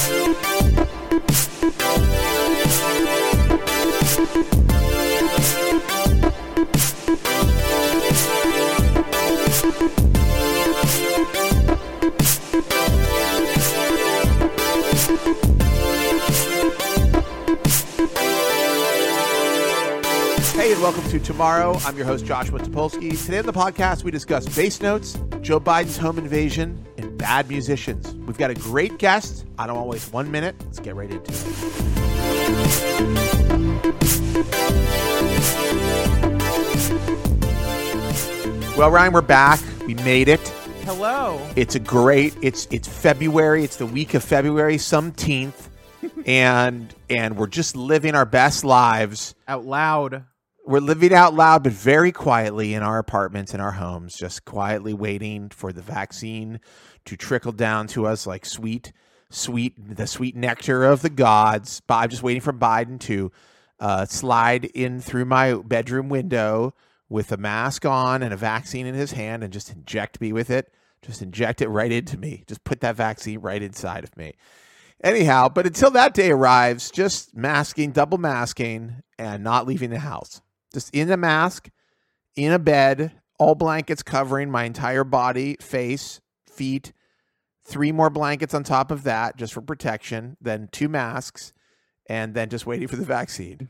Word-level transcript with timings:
Hey, 0.00 0.06
and 20.72 20.82
welcome 20.82 21.02
to 21.10 21.18
Tomorrow. 21.18 21.76
I'm 21.84 21.96
your 21.96 22.06
host, 22.06 22.24
Joshua 22.24 22.58
Topolsky. 22.60 23.22
Today 23.22 23.38
on 23.38 23.44
the 23.44 23.52
podcast, 23.52 24.04
we 24.04 24.10
discuss 24.10 24.48
bass 24.56 24.80
notes, 24.80 25.18
Joe 25.42 25.60
Biden's 25.60 25.98
home 25.98 26.16
invasion, 26.18 26.86
and 26.96 27.18
bad 27.18 27.50
musicians. 27.50 28.14
We've 28.30 28.38
got 28.38 28.52
a 28.52 28.54
great 28.54 28.96
guest. 28.98 29.44
I 29.58 29.66
don't 29.66 29.74
want 29.74 29.86
to 29.86 29.90
waste 29.90 30.12
one 30.12 30.30
minute. 30.30 30.54
Let's 30.64 30.78
get 30.78 30.94
right 30.94 31.10
into 31.10 31.32
it. 31.32 31.36
Well, 38.78 38.92
Ryan, 38.92 39.12
we're 39.14 39.20
back. 39.20 39.58
We 39.84 39.94
made 39.94 40.28
it. 40.28 40.38
Hello. 40.84 41.44
It's 41.56 41.74
a 41.74 41.80
great. 41.80 42.36
It's 42.40 42.68
it's 42.70 42.86
February. 42.86 43.64
It's 43.64 43.78
the 43.78 43.86
week 43.86 44.14
of 44.14 44.22
February, 44.22 44.78
some 44.78 45.10
teenth, 45.10 45.68
and 46.24 46.94
and 47.08 47.36
we're 47.36 47.48
just 47.48 47.74
living 47.74 48.14
our 48.14 48.26
best 48.26 48.62
lives. 48.64 49.34
Out 49.48 49.64
loud. 49.64 50.22
We're 50.70 50.78
living 50.78 51.12
out 51.12 51.34
loud, 51.34 51.64
but 51.64 51.72
very 51.72 52.12
quietly 52.12 52.74
in 52.74 52.84
our 52.84 52.98
apartments, 52.98 53.54
in 53.54 53.60
our 53.60 53.72
homes, 53.72 54.14
just 54.14 54.44
quietly 54.44 54.94
waiting 54.94 55.48
for 55.48 55.72
the 55.72 55.82
vaccine 55.82 56.60
to 57.06 57.16
trickle 57.16 57.50
down 57.50 57.88
to 57.88 58.06
us 58.06 58.24
like 58.24 58.46
sweet, 58.46 58.92
sweet, 59.30 59.74
the 59.76 60.06
sweet 60.06 60.36
nectar 60.36 60.84
of 60.84 61.02
the 61.02 61.10
gods. 61.10 61.82
But 61.88 61.96
I'm 61.96 62.08
just 62.08 62.22
waiting 62.22 62.40
for 62.40 62.52
Biden 62.52 63.00
to 63.00 63.32
uh, 63.80 64.06
slide 64.06 64.66
in 64.66 65.00
through 65.00 65.24
my 65.24 65.54
bedroom 65.54 66.08
window 66.08 66.72
with 67.08 67.32
a 67.32 67.36
mask 67.36 67.84
on 67.84 68.22
and 68.22 68.32
a 68.32 68.36
vaccine 68.36 68.86
in 68.86 68.94
his 68.94 69.10
hand 69.10 69.42
and 69.42 69.52
just 69.52 69.72
inject 69.72 70.20
me 70.20 70.32
with 70.32 70.50
it. 70.50 70.72
Just 71.02 71.20
inject 71.20 71.62
it 71.62 71.68
right 71.68 71.90
into 71.90 72.16
me. 72.16 72.44
Just 72.46 72.62
put 72.62 72.78
that 72.82 72.94
vaccine 72.94 73.40
right 73.40 73.60
inside 73.60 74.04
of 74.04 74.16
me. 74.16 74.34
Anyhow, 75.02 75.48
but 75.48 75.66
until 75.66 75.90
that 75.90 76.14
day 76.14 76.30
arrives, 76.30 76.92
just 76.92 77.34
masking, 77.34 77.90
double 77.90 78.18
masking, 78.18 79.02
and 79.18 79.42
not 79.42 79.66
leaving 79.66 79.90
the 79.90 79.98
house. 79.98 80.40
Just 80.72 80.94
in 80.94 81.10
a 81.10 81.16
mask, 81.16 81.70
in 82.36 82.52
a 82.52 82.58
bed, 82.58 83.12
all 83.38 83.54
blankets 83.54 84.02
covering 84.02 84.50
my 84.50 84.64
entire 84.64 85.04
body, 85.04 85.56
face, 85.60 86.20
feet, 86.48 86.92
three 87.64 87.92
more 87.92 88.10
blankets 88.10 88.54
on 88.54 88.62
top 88.64 88.90
of 88.90 89.02
that 89.04 89.36
just 89.36 89.52
for 89.52 89.60
protection, 89.62 90.36
then 90.40 90.68
two 90.72 90.88
masks, 90.88 91.52
and 92.08 92.34
then 92.34 92.48
just 92.48 92.66
waiting 92.66 92.88
for 92.88 92.96
the 92.96 93.04
vaccine. 93.04 93.68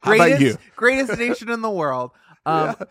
How 0.00 0.14
about 0.14 0.40
you? 0.40 0.56
Greatest 0.76 1.18
nation 1.18 1.50
in 1.50 1.62
the 1.62 1.70
world. 1.70 2.10
Um, 2.46 2.76
Yeah. 2.78 2.84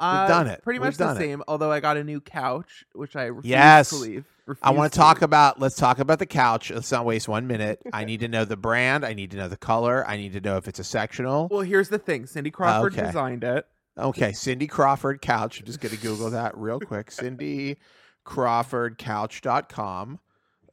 uh, 0.00 0.28
done 0.28 0.46
it. 0.48 0.62
Pretty 0.62 0.80
We've 0.80 0.88
much 0.88 0.98
the 0.98 1.12
it. 1.12 1.16
same. 1.16 1.42
Although 1.48 1.72
I 1.72 1.80
got 1.80 1.96
a 1.96 2.04
new 2.04 2.20
couch, 2.20 2.84
which 2.92 3.16
I 3.16 3.24
refuse 3.24 3.50
Yes. 3.50 3.88
to 3.88 3.96
leave. 3.96 4.26
I 4.62 4.70
want 4.70 4.92
to 4.92 4.98
talk 4.98 5.22
about. 5.22 5.60
Let's 5.60 5.76
talk 5.76 5.98
about 5.98 6.18
the 6.18 6.26
couch. 6.26 6.70
Let's 6.70 6.90
not 6.90 7.04
waste 7.04 7.28
one 7.28 7.46
minute. 7.46 7.80
I 7.92 8.04
need 8.04 8.20
to 8.20 8.28
know 8.28 8.44
the 8.44 8.56
brand. 8.56 9.04
I 9.04 9.14
need 9.14 9.30
to 9.32 9.36
know 9.36 9.48
the 9.48 9.56
color. 9.56 10.04
I 10.06 10.16
need 10.16 10.32
to 10.34 10.40
know 10.40 10.56
if 10.56 10.68
it's 10.68 10.78
a 10.78 10.84
sectional. 10.84 11.48
Well, 11.50 11.60
here's 11.60 11.88
the 11.88 11.98
thing. 11.98 12.26
Cindy 12.26 12.50
Crawford 12.50 12.94
okay. 12.94 13.06
designed 13.06 13.44
it. 13.44 13.66
Okay, 13.98 14.32
Cindy 14.32 14.66
Crawford 14.66 15.20
couch. 15.20 15.60
I'm 15.60 15.66
just 15.66 15.80
going 15.80 15.94
to 15.94 16.00
Google 16.00 16.30
that 16.30 16.56
real 16.56 16.78
quick. 16.78 17.10
Cindy 17.10 17.78
Crawford 18.24 18.96
couch.com. 18.98 20.20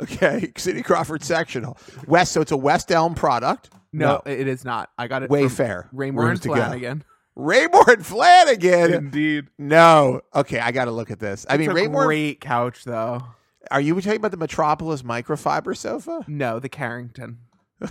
Okay, 0.01 0.51
Cindy 0.57 0.83
Crawford 0.83 1.23
sectional. 1.23 1.77
West, 2.07 2.33
so 2.33 2.41
it's 2.41 2.51
a 2.51 2.57
West 2.57 2.91
Elm 2.91 3.15
product. 3.15 3.71
No, 3.91 4.21
it 4.25 4.47
is 4.47 4.65
not. 4.65 4.91
I 4.97 5.07
got 5.07 5.23
it. 5.23 5.29
Wayfair. 5.29 5.89
Raymour 5.93 6.29
and. 6.29 6.41
Flanigan. 6.41 7.01
Raymour 7.37 7.88
and 7.94 8.03
Flanigan. 8.03 8.94
Indeed. 8.94 9.47
No. 9.57 10.21
Okay, 10.33 10.59
I 10.59 10.71
got 10.71 10.85
to 10.85 10.91
look 10.91 11.11
at 11.11 11.19
this. 11.19 11.45
I 11.50 11.57
mean, 11.57 11.69
it's 11.69 11.79
Raymour. 11.79 12.05
great 12.05 12.41
couch, 12.41 12.83
though. 12.83 13.23
Are 13.71 13.81
you 13.81 13.95
talking 14.01 14.17
about 14.17 14.31
the 14.31 14.37
Metropolis 14.37 15.01
microfiber 15.01 15.75
sofa? 15.75 16.23
No, 16.27 16.59
the 16.59 16.69
Carrington. 16.69 17.39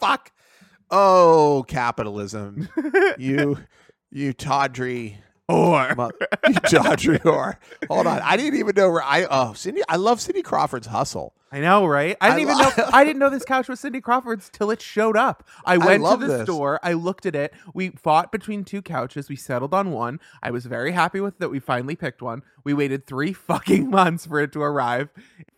Fuck. 0.00 0.32
Oh, 0.90 1.64
capitalism. 1.68 2.68
you, 3.18 3.58
you 4.10 4.32
tawdry. 4.32 5.18
Or 5.48 5.94
you 6.46 6.54
tawdry 6.54 7.18
whore. 7.20 7.56
Hold 7.88 8.06
on. 8.06 8.20
I 8.20 8.36
didn't 8.36 8.58
even 8.58 8.74
know 8.76 8.90
where 8.90 9.02
I. 9.02 9.26
Oh, 9.30 9.54
Cindy. 9.54 9.82
I 9.88 9.96
love 9.96 10.20
Cindy 10.20 10.42
Crawford's 10.42 10.88
hustle. 10.88 11.34
I 11.50 11.60
know, 11.60 11.86
right? 11.86 12.16
I 12.20 12.30
I 12.30 12.36
didn't 12.38 12.54
lo- 12.56 12.60
even 12.66 12.74
know. 12.76 12.90
I 12.92 13.04
didn't 13.04 13.18
know 13.18 13.30
this 13.30 13.44
couch 13.44 13.68
was 13.68 13.80
Cindy 13.80 14.00
Crawford's 14.00 14.50
till 14.50 14.70
it 14.70 14.82
showed 14.82 15.16
up. 15.16 15.46
I 15.64 15.78
went 15.78 16.02
love 16.02 16.20
to 16.20 16.26
the 16.26 16.38
this. 16.38 16.42
store. 16.44 16.78
I 16.82 16.92
looked 16.92 17.24
at 17.26 17.34
it. 17.34 17.54
We 17.74 17.90
fought 17.90 18.30
between 18.32 18.64
two 18.64 18.82
couches. 18.82 19.28
We 19.28 19.36
settled 19.36 19.72
on 19.72 19.90
one. 19.92 20.20
I 20.42 20.50
was 20.50 20.66
very 20.66 20.92
happy 20.92 21.20
with 21.20 21.38
that. 21.38 21.48
We 21.48 21.58
finally 21.60 21.96
picked 21.96 22.20
one. 22.22 22.42
We 22.64 22.74
waited 22.74 23.06
three 23.06 23.32
fucking 23.48 23.88
months 23.90 24.26
for 24.26 24.40
it 24.40 24.52
to 24.52 24.62
arrive. 24.62 25.08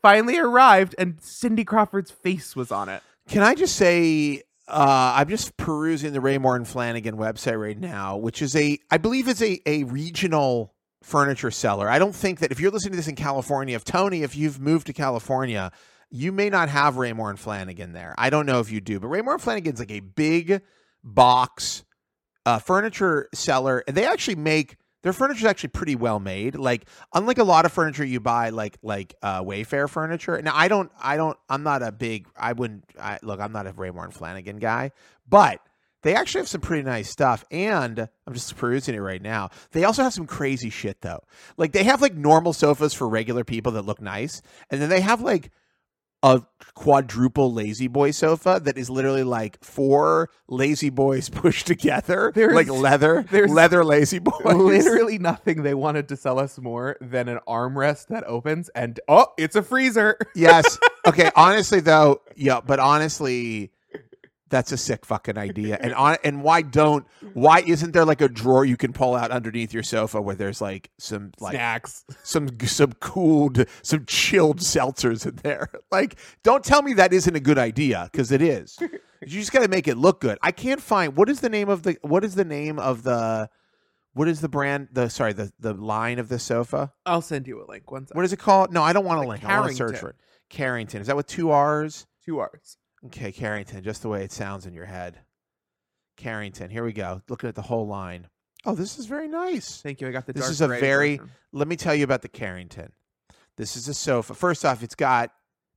Finally 0.03 0.39
arrived, 0.39 0.95
and 0.99 1.21
Cindy 1.21 1.65
Crawford's 1.65 2.11
face 2.11 2.55
was 2.55 2.71
on 2.71 2.89
it. 2.89 3.03
Can 3.29 3.43
I 3.43 3.55
just 3.55 3.77
say, 3.77 4.43
uh, 4.69 5.15
I'm 5.17 5.29
just 5.29 5.57
perusing 5.57 6.13
the 6.13 6.21
Raymour 6.21 6.57
and 6.57 6.67
Flanigan 6.67 7.15
website 7.15 7.61
right 7.61 7.79
now, 7.79 8.17
which 8.17 8.43
is 8.43 8.55
a, 8.57 8.79
I 8.91 8.99
believe, 8.99 9.29
is 9.29 9.43
a 9.43 9.61
a 9.67 9.85
regional 9.85 10.73
furniture 11.03 11.51
seller. 11.51 11.89
I 11.89 11.99
don't 11.99 12.15
think 12.15 12.41
that 12.41 12.53
if 12.53 12.61
you're 12.61 12.71
listening 12.71 12.93
to 12.93 12.97
this 12.97 13.09
in 13.09 13.17
California, 13.17 13.77
if 13.77 13.85
Tony, 13.85 14.23
if 14.23 14.37
you've 14.37 14.61
moved 14.61 14.87
to 14.87 14.93
California, 14.93 15.73
you 16.11 16.33
may 16.33 16.51
not 16.51 16.69
have 16.69 16.95
Raymour 16.95 17.31
and 17.31 17.39
Flanigan 17.39 17.93
there. 17.93 18.15
I 18.19 18.31
don't 18.31 18.47
know 18.47 18.61
if 18.61 18.71
you 18.71 18.81
do, 18.81 19.01
but 19.01 19.09
Raymour 19.09 19.35
and 19.35 19.43
Flanigan's 19.43 19.79
like 19.79 19.93
a 19.93 20.01
big 20.01 20.63
box 21.03 21.85
uh, 22.45 22.59
furniture 22.59 23.29
seller. 23.33 23.83
and 23.87 23.97
They 23.97 24.07
actually 24.07 24.37
make 24.37 24.77
their 25.03 25.13
furniture 25.13 25.41
is 25.41 25.45
actually 25.47 25.71
pretty 25.71 25.97
well 25.97 26.21
made. 26.21 26.57
Like 26.57 26.87
unlike 27.15 27.39
a 27.39 27.45
lot 27.45 27.65
of 27.65 27.73
furniture 27.73 28.05
you 28.05 28.21
buy, 28.21 28.51
like 28.51 28.77
like 28.83 29.15
uh, 29.23 29.43
Wayfair 29.43 29.89
furniture. 29.89 30.41
Now 30.43 30.53
I 30.55 30.69
don't, 30.69 30.91
I 31.01 31.17
don't, 31.17 31.39
I'm 31.49 31.63
not 31.63 31.83
a 31.83 31.93
big. 31.93 32.29
I 32.37 32.53
wouldn't 32.53 32.85
I, 33.01 33.19
look. 33.23 33.41
I'm 33.41 33.53
not 33.53 33.67
a 33.67 33.73
Raymour 33.73 34.05
and 34.05 34.13
Flanigan 34.13 34.61
guy, 34.61 34.91
but 35.29 35.61
they 36.03 36.15
actually 36.15 36.41
have 36.41 36.49
some 36.49 36.61
pretty 36.61 36.83
nice 36.83 37.11
stuff. 37.11 37.45
And 37.51 37.99
I'm 38.27 38.35
just 38.35 38.57
perusing 38.57 38.95
it 38.95 39.01
right 39.01 39.23
now. 39.23 39.51
They 39.73 39.85
also 39.85 40.03
have 40.03 40.15
some 40.15 40.27
crazy 40.27 40.71
shit 40.71 41.01
though. 41.01 41.21
Like 41.57 41.73
they 41.73 41.85
have 41.85 42.01
like 42.03 42.15
normal 42.15 42.53
sofas 42.53 42.95
for 42.95 43.09
regular 43.09 43.45
people 43.45 43.73
that 43.73 43.83
look 43.87 44.01
nice, 44.01 44.43
and 44.71 44.81
then 44.81 44.89
they 44.89 45.01
have 45.01 45.21
like 45.21 45.51
a 46.23 46.43
quadruple 46.75 47.51
La-Z-Boy 47.51 48.11
sofa 48.11 48.61
that 48.63 48.77
is 48.77 48.91
literally 48.91 49.23
like 49.23 49.63
four 49.65 50.29
La-Z-Boys 50.49 51.29
pushed 51.31 51.67
together 51.67 52.31
There's- 52.35 52.55
like 52.55 52.69
leather 52.69 53.25
there's 53.31 53.51
leather 53.51 53.83
La-Z-Boys 53.83 54.55
Literally 54.55 55.19
nothing 55.19 55.63
they 55.63 55.73
wanted 55.73 56.09
to 56.09 56.19
sell 56.19 56.39
us 56.39 56.59
more 56.59 56.99
than 57.01 57.29
an 57.29 57.39
armrest 57.49 58.09
that 58.09 58.25
opens 58.25 58.69
and 58.75 59.01
oh, 59.09 59.29
it's 59.39 59.57
a 59.57 59.63
freezer. 59.63 60.19
yes 60.35 60.79
okay 61.07 61.31
honestly 61.37 61.81
though 61.81 62.21
yeah 62.37 62.61
but 62.61 62.79
honestly 62.79 63.73
that's 64.51 64.73
a 64.73 64.77
sick 64.77 65.07
fucking 65.07 65.39
idea. 65.39 65.79
And 65.81 65.95
on 65.95 66.19
and 66.23 66.43
why 66.43 66.63
don't 66.63 67.07
why 67.33 67.61
isn't 67.61 67.93
there 67.93 68.05
like 68.05 68.21
a 68.21 68.29
drawer 68.29 68.65
you 68.65 68.77
can 68.77 68.93
pull 68.93 69.15
out 69.15 69.31
underneath 69.31 69.73
your 69.73 69.83
sofa 69.83 70.21
where 70.21 70.35
there's 70.35 70.61
like 70.61 70.91
some 70.99 71.33
like 71.41 71.55
Snacks. 71.55 72.05
some 72.23 72.49
some 72.67 72.93
cooled 72.95 73.65
some 73.83 74.05
chilled 74.07 74.59
seltzers 74.59 75.27
in 75.27 75.37
there? 75.37 75.69
Like 75.91 76.19
don't 76.45 76.63
tell 76.63 76.83
me 76.83 76.93
that 76.95 77.13
isn't 77.13 77.35
a 77.35 77.41
good 77.41 77.59
idea 77.59 78.09
because 78.13 78.31
it 78.31 78.43
is. 78.43 78.79
You 78.81 79.41
just 79.41 79.53
got 79.53 79.63
to 79.63 79.69
make 79.69 79.89
it 79.89 79.97
look 79.97 80.21
good. 80.21 80.39
I 80.41 80.53
can't 80.53 80.81
find 80.81 81.17
what 81.17 81.29
is 81.29 81.41
the 81.41 81.49
name 81.49 81.69
of 81.69 81.83
the 81.83 81.97
what 82.03 82.25
is 82.25 82.35
the 82.35 82.45
name 82.45 82.79
of 82.79 83.03
the 83.03 83.49
what 84.13 84.29
is 84.29 84.41
the 84.41 84.49
brand 84.49 84.89
the 84.93 85.09
sorry 85.09 85.33
the 85.33 85.53
the 85.59 85.75
line 85.75 86.19
of 86.19 86.29
the 86.29 86.39
sofa? 86.39 86.93
I'll 87.07 87.23
send 87.23 87.47
you 87.47 87.63
a 87.63 87.67
link. 87.67 87.91
One 87.91 88.07
second. 88.07 88.17
what 88.19 88.25
is 88.25 88.33
it 88.33 88.39
called? 88.39 88.73
No 88.73 88.83
i 88.83 88.93
don't 88.93 89.05
want 89.05 89.19
a 89.19 89.23
The 89.23 89.29
link. 89.29 89.45
I 89.45 89.59
want 89.61 89.71
to 89.71 89.77
search 89.77 89.99
for 89.99 90.11
it. 90.11 90.17
Carrington. 90.49 91.01
Is 91.01 91.07
that 91.07 91.17
with 91.17 91.27
two 91.27 91.51
r's? 91.51 92.07
Two 92.25 92.39
R's. 92.39 92.77
Okay 93.07 93.33
carrington 93.33 93.83
just 93.83 94.03
the 94.03 94.09
way 94.09 94.23
it 94.25 94.33
sounds 94.33 94.67
in 94.67 94.75
your 94.75 94.85
head 94.85 95.19
carrington 96.17 96.71
here 96.71 96.85
we 96.85 96.93
go 96.93 97.23
looking 97.29 97.49
at 97.49 97.55
the 97.55 97.63
whole 97.63 97.87
line 97.87 98.27
oh 98.67 98.75
this 98.75 98.99
is 98.99 99.07
very 99.07 99.29
nice 99.29 99.81
Thank 99.81 100.01
you. 100.01 100.09
I 100.09 100.11
got 100.11 100.27
the. 100.27 100.33
This 100.35 100.49
is 100.51 100.61
a 100.61 100.69
very- 100.69 101.17
version. 101.17 101.33
let 101.53 101.67
me 101.67 101.77
tell 101.77 101.95
you 101.95 102.05
about 102.05 102.21
the 102.23 102.29
Carrington. 102.29 102.93
This 103.57 103.75
is 103.77 103.89
a 103.89 103.95
sofa. 103.95 104.35
First 104.35 104.65
off, 104.67 104.83
it's 104.83 104.95
got, 104.95 105.31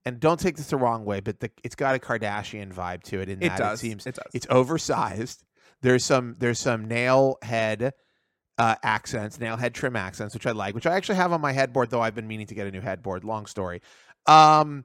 and 0.06 0.20
don't 0.20 0.40
take 0.40 0.58
this 0.58 0.68
the 0.68 0.75
wrong 0.78 1.06
way, 1.06 1.20
but 1.22 1.40
the, 1.40 1.50
it's 1.64 1.75
got 1.75 1.96
a 1.96 2.00
Kardashian 2.00 2.74
vibe 2.74 3.04
to 3.04 3.20
it. 3.22 3.30
In 3.30 3.42
It 3.42 3.50
that 3.50 3.58
does. 3.58 3.80
it 3.80 3.81
seems 3.88 4.06
It 4.06 4.16
does. 4.16 4.31
it's 4.34 4.48
oversized. 4.50 5.44
There's 5.81 6.04
some 6.04 6.36
there's 6.40 6.60
some 6.60 6.86
nail 6.90 7.38
head 7.42 7.94
uh, 8.58 8.75
accents, 8.84 9.40
nail 9.40 9.56
head 9.58 9.74
trim 9.74 9.96
accents, 9.96 10.34
which 10.34 10.46
I 10.46 10.52
like, 10.52 10.75
which 10.75 10.86
I 10.86 10.96
actually 10.96 11.16
have 11.16 11.31
on 11.31 11.40
my 11.42 11.54
headboard. 11.54 11.90
Though 11.90 12.02
I've 12.02 12.16
been 12.16 12.28
meaning 12.28 12.48
to 12.48 12.56
get 12.56 12.68
a 12.68 12.72
new 12.72 12.81
headboard. 12.81 13.24
Long 13.24 13.46
story. 13.46 13.81
Um, 14.25 14.84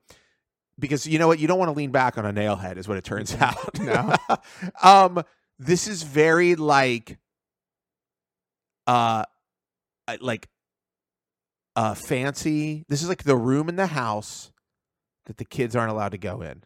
because 0.78 1.06
you 1.06 1.19
know 1.19 1.26
what, 1.28 1.38
you 1.38 1.46
don't 1.48 1.58
want 1.58 1.69
to 1.70 1.76
lean 1.76 1.90
back 1.90 2.19
on 2.19 2.25
a 2.26 2.32
nail 2.32 2.56
head, 2.56 2.78
is 2.78 2.86
what 2.88 2.96
it 2.96 3.04
turns 3.04 3.34
out. 3.40 3.78
No. 3.80 4.14
um, 4.82 5.22
this 5.58 5.86
is 5.88 6.02
very 6.02 6.54
like, 6.54 7.19
uh, 8.86 9.25
like 10.20 10.48
uh, 11.76 11.94
fancy. 11.94 12.84
This 12.88 13.02
is 13.02 13.08
like 13.08 13.25
the 13.25 13.36
room 13.36 13.69
in 13.69 13.76
the 13.76 13.86
house 13.88 14.52
that 15.26 15.36
the 15.36 15.44
kids 15.44 15.76
aren't 15.76 15.90
allowed 15.90 16.10
to 16.12 16.19
go 16.19 16.40
in. 16.42 16.62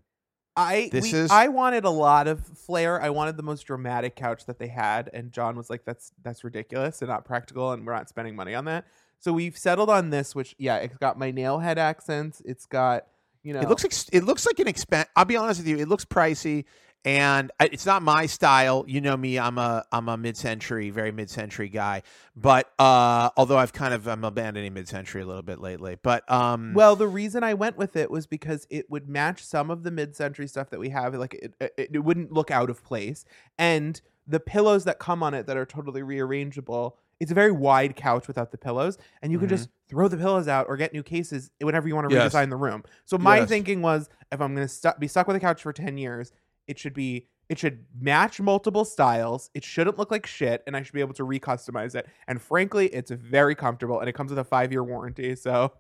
I 0.55 0.91
This 0.93 1.11
we- 1.13 1.19
is- 1.19 1.31
I 1.31 1.49
wanted 1.49 1.85
a 1.85 1.91
lot 1.91 2.29
of 2.29 2.47
flair. 2.47 3.01
I 3.01 3.09
wanted 3.09 3.39
the 3.39 3.43
most 3.43 3.63
dramatic 3.63 4.15
couch 4.17 4.45
that 4.47 4.59
they 4.59 4.67
had, 4.69 5.09
and 5.15 5.33
John 5.33 5.57
was 5.57 5.71
like, 5.71 5.85
"That's 5.87 6.13
that's 6.23 6.45
ridiculous 6.45 7.01
and 7.01 7.09
not 7.09 7.25
practical, 7.25 7.73
and 7.73 7.87
we're 7.87 7.95
not 7.95 8.11
spending 8.11 8.37
money 8.37 8.55
on 8.55 8.67
that." 8.67 8.85
So 9.19 9.33
we've 9.33 9.57
settled 9.57 9.89
on 9.89 10.11
this, 10.11 10.35
which 10.35 10.55
yeah, 10.59 10.77
it's 10.77 10.99
got 10.99 11.19
my 11.19 11.31
nail 11.31 11.61
head 11.61 11.79
accents. 11.79 12.43
It's 12.45 12.67
got 12.67 13.07
you 13.43 13.53
know, 13.53 13.61
It 13.61 13.69
looks 13.69 13.83
like 13.83 13.93
it 14.13 14.25
looks 14.25 14.47
like 14.47 14.59
an 14.59 14.69
expense. 14.69 15.09
I'll 15.17 15.25
be 15.25 15.37
honest 15.37 15.61
with 15.61 15.69
you, 15.69 15.79
it 15.79 15.89
looks 15.89 16.05
pricey, 16.05 16.65
and 17.05 17.51
I- 17.59 17.71
it's 17.73 17.85
not 17.87 18.03
my 18.03 18.27
style. 18.27 18.85
You 18.87 19.01
know 19.01 19.17
me, 19.17 19.39
I'm 19.39 19.59
a 19.59 19.85
I'm 19.91 20.09
a 20.09 20.17
mid 20.17 20.37
century, 20.37 20.91
very 20.91 21.11
mid 21.13 21.29
century 21.29 21.69
guy. 21.69 22.03
But 22.37 22.71
uh, 22.79 23.31
although 23.37 23.59
I've 23.59 23.73
kind 23.73 23.93
of 23.95 24.07
I'm 24.07 24.25
abandoning 24.25 24.73
mid 24.75 24.89
century 24.89 25.23
a 25.23 25.27
little 25.27 25.43
bit 25.43 25.61
lately. 25.61 25.97
But 26.01 26.31
um, 26.31 26.73
Well, 26.75 26.95
the 26.97 27.09
reason 27.09 27.43
I 27.43 27.55
went 27.55 27.77
with 27.77 27.97
it 27.97 28.11
was 28.11 28.27
because 28.27 28.67
it 28.71 28.89
would 28.91 29.09
match 29.09 29.45
some 29.45 29.71
of 29.71 29.83
the 29.83 29.91
mid-century 29.91 30.47
stuff 30.47 30.71
that 30.71 30.79
we 30.79 30.91
have. 30.91 31.15
Like 31.15 31.35
it, 31.35 31.55
it, 31.61 31.91
it 31.95 32.05
wouldn't 32.05 32.33
look 32.33 32.51
out 32.51 32.71
of 32.71 32.85
place, 32.85 33.25
and 33.59 34.01
the 34.27 34.39
pillows 34.39 34.85
that 34.85 35.01
come 35.01 35.21
on 35.25 35.35
it 35.35 35.47
that 35.49 35.57
are 35.57 35.67
totally 35.67 36.01
rearrangeable. 36.03 36.93
It's 37.21 37.31
a 37.31 37.35
very 37.35 37.53
wide 37.53 37.95
couch 37.97 38.27
without 38.27 38.51
the 38.51 38.59
pillows, 38.59 38.99
and 39.23 39.31
you 39.31 39.39
can 39.39 39.47
Mhm. 39.47 39.51
just 39.51 39.69
throw 39.89 40.09
the 40.09 40.17
pillows 40.17 40.49
out 40.49 40.67
or 40.69 40.77
get 40.77 40.93
new 40.93 41.03
cases 41.03 41.51
whenever 41.61 41.87
you 41.87 41.95
want 41.95 42.09
to 42.09 42.15
Yes. 42.15 42.33
redesign 42.35 42.51
the 42.51 42.57
room. 42.57 42.83
So 43.05 43.19
my 43.19 43.39
Yes. 43.39 43.49
thinking 43.49 43.83
was, 43.83 44.09
if 44.33 44.41
I'm 44.41 44.55
going 44.55 44.67
to 44.67 44.73
stu- 44.73 44.91
be 44.99 45.07
stuck 45.09 45.27
with 45.27 45.37
a 45.37 45.41
couch 45.41 45.63
for 45.63 45.73
ten 45.73 45.99
years, 45.99 46.33
it 46.67 46.79
should 46.79 46.95
be 46.95 47.27
it 47.49 47.59
should 47.59 47.85
match 48.01 48.41
multiple 48.41 48.83
styles. 48.85 49.51
It 49.53 49.63
shouldn't 49.63 49.99
look 49.99 50.11
like 50.11 50.25
shit, 50.25 50.63
and 50.67 50.75
I 50.75 50.83
should 50.83 50.95
be 50.95 51.01
able 51.03 51.13
to 51.15 51.25
recustomize 51.27 51.95
it. 51.95 52.09
And 52.27 52.41
frankly, 52.41 52.87
it's 52.87 53.11
very 53.11 53.55
comfortable, 53.55 54.01
and 54.01 54.09
it 54.09 54.15
comes 54.15 54.31
with 54.31 54.39
a 54.39 54.45
five 54.45 54.73
year 54.73 54.83
warranty. 54.83 55.35
So 55.35 55.73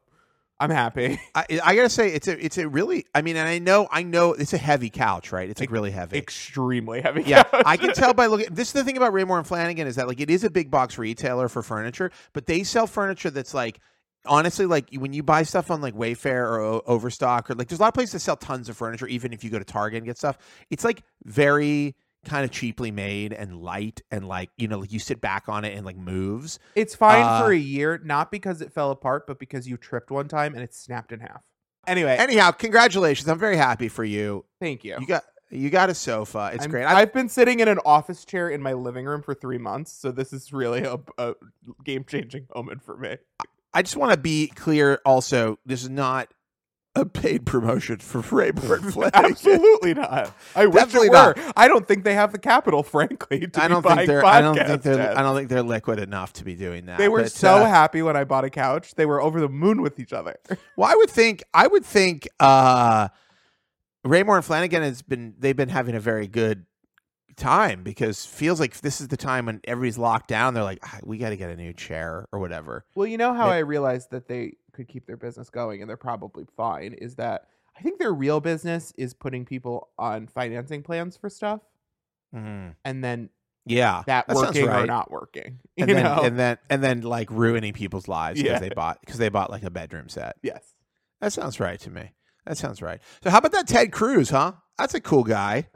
I'm 0.61 0.71
happy. 0.71 1.21
I, 1.35 1.45
I 1.65 1.75
gotta 1.75 1.89
say 1.89 2.13
it's 2.13 2.29
a 2.29 2.45
it's 2.45 2.57
a 2.59 2.69
really 2.69 3.05
I 3.15 3.23
mean 3.23 3.37
and 3.37 3.49
I 3.49 3.59
know 3.59 3.89
I 3.91 4.03
know 4.05 4.33
it's 4.33 4.53
a 4.53 4.59
heavy 4.59 4.91
couch 4.91 5.33
right 5.33 5.49
it's 5.51 5.61
like 5.61 5.71
really 5.73 5.91
heavy 5.91 6.19
extremely 6.19 7.01
heavy. 7.01 7.25
yeah. 7.25 7.43
I 7.53 7.77
can 7.77 7.93
tell 7.95 8.15
by 8.15 8.27
looking 8.27 8.55
this 8.55 8.69
is 8.69 8.73
the 8.75 8.85
thing 8.85 8.97
about 8.97 9.13
Raymour 9.13 9.39
and 9.39 9.47
Flanigan 9.47 9.87
is 9.87 9.97
that 9.97 10.07
like 10.07 10.21
it 10.21 10.31
is 10.31 10.45
a 10.45 10.51
big 10.51 10.71
box 10.71 10.99
retailer 10.99 11.49
for 11.49 11.63
furniture 11.63 12.13
but 12.33 12.47
they 12.47 12.63
sell 12.63 12.87
furniture 12.87 13.31
that's 13.31 13.55
like 13.55 13.81
honestly 14.25 14.67
like 14.67 14.89
when 14.95 15.13
you 15.13 15.23
buy 15.25 15.43
stuff 15.43 15.69
on 15.71 15.81
like 15.81 15.95
Wayfair 15.95 16.49
or 16.49 16.61
O- 16.61 16.83
Overstock 16.87 17.51
or 17.51 17.55
like 17.55 17.67
there's 17.67 17.81
a 17.81 17.83
lot 17.83 17.89
of 17.89 17.95
places 17.95 18.13
that 18.13 18.21
sell 18.21 18.37
tons 18.37 18.69
of 18.69 18.77
furniture 18.77 19.09
even 19.09 19.33
if 19.33 19.43
you 19.43 19.51
go 19.51 19.59
to 19.59 19.65
Target 19.65 19.99
and 19.99 20.07
get 20.07 20.17
stuff 20.17 20.39
it's 20.71 20.85
like 20.85 21.03
very 21.25 21.97
kind 22.25 22.45
of 22.45 22.51
cheaply 22.51 22.91
made 22.91 23.33
and 23.33 23.61
light 23.61 24.01
and 24.11 24.27
like 24.29 24.51
you 24.57 24.69
know 24.69 24.79
like 24.79 24.93
you 24.93 24.99
sit 24.99 25.21
back 25.21 25.49
on 25.49 25.65
it 25.65 25.77
and 25.77 25.85
like 25.85 25.97
moves 25.97 26.59
It's 26.75 26.95
fine 26.95 27.23
Uh, 27.25 27.41
for 27.43 27.53
a 27.53 27.57
year, 27.57 28.01
not 28.05 28.31
because 28.31 28.61
it 28.61 28.73
fell 28.73 28.91
apart, 28.91 29.27
but 29.27 29.39
because 29.39 29.67
you 29.69 29.77
tripped 29.77 30.11
one 30.11 30.29
time 30.29 30.55
and 30.55 30.63
it 30.63 30.73
snapped 30.75 31.13
in 31.13 31.21
half. 31.21 31.43
Anyway, 31.87 32.17
anyhow 32.19 32.53
congratulations 32.53 33.29
I'm 33.29 33.39
very 33.39 33.57
happy 33.57 33.89
for 33.89 34.05
you 34.05 34.45
thank 34.61 34.85
you. 34.85 34.97
you 35.01 35.07
got 35.07 35.25
you 35.51 35.69
got 35.69 35.91
a 35.91 35.95
sofa 35.95 36.51
it's 36.55 36.63
I'm- 36.63 36.71
great 36.71 36.85
I've 36.85 37.13
been 37.13 37.29
sitting 37.29 37.61
in 37.61 37.67
an 37.69 37.79
office 37.85 38.25
chair 38.25 38.49
in 38.49 38.63
my 38.63 38.73
living 38.73 39.05
room 39.05 39.21
for 39.23 39.35
three 39.35 39.59
months, 39.59 39.93
so 39.93 40.13
this 40.13 40.33
is 40.33 40.53
really 40.53 40.85
a, 40.85 40.99
a 41.19 41.35
game 41.85 42.05
changing 42.05 42.47
moment 42.55 42.83
for 42.85 42.97
me. 42.97 43.17
I 43.75 43.83
just 43.83 43.97
want 43.97 44.13
to 44.13 44.19
be 44.19 44.47
clear. 44.49 45.01
Also, 45.05 45.59
this 45.67 45.83
is 45.83 45.89
not 45.91 46.29
a 46.95 47.07
paid 47.07 47.47
promotion 47.47 47.99
for 47.99 48.21
Raymour 48.21 48.77
and 48.77 48.93
Flanigan. 48.93 49.11
Absolutely 49.15 49.95
not. 49.95 50.35
I 50.55 50.67
wish 50.67 50.75
Definitely 50.75 51.09
it 51.09 51.13
were. 51.13 51.53
I 51.57 51.67
don't 51.67 51.89
think 51.89 52.05
they 52.05 52.15
have 52.15 52.33
the 52.33 52.39
capital, 52.39 52.83
frankly. 52.83 53.47
To 53.47 53.63
I 53.63 53.69
don't 53.69 53.83
think 53.83 54.07
they're. 54.07 54.25
I 54.25 54.41
don't 54.41 54.57
think 54.57 54.83
they're. 54.83 55.01
ads. 55.01 55.19
I 55.19 55.23
don't 55.23 55.35
think 55.35 55.49
they're 55.49 55.63
liquid 55.63 55.99
enough 55.99 56.35
to 56.35 56.45
be 56.45 56.55
doing 56.55 56.87
that. 56.87 56.99
They 56.99 57.09
were 57.09 57.23
but, 57.23 57.33
so 57.33 57.57
uh, 57.57 57.67
happy 57.67 58.03
when 58.03 58.17
I 58.17 58.25
bought 58.25 58.45
a 58.45 58.51
couch. 58.51 58.95
They 58.95 59.07
were 59.07 59.23
over 59.23 59.41
the 59.41 59.49
moon 59.49 59.81
with 59.81 59.99
each 59.99 60.13
other. 60.13 60.37
well, 60.77 60.91
I 60.91 60.95
would 60.95 61.11
think. 61.11 61.43
I 61.55 61.67
would 61.67 61.85
think. 61.85 62.29
uh 62.41 63.09
Raymour 64.05 64.35
and 64.35 64.45
Flanigan 64.45 64.83
has 64.83 65.01
been. 65.01 65.35
They've 65.39 65.57
been 65.57 65.69
having 65.69 65.95
a 65.95 66.01
very 66.01 66.27
good 66.27 66.67
time 67.37 67.83
because 67.83 68.27
feels 68.27 68.61
like 68.61 68.81
this 68.81 69.01
is 69.01 69.09
the 69.09 69.17
time 69.17 69.47
when 69.47 69.61
everybody's 69.65 69.97
locked 69.97 70.29
down. 70.29 70.55
They're 70.55 70.65
like, 70.65 70.81
"Ah, 70.85 70.99
we 71.05 71.19
got 71.19 71.31
to 71.31 71.37
get 71.37 71.51
a 71.51 71.57
new 71.57 71.73
chair 71.73 72.27
or 72.33 72.41
whatever. 72.41 72.85
Well, 72.95 73.07
you 73.07 73.17
know 73.17 73.33
how 73.33 73.47
They- 73.47 73.57
I 73.57 73.59
realized 73.61 74.11
that 74.11 74.29
they 74.29 74.55
could 74.73 74.89
keep 74.89 75.07
their 75.07 75.17
business 75.17 75.51
going 75.51 75.81
and 75.81 75.89
they're 75.89 75.97
probably 75.97 76.45
fine 76.57 76.93
is 76.95 77.15
that 77.17 77.49
I 77.79 77.83
think 77.83 77.99
their 77.99 78.13
real 78.13 78.41
business 78.41 78.93
is 78.99 79.15
putting 79.15 79.45
people 79.45 79.89
on 79.99 80.27
financing 80.27 80.83
plans 80.83 81.17
for 81.17 81.29
stuff 81.31 81.61
Mhm. 82.35 82.75
and 82.85 83.05
then 83.05 83.31
Yeah, 83.65 84.03
that, 84.07 84.27
That 84.27 84.35
working 84.37 84.69
or 84.69 84.87
not 84.87 85.11
working. 85.11 85.61
You 85.77 85.85
and 85.85 85.91
then 85.95 86.03
know? 86.05 86.23
and 86.25 86.39
then 86.39 86.59
and 86.69 86.83
then 86.83 87.03
like 87.03 87.31
ruining 87.31 87.73
people's 87.73 88.09
lives 88.09 88.41
because 88.43 88.55
Yeah. 88.55 88.59
they 88.59 88.71
bought 88.75 89.01
because 89.01 89.19
they 89.19 89.29
bought 89.29 89.51
like 89.51 89.63
a 89.63 89.71
bedroom 89.71 90.09
set. 90.09 90.37
yes. 90.43 90.75
That 91.21 91.33
sounds 91.33 91.61
right 91.61 91.79
to 91.81 91.91
me. 91.91 92.13
That 92.47 92.59
sounds 92.59 92.83
right. 92.83 93.01
So 93.23 93.31
how 93.31 93.39
about 93.39 93.53
that 93.53 93.69
Ted 93.69 93.93
Cruz, 93.93 94.31
huh? 94.31 94.55
That's 94.77 94.95
a 94.95 95.01
cool 95.01 95.23
guy. 95.23 95.69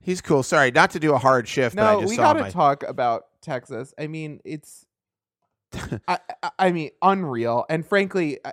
He's 0.00 0.22
cool. 0.22 0.42
Sorry, 0.42 0.70
not 0.70 0.90
to 0.92 0.98
do 1.00 1.12
a 1.12 1.18
hard 1.18 1.46
shift, 1.46 1.76
but 1.76 1.84
I 1.84 1.92
No, 1.94 2.00
just 2.00 2.10
we 2.10 2.16
saw 2.16 2.22
got 2.22 2.32
to 2.34 2.40
my 2.40 2.50
talk 2.50 2.82
about 2.84 3.24
Texas. 3.42 3.92
I 3.98 4.06
mean, 4.06 4.40
it's 4.46 4.86
I, 6.08 6.18
I, 6.58 6.70
mean, 6.72 6.90
unreal. 7.02 7.66
And 7.68 7.86
frankly, 7.86 8.38
I- 8.44 8.52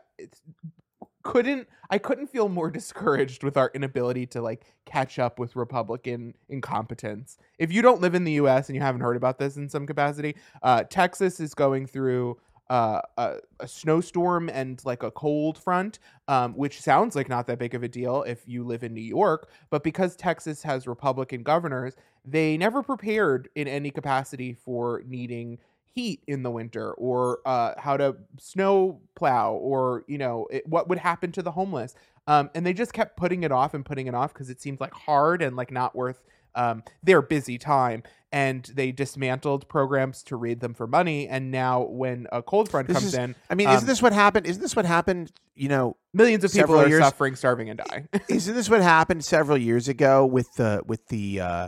couldn't 1.25 1.67
I 1.89 1.97
couldn't 1.97 2.27
feel 2.27 2.47
more 2.47 2.69
discouraged 2.71 3.44
with 3.44 3.57
our 3.57 3.71
inability 3.73 4.27
to 4.27 4.41
like 4.41 4.63
catch 4.85 5.19
up 5.19 5.39
with 5.39 5.56
Republican 5.56 6.35
incompetence. 6.47 7.38
If 7.59 7.73
you 7.73 7.81
don't 7.81 8.00
live 8.00 8.15
in 8.15 8.23
the 8.23 8.33
U.S. 8.33 8.69
and 8.69 8.75
you 8.75 8.81
haven't 8.81 9.01
heard 9.01 9.17
about 9.17 9.39
this 9.39 9.57
in 9.57 9.67
some 9.67 9.85
capacity, 9.85 10.35
uh, 10.63 10.83
Texas 10.83 11.39
is 11.39 11.53
going 11.53 11.88
through 11.88 12.38
uh, 12.69 13.01
a, 13.18 13.35
a 13.59 13.68
snowstorm 13.68 14.50
and 14.50 14.81
like 14.85 15.03
a 15.03 15.11
cold 15.11 15.57
front, 15.57 16.00
um, 16.27 16.53
which 16.53 16.81
sounds 16.81 17.15
like 17.15 17.29
not 17.29 17.45
that 17.47 17.59
big 17.59 17.75
of 17.75 17.83
a 17.83 17.88
deal 17.88 18.23
if 18.23 18.47
you 18.47 18.63
live 18.63 18.83
in 18.83 18.94
New 18.94 19.01
York. 19.01 19.50
But 19.69 19.83
because 19.83 20.15
Texas 20.15 20.63
has 20.63 20.88
Republican 20.88 21.44
governors, 21.44 21.95
they 22.23 22.57
never 22.57 22.81
prepared 22.81 23.50
in 23.56 23.68
any 23.68 23.91
capacity 23.91 24.53
for 24.53 25.03
needing 25.06 25.59
heat 25.95 26.21
in 26.27 26.44
the 26.44 26.51
winter 26.51 26.92
or 26.94 27.39
uh, 27.45 27.74
how 27.80 27.95
to 27.95 28.15
snow 28.38 29.00
plow 29.15 29.53
or 29.53 30.03
you 30.07 30.18
know 30.18 30.45
it, 30.51 30.68
what 30.68 30.89
would 30.89 30.97
happen 31.00 31.31
to 31.31 31.42
the 31.42 31.51
homeless 31.51 31.95
um, 32.27 32.50
and 32.53 32.65
they 32.65 32.74
just 32.74 32.92
kept 32.92 33.15
putting 33.18 33.44
it 33.44 33.51
off 33.51 33.74
and 33.74 33.86
putting 33.86 34.07
it 34.07 34.13
off 34.13 34.33
because 34.33 34.50
it 34.50 34.59
seemed 34.62 34.80
like 34.81 34.94
hard 34.94 35.42
and 35.42 35.56
like 35.56 35.71
not 35.71 35.95
worth 35.95 36.21
um, 36.56 36.83
their 37.01 37.21
busy 37.21 37.57
time 37.57 38.03
and 38.31 38.71
they 38.75 38.92
dismantled 38.92 39.68
programs 39.69 40.21
to 40.24 40.36
raid 40.36 40.59
them 40.59 40.74
for 40.74 40.86
money 40.88 41.27
and 41.30 41.50
now 41.51 41.83
when 41.83 42.27
a 42.33 42.42
cold 42.42 42.69
front 42.69 42.88
This 42.89 42.95
comes 42.97 43.07
is- 43.07 43.13
in 43.13 43.36
I 43.50 43.56
mean, 43.56 43.68
um, 43.68 43.75
isn't 43.75 43.88
this 43.88 44.01
what 44.01 44.12
happened? 44.13 44.45
Isn't 44.47 44.62
this 44.62 44.75
what 44.75 44.86
happened? 44.86 45.31
You 45.56 45.69
know, 45.69 45.95
millions 46.13 46.44
of 46.44 46.51
people 46.51 46.75
are 46.77 46.88
years- 46.89 47.03
suffering 47.03 47.36
starving 47.36 47.69
and 47.69 47.81
dying 47.89 48.09
isn't 48.30 48.54
this 48.54 48.69
what 48.69 48.81
happened 48.81 49.23
several 49.23 49.57
years 49.57 49.87
ago 49.87 50.25
with 50.25 50.47
the 50.56 50.81
with 50.85 51.07
the 51.07 51.40
uh 51.40 51.68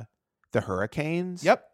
the 0.52 0.62
hurricanes? 0.62 1.44
yep 1.44 1.66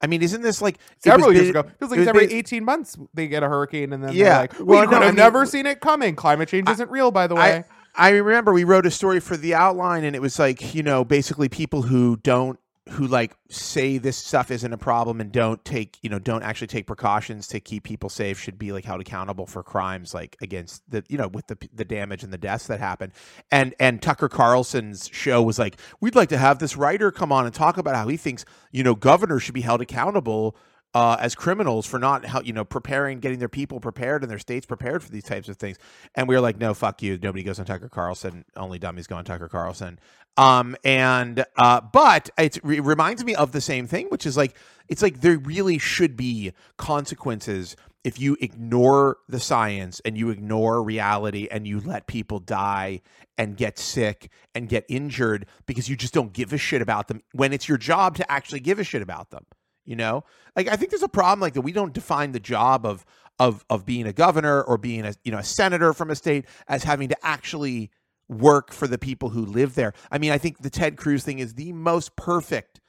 I 0.00 0.06
mean, 0.06 0.22
isn't 0.22 0.42
this 0.42 0.62
like 0.62 0.78
several 0.98 1.32
years 1.32 1.46
big- 1.48 1.56
ago 1.56 1.68
feels 1.78 1.90
like 1.90 2.00
it 2.00 2.08
every 2.08 2.26
big- 2.28 2.36
18 2.36 2.64
months 2.64 2.96
they 3.14 3.26
get 3.26 3.42
a 3.42 3.48
hurricane 3.48 3.92
and 3.92 4.02
then 4.04 4.12
Yeah. 4.12 4.24
they're 4.24 4.38
like 4.38 4.58
we 4.58 4.64
Well, 4.64 4.82
could 4.84 4.90
no, 4.92 4.96
I 4.98 5.04
have 5.06 5.14
mean- 5.14 5.16
never 5.24 5.44
seen 5.46 5.66
it 5.66 5.80
coming 5.80 6.14
climate 6.14 6.48
change 6.48 6.68
I- 6.68 6.72
isn't 6.72 6.90
real 6.90 7.10
by 7.10 7.26
the 7.26 7.34
way 7.34 7.64
I 7.96 8.10
remember 8.10 8.52
we 8.52 8.62
wrote 8.62 8.86
a 8.86 8.92
story 8.92 9.18
for 9.18 9.36
the 9.36 9.54
outline, 9.54 10.04
and 10.04 10.14
it 10.14 10.22
was 10.22 10.38
like 10.38 10.72
you 10.74 10.82
know 10.84 11.04
basically 11.04 11.48
people 11.48 11.82
who 11.82 12.16
don't 12.22 12.58
who 12.90 13.06
like 13.06 13.36
say 13.50 13.98
this 13.98 14.16
stuff 14.16 14.50
isn't 14.50 14.72
a 14.72 14.78
problem 14.78 15.20
and 15.20 15.30
don't 15.30 15.64
take 15.64 15.98
you 16.02 16.08
know 16.08 16.18
don't 16.18 16.42
actually 16.42 16.66
take 16.66 16.86
precautions 16.86 17.46
to 17.48 17.60
keep 17.60 17.84
people 17.84 18.08
safe 18.08 18.38
should 18.38 18.58
be 18.58 18.72
like 18.72 18.84
held 18.84 19.00
accountable 19.00 19.46
for 19.46 19.62
crimes 19.62 20.14
like 20.14 20.36
against 20.40 20.82
the 20.90 21.04
you 21.08 21.18
know 21.18 21.28
with 21.28 21.46
the 21.48 21.56
the 21.74 21.84
damage 21.84 22.22
and 22.22 22.32
the 22.32 22.38
deaths 22.38 22.66
that 22.66 22.80
happen. 22.80 23.12
And 23.50 23.74
and 23.78 24.00
Tucker 24.00 24.28
Carlson's 24.28 25.10
show 25.12 25.42
was 25.42 25.58
like 25.58 25.78
we'd 26.00 26.14
like 26.14 26.30
to 26.30 26.38
have 26.38 26.58
this 26.58 26.76
writer 26.76 27.10
come 27.10 27.32
on 27.32 27.44
and 27.46 27.54
talk 27.54 27.76
about 27.76 27.94
how 27.94 28.08
he 28.08 28.16
thinks 28.16 28.44
you 28.72 28.82
know 28.82 28.94
governors 28.94 29.42
should 29.42 29.54
be 29.54 29.60
held 29.60 29.80
accountable 29.80 30.56
uh, 30.94 31.16
as 31.20 31.34
criminals 31.34 31.86
for 31.86 31.98
not 31.98 32.24
how 32.24 32.40
you 32.40 32.52
know 32.52 32.64
preparing, 32.64 33.20
getting 33.20 33.38
their 33.38 33.48
people 33.48 33.80
prepared 33.80 34.22
and 34.22 34.30
their 34.30 34.38
states 34.38 34.66
prepared 34.66 35.02
for 35.02 35.10
these 35.10 35.24
types 35.24 35.48
of 35.48 35.56
things. 35.56 35.78
And 36.14 36.28
we 36.28 36.34
were 36.34 36.40
like, 36.40 36.58
no, 36.58 36.74
fuck 36.74 37.02
you. 37.02 37.18
Nobody 37.22 37.42
goes 37.42 37.58
on 37.58 37.66
Tucker 37.66 37.88
Carlson. 37.88 38.44
Only 38.56 38.78
dummies 38.78 39.06
go 39.06 39.16
on 39.16 39.24
Tucker 39.24 39.48
Carlson. 39.48 39.98
Um, 40.36 40.76
and 40.84 41.44
uh, 41.56 41.80
but 41.80 42.30
it 42.38 42.58
re- 42.62 42.80
reminds 42.80 43.24
me 43.24 43.34
of 43.34 43.52
the 43.52 43.60
same 43.60 43.86
thing, 43.86 44.06
which 44.08 44.24
is 44.24 44.36
like 44.36 44.56
it's 44.88 45.02
like 45.02 45.20
there 45.20 45.38
really 45.38 45.78
should 45.78 46.16
be 46.16 46.52
consequences 46.76 47.76
if 48.04 48.18
you 48.20 48.36
ignore 48.40 49.18
the 49.28 49.40
science 49.40 50.00
and 50.04 50.16
you 50.16 50.30
ignore 50.30 50.82
reality 50.82 51.48
and 51.50 51.66
you 51.66 51.80
let 51.80 52.06
people 52.06 52.38
die 52.38 53.02
and 53.36 53.56
get 53.56 53.78
sick 53.78 54.30
and 54.54 54.68
get 54.68 54.84
injured 54.88 55.46
because 55.66 55.88
you 55.88 55.96
just 55.96 56.14
don't 56.14 56.32
give 56.32 56.52
a 56.52 56.58
shit 56.58 56.80
about 56.80 57.08
them 57.08 57.20
when 57.32 57.52
it's 57.52 57.68
your 57.68 57.76
job 57.76 58.16
to 58.16 58.32
actually 58.32 58.60
give 58.60 58.78
a 58.78 58.84
shit 58.84 59.02
about 59.02 59.30
them 59.30 59.44
you 59.88 59.96
know 59.96 60.24
like 60.56 60.68
i 60.68 60.76
think 60.76 60.90
there's 60.90 61.02
a 61.02 61.08
problem 61.08 61.40
like 61.40 61.54
that 61.54 61.62
we 61.62 61.72
don't 61.72 61.92
define 61.92 62.32
the 62.32 62.40
job 62.40 62.84
of 62.86 63.04
of 63.38 63.64
of 63.70 63.84
being 63.86 64.06
a 64.06 64.12
governor 64.12 64.62
or 64.62 64.78
being 64.78 65.04
a 65.04 65.14
you 65.24 65.32
know 65.32 65.38
a 65.38 65.44
senator 65.44 65.92
from 65.92 66.10
a 66.10 66.14
state 66.14 66.44
as 66.68 66.84
having 66.84 67.08
to 67.08 67.16
actually 67.26 67.90
work 68.28 68.72
for 68.72 68.86
the 68.86 68.98
people 68.98 69.30
who 69.30 69.44
live 69.44 69.74
there 69.74 69.92
i 70.10 70.18
mean 70.18 70.30
i 70.30 70.38
think 70.38 70.58
the 70.58 70.70
ted 70.70 70.96
cruz 70.96 71.24
thing 71.24 71.38
is 71.38 71.54
the 71.54 71.72
most 71.72 72.14
perfect 72.16 72.80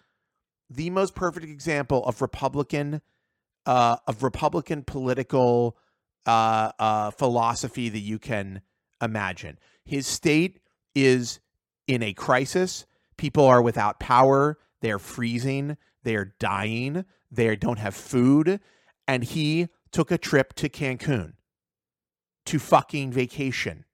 the 0.70 0.90
most 0.90 1.16
perfect 1.16 1.46
example 1.46 2.04
of 2.06 2.22
republican 2.22 3.02
uh 3.66 3.96
of 4.06 4.22
republican 4.22 4.84
political 4.84 5.78
uh, 6.26 6.72
uh, 6.78 7.12
philosophy 7.12 7.90
that 7.90 8.00
you 8.00 8.20
can 8.20 8.62
imagine. 9.02 9.58
His 9.84 10.06
state 10.06 10.60
is 10.94 11.40
in 11.88 12.04
a 12.04 12.14
crisis. 12.14 12.86
People 13.18 13.46
are 13.46 13.62
without 13.62 14.00
power. 14.00 14.60
They're 14.82 15.00
freezing. 15.00 15.78
They 16.10 16.16
are 16.16 16.34
dying. 16.40 17.06
They 17.30 17.56
don't 17.56 17.78
have 17.78 17.94
food. 17.94 18.60
And 19.08 19.24
he 19.24 19.68
took 19.92 20.10
a 20.10 20.18
trip 20.18 20.54
to 20.56 20.68
Cancun 20.68 21.34
to 22.48 22.58
fucking 22.58 23.12
vacation. 23.12 23.86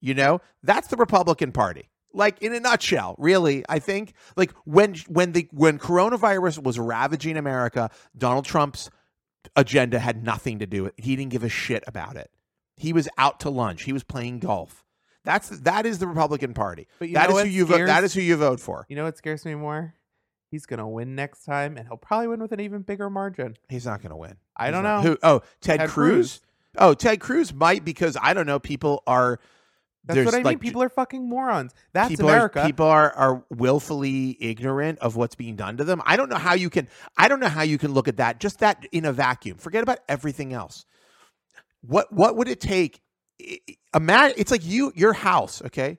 You 0.00 0.14
know, 0.14 0.40
that's 0.64 0.88
the 0.88 0.96
Republican 0.96 1.52
Party. 1.52 1.90
Like 2.12 2.42
in 2.42 2.52
a 2.52 2.58
nutshell, 2.58 3.14
really, 3.18 3.64
I 3.68 3.78
think 3.78 4.14
like 4.36 4.50
when 4.64 4.96
when 5.06 5.30
the 5.30 5.46
when 5.52 5.78
coronavirus 5.78 6.64
was 6.64 6.76
ravaging 6.76 7.36
America, 7.36 7.88
Donald 8.16 8.44
Trump's 8.44 8.90
agenda 9.54 10.00
had 10.00 10.24
nothing 10.24 10.58
to 10.58 10.66
do 10.66 10.82
with 10.82 10.98
it. 10.98 11.04
He 11.04 11.14
didn't 11.14 11.30
give 11.30 11.44
a 11.44 11.48
shit 11.48 11.84
about 11.86 12.16
it. 12.16 12.32
He 12.74 12.92
was 12.92 13.08
out 13.16 13.38
to 13.40 13.50
lunch. 13.50 13.84
He 13.84 13.92
was 13.92 14.02
playing 14.02 14.40
golf. 14.40 14.84
That's 15.22 15.50
that 15.60 15.86
is 15.86 16.00
the 16.00 16.08
Republican 16.08 16.52
Party. 16.52 16.88
But 16.98 17.12
That 17.12 17.30
is 17.30 17.42
who 17.42 17.48
you 17.48 17.64
vote. 17.64 17.86
That 17.86 18.02
is 18.02 18.12
who 18.12 18.22
you 18.22 18.36
vote 18.36 18.58
for. 18.58 18.86
You 18.88 18.96
know 18.96 19.04
what 19.04 19.16
scares 19.16 19.44
me 19.44 19.54
more? 19.54 19.94
He's 20.50 20.64
gonna 20.66 20.88
win 20.88 21.14
next 21.14 21.44
time, 21.44 21.76
and 21.76 21.86
he'll 21.86 21.96
probably 21.98 22.28
win 22.28 22.40
with 22.40 22.52
an 22.52 22.60
even 22.60 22.82
bigger 22.82 23.10
margin. 23.10 23.56
He's 23.68 23.84
not 23.86 24.00
going 24.00 24.10
to 24.10 24.16
win. 24.16 24.36
I 24.56 24.66
He's 24.66 24.72
don't 24.74 24.82
not- 24.82 25.04
know. 25.04 25.10
Who? 25.10 25.18
Oh, 25.22 25.38
Ted, 25.60 25.80
Ted 25.80 25.88
Cruz? 25.90 26.14
Cruz. 26.16 26.40
Oh, 26.78 26.94
Ted 26.94 27.20
Cruz 27.20 27.52
might 27.52 27.84
because 27.84 28.16
I 28.20 28.32
don't 28.34 28.46
know. 28.46 28.58
People 28.58 29.02
are. 29.06 29.40
That's 30.04 30.24
what 30.24 30.34
I 30.34 30.42
mean. 30.42 30.58
People 30.58 30.82
are 30.82 30.88
fucking 30.88 31.28
morons. 31.28 31.74
That's 31.92 32.08
people 32.08 32.30
America. 32.30 32.60
Are, 32.62 32.66
people 32.66 32.86
are 32.86 33.12
are 33.12 33.44
willfully 33.50 34.38
ignorant 34.40 35.00
of 35.00 35.16
what's 35.16 35.34
being 35.34 35.54
done 35.54 35.76
to 35.76 35.84
them. 35.84 36.00
I 36.06 36.16
don't 36.16 36.30
know 36.30 36.36
how 36.36 36.54
you 36.54 36.70
can. 36.70 36.88
I 37.18 37.28
don't 37.28 37.40
know 37.40 37.48
how 37.48 37.62
you 37.62 37.76
can 37.76 37.92
look 37.92 38.08
at 38.08 38.16
that 38.16 38.40
just 38.40 38.60
that 38.60 38.86
in 38.90 39.04
a 39.04 39.12
vacuum. 39.12 39.58
Forget 39.58 39.82
about 39.82 39.98
everything 40.08 40.54
else. 40.54 40.86
What 41.82 42.10
what 42.12 42.36
would 42.36 42.48
it 42.48 42.60
take? 42.60 43.02
Imagine 43.94 44.34
it's 44.38 44.50
like 44.50 44.64
you 44.64 44.92
your 44.94 45.12
house. 45.12 45.62
Okay, 45.66 45.98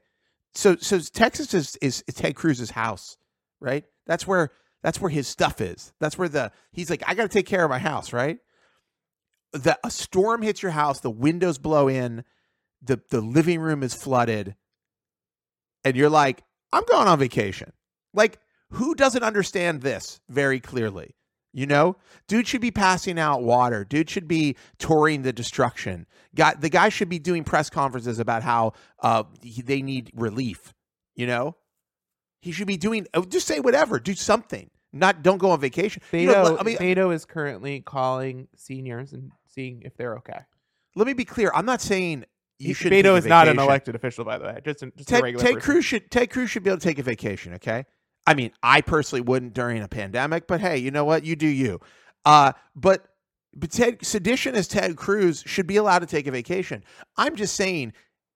so 0.55 0.75
so 0.77 0.99
Texas 0.99 1.53
is 1.53 1.75
is 1.81 2.03
Ted 2.13 2.35
Cruz's 2.35 2.71
house, 2.71 3.15
right? 3.59 3.85
That's 4.09 4.25
where 4.25 4.49
that's 4.81 4.99
where 4.99 5.11
his 5.11 5.27
stuff 5.27 5.61
is. 5.61 5.93
That's 5.99 6.17
where 6.17 6.27
the 6.27 6.51
he's 6.71 6.89
like 6.89 7.03
I 7.07 7.13
got 7.13 7.23
to 7.23 7.29
take 7.29 7.45
care 7.45 7.63
of 7.63 7.69
my 7.69 7.77
house, 7.77 8.11
right? 8.11 8.39
The 9.53 9.77
a 9.85 9.91
storm 9.91 10.41
hits 10.41 10.63
your 10.63 10.71
house, 10.71 10.99
the 10.99 11.11
windows 11.11 11.59
blow 11.59 11.87
in, 11.87 12.25
the 12.81 12.99
the 13.11 13.21
living 13.21 13.61
room 13.61 13.83
is 13.83 13.93
flooded, 13.93 14.55
and 15.83 15.95
you're 15.95 16.09
like, 16.09 16.43
I'm 16.73 16.83
going 16.89 17.07
on 17.07 17.19
vacation. 17.19 17.71
Like, 18.11 18.39
who 18.71 18.95
doesn't 18.95 19.21
understand 19.21 19.83
this 19.83 20.19
very 20.27 20.59
clearly? 20.59 21.15
You 21.53 21.67
know, 21.67 21.95
dude 22.27 22.47
should 22.47 22.61
be 22.61 22.71
passing 22.71 23.19
out 23.19 23.43
water. 23.43 23.83
Dude 23.83 24.09
should 24.09 24.27
be 24.27 24.55
touring 24.79 25.21
the 25.21 25.33
destruction. 25.33 26.07
Guy, 26.35 26.55
the 26.55 26.69
guy 26.69 26.89
should 26.89 27.09
be 27.09 27.19
doing 27.19 27.43
press 27.43 27.69
conferences 27.69 28.17
about 28.17 28.41
how 28.41 28.73
uh, 29.03 29.23
he, 29.43 29.61
they 29.61 29.83
need 29.83 30.11
relief. 30.15 30.73
You 31.15 31.27
know, 31.27 31.55
he 32.41 32.51
should 32.51 32.67
be 32.67 32.77
doing. 32.77 33.07
oh, 33.13 33.23
Just 33.23 33.47
say 33.47 33.59
whatever. 33.59 33.99
Do 33.99 34.13
something. 34.13 34.69
Not 34.91 35.21
don't 35.21 35.37
go 35.37 35.51
on 35.51 35.59
vacation. 35.59 36.01
You 36.11 36.27
know, 36.27 36.57
I 36.59 36.63
mean, 36.63 36.77
Beto 36.77 37.13
is 37.13 37.23
currently 37.25 37.81
calling 37.81 38.47
seniors 38.55 39.13
and 39.13 39.31
seeing 39.47 39.83
if 39.85 39.95
they're 39.95 40.15
okay. 40.17 40.39
let 40.95 41.05
me 41.05 41.13
be 41.13 41.25
clear. 41.25 41.51
I'm 41.53 41.65
not 41.65 41.79
saying 41.81 42.25
you 42.57 42.73
should. 42.73 42.91
Beto 42.91 43.15
is 43.17 43.25
not 43.25 43.47
an 43.47 43.59
elected 43.59 43.93
official, 43.95 44.25
by 44.25 44.37
the 44.39 44.45
way. 44.45 44.59
Just, 44.65 44.81
a- 44.81 44.91
just 44.97 45.11
a 45.11 45.21
regular 45.21 45.43
Ted 45.45 45.53
person. 45.55 45.71
Cruz 45.71 45.85
should 45.85 46.09
Ted 46.11 46.31
Cruz 46.31 46.49
should 46.49 46.63
be 46.63 46.71
able 46.71 46.79
to 46.79 46.87
take 46.87 46.97
a 46.97 47.03
vacation. 47.03 47.53
Okay, 47.55 47.85
I 48.25 48.33
mean, 48.33 48.51
I 48.63 48.81
personally 48.81 49.21
wouldn't 49.21 49.53
during 49.53 49.81
a 49.83 49.87
pandemic, 49.87 50.47
but 50.47 50.59
hey, 50.59 50.77
you 50.77 50.89
know 50.89 51.05
what? 51.05 51.23
You 51.23 51.35
do 51.35 51.47
you. 51.47 51.79
Uh, 52.25 52.53
but 52.75 53.05
but 53.55 53.69
Ted 53.69 54.03
sedition 54.03 54.55
as 54.55 54.67
Ted 54.67 54.95
Cruz 54.95 55.43
should 55.45 55.67
be 55.67 55.77
allowed 55.77 55.99
to 55.99 56.07
take 56.07 56.25
a 56.25 56.31
vacation. 56.31 56.83
I'm 57.15 57.35
just 57.35 57.55
saying, 57.55 57.93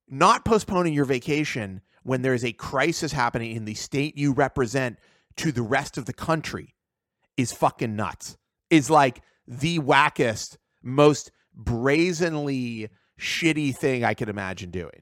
not 0.08 0.46
postponing 0.46 0.94
your 0.94 1.06
vacation 1.06 1.82
when 2.04 2.22
there 2.22 2.34
is 2.34 2.46
a 2.46 2.54
crisis 2.54 3.12
happening 3.12 3.56
in 3.56 3.66
the 3.66 3.74
state 3.74 4.18
you 4.18 4.34
represent 4.34 5.00
to 5.38 5.52
the 5.52 5.62
rest 5.62 5.98
of 5.98 6.06
the 6.06 6.14
country 6.14 6.76
is 7.38 7.52
fucking 7.52 7.96
nuts. 7.96 8.38
Is 8.70 8.90
like 8.90 9.22
the 9.48 9.80
wackest, 9.80 10.58
most 10.82 11.32
brazenly 11.54 12.90
shitty 13.20 13.76
thing 13.76 14.04
I 14.04 14.14
could 14.14 14.30
imagine 14.30 14.72
doing. 14.72 15.02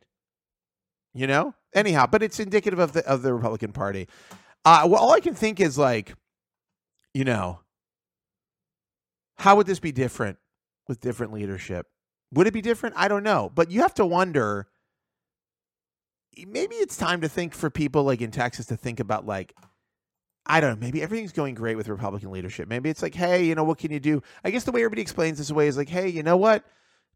You 1.13 1.27
know? 1.27 1.55
Anyhow, 1.73 2.05
but 2.09 2.21
it's 2.21 2.39
indicative 2.39 2.79
of 2.79 2.93
the 2.93 3.05
of 3.07 3.21
the 3.21 3.33
Republican 3.33 3.71
Party. 3.71 4.07
Uh 4.65 4.87
well 4.89 5.01
all 5.01 5.13
I 5.13 5.19
can 5.19 5.33
think 5.33 5.59
is 5.59 5.77
like, 5.77 6.13
you 7.13 7.23
know, 7.23 7.59
how 9.37 9.55
would 9.55 9.67
this 9.67 9.79
be 9.79 9.91
different 9.91 10.37
with 10.87 10.99
different 10.99 11.33
leadership? 11.33 11.87
Would 12.33 12.47
it 12.47 12.53
be 12.53 12.61
different? 12.61 12.95
I 12.97 13.07
don't 13.07 13.23
know. 13.23 13.51
But 13.53 13.71
you 13.71 13.81
have 13.81 13.93
to 13.95 14.05
wonder 14.05 14.67
maybe 16.47 16.75
it's 16.75 16.97
time 16.97 17.21
to 17.21 17.29
think 17.29 17.53
for 17.53 17.69
people 17.69 18.03
like 18.03 18.21
in 18.21 18.31
Texas 18.31 18.65
to 18.67 18.77
think 18.77 18.99
about 18.99 19.25
like 19.25 19.53
I 20.45 20.59
don't 20.59 20.71
know, 20.71 20.85
maybe 20.85 21.01
everything's 21.01 21.31
going 21.31 21.53
great 21.53 21.77
with 21.77 21.87
Republican 21.87 22.31
leadership. 22.31 22.67
Maybe 22.67 22.89
it's 22.89 23.03
like, 23.03 23.13
hey, 23.13 23.45
you 23.45 23.53
know, 23.53 23.63
what 23.63 23.77
can 23.77 23.91
you 23.91 23.99
do? 23.99 24.23
I 24.43 24.49
guess 24.49 24.63
the 24.63 24.71
way 24.71 24.81
everybody 24.81 25.01
explains 25.01 25.37
this 25.37 25.51
away 25.51 25.67
is 25.67 25.77
like, 25.77 25.89
hey, 25.89 26.09
you 26.09 26.23
know 26.23 26.35
what? 26.35 26.65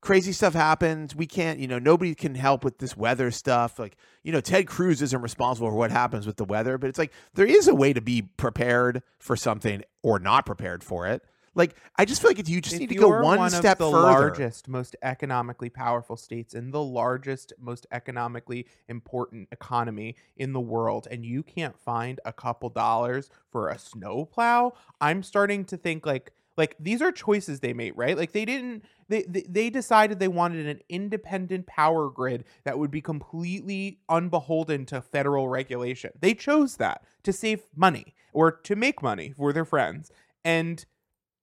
Crazy 0.02 0.32
stuff 0.32 0.54
happens. 0.54 1.16
We 1.16 1.26
can't, 1.26 1.60
you 1.60 1.68
know, 1.68 1.80
nobody 1.80 2.14
can 2.14 2.36
help 2.36 2.64
with 2.64 2.78
this 2.78 2.96
weather 2.96 3.32
stuff. 3.32 3.80
Like, 3.80 3.98
you 4.24 4.32
know, 4.32 4.42
Ted 4.42 4.68
Cruz 4.68 5.02
isn't 5.02 5.22
responsible 5.22 5.70
for 5.70 5.76
what 5.76 5.90
happens 5.90 6.28
with 6.28 6.38
the 6.38 6.46
weather, 6.46 6.78
but 6.78 6.88
it's 6.88 7.00
like 7.00 7.12
there 7.34 7.48
is 7.48 7.68
a 7.68 7.74
way 7.74 7.94
to 7.94 8.02
be 8.02 8.22
prepared 8.22 9.02
for 9.18 9.36
something 9.36 9.84
or 10.04 10.20
not 10.20 10.46
prepared 10.46 10.84
for 10.84 11.08
it. 11.08 11.24
Like, 11.56 11.76
I 11.96 12.06
just 12.06 12.22
feel 12.22 12.30
like 12.30 12.40
if 12.40 12.50
you 12.50 12.62
just 12.62 12.76
If 12.76 12.82
need 12.82 12.90
to 12.90 12.96
go 12.96 13.08
one, 13.10 13.38
one 13.38 13.50
step 13.50 13.78
the 13.78 13.90
further. 13.90 14.02
largest, 14.02 14.68
most 14.68 14.96
economically 15.02 15.70
powerful 15.70 16.18
states 16.18 16.54
in 16.54 16.72
the 16.72 16.84
largest, 16.84 17.54
most 17.60 17.88
economically 17.92 18.68
important 18.90 19.48
economy 19.52 20.16
in 20.36 20.54
the 20.54 20.60
world, 20.60 21.08
and 21.10 21.26
you 21.26 21.44
can't 21.44 21.80
find 21.80 22.20
a 22.26 22.34
couple 22.34 22.70
dollars 22.70 23.30
for 23.52 23.70
a 23.70 23.80
snowplow, 23.80 24.74
I'm 25.00 25.24
starting 25.24 25.66
to 25.66 25.78
think 25.78 26.06
like 26.06 26.34
like 26.58 26.76
these 26.80 27.02
are 27.02 27.12
choices 27.12 27.60
they 27.60 27.74
made, 27.74 27.94
right? 27.98 28.18
Like 28.18 28.32
they 28.32 28.46
didn't 28.46 28.84
they, 29.10 29.24
they 29.24 29.46
they 29.48 29.70
decided 29.70 30.20
they 30.20 30.28
wanted 30.28 30.68
an 30.68 30.80
independent 30.90 31.68
power 31.68 32.10
grid 32.10 32.46
that 32.64 32.80
would 32.80 32.92
be 32.92 33.02
completely 33.02 34.00
unbeholden 34.10 34.86
to 34.88 35.02
federal 35.02 35.48
regulation. 35.50 36.12
They 36.20 36.34
chose 36.34 36.78
that 36.78 37.04
to 37.24 37.34
save 37.34 37.64
money 37.76 38.14
or 38.34 38.52
to 38.52 38.76
make 38.76 39.02
money 39.02 39.34
for 39.36 39.54
their 39.54 39.66
friends. 39.66 40.12
And 40.44 40.86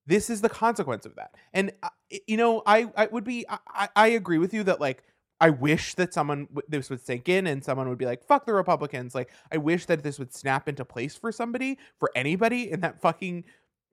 this 0.05 0.29
is 0.29 0.41
the 0.41 0.49
consequence 0.49 1.05
of 1.05 1.15
that. 1.15 1.35
And 1.53 1.71
uh, 1.81 1.89
you 2.27 2.37
know 2.37 2.61
i 2.65 2.91
i 2.95 3.07
would 3.07 3.23
be 3.23 3.45
i 3.49 3.89
I- 3.95 4.07
agree 4.09 4.37
with 4.37 4.53
you 4.53 4.63
that 4.63 4.79
like 4.81 5.03
i 5.41 5.49
wish 5.49 5.95
that 5.95 6.13
someone 6.13 6.47
this 6.67 6.89
would 6.89 7.03
sink 7.05 7.27
in 7.27 7.47
and 7.47 7.63
someone 7.63 7.89
would 7.89 7.97
be 7.97 8.05
like 8.05 8.23
fuck 8.23 8.45
the 8.45 8.53
republicans. 8.53 9.15
Like 9.15 9.31
i 9.51 9.57
wish 9.57 9.85
that 9.87 10.03
this 10.03 10.19
would 10.19 10.33
snap 10.33 10.67
into 10.69 10.85
place 10.85 11.15
for 11.15 11.31
somebody 11.31 11.77
for 11.99 12.11
anybody 12.15 12.71
in 12.71 12.81
that 12.81 13.01
fucking 13.01 13.45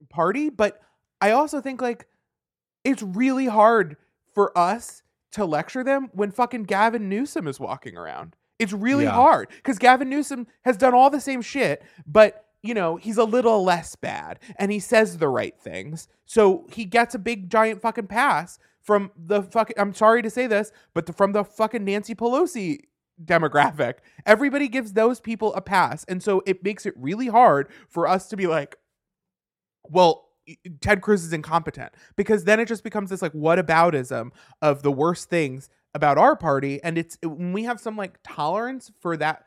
party. 0.09 0.51
But 0.51 0.81
i 1.21 1.31
also 1.33 1.61
think 1.61 1.81
like 1.81 2.07
it's 2.85 3.03
really 3.03 3.47
hard 3.47 3.97
for 4.35 4.57
us 4.57 5.03
to 5.33 5.45
lecture 5.45 5.85
them 5.85 6.09
when 6.13 6.31
fucking 6.31 6.65
gavin 6.65 7.09
newsom 7.09 7.47
is 7.47 7.61
walking 7.61 7.97
around. 7.97 8.35
It's 8.59 8.73
really 8.73 9.05
Yeah. 9.05 9.13
hard 9.13 9.49
because 9.51 9.79
gavin 9.79 10.09
newsom 10.11 10.47
has 10.65 10.77
done 10.77 10.93
all 10.95 11.09
the 11.11 11.21
same 11.21 11.41
shit 11.43 11.83
but 12.07 12.47
you 12.63 12.75
know, 12.75 12.97
he's 12.97 13.17
a 13.19 13.25
little 13.25 13.65
less 13.65 13.97
bad 13.97 14.39
and 14.57 14.71
he 14.71 14.79
says 14.79 15.19
the 15.19 15.29
right 15.29 15.59
things. 15.59 16.09
So 16.27 16.67
he 16.71 16.85
gets 16.85 17.15
a 17.15 17.19
big 17.19 17.51
giant 17.51 17.81
fucking 17.81 18.07
pass 18.07 18.59
from 18.81 19.11
the 19.17 19.43
fucking 19.43 19.77
I'm 19.79 19.95
sorry 19.95 20.23
to 20.23 20.31
say 20.31 20.47
this, 20.47 20.73
but 20.95 21.07
the, 21.07 21.13
from 21.13 21.33
the 21.33 21.45
fucking 21.45 21.85
Nancy 21.85 22.15
Pelosi 22.15 22.81
demographic. 23.25 23.95
Everybody 24.25 24.69
gives 24.69 24.93
those 24.93 25.21
people 25.21 25.53
a 25.55 25.61
pass. 25.61 26.05
And 26.05 26.23
so 26.23 26.43
it 26.47 26.65
makes 26.65 26.87
it 26.87 26.95
really 26.97 27.27
hard 27.27 27.69
for 27.89 28.09
us 28.09 28.29
to 28.29 28.37
be 28.37 28.47
like, 28.47 28.77
well, 29.85 30.29
Ted 30.81 31.01
Cruz 31.01 31.25
is 31.25 31.33
incompetent 31.33 31.93
because 32.17 32.45
then 32.45 32.59
it 32.61 32.67
just 32.67 32.83
becomes 32.83 33.11
this 33.11 33.23
like 33.23 33.33
whataboutism 33.33 34.31
of 34.63 34.83
the 34.83 34.91
worst 34.91 35.29
things 35.29 35.69
about 35.95 36.19
our 36.19 36.37
party 36.37 36.83
and 36.83 36.97
it's 36.97 37.19
when 37.23 37.53
we 37.53 37.65
have 37.65 37.81
some 37.81 37.97
like 37.97 38.19
tolerance 38.23 38.91
for 39.01 39.17
that 39.17 39.45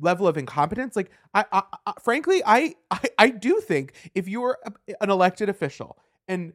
level 0.00 0.26
of 0.26 0.36
incompetence 0.36 0.96
like 0.96 1.10
i, 1.34 1.44
I, 1.52 1.62
I 1.86 1.92
frankly 2.02 2.42
I, 2.44 2.74
I 2.90 3.00
i 3.18 3.28
do 3.30 3.60
think 3.60 3.92
if 4.14 4.28
you're 4.28 4.58
a, 4.64 4.72
an 5.02 5.10
elected 5.10 5.48
official 5.48 5.98
and 6.28 6.52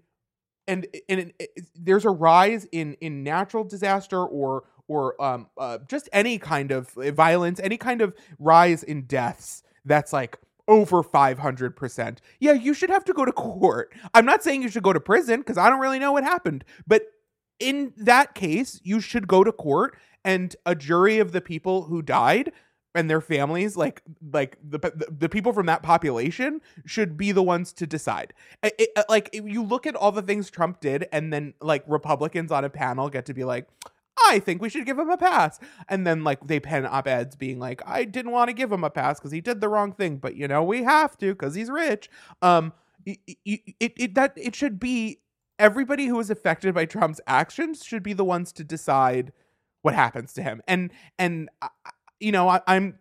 and 0.68 0.88
and 1.10 1.20
it, 1.20 1.36
it- 1.40 1.70
there's 1.76 2.06
a 2.06 2.10
rise 2.10 2.66
in 2.72 2.94
in 3.02 3.24
natural 3.24 3.64
disaster 3.64 4.24
or 4.26 4.64
or 4.88 5.22
um 5.22 5.48
uh, 5.58 5.78
just 5.88 6.10
any 6.14 6.38
kind 6.40 6.72
of 6.72 6.90
violence 6.92 7.60
any 7.62 7.78
kind 7.78 8.02
of 8.02 8.14
rise 8.40 8.84
in 8.84 9.04
deaths 9.04 9.64
that's 9.86 10.12
like 10.14 10.38
over 10.70 11.02
500%. 11.02 12.18
Yeah, 12.42 12.52
you 12.52 12.74
should 12.74 12.90
have 12.90 13.06
to 13.06 13.14
go 13.14 13.24
to 13.24 13.32
court. 13.32 13.94
I'm 14.14 14.26
not 14.26 14.44
saying 14.44 14.64
you 14.64 14.68
should 14.70 14.84
go 14.84 14.92
to 14.92 15.00
prison 15.00 15.40
because 15.40 15.58
I 15.58 15.70
don't 15.70 15.80
really 15.80 15.98
know 15.98 16.12
what 16.12 16.26
happened, 16.26 16.66
but 16.86 17.04
in 17.60 17.94
that 17.98 18.36
case, 18.36 18.80
you 18.84 19.00
should 19.00 19.28
go 19.28 19.44
to 19.46 19.52
court 19.52 19.98
and 20.26 20.56
a 20.66 20.76
jury 20.76 21.20
of 21.20 21.32
the 21.32 21.42
people 21.42 21.84
who 21.84 22.02
died 22.02 22.52
and 22.96 23.10
their 23.10 23.22
families 23.22 23.78
like 23.78 24.02
like 24.32 24.58
the, 24.68 25.08
the 25.10 25.30
people 25.30 25.54
from 25.54 25.66
that 25.68 25.84
population 25.84 26.62
should 26.86 27.18
be 27.18 27.32
the 27.32 27.44
ones 27.44 27.74
to 27.74 27.88
decide. 27.88 28.34
It, 28.64 28.76
it, 28.80 28.90
uh, 28.96 29.04
like 29.10 29.30
you 29.34 29.64
look 29.64 29.86
at 29.86 29.96
all 29.96 30.12
the 30.12 30.22
things 30.22 30.50
trump 30.50 30.80
did 30.80 31.08
and 31.12 31.32
then 31.32 31.54
like 31.62 31.84
republicans 31.88 32.52
on 32.52 32.64
a 32.64 32.70
panel 32.70 33.10
get 33.10 33.26
to 33.28 33.34
be 33.34 33.44
like 33.44 33.68
i 34.28 34.40
think 34.40 34.62
we 34.62 34.70
should 34.70 34.86
give 34.86 34.98
him 34.98 35.10
a 35.10 35.18
pass. 35.18 35.60
And 35.90 36.08
then 36.08 36.24
like 36.24 36.46
they 36.48 36.60
pen 36.60 36.86
op-eds 36.86 37.36
being 37.36 37.60
like 37.60 37.82
i 37.86 38.04
didn't 38.04 38.32
want 38.32 38.50
to 38.50 38.54
give 38.54 38.72
him 38.72 38.84
a 38.84 38.90
pass 38.90 39.20
because 39.20 39.32
he 39.32 39.42
did 39.42 39.62
the 39.62 39.70
wrong 39.70 39.92
thing 39.94 40.18
but 40.18 40.36
you 40.36 40.48
know 40.48 40.64
we 40.64 40.84
have 40.84 41.18
to 41.20 41.34
because 41.34 41.56
he's 41.56 41.70
rich. 41.70 42.10
Um 42.42 42.74
it, 43.06 43.38
it, 43.46 43.94
it 43.96 44.16
that 44.16 44.34
it 44.36 44.54
should 44.56 44.80
be 44.80 45.20
everybody 45.60 46.08
who 46.08 46.20
is 46.20 46.30
affected 46.30 46.74
by 46.74 46.86
trump's 46.86 47.22
actions 47.28 47.84
should 47.84 48.04
be 48.04 48.14
the 48.14 48.26
ones 48.26 48.52
to 48.54 48.64
decide 48.64 49.32
what 49.82 49.94
happens 49.94 50.34
to 50.34 50.44
him. 50.44 50.62
And 50.68 50.92
and 51.18 51.50
uh, 51.62 51.70
you 52.20 52.32
know, 52.32 52.48
I, 52.48 52.62
am 52.68 53.00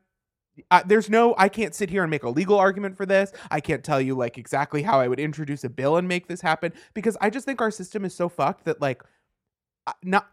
there's 0.87 1.11
no 1.11 1.35
I 1.37 1.49
can't 1.49 1.75
sit 1.75 1.91
here 1.91 2.03
and 2.03 2.11
make 2.11 2.23
a 2.23 2.29
legal 2.29 2.59
argument 2.59 2.97
for 2.97 3.07
this. 3.07 3.33
I 3.51 3.61
can't 3.61 3.85
tell 3.85 4.01
you 4.01 4.15
like 4.17 4.39
exactly 4.39 4.83
how 4.83 5.01
I 5.01 5.09
would 5.09 5.21
introduce 5.21 5.65
a 5.65 5.69
bill 5.69 5.97
and 5.97 6.09
make 6.09 6.29
this 6.29 6.41
happen 6.41 6.73
because 6.95 7.17
I 7.21 7.31
just 7.31 7.45
think 7.45 7.61
our 7.61 7.71
system 7.71 8.05
is 8.05 8.15
so 8.15 8.29
fucked 8.29 8.65
that 8.65 8.81
like 8.81 9.03
not 10.03 10.29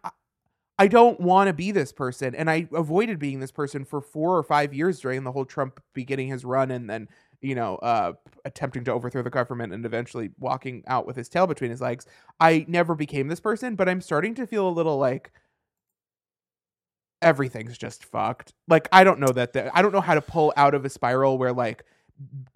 I 0.79 0.87
don't 0.87 1.19
want 1.19 1.47
to 1.49 1.53
be 1.53 1.71
this 1.71 1.91
person 1.91 2.33
and 2.35 2.49
I 2.49 2.67
avoided 2.73 3.19
being 3.19 3.39
this 3.39 3.51
person 3.51 3.85
for 3.85 4.01
4 4.01 4.37
or 4.37 4.43
5 4.43 4.73
years 4.73 4.99
during 4.99 5.23
the 5.23 5.31
whole 5.31 5.45
Trump 5.45 5.81
beginning 5.93 6.29
his 6.29 6.43
run 6.45 6.71
and 6.71 6.89
then 6.89 7.09
you 7.43 7.55
know, 7.55 7.75
uh, 7.75 8.13
attempting 8.45 8.85
to 8.85 8.93
overthrow 8.93 9.21
the 9.21 9.29
government 9.29 9.73
and 9.73 9.85
eventually 9.85 10.31
walking 10.39 10.81
out 10.87 11.05
with 11.05 11.17
his 11.17 11.27
tail 11.27 11.45
between 11.45 11.69
his 11.69 11.81
legs. 11.81 12.07
I 12.39 12.65
never 12.69 12.95
became 12.95 13.27
this 13.27 13.41
person, 13.41 13.75
but 13.75 13.89
I'm 13.89 13.99
starting 13.99 14.33
to 14.35 14.47
feel 14.47 14.67
a 14.67 14.71
little 14.71 14.97
like 14.97 15.33
everything's 17.23 17.77
just 17.77 18.05
fucked. 18.05 18.53
Like 18.67 18.87
I 18.91 19.03
don't 19.03 19.19
know 19.19 19.31
that 19.33 19.53
the, 19.53 19.75
I 19.75 19.81
don't 19.81 19.93
know 19.93 20.01
how 20.01 20.15
to 20.15 20.21
pull 20.21 20.53
out 20.55 20.73
of 20.75 20.85
a 20.85 20.89
spiral 20.89 21.37
where 21.37 21.53
like 21.53 21.83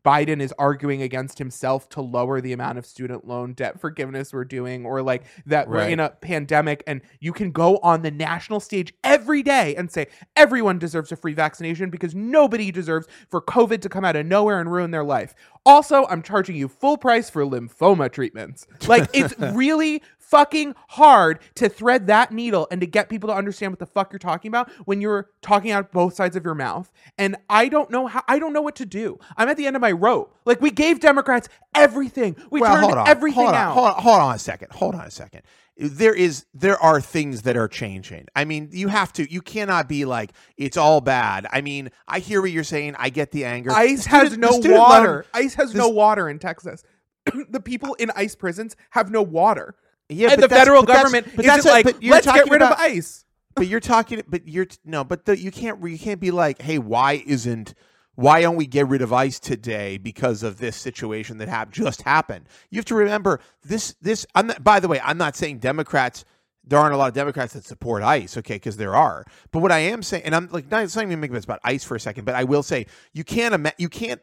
Biden 0.06 0.40
is 0.40 0.54
arguing 0.58 1.02
against 1.02 1.38
himself 1.38 1.90
to 1.90 2.02
lower 2.02 2.40
the 2.40 2.54
amount 2.54 2.78
of 2.78 2.86
student 2.86 3.28
loan 3.28 3.54
debt 3.54 3.80
forgiveness 3.80 4.32
we're 4.32 4.46
doing, 4.46 4.86
or 4.86 5.02
like 5.02 5.24
that 5.46 5.68
we're 5.68 5.82
in 5.82 6.00
a 6.00 6.10
pandemic 6.10 6.84
and 6.88 7.02
you 7.20 7.34
can 7.34 7.52
go 7.52 7.78
on 7.80 8.04
the 8.04 8.12
national 8.12 8.60
stage 8.60 8.94
every 9.04 9.44
day 9.44 9.76
and 9.76 9.92
say 9.92 10.08
everyone 10.36 10.80
deserves 10.80 11.12
a 11.12 11.16
free 11.16 11.34
vaccination 11.34 11.90
because 11.90 12.16
nobody 12.16 12.72
deserves 12.72 13.08
for 13.30 13.42
COVID 13.42 13.82
to 13.82 13.90
come 13.90 14.06
out 14.06 14.16
of 14.16 14.26
nowhere 14.26 14.62
and 14.62 14.72
ruin 14.72 14.92
their 14.92 15.04
life. 15.04 15.36
Also, 15.66 16.06
I'm 16.06 16.22
charging 16.22 16.56
you 16.56 16.70
full 16.70 16.98
price 16.98 17.30
for 17.30 17.44
lymphoma 17.44 18.10
treatments. 18.10 18.66
Like 18.88 19.10
it's 19.14 19.38
really 19.54 20.02
fucking 20.30 20.76
hard 20.90 21.40
to 21.56 21.70
thread 21.70 22.08
that 22.08 22.32
needle 22.32 22.68
and 22.70 22.82
to 22.82 22.88
get 22.88 23.10
people 23.10 23.30
to 23.30 23.36
understand 23.36 23.72
what 23.72 23.80
the 23.80 23.86
fuck 23.86 24.12
you're 24.12 24.20
talking 24.20 24.50
about 24.50 24.70
when 24.86 25.02
you're 25.02 25.30
talking 25.42 25.72
out 25.72 25.92
both 25.92 26.14
sides 26.14 26.36
of 26.36 26.44
your 26.44 26.56
mouth. 26.56 26.92
And 27.18 27.38
I 27.50 27.70
don't 27.70 27.90
know 27.90 28.08
how 28.08 28.24
I 28.28 28.40
don't 28.40 28.54
know 28.54 28.62
what 28.62 28.76
to 28.78 28.86
do. 28.86 29.20
I'm 29.38 29.50
at 29.50 29.58
the 29.58 29.66
end 29.66 29.76
of 29.76 29.82
my 29.82 29.92
rope. 29.92 30.36
Like 30.46 30.62
we 30.62 30.72
gave 30.72 31.00
Democrats 31.00 31.48
everything. 31.74 32.36
We 32.52 32.62
well, 32.62 32.76
turned 32.76 33.00
on, 33.00 33.08
everything 33.08 33.46
hold 33.46 33.50
on, 33.50 33.56
out. 33.56 33.74
Hold 33.74 33.88
on, 33.88 34.02
hold 34.02 34.20
on 34.20 34.36
a 34.36 34.40
second. 34.40 34.72
Hold 34.74 34.96
on 34.96 35.06
a 35.06 35.12
second. 35.12 35.44
There 35.80 36.14
is 36.14 36.46
there 36.54 36.82
are 36.82 37.00
things 37.00 37.44
that 37.44 37.56
are 37.56 37.68
changing. 37.68 38.26
I 38.36 38.46
mean, 38.46 38.70
you 38.72 38.88
have 38.88 39.14
to 39.14 39.32
you 39.32 39.42
cannot 39.42 39.88
be 39.88 40.06
like 40.06 40.32
it's 40.58 40.76
all 40.76 41.02
bad. 41.02 41.48
I 41.52 41.62
mean, 41.62 41.90
I 42.08 42.20
hear 42.20 42.42
what 42.42 42.52
you're 42.52 42.64
saying. 42.64 42.96
I 42.98 43.10
get 43.10 43.32
the 43.32 43.46
anger. 43.46 43.72
ICE 43.72 44.04
the 44.04 44.10
has 44.10 44.38
no 44.38 44.58
water. 44.58 45.14
Loan, 45.14 45.24
ICE 45.34 45.54
has 45.54 45.72
this, 45.72 45.78
no 45.78 45.90
water 45.90 46.28
in 46.30 46.40
Texas. 46.40 46.84
the 47.50 47.60
people 47.60 47.94
in 47.96 48.12
ICE 48.16 48.36
prisons 48.36 48.76
have 48.92 49.12
no 49.12 49.22
water. 49.22 49.76
Yeah, 50.10 50.32
and 50.32 50.42
the 50.42 50.50
federal 50.50 50.84
government 50.84 51.28
but 51.36 51.46
isn't 51.46 51.66
like, 51.66 51.86
let's 52.02 52.26
get 52.26 52.50
rid 52.50 52.62
about, 52.62 52.74
of 52.74 52.80
ICE. 52.80 53.24
But 53.58 53.66
you're 53.66 53.80
talking, 53.80 54.22
but 54.28 54.48
you're 54.48 54.68
no, 54.86 55.04
but 55.04 55.26
the, 55.26 55.36
you 55.36 55.50
can't 55.50 55.84
you 55.84 55.98
can't 55.98 56.20
be 56.20 56.30
like, 56.30 56.62
hey, 56.62 56.78
why 56.78 57.24
isn't 57.26 57.74
why 58.18 58.42
don't 58.42 58.56
we 58.56 58.66
get 58.66 58.88
rid 58.88 59.04
of 59.04 59.14
ICE 59.14 59.40
today 59.40 60.00
because 60.00 60.42
of 60.42 60.58
this 60.58 60.76
situation 60.76 61.38
that 61.38 61.48
have 61.48 61.70
just 61.70 62.02
happened? 62.02 62.48
You 62.72 62.78
have 62.78 62.86
to 62.86 62.96
remember 62.96 63.40
this. 63.64 63.96
This. 64.02 64.26
I'm 64.34 64.48
not, 64.48 64.64
by 64.64 64.80
the 64.80 64.88
way, 64.88 65.00
I'm 65.04 65.20
not 65.20 65.36
saying 65.36 65.60
Democrats. 65.60 66.26
There 66.64 66.80
aren't 66.80 66.96
a 66.96 66.98
lot 66.98 67.10
of 67.10 67.14
Democrats 67.14 67.54
that 67.54 67.64
support 67.64 68.02
ICE, 68.02 68.38
okay? 68.38 68.56
Because 68.56 68.78
there 68.78 68.96
are. 68.96 69.24
But 69.52 69.60
what 69.60 69.72
I 69.72 69.80
am 69.80 70.02
saying, 70.02 70.24
and 70.24 70.36
I'm 70.36 70.50
like 70.52 70.70
not, 70.70 70.84
not 70.96 71.04
even 71.04 71.20
making 71.20 71.36
this 71.36 71.46
about 71.46 71.60
ICE 71.64 71.84
for 71.84 71.96
a 71.96 72.00
second, 72.00 72.26
but 72.26 72.34
I 72.34 72.44
will 72.44 72.64
say 72.64 72.88
you 73.14 73.24
can't. 73.24 73.72
You 73.78 73.88
can't. 73.88 74.20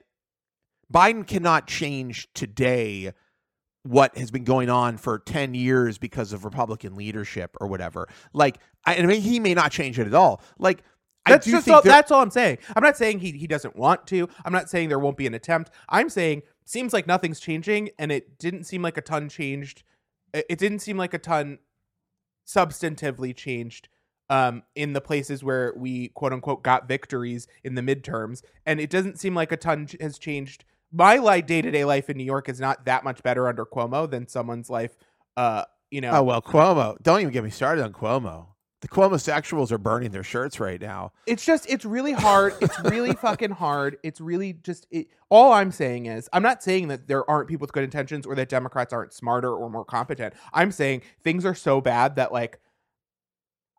Biden 0.93 1.25
cannot 1.25 1.69
change 1.69 2.29
today 2.35 3.13
what 3.85 4.17
has 4.17 4.31
been 4.31 4.45
going 4.45 4.71
on 4.71 4.97
for 4.97 5.19
10 5.19 5.55
years 5.55 5.99
because 5.99 6.33
of 6.33 6.45
Republican 6.45 6.97
leadership 6.97 7.57
or 7.61 7.69
whatever. 7.69 8.09
Like, 8.33 8.59
I, 8.85 8.97
I 8.97 9.03
mean, 9.03 9.21
he 9.21 9.39
may 9.39 9.55
not 9.55 9.71
change 9.71 9.99
it 9.99 10.07
at 10.07 10.15
all. 10.15 10.43
Like, 10.59 10.83
that's 11.27 11.47
just 11.47 11.69
all, 11.69 11.83
that's 11.83 12.11
all 12.11 12.21
I'm 12.21 12.31
saying. 12.31 12.59
I'm 12.77 12.83
not 12.83 12.97
saying 12.97 13.21
he 13.21 13.33
he 13.33 13.47
doesn't 13.47 13.77
want 13.77 14.07
to. 14.09 14.29
I'm 14.45 14.53
not 14.53 14.69
saying 14.69 14.91
there 14.91 14.99
won't 14.99 15.17
be 15.17 15.27
an 15.27 15.35
attempt. 15.35 15.71
I'm 15.89 16.11
saying 16.11 16.43
seems 16.65 16.93
like 16.93 17.07
nothing's 17.07 17.41
changing, 17.41 17.91
and 17.99 18.13
it 18.13 18.39
didn't 18.39 18.65
seem 18.65 18.83
like 18.83 18.99
a 18.99 19.01
ton 19.01 19.29
changed. 19.29 19.85
It 20.35 20.59
didn't 20.59 20.81
seem 20.81 20.99
like 20.99 21.15
a 21.15 21.19
ton 21.19 21.61
substantively 22.47 23.35
changed 23.35 23.89
um, 24.29 24.65
in 24.75 24.93
the 24.93 25.01
places 25.01 25.43
where 25.43 25.73
we 25.77 26.09
quote 26.09 26.33
unquote 26.33 26.63
got 26.63 26.89
victories 26.89 27.47
in 27.63 27.75
the 27.75 27.83
midterms, 27.83 28.43
and 28.67 28.81
it 28.81 28.91
doesn't 28.91 29.19
seem 29.19 29.35
like 29.35 29.51
a 29.51 29.57
ton 29.57 29.89
has 30.01 30.19
changed 30.19 30.65
my 30.95 31.17
like 31.17 31.47
day 31.47 31.61
to 31.61 31.71
day 31.71 31.85
life 31.85 32.09
in 32.09 32.17
New 32.17 32.25
York 32.25 32.49
is 32.49 32.61
not 32.61 32.85
that 32.87 33.05
much 33.05 33.23
better 33.23 33.49
under 33.49 33.67
Cuomo 33.67 34.09
than 34.09 34.29
someone's 34.29 34.71
life. 34.71 34.97
Uh, 35.37 35.65
you 35.91 36.01
know. 36.01 36.13
Oh 36.13 36.23
well, 36.23 36.41
Cuomo. 36.41 36.97
Don't 37.03 37.21
even 37.21 37.33
get 37.33 37.45
me 37.45 37.51
started 37.51 37.85
on 37.85 37.93
Cuomo. 37.93 38.47
The 38.81 38.89
Cuomo 38.89 39.15
sexuals 39.15 39.73
are 39.73 39.79
burning 39.79 40.11
their 40.11 40.23
shirts 40.23 40.61
right 40.61 40.81
now. 40.81 41.13
It's 41.27 41.43
just, 41.45 41.67
it's 41.71 41.87
really 41.87 42.13
hard. 42.13 42.53
It's 42.61 42.79
really 42.81 43.13
fucking 43.23 43.53
hard. 43.53 43.97
It's 44.03 44.21
really 44.21 44.53
just. 44.53 44.87
It, 44.91 45.09
all 45.31 45.53
I'm 45.53 45.73
saying 45.73 46.07
is, 46.07 46.29
I'm 46.33 46.43
not 46.43 46.63
saying 46.63 46.89
that 46.89 47.09
there 47.09 47.29
aren't 47.29 47.49
people 47.49 47.65
with 47.65 47.73
good 47.73 47.85
intentions 47.85 48.27
or 48.27 48.35
that 48.35 48.49
Democrats 48.49 48.93
aren't 48.93 49.13
smarter 49.13 49.53
or 49.53 49.71
more 49.71 49.85
competent. 49.85 50.35
I'm 50.53 50.71
saying 50.71 51.03
things 51.23 51.45
are 51.45 51.55
so 51.55 51.81
bad 51.81 52.17
that 52.17 52.31
like, 52.31 52.61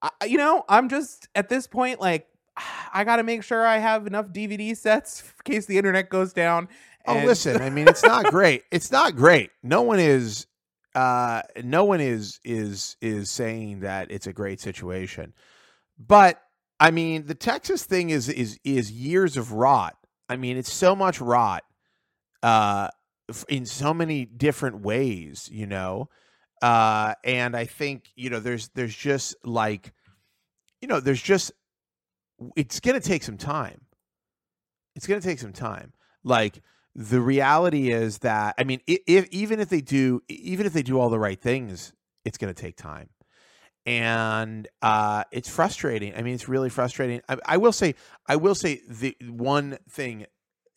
I, 0.01 0.09
you 0.25 0.37
know, 0.37 0.65
I'm 0.67 0.89
just 0.89 1.29
at 1.35 1.49
this 1.49 1.67
point 1.67 2.01
like 2.01 2.27
I 2.93 3.03
got 3.03 3.17
to 3.17 3.23
make 3.23 3.43
sure 3.43 3.65
I 3.65 3.77
have 3.77 4.07
enough 4.07 4.29
DVD 4.29 4.75
sets 4.75 5.21
in 5.45 5.53
case 5.53 5.65
the 5.65 5.77
internet 5.77 6.09
goes 6.09 6.33
down 6.33 6.67
Oh, 7.07 7.25
listen, 7.25 7.61
I 7.61 7.69
mean, 7.69 7.87
it's 7.87 8.03
not 8.03 8.25
great. 8.31 8.63
It's 8.71 8.91
not 8.91 9.15
great. 9.15 9.51
No 9.63 9.81
one 9.81 9.99
is, 9.99 10.47
uh, 10.95 11.41
no 11.63 11.83
one 11.85 12.01
is 12.01 12.39
is 12.43 12.97
is 13.01 13.29
saying 13.29 13.81
that 13.81 14.11
it's 14.11 14.27
a 14.27 14.33
great 14.33 14.59
situation, 14.59 15.33
but 15.99 16.41
I 16.79 16.91
mean, 16.91 17.25
the 17.25 17.35
Texas 17.35 17.85
thing 17.85 18.09
is 18.09 18.29
is 18.29 18.59
is 18.63 18.91
years 18.91 19.37
of 19.37 19.51
rot. 19.53 19.95
I 20.29 20.37
mean, 20.37 20.57
it's 20.57 20.73
so 20.73 20.95
much 20.95 21.21
rot, 21.21 21.63
uh, 22.43 22.89
in 23.47 23.65
so 23.65 23.93
many 23.93 24.25
different 24.25 24.81
ways, 24.81 25.49
you 25.51 25.67
know. 25.67 26.09
Uh, 26.61 27.13
and 27.23 27.55
I 27.55 27.65
think 27.65 28.09
you 28.15 28.29
know, 28.29 28.39
there's 28.39 28.69
there's 28.69 28.95
just 28.95 29.35
like, 29.43 29.93
you 30.81 30.87
know, 30.87 30.99
there's 30.99 31.21
just 31.21 31.51
it's 32.55 32.79
going 32.79 32.99
to 32.99 33.05
take 33.05 33.23
some 33.23 33.37
time. 33.37 33.81
It's 34.95 35.07
going 35.07 35.19
to 35.19 35.27
take 35.27 35.39
some 35.39 35.53
time. 35.53 35.93
Like 36.23 36.61
the 36.95 37.19
reality 37.19 37.91
is 37.91 38.19
that 38.19 38.55
I 38.57 38.63
mean, 38.63 38.79
if, 38.87 39.27
even 39.29 39.59
if 39.59 39.69
they 39.69 39.81
do, 39.81 40.21
even 40.29 40.65
if 40.65 40.73
they 40.73 40.83
do 40.83 40.99
all 40.99 41.09
the 41.09 41.19
right 41.19 41.39
things, 41.39 41.93
it's 42.23 42.37
going 42.37 42.53
to 42.53 42.59
take 42.59 42.77
time, 42.77 43.09
and 43.85 44.67
uh, 44.81 45.25
it's 45.31 45.49
frustrating. 45.49 46.15
I 46.15 46.21
mean, 46.21 46.33
it's 46.33 46.47
really 46.47 46.69
frustrating. 46.69 47.21
I, 47.27 47.37
I 47.45 47.57
will 47.57 47.73
say, 47.73 47.95
I 48.27 48.37
will 48.37 48.55
say, 48.55 48.81
the 48.87 49.15
one 49.27 49.77
thing 49.89 50.25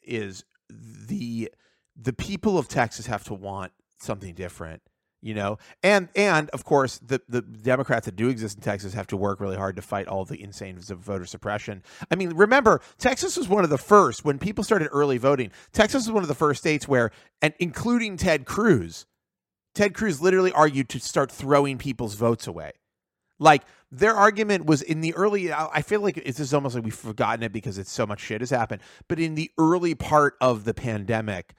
is 0.02 0.44
the 0.68 1.50
the 1.96 2.12
people 2.12 2.58
of 2.58 2.68
Texas 2.68 3.06
have 3.06 3.24
to 3.24 3.34
want 3.34 3.72
something 4.00 4.34
different 4.34 4.82
you 5.20 5.34
know? 5.34 5.58
And 5.82 6.08
and 6.14 6.48
of 6.50 6.64
course 6.64 6.98
the 6.98 7.20
the 7.28 7.42
democrats 7.42 8.06
that 8.06 8.16
do 8.16 8.28
exist 8.28 8.56
in 8.56 8.62
texas 8.62 8.94
have 8.94 9.06
to 9.08 9.16
work 9.16 9.40
really 9.40 9.56
hard 9.56 9.76
to 9.76 9.82
fight 9.82 10.06
all 10.06 10.24
the 10.24 10.42
insane 10.42 10.78
voter 10.78 11.26
suppression. 11.26 11.82
I 12.10 12.16
mean 12.16 12.30
remember 12.30 12.80
texas 12.98 13.36
was 13.36 13.48
one 13.48 13.64
of 13.64 13.70
the 13.70 13.78
first 13.78 14.24
when 14.24 14.38
people 14.38 14.64
started 14.64 14.88
early 14.92 15.18
voting 15.18 15.50
texas 15.72 16.06
was 16.06 16.12
one 16.12 16.22
of 16.22 16.28
the 16.28 16.34
first 16.34 16.60
states 16.60 16.86
where 16.86 17.10
and 17.42 17.54
including 17.58 18.16
ted 18.16 18.44
cruz 18.44 19.06
ted 19.74 19.94
cruz 19.94 20.20
literally 20.20 20.52
argued 20.52 20.88
to 20.90 21.00
start 21.00 21.30
throwing 21.30 21.78
people's 21.78 22.14
votes 22.14 22.46
away. 22.46 22.72
Like 23.38 23.62
their 23.90 24.14
argument 24.14 24.66
was 24.66 24.82
in 24.82 25.00
the 25.00 25.14
early 25.14 25.52
i 25.52 25.82
feel 25.82 26.00
like 26.00 26.16
it's 26.18 26.38
just 26.38 26.52
almost 26.52 26.74
like 26.74 26.84
we've 26.84 26.94
forgotten 26.94 27.42
it 27.42 27.52
because 27.52 27.78
it's 27.78 27.90
so 27.90 28.06
much 28.06 28.20
shit 28.20 28.40
has 28.40 28.50
happened 28.50 28.82
but 29.08 29.18
in 29.18 29.34
the 29.34 29.50
early 29.58 29.94
part 29.94 30.34
of 30.40 30.64
the 30.64 30.74
pandemic 30.74 31.54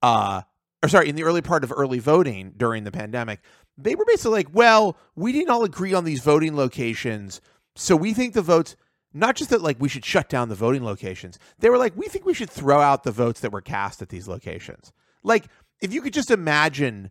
uh 0.00 0.42
or 0.82 0.88
sorry, 0.88 1.08
in 1.08 1.16
the 1.16 1.22
early 1.22 1.42
part 1.42 1.64
of 1.64 1.72
early 1.74 1.98
voting 1.98 2.52
during 2.56 2.84
the 2.84 2.90
pandemic, 2.90 3.40
they 3.78 3.94
were 3.94 4.04
basically 4.04 4.32
like, 4.32 4.54
well, 4.54 4.96
we 5.14 5.32
didn't 5.32 5.50
all 5.50 5.64
agree 5.64 5.94
on 5.94 6.04
these 6.04 6.22
voting 6.22 6.56
locations. 6.56 7.40
So 7.76 7.94
we 7.96 8.12
think 8.12 8.34
the 8.34 8.42
votes, 8.42 8.76
not 9.14 9.36
just 9.36 9.50
that 9.50 9.62
like 9.62 9.80
we 9.80 9.88
should 9.88 10.04
shut 10.04 10.28
down 10.28 10.48
the 10.48 10.54
voting 10.54 10.84
locations, 10.84 11.38
they 11.58 11.70
were 11.70 11.78
like, 11.78 11.96
we 11.96 12.08
think 12.08 12.24
we 12.24 12.34
should 12.34 12.50
throw 12.50 12.80
out 12.80 13.04
the 13.04 13.12
votes 13.12 13.40
that 13.40 13.52
were 13.52 13.60
cast 13.60 14.02
at 14.02 14.08
these 14.08 14.26
locations. 14.26 14.92
Like, 15.22 15.46
if 15.80 15.92
you 15.92 16.02
could 16.02 16.12
just 16.12 16.30
imagine 16.30 17.10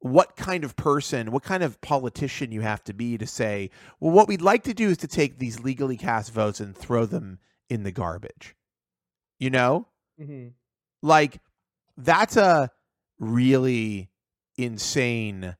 what 0.00 0.34
kind 0.34 0.64
of 0.64 0.74
person, 0.74 1.30
what 1.30 1.44
kind 1.44 1.62
of 1.62 1.80
politician 1.80 2.50
you 2.50 2.60
have 2.60 2.82
to 2.84 2.92
be 2.92 3.16
to 3.18 3.26
say, 3.26 3.70
well, 4.00 4.10
what 4.10 4.26
we'd 4.26 4.42
like 4.42 4.64
to 4.64 4.74
do 4.74 4.90
is 4.90 4.96
to 4.98 5.06
take 5.06 5.38
these 5.38 5.60
legally 5.60 5.96
cast 5.96 6.32
votes 6.32 6.58
and 6.58 6.76
throw 6.76 7.06
them 7.06 7.38
in 7.70 7.84
the 7.84 7.92
garbage. 7.92 8.56
You 9.38 9.50
know? 9.50 9.86
Mm-hmm. 10.20 10.48
Like 11.02 11.40
that's 11.96 12.36
a 12.36 12.70
really 13.22 14.10
insane 14.58 15.56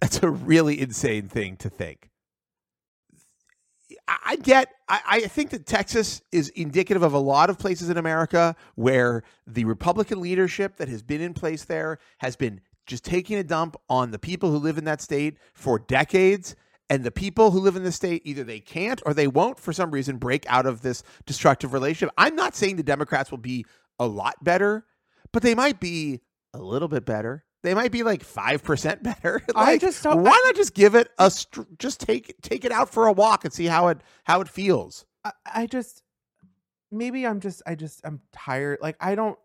that's 0.00 0.22
a 0.22 0.30
really 0.30 0.80
insane 0.80 1.28
thing 1.28 1.56
to 1.58 1.68
think. 1.68 2.10
I, 4.06 4.36
get 4.36 4.68
I, 4.88 5.00
I 5.06 5.20
think 5.20 5.50
that 5.50 5.66
Texas 5.66 6.22
is 6.32 6.48
indicative 6.50 7.02
of 7.02 7.12
a 7.12 7.18
lot 7.18 7.50
of 7.50 7.58
places 7.58 7.90
in 7.90 7.98
America 7.98 8.56
where 8.74 9.22
the 9.46 9.64
Republican 9.64 10.20
leadership 10.20 10.76
that 10.76 10.88
has 10.88 11.02
been 11.02 11.20
in 11.20 11.34
place 11.34 11.64
there 11.64 11.98
has 12.18 12.36
been 12.36 12.60
just 12.86 13.04
taking 13.04 13.36
a 13.36 13.44
dump 13.44 13.76
on 13.90 14.10
the 14.10 14.18
people 14.18 14.50
who 14.50 14.56
live 14.58 14.78
in 14.78 14.84
that 14.84 15.02
state 15.02 15.36
for 15.52 15.78
decades 15.78 16.56
and 16.88 17.04
the 17.04 17.10
people 17.10 17.50
who 17.50 17.60
live 17.60 17.76
in 17.76 17.84
the 17.84 17.92
state 17.92 18.22
either 18.24 18.44
they 18.44 18.60
can't 18.60 19.02
or 19.04 19.12
they 19.12 19.26
won't 19.26 19.58
for 19.58 19.74
some 19.74 19.90
reason 19.90 20.16
break 20.16 20.46
out 20.48 20.64
of 20.64 20.80
this 20.80 21.02
destructive 21.26 21.74
relationship. 21.74 22.14
I'm 22.16 22.34
not 22.36 22.54
saying 22.54 22.76
the 22.76 22.82
Democrats 22.82 23.30
will 23.30 23.38
be 23.38 23.66
a 23.98 24.06
lot 24.06 24.42
better, 24.42 24.86
but 25.32 25.42
they 25.42 25.54
might 25.54 25.80
be 25.80 26.20
a 26.54 26.58
little 26.58 26.88
bit 26.88 27.04
better. 27.04 27.44
They 27.62 27.74
might 27.74 27.90
be 27.90 28.02
like 28.02 28.22
five 28.22 28.62
percent 28.62 29.02
better. 29.02 29.42
like, 29.54 29.68
I 29.68 29.78
just 29.78 30.04
why 30.04 30.40
not 30.44 30.54
just 30.54 30.74
give 30.74 30.94
it 30.94 31.08
a 31.18 31.30
str- 31.30 31.62
just 31.78 32.00
take 32.00 32.40
take 32.42 32.64
it 32.64 32.72
out 32.72 32.90
for 32.90 33.06
a 33.06 33.12
walk 33.12 33.44
and 33.44 33.52
see 33.52 33.66
how 33.66 33.88
it 33.88 33.98
how 34.24 34.40
it 34.40 34.48
feels. 34.48 35.04
I, 35.24 35.32
I 35.54 35.66
just 35.66 36.02
maybe 36.90 37.26
I'm 37.26 37.40
just 37.40 37.62
I 37.66 37.74
just 37.74 38.00
I'm 38.04 38.20
tired. 38.32 38.78
Like 38.80 38.96
I 39.00 39.14
don't 39.14 39.38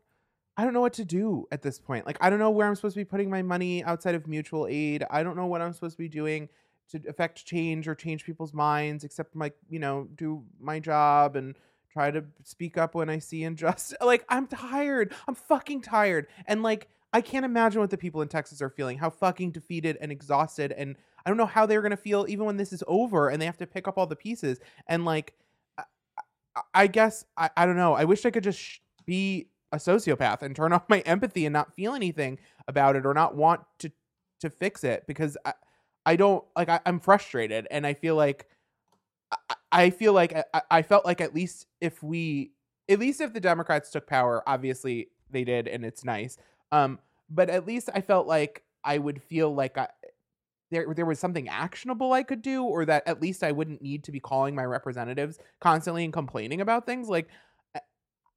I 0.55 0.63
don't 0.63 0.73
know 0.73 0.81
what 0.81 0.93
to 0.93 1.05
do 1.05 1.47
at 1.51 1.61
this 1.61 1.79
point. 1.79 2.05
Like 2.05 2.17
I 2.21 2.29
don't 2.29 2.39
know 2.39 2.51
where 2.51 2.67
I'm 2.67 2.75
supposed 2.75 2.93
to 2.93 2.99
be 2.99 3.05
putting 3.05 3.29
my 3.29 3.41
money 3.41 3.83
outside 3.83 4.15
of 4.15 4.27
mutual 4.27 4.67
aid. 4.69 5.03
I 5.09 5.23
don't 5.23 5.35
know 5.35 5.47
what 5.47 5.61
I'm 5.61 5.73
supposed 5.73 5.97
to 5.97 6.03
be 6.03 6.09
doing 6.09 6.49
to 6.89 7.01
affect 7.07 7.45
change 7.45 7.87
or 7.87 7.95
change 7.95 8.25
people's 8.25 8.53
minds 8.53 9.03
except 9.03 9.35
like, 9.35 9.55
you 9.69 9.79
know, 9.79 10.07
do 10.15 10.43
my 10.59 10.79
job 10.79 11.35
and 11.35 11.55
try 11.91 12.11
to 12.11 12.23
speak 12.43 12.77
up 12.77 12.93
when 12.93 13.09
I 13.09 13.19
see 13.19 13.43
injustice. 13.43 13.97
Like 13.99 14.25
I'm 14.29 14.47
tired. 14.47 15.13
I'm 15.27 15.35
fucking 15.35 15.81
tired. 15.81 16.27
And 16.45 16.61
like 16.61 16.87
I 17.13 17.21
can't 17.21 17.45
imagine 17.45 17.80
what 17.80 17.91
the 17.91 17.97
people 17.97 18.21
in 18.21 18.28
Texas 18.28 18.62
are 18.62 18.69
feeling. 18.69 18.97
How 18.97 19.10
fucking 19.10 19.52
defeated 19.52 19.97
and 20.02 20.12
exhausted 20.12 20.71
and 20.71 20.95
I 21.26 21.30
don't 21.30 21.38
know 21.38 21.45
how 21.45 21.65
they're 21.65 21.82
going 21.82 21.91
to 21.91 21.97
feel 21.97 22.26
even 22.28 22.45
when 22.45 22.58
this 22.58 22.73
is 22.73 22.84
over 22.88 23.30
and 23.30 23.41
they 23.41 23.45
have 23.45 23.58
to 23.60 23.67
pick 23.67 23.88
up 23.88 23.97
all 23.97 24.08
the 24.08 24.15
pieces 24.15 24.60
and 24.88 25.06
like 25.06 25.34
I- 26.56 26.62
I 26.73 26.88
guess 26.88 27.26
I, 27.38 27.49
I 27.58 27.65
don't 27.65 27.78
know. 27.78 27.93
I 27.93 28.06
wish 28.06 28.26
I 28.26 28.32
could 28.32 28.43
just 28.43 28.60
sh- 28.60 28.80
be 29.06 29.49
a 29.71 29.78
sociopath 29.78 30.41
and 30.41 30.56
turn 30.56 30.73
off 30.73 30.88
my 30.89 30.99
empathy 31.02 31.45
and 31.45 31.54
not 31.54 31.76
feel 31.76 31.93
anything 31.93 32.39
about 32.67 32.95
it 32.95 33.06
or 33.06 33.13
not 33.13 33.36
want 33.36 33.62
to 33.80 33.91
to 34.41 34.49
fix 34.49 34.84
it 34.84 35.06
because 35.08 35.38
I 35.45 35.54
I 36.06 36.15
don't 36.15 36.43
like 36.56 36.69
I, 36.69 36.80
I'm 36.86 36.99
frustrated 36.99 37.67
and 37.71 37.88
I 37.88 37.93
feel 37.93 38.15
like 38.15 38.47
I, 39.32 39.56
I 39.71 39.89
feel 39.89 40.13
like 40.13 40.34
I, 40.54 40.62
I 40.69 40.82
felt 40.82 41.06
like 41.06 41.21
at 41.21 41.34
least 41.34 41.67
if 41.82 42.04
we 42.04 42.52
at 42.89 42.99
least 42.99 43.21
if 43.21 43.34
the 43.34 43.39
Democrats 43.39 43.89
took 43.91 44.08
power, 44.08 44.43
obviously 44.47 45.10
they 45.32 45.43
did 45.43 45.67
and 45.67 45.86
it's 45.86 46.04
nice. 46.06 46.38
Um, 46.73 46.99
but 47.29 47.49
at 47.49 47.67
least 47.67 47.89
I 47.95 48.01
felt 48.01 48.27
like 48.27 48.63
I 48.83 48.99
would 48.99 49.23
feel 49.23 49.55
like 49.55 49.77
I 49.77 49.89
there 50.71 50.93
there 50.93 51.05
was 51.05 51.19
something 51.19 51.47
actionable 51.49 52.13
I 52.13 52.23
could 52.23 52.41
do, 52.41 52.63
or 52.63 52.86
that 52.86 53.03
at 53.07 53.21
least 53.21 53.43
I 53.43 53.51
wouldn't 53.51 53.81
need 53.81 54.03
to 54.05 54.12
be 54.12 54.19
calling 54.19 54.55
my 54.55 54.65
representatives 54.65 55.38
constantly 55.62 56.03
and 56.03 56.13
complaining 56.13 56.62
about 56.62 56.86
things. 56.86 57.09
Like 57.09 57.29
I- 57.75 57.81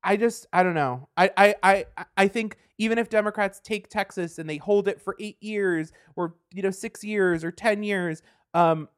I 0.04 0.16
just 0.16 0.46
I 0.52 0.62
don't 0.64 0.74
know. 0.74 1.08
I 1.16 1.30
I 1.36 1.56
I 1.64 1.86
I 2.16 2.28
think 2.28 2.58
even 2.78 2.98
if 2.98 3.10
Democrats 3.10 3.60
take 3.64 3.88
Texas 3.90 4.38
and 4.38 4.48
they 4.50 4.58
hold 4.58 4.88
it 4.88 5.00
for 5.02 5.16
eight 5.20 5.38
years 5.42 5.92
or 6.16 6.36
you 6.52 6.62
know 6.62 6.70
six 6.72 7.04
years 7.04 7.44
or 7.44 7.52
ten 7.52 7.82
years, 7.82 8.22
um, 8.54 8.88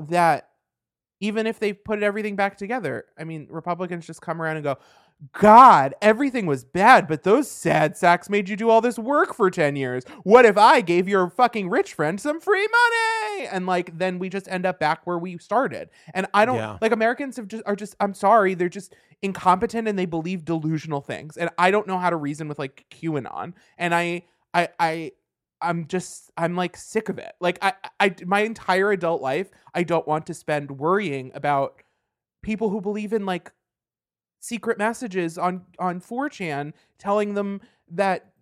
that 0.00 0.50
even 1.20 1.46
if 1.46 1.58
they 1.58 1.72
put 1.72 2.02
everything 2.02 2.36
back 2.36 2.56
together, 2.58 3.06
I 3.18 3.24
mean 3.24 3.46
Republicans 3.50 4.06
just 4.06 4.20
come 4.22 4.42
around 4.42 4.56
and 4.56 4.64
go, 4.64 4.76
God, 5.32 5.94
everything 6.02 6.46
was 6.46 6.64
bad, 6.64 7.06
but 7.06 7.22
those 7.22 7.50
sad 7.50 7.96
sacks 7.96 8.28
made 8.28 8.48
you 8.48 8.56
do 8.56 8.68
all 8.68 8.80
this 8.80 8.98
work 8.98 9.32
for 9.34 9.50
10 9.50 9.76
years. 9.76 10.04
What 10.24 10.44
if 10.44 10.58
I 10.58 10.80
gave 10.80 11.08
your 11.08 11.30
fucking 11.30 11.70
rich 11.70 11.94
friend 11.94 12.20
some 12.20 12.40
free 12.40 12.66
money? 12.66 13.46
And 13.46 13.64
like 13.66 13.96
then 13.96 14.18
we 14.18 14.28
just 14.28 14.48
end 14.48 14.66
up 14.66 14.80
back 14.80 15.06
where 15.06 15.18
we 15.18 15.38
started. 15.38 15.90
And 16.14 16.26
I 16.34 16.44
don't 16.44 16.56
Yeah. 16.56 16.78
like 16.80 16.92
Americans 16.92 17.36
have 17.36 17.48
just 17.48 17.62
are 17.66 17.76
just 17.76 17.94
I'm 18.00 18.12
sorry, 18.14 18.54
they're 18.54 18.68
just 18.68 18.94
incompetent 19.22 19.86
and 19.88 19.98
they 19.98 20.06
believe 20.06 20.44
delusional 20.44 21.00
things. 21.00 21.36
And 21.36 21.48
I 21.58 21.70
don't 21.70 21.86
know 21.86 21.98
how 21.98 22.10
to 22.10 22.16
reason 22.16 22.48
with 22.48 22.58
like 22.58 22.84
QAnon. 22.90 23.54
And 23.78 23.94
I 23.94 24.22
I 24.52 24.68
I 24.80 25.12
I'm 25.62 25.86
just 25.86 26.30
I'm 26.36 26.56
like 26.56 26.76
sick 26.76 27.08
of 27.08 27.18
it. 27.18 27.34
Like 27.40 27.58
I 27.62 27.72
I 28.00 28.14
my 28.26 28.40
entire 28.40 28.90
adult 28.92 29.22
life 29.22 29.48
I 29.74 29.84
don't 29.84 30.06
want 30.08 30.26
to 30.26 30.34
spend 30.34 30.72
worrying 30.72 31.30
about 31.34 31.82
people 32.42 32.70
who 32.70 32.80
believe 32.80 33.12
in 33.12 33.24
like 33.26 33.52
secret 34.44 34.76
messages 34.76 35.38
on 35.38 35.62
on 35.78 36.00
4chan 36.00 36.72
telling 36.98 37.32
them 37.32 37.60
that 37.90 38.32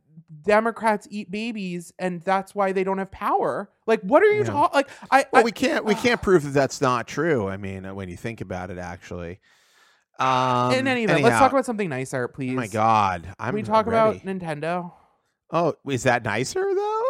Democrats 0.42 1.06
eat 1.10 1.30
babies 1.30 1.92
and 1.98 2.22
that's 2.22 2.54
why 2.54 2.72
they 2.72 2.82
don't 2.82 2.98
have 2.98 3.10
power. 3.12 3.70
Like 3.86 4.00
what 4.02 4.22
are 4.22 4.26
you 4.26 4.42
Yeah. 4.44 4.50
talking 4.50 4.74
like 4.74 4.88
I, 5.10 5.26
Well, 5.32 5.42
I 5.42 5.44
we 5.44 5.52
can't 5.52 5.84
we 5.84 5.94
can't 6.06 6.20
prove 6.20 6.42
that 6.42 6.50
that's 6.50 6.80
not 6.80 7.06
true. 7.06 7.48
I 7.48 7.56
mean, 7.56 7.84
when 7.94 8.08
you 8.08 8.16
think 8.16 8.40
about 8.40 8.70
it, 8.70 8.78
actually. 8.78 9.38
Um, 10.18 10.72
in 10.72 10.86
any 10.86 11.04
event, 11.04 11.22
let's 11.22 11.38
talk 11.38 11.52
about 11.52 11.64
something 11.66 11.88
nicer, 11.88 12.28
please. 12.28 12.52
Oh 12.52 12.56
my 12.56 12.66
god, 12.66 13.32
I'm 13.38 13.48
Can 13.48 13.54
we 13.54 13.62
talk 13.62 13.86
ready. 13.86 14.18
about 14.18 14.26
Nintendo? 14.26 14.92
Oh, 15.52 15.74
is 15.88 16.02
that 16.04 16.24
nicer? 16.24 16.62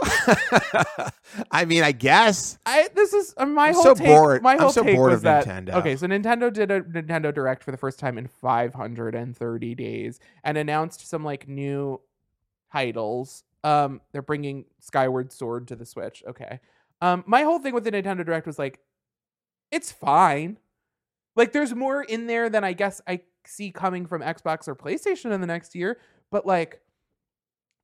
I 1.50 1.64
mean, 1.64 1.82
I 1.82 1.92
guess. 1.92 2.58
I 2.66 2.88
this 2.94 3.12
is 3.12 3.34
uh, 3.36 3.46
my 3.46 3.68
I'm 3.68 3.74
whole 3.74 3.82
so 3.82 3.94
take. 3.94 4.06
bored- 4.06 4.42
My 4.42 4.52
I'm 4.52 4.58
whole 4.60 4.72
so 4.72 4.82
take 4.82 4.96
bored 4.96 5.10
was 5.10 5.18
of 5.18 5.22
that 5.22 5.46
Nintendo. 5.46 5.74
okay. 5.76 5.96
So 5.96 6.06
Nintendo 6.06 6.52
did 6.52 6.70
a 6.70 6.80
Nintendo 6.82 7.32
Direct 7.32 7.62
for 7.64 7.70
the 7.70 7.76
first 7.76 7.98
time 7.98 8.18
in 8.18 8.26
530 8.26 9.74
days 9.74 10.20
and 10.44 10.58
announced 10.58 11.08
some 11.08 11.24
like 11.24 11.48
new 11.48 12.00
titles. 12.72 13.44
Um, 13.64 14.00
they're 14.12 14.22
bringing 14.22 14.64
Skyward 14.80 15.32
Sword 15.32 15.68
to 15.68 15.76
the 15.76 15.86
Switch. 15.86 16.22
Okay. 16.26 16.60
Um, 17.00 17.24
my 17.26 17.42
whole 17.42 17.58
thing 17.58 17.74
with 17.74 17.84
the 17.84 17.92
Nintendo 17.92 18.24
Direct 18.24 18.46
was 18.46 18.58
like, 18.58 18.80
it's 19.70 19.90
fine. 19.90 20.58
Like, 21.34 21.52
there's 21.52 21.74
more 21.74 22.02
in 22.02 22.26
there 22.26 22.50
than 22.50 22.62
I 22.62 22.74
guess 22.74 23.00
I 23.08 23.20
see 23.46 23.70
coming 23.70 24.06
from 24.06 24.20
Xbox 24.20 24.68
or 24.68 24.74
PlayStation 24.76 25.32
in 25.32 25.40
the 25.40 25.46
next 25.46 25.74
year. 25.74 25.98
But 26.30 26.44
like, 26.46 26.80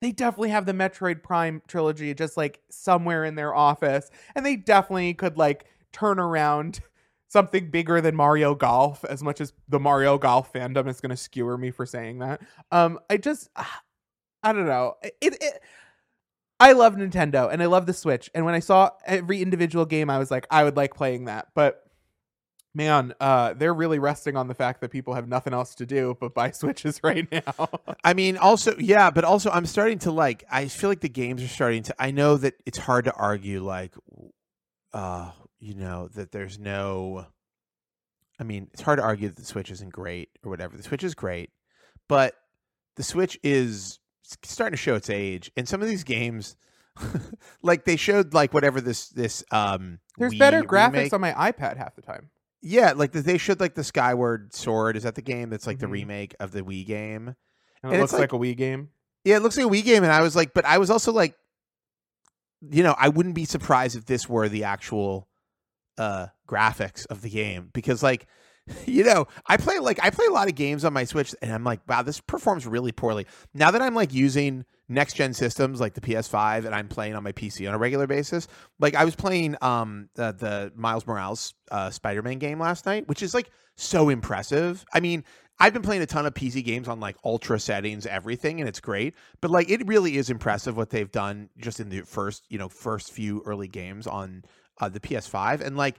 they 0.01 0.13
definitely 0.13 0.51
have 0.51 0.67
the 0.67 0.73
Metroid 0.73 1.23
Prime 1.23 1.63
trilogy 1.67 2.15
just 2.15 2.37
like 2.37 2.61
somewhere 2.71 3.25
in 3.25 3.35
their 3.35 3.55
office, 3.55 4.11
and 4.35 4.45
they 4.45 4.57
definitely 4.57 5.15
could 5.15 5.37
like 5.37 5.67
turn 5.93 6.19
around 6.19 6.81
something 7.29 7.71
bigger 7.71 8.01
than 8.01 8.15
Mario 8.15 8.55
Golf. 8.55 9.05
As 9.05 9.23
much 9.23 9.41
as 9.41 9.53
the 9.69 9.81
Mario 9.81 10.19
Golf 10.19 10.53
fandom 10.53 10.89
is 10.89 11.01
going 11.01 11.11
to 11.11 11.17
skewer 11.17 11.59
me 11.59 11.71
for 11.71 11.87
saying 11.87 12.21
that, 12.21 12.41
um, 12.71 12.99
I 13.11 13.17
just, 13.17 13.49
I 14.43 14.53
don't 14.53 14.67
know. 14.67 14.95
It, 15.03 15.15
it, 15.21 15.63
I 16.61 16.73
love 16.73 16.95
Nintendo 16.95 17.53
and 17.53 17.63
I 17.63 17.67
love 17.67 17.87
the 17.87 17.93
Switch, 17.93 18.31
and 18.35 18.45
when 18.45 18.55
I 18.55 18.61
saw 18.61 18.91
every 19.05 19.43
individual 19.43 19.85
game, 19.85 20.11
I 20.11 20.19
was 20.19 20.31
like, 20.31 20.47
I 20.51 20.65
would 20.65 20.77
like 20.77 20.95
playing 20.95 21.27
that, 21.27 21.49
but. 21.55 21.85
Man, 22.75 23.15
uh, 23.19 23.55
they're 23.55 23.75
really 23.75 23.99
resting 23.99 24.37
on 24.37 24.47
the 24.47 24.55
fact 24.55 24.81
that 24.83 24.91
people 24.91 25.15
have 25.15 25.27
nothing 25.27 25.53
else 25.53 25.75
to 25.77 25.87
do 25.87 26.17
but 26.21 26.35
buy 26.35 26.51
Switches 26.53 27.01
right 27.03 27.27
now. 27.31 27.69
I 28.05 28.15
mean, 28.15 28.37
also, 28.37 28.77
yeah, 28.79 29.11
but 29.11 29.25
also, 29.25 29.51
I'm 29.51 29.67
starting 29.67 29.99
to 30.01 30.13
like. 30.13 30.45
I 30.51 30.69
feel 30.69 30.91
like 30.91 31.01
the 31.01 31.09
games 31.09 31.43
are 31.43 31.49
starting 31.49 31.83
to. 31.85 31.95
I 31.99 32.11
know 32.11 32.37
that 32.37 32.55
it's 32.67 32.79
hard 32.79 33.07
to 33.07 33.13
argue, 33.15 33.65
like, 33.65 33.95
uh, 34.93 35.31
you 35.59 35.75
know, 35.75 36.09
that 36.09 36.31
there's 36.33 36.59
no. 36.59 37.27
I 38.39 38.45
mean, 38.45 38.69
it's 38.73 38.83
hard 38.83 38.99
to 38.99 39.03
argue 39.03 39.29
that 39.29 39.37
the 39.37 39.45
Switch 39.45 39.71
isn't 39.71 39.93
great 39.93 40.29
or 40.45 40.51
whatever. 40.51 40.77
The 40.77 40.83
Switch 40.83 41.03
is 41.03 41.15
great, 41.15 41.51
but 42.09 42.35
the 42.97 43.03
Switch 43.03 43.39
is 43.43 43.99
starting 44.45 44.77
to 44.77 44.81
show 44.81 44.95
its 44.95 45.11
age, 45.11 45.51
and 45.57 45.67
some 45.67 45.83
of 45.83 45.89
these 45.89 46.05
games, 46.05 46.55
like 47.63 47.85
they 47.85 47.97
showed, 47.97 48.35
like 48.35 48.53
whatever 48.53 48.81
this 48.81 49.09
this 49.09 49.43
um. 49.51 49.99
There's 50.19 50.35
Wii 50.35 50.39
better 50.39 50.63
graphics 50.63 50.93
remake- 50.93 51.13
on 51.15 51.21
my 51.21 51.33
iPad 51.33 51.77
half 51.79 51.97
the 51.97 52.03
time. 52.03 52.31
Yeah, 52.61 52.93
like 52.97 53.13
they 53.13 53.39
showed 53.39 53.61
like 53.61 53.75
the 53.75 53.85
Skyward 53.85 54.53
Sword. 54.55 54.97
Is 54.97 55.05
that 55.05 55.15
the 55.15 55.23
game 55.23 55.51
that's 55.51 55.67
like 55.67 55.77
Mhm. 55.79 55.81
the 55.81 55.89
remake 55.89 56.35
of 56.41 56.51
the 56.53 56.63
Wii 56.63 56.85
game? 56.87 57.29
And 57.29 57.37
And 57.85 57.95
it 57.95 58.01
it's 58.05 58.13
looks 58.13 58.21
like, 58.21 58.33
a 58.33 58.37
Wii 58.39 58.57
game. 58.57 58.89
Yeah, 59.25 59.37
it 59.37 59.43
looks 59.43 59.57
like 59.57 59.67
a 59.67 59.71
Wii 59.71 59.85
game, 59.85 60.03
and 60.03 60.13
I 60.13 60.21
was 60.23 60.35
like, 60.35 60.53
but 60.55 60.65
I 60.65 60.79
was 60.79 60.91
also 60.91 61.13
like, 61.13 61.37
you 62.61 62.83
know, 62.83 62.95
I 62.99 63.09
wouldn't 63.09 63.35
be 63.35 63.45
surprised 63.45 63.97
if 63.97 64.07
this 64.07 64.29
were 64.29 64.49
the 64.49 64.65
actual 64.65 65.29
uh 65.97 66.29
graphics 66.49 67.07
of 67.07 67.23
the 67.23 67.31
game 67.31 67.71
because 67.73 68.03
like 68.05 68.27
you 68.87 69.03
know 69.03 69.27
i 69.49 69.57
play 69.57 69.81
like 69.81 69.99
i 70.01 70.11
play 70.11 70.27
a 70.27 70.31
lot 70.31 70.47
of 70.47 70.55
games 70.55 70.85
on 70.85 70.93
my 70.93 71.03
switch 71.03 71.35
and 71.43 71.53
i'm 71.53 71.65
like 71.65 71.81
wow 71.89 72.03
this 72.03 72.21
performs 72.21 72.69
really 72.69 72.93
poorly 72.93 73.27
now 73.53 73.73
that 73.73 73.83
i'm 73.83 73.97
like 73.97 74.15
using 74.15 74.65
next 74.89 75.15
gen 75.15 75.33
systems 75.33 75.81
like 75.81 75.95
the 75.95 76.01
ps5 76.01 76.65
and 76.65 76.75
i'm 76.75 76.89
playing 76.89 77.15
on 77.15 77.23
my 77.23 77.33
pc 77.33 77.67
on 77.69 77.75
a 77.75 77.79
regular 77.79 78.07
basis 78.07 78.49
like 78.79 78.95
i 78.95 79.05
was 79.05 79.15
playing 79.15 79.57
um 79.61 80.09
the, 80.15 80.33
the 80.33 80.73
miles 80.75 81.07
morales 81.07 81.55
uh 81.71 81.91
spider-man 81.91 82.39
game 82.39 82.59
last 82.59 82.87
night 82.87 83.07
which 83.09 83.23
is 83.23 83.35
like 83.35 83.51
so 83.77 84.09
impressive 84.09 84.85
i 84.93 85.01
mean 85.01 85.25
I've 85.61 85.73
been 85.73 85.83
playing 85.83 86.03
a 86.03 86.07
ton 86.07 86.25
of 86.25 86.35
PC 86.35 86.65
games 86.65 86.87
on 86.87 87.01
like 87.01 87.17
ultra 87.25 87.59
settings, 87.59 88.07
everything, 88.07 88.61
and 88.61 88.69
it's 88.69 88.81
great. 88.81 89.15
But 89.41 89.51
like, 89.51 89.69
it 89.69 89.87
really 89.89 90.17
is 90.17 90.31
impressive 90.31 90.77
what 90.77 90.91
they've 90.91 91.11
done 91.11 91.51
just 91.59 91.81
in 91.81 91.89
the 91.89 92.03
first, 92.03 92.45
you 92.49 92.59
know, 92.59 92.69
first 92.69 93.11
few 93.11 93.43
early 93.45 93.67
games 93.67 94.07
on 94.07 94.45
uh, 94.81 94.89
the 94.89 95.01
PS5. 95.01 95.61
And 95.61 95.77
like, 95.77 95.99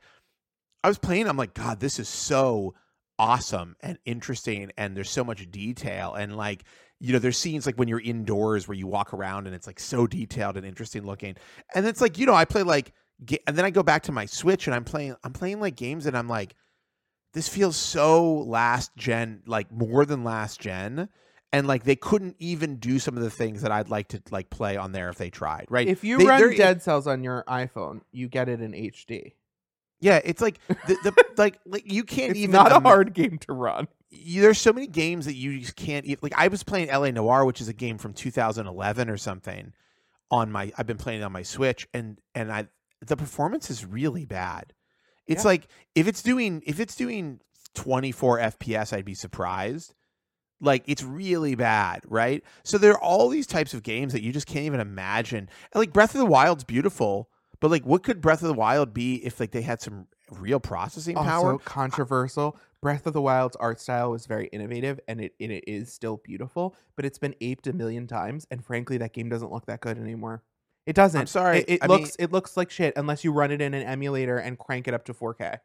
I 0.81 0.87
was 0.87 0.97
playing, 0.97 1.27
I'm 1.27 1.35
like, 1.35 1.53
God, 1.53 1.81
this 1.81 1.99
is 1.99 2.07
so 2.07 2.73
awesome 3.17 3.75
and 3.81 3.99
interesting 4.05 4.71
and 4.77 4.95
there's 4.95 5.09
so 5.09 5.25
much 5.25 5.51
detail 5.51 6.13
and 6.13 6.37
like 6.37 6.63
you 6.99 7.13
know 7.13 7.19
there's 7.19 7.37
scenes 7.37 7.65
like 7.65 7.75
when 7.75 7.87
you're 7.87 8.01
indoors 8.01 8.67
where 8.67 8.75
you 8.75 8.87
walk 8.87 9.13
around 9.13 9.45
and 9.47 9.55
it's 9.55 9.67
like 9.67 9.79
so 9.79 10.05
detailed 10.05 10.57
and 10.57 10.65
interesting 10.65 11.05
looking 11.05 11.35
and 11.75 11.85
it's 11.85 12.01
like 12.01 12.17
you 12.17 12.25
know 12.25 12.33
i 12.33 12.43
play 12.45 12.61
like 12.63 12.91
and 13.47 13.55
then 13.57 13.63
i 13.65 13.69
go 13.69 13.83
back 13.83 14.03
to 14.03 14.11
my 14.11 14.25
switch 14.25 14.67
and 14.67 14.75
i'm 14.75 14.83
playing 14.83 15.15
i'm 15.23 15.33
playing 15.33 15.59
like 15.59 15.75
games 15.75 16.05
and 16.05 16.17
i'm 16.17 16.27
like 16.27 16.55
this 17.33 17.47
feels 17.47 17.75
so 17.75 18.33
last 18.33 18.95
gen 18.97 19.41
like 19.45 19.71
more 19.71 20.05
than 20.05 20.23
last 20.23 20.59
gen 20.59 21.07
and 21.53 21.67
like 21.67 21.83
they 21.83 21.95
couldn't 21.95 22.35
even 22.39 22.75
do 22.77 22.99
some 22.99 23.15
of 23.17 23.23
the 23.23 23.29
things 23.29 23.61
that 23.61 23.71
i'd 23.71 23.89
like 23.89 24.07
to 24.09 24.21
like 24.31 24.49
play 24.49 24.75
on 24.77 24.91
there 24.91 25.09
if 25.09 25.17
they 25.17 25.29
tried 25.29 25.65
right 25.69 25.87
If 25.87 26.03
you 26.03 26.17
They- 26.17 26.25
run 26.25 26.55
Dead 26.55 26.81
Cells 26.81 27.07
on 27.07 27.23
your 27.23 27.43
iPhone, 27.47 28.01
you 28.11 28.27
get 28.27 28.49
it 28.49 28.61
in 28.61 28.71
HD. 28.73 29.33
yeah 30.01 30.19
it's 30.23 30.41
like 30.41 30.59
the, 30.87 30.95
the 31.03 31.25
like 31.37 31.59
like 31.65 31.91
you 31.91 32.03
can't 32.03 32.31
even 32.31 32.31
It's 32.31 32.39
even 32.39 32.51
not 32.53 32.71
a 32.71 32.79
hard 32.79 33.13
game 33.13 33.37
to 33.47 33.53
run. 33.53 33.87
You, 34.11 34.41
there's 34.41 34.59
so 34.59 34.73
many 34.73 34.87
games 34.87 35.25
that 35.25 35.35
you 35.35 35.59
just 35.59 35.75
can't 35.75 36.05
e- 36.05 36.17
like 36.21 36.33
i 36.35 36.47
was 36.47 36.63
playing 36.63 36.89
L.A. 36.89 37.11
Noire 37.11 37.45
which 37.45 37.61
is 37.61 37.67
a 37.67 37.73
game 37.73 37.97
from 37.97 38.13
2011 38.13 39.09
or 39.09 39.17
something 39.17 39.73
on 40.31 40.51
my 40.51 40.71
i've 40.77 40.87
been 40.87 40.97
playing 40.97 41.21
it 41.21 41.23
on 41.23 41.31
my 41.31 41.43
switch 41.43 41.87
and 41.93 42.19
and 42.33 42.51
i 42.51 42.67
the 43.05 43.15
performance 43.15 43.69
is 43.69 43.85
really 43.85 44.25
bad. 44.25 44.73
It's 45.25 45.43
Yeah. 45.43 45.49
like 45.49 45.67
if 45.95 46.07
it's 46.07 46.21
doing 46.21 46.61
if 46.65 46.79
it's 46.79 46.95
doing 46.95 47.39
24 47.75 48.39
fps 48.39 48.93
i'd 48.93 49.05
be 49.05 49.13
surprised. 49.13 49.93
Like 50.61 50.83
it's 50.87 51.03
really 51.03 51.55
bad 51.55 52.01
right? 52.07 52.43
So 52.63 52.77
there 52.77 52.91
are 52.93 53.01
all 53.01 53.29
these 53.29 53.47
types 53.47 53.73
of 53.73 53.83
games 53.83 54.13
that 54.13 54.21
you 54.23 54.33
just 54.33 54.47
can't 54.47 54.65
even 54.65 54.79
imagine. 54.79 55.49
And 55.71 55.75
like 55.79 55.93
breath 55.93 56.13
of 56.15 56.19
the 56.19 56.25
wild's 56.25 56.63
beautiful 56.63 57.29
but 57.59 57.71
like 57.71 57.85
what 57.85 58.03
could 58.03 58.21
breath 58.21 58.41
of 58.41 58.47
the 58.47 58.53
wild 58.53 58.93
be 58.93 59.15
if 59.25 59.39
like 59.39 59.51
they 59.51 59.61
had 59.61 59.81
some 59.81 60.07
real 60.31 60.59
processing 60.59 61.17
oh, 61.17 61.23
power? 61.23 61.51
Also 61.53 61.63
controversial. 61.63 62.57
Breath 62.81 63.05
of 63.07 63.13
the 63.13 63.21
Wild's 63.21 63.55
art 63.57 63.79
style 63.81 64.11
was 64.11 64.25
very 64.25 64.47
innovative, 64.47 64.99
and 65.07 65.19
it 65.21 65.33
and 65.39 65.51
it 65.51 65.65
is 65.67 65.91
still 65.91 66.17
beautiful. 66.23 66.75
But 66.95 67.05
it's 67.05 67.19
been 67.19 67.35
aped 67.41 67.67
a 67.67 67.73
million 67.73 68.07
times, 68.07 68.47
and 68.51 68.63
frankly, 68.63 68.97
that 68.99 69.13
game 69.13 69.29
doesn't 69.29 69.51
look 69.51 69.65
that 69.65 69.81
good 69.81 69.97
anymore. 69.97 70.43
It 70.85 70.95
doesn't. 70.95 71.19
I'm 71.21 71.27
sorry, 71.27 71.59
It, 71.59 71.69
it 71.69 71.79
I 71.83 71.87
mean- 71.87 71.99
looks 72.01 72.15
it 72.17 72.31
looks 72.31 72.55
like 72.57 72.71
shit 72.71 72.93
unless 72.95 73.23
you 73.23 73.31
run 73.31 73.51
it 73.51 73.61
in 73.61 73.73
an 73.73 73.83
emulator 73.83 74.37
and 74.37 74.57
crank 74.57 74.87
it 74.87 74.93
up 74.93 75.03
to 75.05 75.13
4K. 75.13 75.57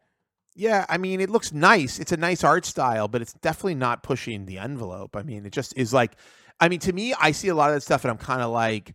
Yeah, 0.56 0.84
I 0.88 0.98
mean, 0.98 1.20
it 1.20 1.30
looks 1.30 1.52
nice. 1.52 1.98
It's 1.98 2.12
a 2.12 2.16
nice 2.16 2.44
art 2.44 2.64
style, 2.64 3.08
but 3.08 3.22
it's 3.22 3.32
definitely 3.32 3.74
not 3.74 4.02
pushing 4.02 4.46
the 4.46 4.58
envelope. 4.58 5.16
I 5.16 5.22
mean, 5.22 5.44
it 5.46 5.50
just 5.52 5.76
is 5.76 5.92
like, 5.92 6.12
I 6.60 6.68
mean, 6.68 6.78
to 6.80 6.92
me, 6.92 7.12
I 7.20 7.32
see 7.32 7.48
a 7.48 7.54
lot 7.56 7.70
of 7.70 7.74
that 7.76 7.80
stuff, 7.82 8.04
and 8.04 8.10
I'm 8.10 8.18
kind 8.18 8.40
of 8.42 8.50
like, 8.52 8.94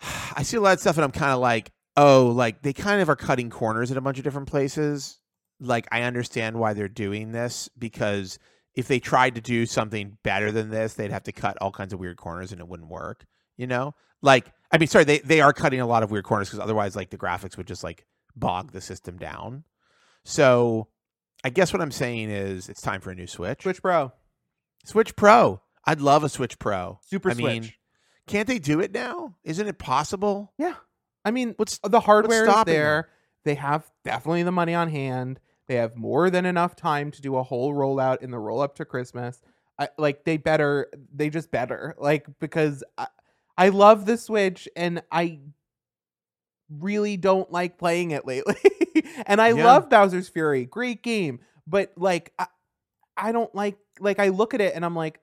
I 0.36 0.42
see 0.42 0.56
a 0.56 0.60
lot 0.60 0.74
of 0.74 0.80
stuff, 0.80 0.96
and 0.96 1.04
I'm 1.04 1.12
kind 1.12 1.32
of 1.32 1.38
like, 1.40 1.72
oh, 1.96 2.28
like 2.34 2.62
they 2.62 2.72
kind 2.72 3.00
of 3.00 3.08
are 3.08 3.16
cutting 3.16 3.50
corners 3.50 3.90
at 3.90 3.96
a 3.96 4.00
bunch 4.00 4.18
of 4.18 4.24
different 4.24 4.48
places. 4.48 5.18
Like, 5.60 5.86
I 5.92 6.02
understand 6.02 6.58
why 6.58 6.72
they're 6.72 6.88
doing 6.88 7.32
this 7.32 7.68
because 7.78 8.38
if 8.74 8.88
they 8.88 8.98
tried 9.00 9.34
to 9.34 9.40
do 9.40 9.66
something 9.66 10.16
better 10.22 10.50
than 10.52 10.70
this, 10.70 10.94
they'd 10.94 11.10
have 11.10 11.24
to 11.24 11.32
cut 11.32 11.58
all 11.60 11.70
kinds 11.70 11.92
of 11.92 12.00
weird 12.00 12.16
corners, 12.16 12.52
and 12.52 12.60
it 12.60 12.68
wouldn't 12.68 12.88
work. 12.88 13.26
You 13.56 13.66
know, 13.66 13.94
like, 14.22 14.46
I 14.72 14.78
mean, 14.78 14.88
sorry, 14.88 15.04
they 15.04 15.18
they 15.18 15.40
are 15.42 15.52
cutting 15.52 15.80
a 15.80 15.86
lot 15.86 16.02
of 16.02 16.10
weird 16.10 16.24
corners 16.24 16.48
because 16.48 16.60
otherwise, 16.60 16.96
like, 16.96 17.10
the 17.10 17.18
graphics 17.18 17.56
would 17.58 17.66
just 17.66 17.84
like 17.84 18.06
bog 18.34 18.72
the 18.72 18.80
system 18.80 19.18
down. 19.18 19.64
So 20.24 20.88
I 21.44 21.50
guess 21.50 21.72
what 21.72 21.82
I'm 21.82 21.90
saying 21.90 22.30
is 22.30 22.68
it's 22.68 22.80
time 22.80 23.00
for 23.00 23.10
a 23.10 23.14
new 23.14 23.26
Switch. 23.26 23.62
Switch 23.62 23.82
Pro, 23.82 24.12
Switch 24.86 25.14
Pro. 25.16 25.60
I'd 25.84 26.00
love 26.00 26.24
a 26.24 26.28
Switch 26.28 26.58
Pro. 26.58 27.00
Super 27.02 27.30
I 27.30 27.34
mean, 27.34 27.62
Switch. 27.64 27.78
can't 28.26 28.46
they 28.46 28.58
do 28.58 28.80
it 28.80 28.92
now? 28.92 29.36
Isn't 29.44 29.66
it 29.66 29.78
possible? 29.78 30.52
yeah, 30.58 30.74
I 31.24 31.30
mean, 31.32 31.54
What's 31.58 31.78
the 31.82 32.00
hardware 32.00 32.44
is 32.44 32.50
stopping 32.50 32.72
them? 32.72 32.80
there. 32.80 33.08
They 33.44 33.54
have 33.56 33.90
definitely 34.04 34.42
the 34.42 34.52
money 34.52 34.74
on 34.74 34.88
hand. 34.88 35.40
They 35.70 35.76
have 35.76 35.94
more 35.94 36.30
than 36.30 36.46
enough 36.46 36.74
time 36.74 37.12
to 37.12 37.22
do 37.22 37.36
a 37.36 37.44
whole 37.44 37.72
rollout 37.72 38.22
in 38.22 38.32
the 38.32 38.40
roll 38.40 38.60
up 38.60 38.74
to 38.78 38.84
Christmas. 38.84 39.40
I, 39.78 39.88
like 39.96 40.24
they 40.24 40.36
better, 40.36 40.90
they 41.14 41.30
just 41.30 41.52
better. 41.52 41.94
Like 41.96 42.26
because 42.40 42.82
I, 42.98 43.06
I 43.56 43.68
love 43.68 44.04
the 44.04 44.16
Switch 44.16 44.68
and 44.74 45.00
I 45.12 45.38
really 46.68 47.16
don't 47.16 47.52
like 47.52 47.78
playing 47.78 48.10
it 48.10 48.26
lately. 48.26 48.56
and 49.26 49.40
I 49.40 49.52
Yeah. 49.52 49.64
love 49.64 49.88
Bowser's 49.88 50.28
Fury, 50.28 50.64
great 50.64 51.04
game, 51.04 51.38
but 51.68 51.92
like 51.96 52.32
I, 52.36 52.48
I 53.16 53.30
don't 53.30 53.54
like 53.54 53.78
like 54.00 54.18
I 54.18 54.30
look 54.30 54.54
at 54.54 54.60
it 54.60 54.74
and 54.74 54.84
I'm 54.84 54.96
like, 54.96 55.20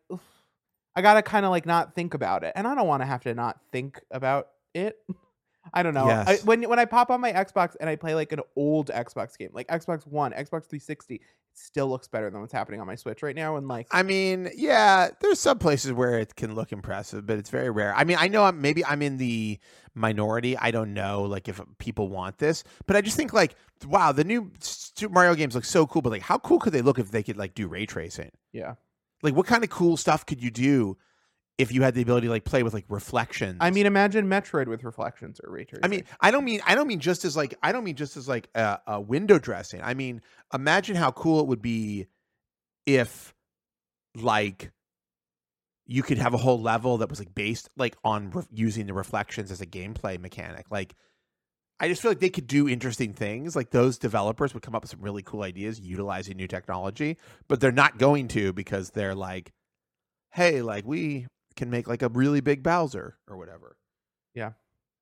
I 0.96 1.02
gotta 1.02 1.24
kind 1.24 1.46
of 1.46 1.52
like 1.52 1.66
not 1.66 1.94
think 1.94 2.14
about 2.14 2.46
it, 2.46 2.54
and 2.56 2.66
I 2.66 2.74
don't 2.74 2.88
want 2.88 3.02
to 3.02 3.06
have 3.06 3.24
to 3.24 3.34
not 3.34 3.60
think 3.74 4.00
about 4.12 4.48
it. 4.74 4.96
I 5.74 5.84
don't 5.84 5.94
know. 5.94 6.08
I, 6.08 6.38
when 6.46 6.64
when 6.64 6.80
I 6.80 6.86
pop 6.86 7.10
on 7.10 7.22
my 7.22 7.32
Xbox 7.32 7.76
and 7.80 7.90
I 7.90 7.96
play 7.96 8.16
like 8.16 8.32
an 8.32 8.42
old 8.56 8.88
Xbox 8.90 9.38
game, 9.38 9.50
like 9.54 9.68
Xbox 9.68 10.06
One, 10.08 10.32
Xbox 10.32 10.66
360, 10.66 11.16
it 11.16 11.22
still 11.54 11.88
looks 11.88 12.08
better 12.08 12.30
than 12.30 12.42
what's 12.42 12.54
happening 12.54 12.80
on 12.80 12.88
my 12.88 12.96
Switch 12.96 13.24
right 13.24 13.36
now. 13.36 13.58
And 13.58 13.68
like, 13.68 13.88
I 13.92 14.04
mean, 14.04 14.50
yeah, 14.56 15.10
there's 15.20 15.40
some 15.40 15.60
places 15.60 15.92
where 15.94 16.20
it 16.20 16.36
can 16.36 16.56
look 16.56 16.72
impressive, 16.72 17.26
but 17.26 17.38
it's 17.38 17.50
very 17.50 17.70
rare. 17.70 17.94
I 17.96 18.04
mean, 18.04 18.18
I 18.20 18.28
know 18.28 18.44
I'm 18.44 18.62
maybe 18.62 18.86
I'm 18.86 19.02
in 19.02 19.18
the 19.18 19.60
minority. 19.94 20.58
I 20.58 20.72
don't 20.72 20.94
know, 20.94 21.24
like 21.24 21.48
if 21.48 21.60
people 21.80 22.10
want 22.10 22.38
this, 22.38 22.64
but 22.86 22.96
I 22.96 23.02
just 23.02 23.18
think 23.18 23.34
like, 23.34 23.56
wow, 23.86 24.12
the 24.12 24.24
new 24.24 24.52
Super 24.60 25.14
Mario 25.14 25.36
games 25.36 25.56
look 25.56 25.66
so 25.66 25.86
cool. 25.88 26.02
But 26.02 26.12
like, 26.12 26.22
how 26.22 26.38
cool 26.38 26.60
could 26.60 26.74
they 26.74 26.82
look 26.82 27.00
if 27.00 27.12
they 27.12 27.24
could 27.24 27.38
like 27.38 27.56
do 27.56 27.68
ray 27.68 27.86
tracing? 27.86 28.32
yeah, 28.54 28.76
Like, 29.22 29.36
what 29.36 29.48
kind 29.48 29.64
of 29.64 29.70
cool 29.70 29.98
stuff 29.98 30.26
could 30.26 30.42
you 30.42 30.52
do 30.52 30.98
if 31.58 31.72
you 31.72 31.82
had 31.82 31.96
the 31.96 32.02
ability 32.02 32.28
to 32.28 32.32
like 32.32 32.44
play 32.44 32.64
with 32.64 32.74
like 32.74 32.86
reflections? 32.90 33.58
I 33.60 33.72
mean, 33.72 33.86
imagine 33.86 34.28
Metroid 34.28 34.68
with 34.68 34.84
reflections 34.84 35.40
or 35.44 35.52
ray 35.52 35.66
tracing. 35.66 35.84
I 35.84 35.88
mean, 35.88 36.04
I 36.22 36.32
don't 36.32 36.46
mean 36.46 36.62
I 36.66 36.76
don't 36.76 36.88
mean 36.88 37.00
just 37.00 37.26
as 37.26 37.36
like 37.36 37.56
I 37.64 37.72
don't 37.72 37.84
mean 37.84 37.96
just 37.96 38.18
as 38.18 38.28
like 38.28 38.50
a, 38.56 38.80
a 38.88 39.02
window 39.02 39.40
dressing. 39.40 39.82
I 39.82 39.94
mean, 39.94 40.22
imagine 40.54 40.96
how 40.96 41.12
cool 41.12 41.42
it 41.42 41.48
would 41.48 41.62
be 41.62 42.08
if 42.86 43.34
like 44.16 44.72
you 45.86 46.04
could 46.04 46.18
have 46.18 46.34
a 46.34 46.38
whole 46.38 46.62
level 46.62 46.98
that 46.98 47.10
was 47.10 47.20
like 47.20 47.34
based 47.34 47.70
like 47.78 47.96
on 48.04 48.30
re- 48.32 48.44
using 48.52 48.86
the 48.86 48.94
reflections 48.94 49.52
as 49.52 49.62
a 49.62 49.66
gameplay 49.66 50.20
mechanic. 50.20 50.66
Like 50.70 50.96
I 51.80 51.88
just 51.88 52.02
feel 52.02 52.12
like 52.12 52.20
they 52.20 52.30
could 52.30 52.48
do 52.48 52.68
interesting 52.68 53.14
things. 53.14 53.56
Like 53.56 53.70
those 53.70 53.98
developers 53.98 54.54
would 54.54 54.64
come 54.64 54.76
up 54.76 54.84
with 54.84 54.92
some 54.92 55.02
really 55.02 55.24
cool 55.24 55.44
ideas 55.44 55.80
utilizing 55.80 56.38
new 56.38 56.48
technology, 56.48 57.18
but 57.48 57.60
they're 57.60 57.72
not 57.72 57.98
going 57.98 58.28
to 58.30 58.52
because 58.52 58.92
they're 58.92 59.16
like, 59.16 59.54
hey, 60.32 60.62
like 60.62 60.86
we 60.86 61.28
can 61.58 61.70
make 61.70 61.88
like 61.88 62.02
a 62.02 62.10
really 62.10 62.40
big 62.40 62.64
Bowser 62.64 63.18
or 63.28 63.38
whatever. 63.38 63.78
Yeah. 64.34 64.52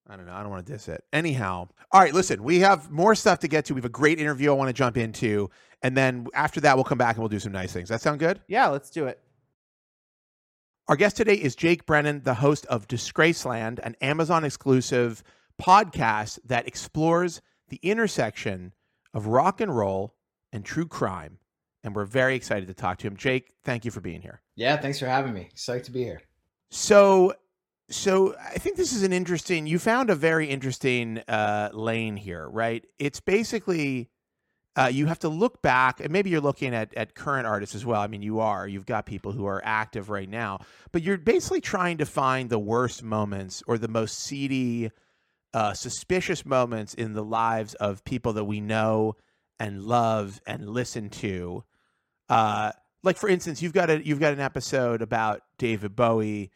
I 0.07 0.15
don't 0.15 0.27
know. 0.27 0.33
I 0.33 0.41
don't 0.41 0.51
want 0.51 0.65
to 0.65 0.71
diss 0.71 0.87
it. 0.87 1.03
Anyhow, 1.11 1.67
all 1.91 1.99
right, 1.99 2.13
listen, 2.13 2.43
we 2.43 2.59
have 2.59 2.91
more 2.91 3.15
stuff 3.15 3.39
to 3.39 3.47
get 3.47 3.65
to. 3.65 3.73
We 3.73 3.79
have 3.79 3.85
a 3.85 3.89
great 3.89 4.19
interview 4.19 4.51
I 4.51 4.53
want 4.53 4.69
to 4.69 4.73
jump 4.73 4.97
into. 4.97 5.49
And 5.81 5.97
then 5.97 6.27
after 6.33 6.61
that, 6.61 6.75
we'll 6.75 6.83
come 6.83 6.97
back 6.97 7.15
and 7.15 7.23
we'll 7.23 7.29
do 7.29 7.39
some 7.39 7.51
nice 7.51 7.73
things. 7.73 7.89
That 7.89 8.01
sound 8.01 8.19
good? 8.19 8.39
yeah, 8.47 8.67
let's 8.67 8.89
do 8.91 9.07
it. 9.07 9.19
Our 10.87 10.95
guest 10.95 11.17
today 11.17 11.33
is 11.33 11.55
Jake 11.55 11.87
Brennan, 11.87 12.21
the 12.21 12.35
host 12.35 12.67
of 12.67 12.87
Disgraceland, 12.87 13.79
an 13.81 13.95
Amazon 14.01 14.43
exclusive 14.43 15.23
podcast 15.59 16.37
that 16.45 16.67
explores 16.67 17.41
the 17.69 17.79
intersection 17.81 18.73
of 19.11 19.25
rock 19.25 19.59
and 19.61 19.75
roll 19.75 20.13
and 20.53 20.63
true 20.63 20.85
crime. 20.87 21.39
And 21.83 21.95
we're 21.95 22.05
very 22.05 22.35
excited 22.35 22.67
to 22.67 22.75
talk 22.75 22.99
to 22.99 23.07
him. 23.07 23.15
Jake, 23.15 23.53
thank 23.63 23.85
you 23.85 23.89
for 23.89 24.01
being 24.01 24.21
here. 24.21 24.41
Yeah, 24.55 24.77
thanks 24.77 24.99
for 24.99 25.07
having 25.07 25.33
me. 25.33 25.49
Psyched 25.55 25.85
to 25.85 25.91
be 25.91 26.03
here. 26.03 26.21
So, 26.77 27.33
so 27.89 28.35
I 28.37 28.57
think 28.57 28.75
this 28.75 28.91
is 28.91 29.03
an 29.03 29.13
interesting. 29.13 29.65
You 29.65 29.79
found 29.79 30.09
a 30.09 30.15
very 30.15 30.49
interesting 30.49 31.19
uh, 31.19 31.69
lane 31.71 32.17
here, 32.17 32.49
right? 32.49 32.83
It's 32.99 33.21
basically 33.21 34.09
uh, 34.75 34.89
you 34.91 35.05
have 35.05 35.19
to 35.19 35.29
look 35.29 35.61
back, 35.61 36.01
and 36.01 36.11
maybe 36.11 36.29
you're 36.29 36.41
looking 36.41 36.75
at 36.75 36.93
at 36.95 37.15
current 37.15 37.47
artists 37.47 37.75
as 37.75 37.85
well. 37.85 38.01
I 38.01 38.07
mean, 38.07 38.21
you 38.21 38.41
are. 38.41 38.67
You've 38.67 38.85
got 38.85 39.05
people 39.05 39.31
who 39.31 39.45
are 39.45 39.61
active 39.63 40.09
right 40.09 40.27
now, 40.27 40.59
but 40.91 41.01
you're 41.01 41.17
basically 41.17 41.61
trying 41.61 41.97
to 41.99 42.05
find 42.05 42.49
the 42.49 42.59
worst 42.59 43.03
moments 43.03 43.63
or 43.67 43.77
the 43.77 43.87
most 43.87 44.19
seedy, 44.19 44.91
uh, 45.53 45.73
suspicious 45.73 46.45
moments 46.45 46.93
in 46.93 47.13
the 47.13 47.23
lives 47.23 47.73
of 47.75 48.03
people 48.03 48.33
that 48.33 48.43
we 48.43 48.59
know 48.59 49.15
and 49.61 49.81
love 49.81 50.41
and 50.45 50.67
listen 50.67 51.09
to. 51.09 51.63
Uh, 52.27 52.73
like 53.01 53.15
for 53.15 53.29
instance, 53.29 53.61
you've 53.61 53.71
got 53.71 53.89
a 53.89 54.05
you've 54.05 54.19
got 54.19 54.33
an 54.33 54.41
episode 54.41 55.01
about 55.01 55.41
David 55.57 55.95
Bowie. 55.95 56.51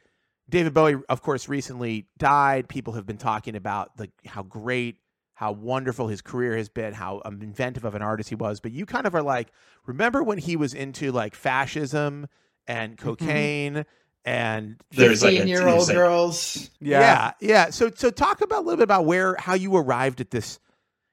David 0.49 0.73
Bowie, 0.73 0.95
of 1.09 1.21
course, 1.21 1.47
recently 1.47 2.07
died. 2.17 2.67
People 2.67 2.93
have 2.93 3.05
been 3.05 3.17
talking 3.17 3.55
about 3.55 3.95
the 3.97 4.09
how 4.25 4.43
great, 4.43 4.97
how 5.35 5.51
wonderful 5.51 6.07
his 6.07 6.21
career 6.21 6.57
has 6.57 6.69
been, 6.69 6.93
how 6.93 7.21
um, 7.25 7.41
inventive 7.41 7.85
of 7.85 7.95
an 7.95 8.01
artist 8.01 8.29
he 8.29 8.35
was. 8.35 8.59
But 8.59 8.71
you 8.71 8.85
kind 8.85 9.05
of 9.05 9.13
are 9.15 9.21
like, 9.21 9.49
remember 9.85 10.23
when 10.23 10.37
he 10.37 10.55
was 10.55 10.73
into 10.73 11.11
like 11.11 11.35
fascism 11.35 12.27
and 12.67 12.97
cocaine 12.97 13.85
and 14.25 14.75
There's 14.91 15.23
like 15.23 15.33
a- 15.33 15.37
Fifteen-year-old 15.37 15.87
like- 15.87 15.95
girls. 15.95 16.69
yeah. 16.81 17.31
yeah, 17.39 17.69
So 17.69 17.89
so 17.95 18.09
talk 18.09 18.41
about 18.41 18.59
a 18.59 18.63
little 18.63 18.77
bit 18.77 18.83
about 18.83 19.05
where 19.05 19.35
how 19.39 19.53
you 19.53 19.75
arrived 19.75 20.19
at 20.21 20.31
this. 20.31 20.59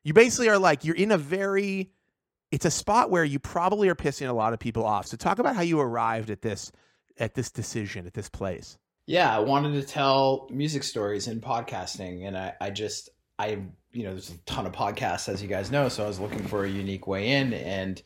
You 0.03 0.13
basically 0.13 0.49
are 0.49 0.59
like 0.59 0.85
you're 0.85 0.97
in 0.97 1.13
a 1.13 1.19
very 1.19 1.91
it's 2.53 2.65
a 2.65 2.71
spot 2.71 3.11
where 3.11 3.25
you 3.25 3.39
probably 3.39 3.89
are 3.89 3.95
pissing 3.97 4.29
a 4.29 4.33
lot 4.33 4.53
of 4.53 4.59
people 4.61 4.85
off. 4.85 5.07
So 5.07 5.17
talk 5.17 5.39
about 5.39 5.57
how 5.57 5.63
you 5.63 5.81
arrived 5.81 6.31
at 6.31 6.43
this 6.43 6.73
at 7.19 7.35
this 7.35 7.51
decision 7.51 8.07
at 8.07 8.15
this 8.15 8.29
place. 8.29 8.77
Yeah, 9.07 9.35
I 9.35 9.39
wanted 9.39 9.81
to 9.81 9.87
tell 9.87 10.49
music 10.51 10.83
stories 10.83 11.29
in 11.29 11.41
podcasting, 11.41 12.27
and 12.27 12.37
I, 12.37 12.55
I 12.61 12.71
just, 12.71 13.09
I, 13.39 13.59
you 13.93 14.03
know, 14.03 14.11
there's 14.11 14.31
a 14.31 14.39
ton 14.39 14.67
of 14.67 14.73
podcasts, 14.73 15.29
as 15.29 15.41
you 15.41 15.49
guys 15.49 15.71
know, 15.71 15.89
so 15.89 16.05
I 16.05 16.09
was 16.09 16.19
looking 16.19 16.43
for 16.43 16.65
a 16.65 16.69
unique 16.69 17.07
way 17.07 17.31
in, 17.33 17.53
and 17.53 18.03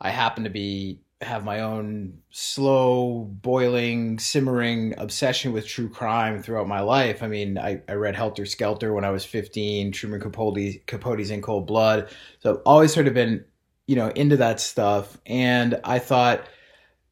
I 0.00 0.10
happen 0.10 0.44
to 0.44 0.50
be 0.50 1.00
have 1.22 1.44
my 1.44 1.60
own 1.60 2.18
slow 2.30 3.24
boiling 3.24 4.18
simmering 4.18 4.94
obsession 4.98 5.52
with 5.52 5.66
true 5.66 5.88
crime 5.88 6.42
throughout 6.42 6.68
my 6.68 6.80
life. 6.80 7.22
I 7.22 7.26
mean 7.26 7.56
i, 7.56 7.80
I 7.88 7.94
read 7.94 8.14
helter 8.14 8.44
skelter 8.44 8.92
when 8.92 9.02
i 9.02 9.08
was 9.08 9.24
15 9.24 9.92
truman 9.92 10.20
capote 10.20 10.86
capote's 10.86 11.30
in 11.30 11.40
cold 11.40 11.66
blood. 11.66 12.10
So 12.40 12.50
i've 12.50 12.62
always 12.66 12.92
sort 12.92 13.06
of 13.06 13.14
been 13.14 13.46
you 13.86 13.96
know 13.96 14.08
into 14.08 14.36
that 14.36 14.60
stuff 14.60 15.16
and 15.24 15.80
i 15.84 15.98
thought 15.98 16.46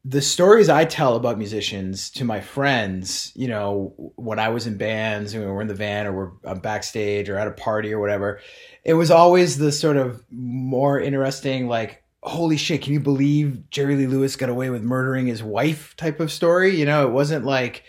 the 0.07 0.21
stories 0.21 0.69
i 0.69 0.85
tell 0.85 1.15
about 1.15 1.37
musicians 1.37 2.11
to 2.11 2.23
my 2.23 2.39
friends 2.39 3.31
you 3.35 3.47
know 3.47 3.93
when 4.15 4.37
i 4.37 4.49
was 4.49 4.67
in 4.67 4.77
bands 4.77 5.33
and 5.33 5.43
we 5.43 5.51
were 5.51 5.61
in 5.61 5.67
the 5.67 5.73
van 5.73 6.05
or 6.05 6.13
we're 6.43 6.55
backstage 6.55 7.27
or 7.27 7.37
at 7.37 7.47
a 7.47 7.51
party 7.51 7.91
or 7.91 7.99
whatever 7.99 8.39
it 8.83 8.93
was 8.93 9.09
always 9.09 9.57
the 9.57 9.71
sort 9.71 9.97
of 9.97 10.23
more 10.29 10.99
interesting 10.99 11.67
like 11.67 12.03
holy 12.25 12.57
shit, 12.57 12.81
can 12.81 12.93
you 12.93 12.99
believe 12.99 13.69
Jerry 13.69 13.95
Lee 13.95 14.07
Lewis 14.07 14.35
got 14.35 14.49
away 14.49 14.71
with 14.71 14.81
murdering 14.81 15.27
his 15.27 15.43
wife? 15.43 15.95
type 15.95 16.19
of 16.19 16.31
story? 16.31 16.75
You 16.75 16.85
know, 16.85 17.07
it 17.07 17.11
wasn't 17.11 17.45
like, 17.45 17.83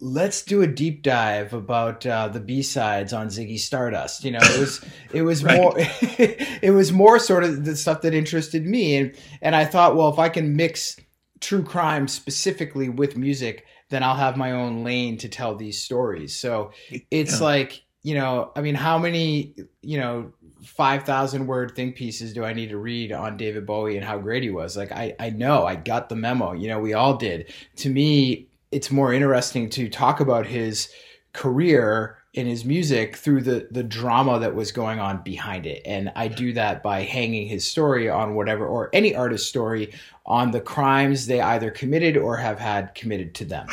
let's 0.00 0.42
do 0.42 0.62
a 0.62 0.66
deep 0.66 1.02
dive 1.02 1.52
about 1.52 2.06
uh, 2.06 2.28
the 2.28 2.40
b-sides 2.40 3.12
on 3.12 3.28
ziggy 3.28 3.58
stardust 3.58 4.24
you 4.24 4.30
know? 4.30 4.38
It 4.40 4.58
was 4.58 4.84
it 5.12 5.22
was 5.22 5.44
more 5.44 5.74
it 5.76 6.72
was 6.72 6.90
more 6.90 7.18
sort 7.18 7.44
of 7.44 7.66
the 7.66 7.76
stuff 7.76 8.00
that 8.02 8.14
interested 8.14 8.64
me 8.64 8.96
and 8.96 9.14
and 9.42 9.54
i 9.54 9.66
thought 9.66 9.96
well 9.96 10.08
if 10.08 10.18
i 10.18 10.30
can 10.30 10.56
mix 10.56 10.96
true 11.40 11.62
crime 11.62 12.06
specifically 12.06 12.88
with 12.88 13.16
music 13.16 13.64
then 13.88 14.02
i'll 14.02 14.16
have 14.16 14.36
my 14.36 14.52
own 14.52 14.84
lane 14.84 15.16
to 15.16 15.28
tell 15.28 15.54
these 15.54 15.80
stories 15.80 16.36
so 16.36 16.70
it's 17.10 17.40
yeah. 17.40 17.46
like 17.46 17.82
you 18.02 18.14
know 18.14 18.50
i 18.56 18.60
mean 18.60 18.74
how 18.74 18.98
many 18.98 19.54
you 19.82 19.98
know 19.98 20.32
5,000 20.64 21.46
word 21.46 21.74
think 21.74 21.96
pieces 21.96 22.32
do 22.32 22.44
I 22.44 22.52
need 22.52 22.68
to 22.70 22.78
read 22.78 23.12
on 23.12 23.36
David 23.36 23.66
Bowie 23.66 23.96
and 23.96 24.04
how 24.04 24.18
great 24.18 24.42
he 24.42 24.50
was? 24.50 24.76
Like, 24.76 24.92
I, 24.92 25.14
I 25.18 25.30
know, 25.30 25.64
I 25.64 25.76
got 25.76 26.08
the 26.08 26.16
memo. 26.16 26.52
You 26.52 26.68
know, 26.68 26.78
we 26.78 26.92
all 26.92 27.16
did. 27.16 27.52
To 27.76 27.90
me, 27.90 28.48
it's 28.70 28.90
more 28.90 29.12
interesting 29.12 29.70
to 29.70 29.88
talk 29.88 30.20
about 30.20 30.46
his 30.46 30.90
career 31.32 32.18
in 32.34 32.46
his 32.46 32.64
music 32.64 33.16
through 33.16 33.42
the 33.42 33.66
the 33.70 33.82
drama 33.82 34.38
that 34.38 34.54
was 34.54 34.70
going 34.70 35.00
on 35.00 35.22
behind 35.22 35.66
it. 35.66 35.82
And 35.84 36.12
i 36.14 36.28
do 36.28 36.52
that 36.52 36.82
by 36.82 37.02
hanging 37.02 37.48
his 37.48 37.66
story 37.66 38.08
on 38.08 38.34
whatever 38.34 38.66
or 38.66 38.88
any 38.92 39.14
artist's 39.14 39.48
story 39.48 39.92
on 40.26 40.52
the 40.52 40.60
crimes 40.60 41.26
they 41.26 41.40
either 41.40 41.70
committed 41.70 42.16
or 42.16 42.36
have 42.36 42.58
had 42.58 42.94
committed 42.94 43.34
to 43.36 43.44
them. 43.44 43.66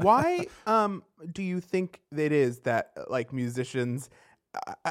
Why 0.00 0.46
um 0.66 1.02
do 1.32 1.42
you 1.42 1.60
think 1.60 2.00
it 2.16 2.32
is 2.32 2.60
that 2.60 2.92
like 3.08 3.32
musicians 3.32 4.10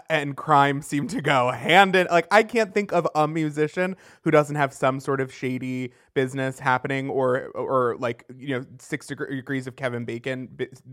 and 0.10 0.38
crime 0.38 0.82
seem 0.82 1.08
to 1.08 1.22
go 1.22 1.52
hand 1.52 1.96
in 1.96 2.08
like 2.12 2.28
i 2.32 2.43
can't 2.43 2.74
think 2.74 2.91
of 2.93 3.08
a 3.15 3.28
musician 3.28 3.96
who 4.22 4.30
doesn't 4.30 4.56
have 4.56 4.72
some 4.72 5.00
sort 5.00 5.20
of 5.20 5.34
shady 5.34 5.91
business 6.13 6.60
happening 6.60 7.10
or 7.10 7.48
or 7.56 7.96
like 8.00 8.24
you 8.38 8.58
know 8.58 8.65
six 8.80 9.08
degrees 9.08 9.67
of 9.67 9.76
kevin 9.76 10.06
bacon 10.06 10.50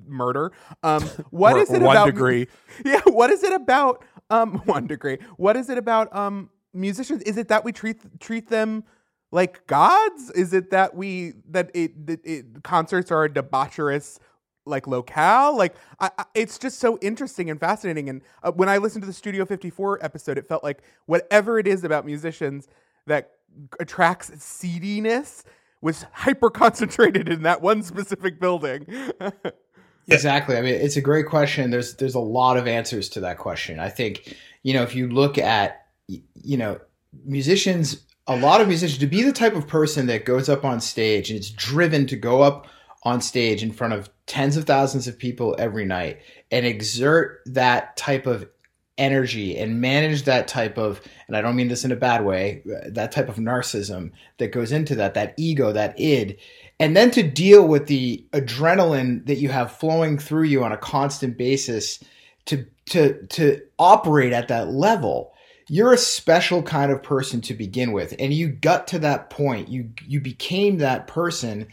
murder. 0.07 0.53
Um 0.83 1.03
what 1.31 1.57
is 1.57 1.70
it 1.70 1.77
about 1.77 1.87
one 1.87 1.96
about 1.96 2.07
degree. 2.07 2.46
yeah 2.85 3.00
what 3.07 3.31
is 3.31 3.42
it 3.42 3.53
about 3.53 4.05
um 4.31 4.59
one 4.64 4.87
degree. 4.87 5.18
What 5.37 5.57
is 5.57 5.68
it 5.70 5.79
about 5.79 6.14
um 6.14 6.50
musicians? 6.72 7.22
Is 7.22 7.37
it 7.37 7.48
that 7.48 7.64
we 7.64 7.72
treat 7.72 8.20
treat 8.20 8.48
them 8.48 8.85
like 9.31 9.66
gods? 9.66 10.31
Is 10.33 10.53
it 10.53 10.70
that 10.70 10.94
we 10.94 11.35
that 11.50 11.70
it, 11.74 12.07
that 12.07 12.20
it 12.24 12.62
concerts 12.62 13.11
are 13.11 13.24
a 13.24 13.29
debaucherous 13.31 14.18
like 14.66 14.87
locale 14.87 15.57
like 15.57 15.74
I, 16.00 16.11
I, 16.18 16.24
it's 16.35 16.59
just 16.59 16.79
so 16.79 16.98
interesting 17.03 17.50
and 17.50 17.61
fascinating. 17.61 18.09
And 18.09 18.22
uh, 18.42 18.53
when 18.53 18.68
i 18.68 18.79
listened 18.79 19.03
to 19.03 19.07
the 19.07 19.12
studio 19.12 19.44
54 19.44 20.05
episode 20.05 20.38
it 20.38 20.48
felt 20.48 20.64
like 20.64 20.83
whatever 21.07 21.59
it 21.59 21.66
is 21.66 21.85
about 21.85 22.07
musicians 22.07 22.68
that 23.07 23.33
attracts 23.79 24.31
seediness 24.42 25.44
was 25.81 26.07
hyper 26.12 26.50
concentrated 26.50 27.29
in 27.29 27.42
that 27.42 27.61
one 27.61 27.83
specific 27.83 28.40
building. 28.40 28.87
Exactly. 30.09 30.57
I 30.57 30.61
mean 30.61 30.74
it's 30.74 30.96
a 30.96 31.00
great 31.00 31.27
question. 31.27 31.70
There's 31.70 31.94
there's 31.96 32.14
a 32.14 32.20
lot 32.20 32.57
of 32.57 32.66
answers 32.66 33.09
to 33.11 33.20
that 33.20 33.38
question. 33.38 33.81
I 33.81 33.88
think 33.88 34.37
you 34.62 34.74
know 34.74 34.83
if 34.83 34.94
you 34.94 35.09
look 35.09 35.38
at 35.38 35.87
you 36.09 36.59
know 36.59 36.79
musicians 37.24 38.05
a 38.27 38.37
lot 38.37 38.61
of 38.61 38.68
musicians 38.68 38.98
to 38.98 39.07
be 39.07 39.22
the 39.22 39.33
type 39.33 39.55
of 39.55 39.66
person 39.66 40.07
that 40.07 40.24
goes 40.24 40.48
up 40.48 40.64
on 40.64 40.81
stage 40.81 41.31
and 41.31 41.38
it's 41.38 41.50
driven 41.50 42.07
to 42.07 42.16
go 42.16 42.42
up 42.42 42.66
on 43.04 43.20
stage 43.20 43.62
in 43.62 43.72
front 43.72 43.92
of 43.92 44.08
tens 44.26 44.56
of 44.56 44.64
thousands 44.64 45.06
of 45.06 45.18
people 45.18 45.54
every 45.58 45.84
night 45.84 46.20
and 46.50 46.64
exert 46.64 47.40
that 47.46 47.96
type 47.96 48.26
of 48.26 48.48
energy 48.96 49.58
and 49.58 49.80
manage 49.80 50.22
that 50.22 50.46
type 50.46 50.78
of 50.78 51.00
and 51.26 51.36
I 51.36 51.42
don't 51.42 51.56
mean 51.56 51.66
this 51.66 51.84
in 51.84 51.90
a 51.90 51.96
bad 51.96 52.24
way 52.24 52.62
that 52.86 53.10
type 53.10 53.28
of 53.28 53.36
narcissism 53.36 54.12
that 54.38 54.52
goes 54.52 54.70
into 54.70 54.94
that 54.94 55.14
that 55.14 55.34
ego 55.36 55.72
that 55.72 55.98
id 55.98 56.38
and 56.78 56.96
then 56.96 57.10
to 57.10 57.22
deal 57.22 57.66
with 57.66 57.88
the 57.88 58.24
adrenaline 58.32 59.26
that 59.26 59.38
you 59.38 59.48
have 59.48 59.72
flowing 59.72 60.16
through 60.16 60.44
you 60.44 60.62
on 60.62 60.70
a 60.70 60.76
constant 60.76 61.36
basis 61.36 61.98
to 62.46 62.66
to 62.86 63.26
to 63.28 63.60
operate 63.78 64.32
at 64.32 64.48
that 64.48 64.68
level. 64.68 65.32
You're 65.68 65.94
a 65.94 65.98
special 65.98 66.62
kind 66.62 66.92
of 66.92 67.02
person 67.02 67.40
to 67.42 67.54
begin 67.54 67.92
with 67.92 68.14
and 68.18 68.34
you 68.34 68.48
got 68.48 68.86
to 68.88 68.98
that 69.00 69.30
point. 69.30 69.68
You 69.68 69.90
you 70.06 70.20
became 70.20 70.78
that 70.78 71.06
person 71.06 71.68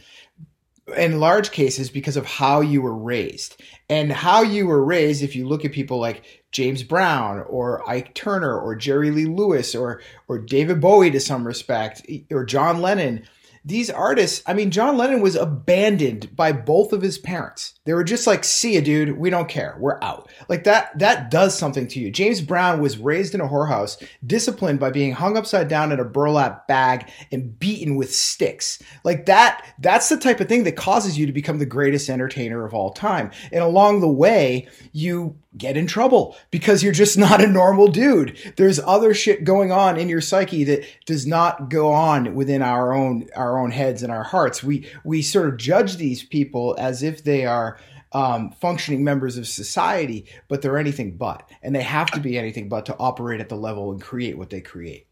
in 0.96 1.20
large 1.20 1.52
cases 1.52 1.90
because 1.90 2.16
of 2.16 2.26
how 2.26 2.60
you 2.60 2.82
were 2.82 2.96
raised 2.96 3.60
and 3.88 4.12
how 4.12 4.42
you 4.42 4.66
were 4.66 4.84
raised 4.84 5.22
if 5.22 5.36
you 5.36 5.46
look 5.46 5.64
at 5.64 5.72
people 5.72 5.98
like 5.98 6.44
James 6.50 6.82
Brown 6.82 7.40
or 7.48 7.88
Ike 7.88 8.14
Turner 8.14 8.58
or 8.58 8.74
Jerry 8.74 9.10
Lee 9.10 9.26
Lewis 9.26 9.74
or 9.74 10.00
or 10.28 10.38
David 10.38 10.80
Bowie 10.80 11.10
to 11.10 11.20
some 11.20 11.46
respect 11.46 12.04
or 12.30 12.44
John 12.44 12.80
Lennon 12.80 13.24
these 13.64 13.90
artists, 13.90 14.42
I 14.46 14.54
mean, 14.54 14.70
John 14.70 14.96
Lennon 14.96 15.20
was 15.20 15.36
abandoned 15.36 16.34
by 16.34 16.52
both 16.52 16.92
of 16.92 17.02
his 17.02 17.18
parents. 17.18 17.74
They 17.84 17.94
were 17.94 18.04
just 18.04 18.28
like, 18.28 18.44
see 18.44 18.74
ya, 18.74 18.80
dude, 18.80 19.18
we 19.18 19.28
don't 19.28 19.48
care. 19.48 19.76
We're 19.80 20.00
out. 20.02 20.30
Like 20.48 20.64
that, 20.64 20.96
that 21.00 21.30
does 21.30 21.56
something 21.58 21.88
to 21.88 22.00
you. 22.00 22.12
James 22.12 22.40
Brown 22.40 22.80
was 22.80 22.98
raised 22.98 23.34
in 23.34 23.40
a 23.40 23.48
whorehouse, 23.48 24.00
disciplined 24.24 24.78
by 24.78 24.90
being 24.90 25.12
hung 25.12 25.36
upside 25.36 25.66
down 25.66 25.90
in 25.90 25.98
a 25.98 26.04
burlap 26.04 26.68
bag 26.68 27.10
and 27.32 27.58
beaten 27.58 27.96
with 27.96 28.14
sticks. 28.14 28.80
Like 29.02 29.26
that, 29.26 29.74
that's 29.80 30.08
the 30.08 30.16
type 30.16 30.40
of 30.40 30.48
thing 30.48 30.62
that 30.64 30.76
causes 30.76 31.18
you 31.18 31.26
to 31.26 31.32
become 31.32 31.58
the 31.58 31.66
greatest 31.66 32.08
entertainer 32.08 32.64
of 32.64 32.72
all 32.72 32.92
time. 32.92 33.32
And 33.50 33.64
along 33.64 34.00
the 34.00 34.08
way, 34.08 34.68
you 34.92 35.36
get 35.56 35.76
in 35.76 35.86
trouble 35.86 36.36
because 36.50 36.82
you're 36.82 36.92
just 36.92 37.18
not 37.22 37.42
a 37.42 37.46
normal 37.46 37.88
dude. 37.88 38.36
There's 38.56 38.78
other 38.80 39.14
shit 39.14 39.44
going 39.44 39.72
on 39.72 39.98
in 39.98 40.08
your 40.08 40.20
psyche 40.20 40.64
that 40.64 40.84
does 41.06 41.26
not 41.26 41.68
go 41.68 41.92
on 41.92 42.34
within 42.34 42.62
our 42.62 42.92
own 42.92 43.28
our 43.36 43.58
own 43.58 43.70
heads 43.70 44.02
and 44.02 44.12
our 44.12 44.22
hearts. 44.22 44.62
We 44.62 44.88
we 45.04 45.22
sort 45.22 45.48
of 45.48 45.56
judge 45.56 45.96
these 45.96 46.22
people 46.22 46.76
as 46.78 47.02
if 47.02 47.24
they 47.24 47.44
are 47.46 47.71
um, 48.14 48.50
functioning 48.52 49.04
members 49.04 49.36
of 49.36 49.46
society, 49.48 50.26
but 50.48 50.62
they're 50.62 50.78
anything 50.78 51.16
but, 51.16 51.48
and 51.62 51.74
they 51.74 51.82
have 51.82 52.10
to 52.12 52.20
be 52.20 52.38
anything 52.38 52.68
but 52.68 52.86
to 52.86 52.96
operate 52.98 53.40
at 53.40 53.48
the 53.48 53.56
level 53.56 53.90
and 53.92 54.00
create 54.02 54.38
what 54.38 54.50
they 54.50 54.60
create. 54.60 55.06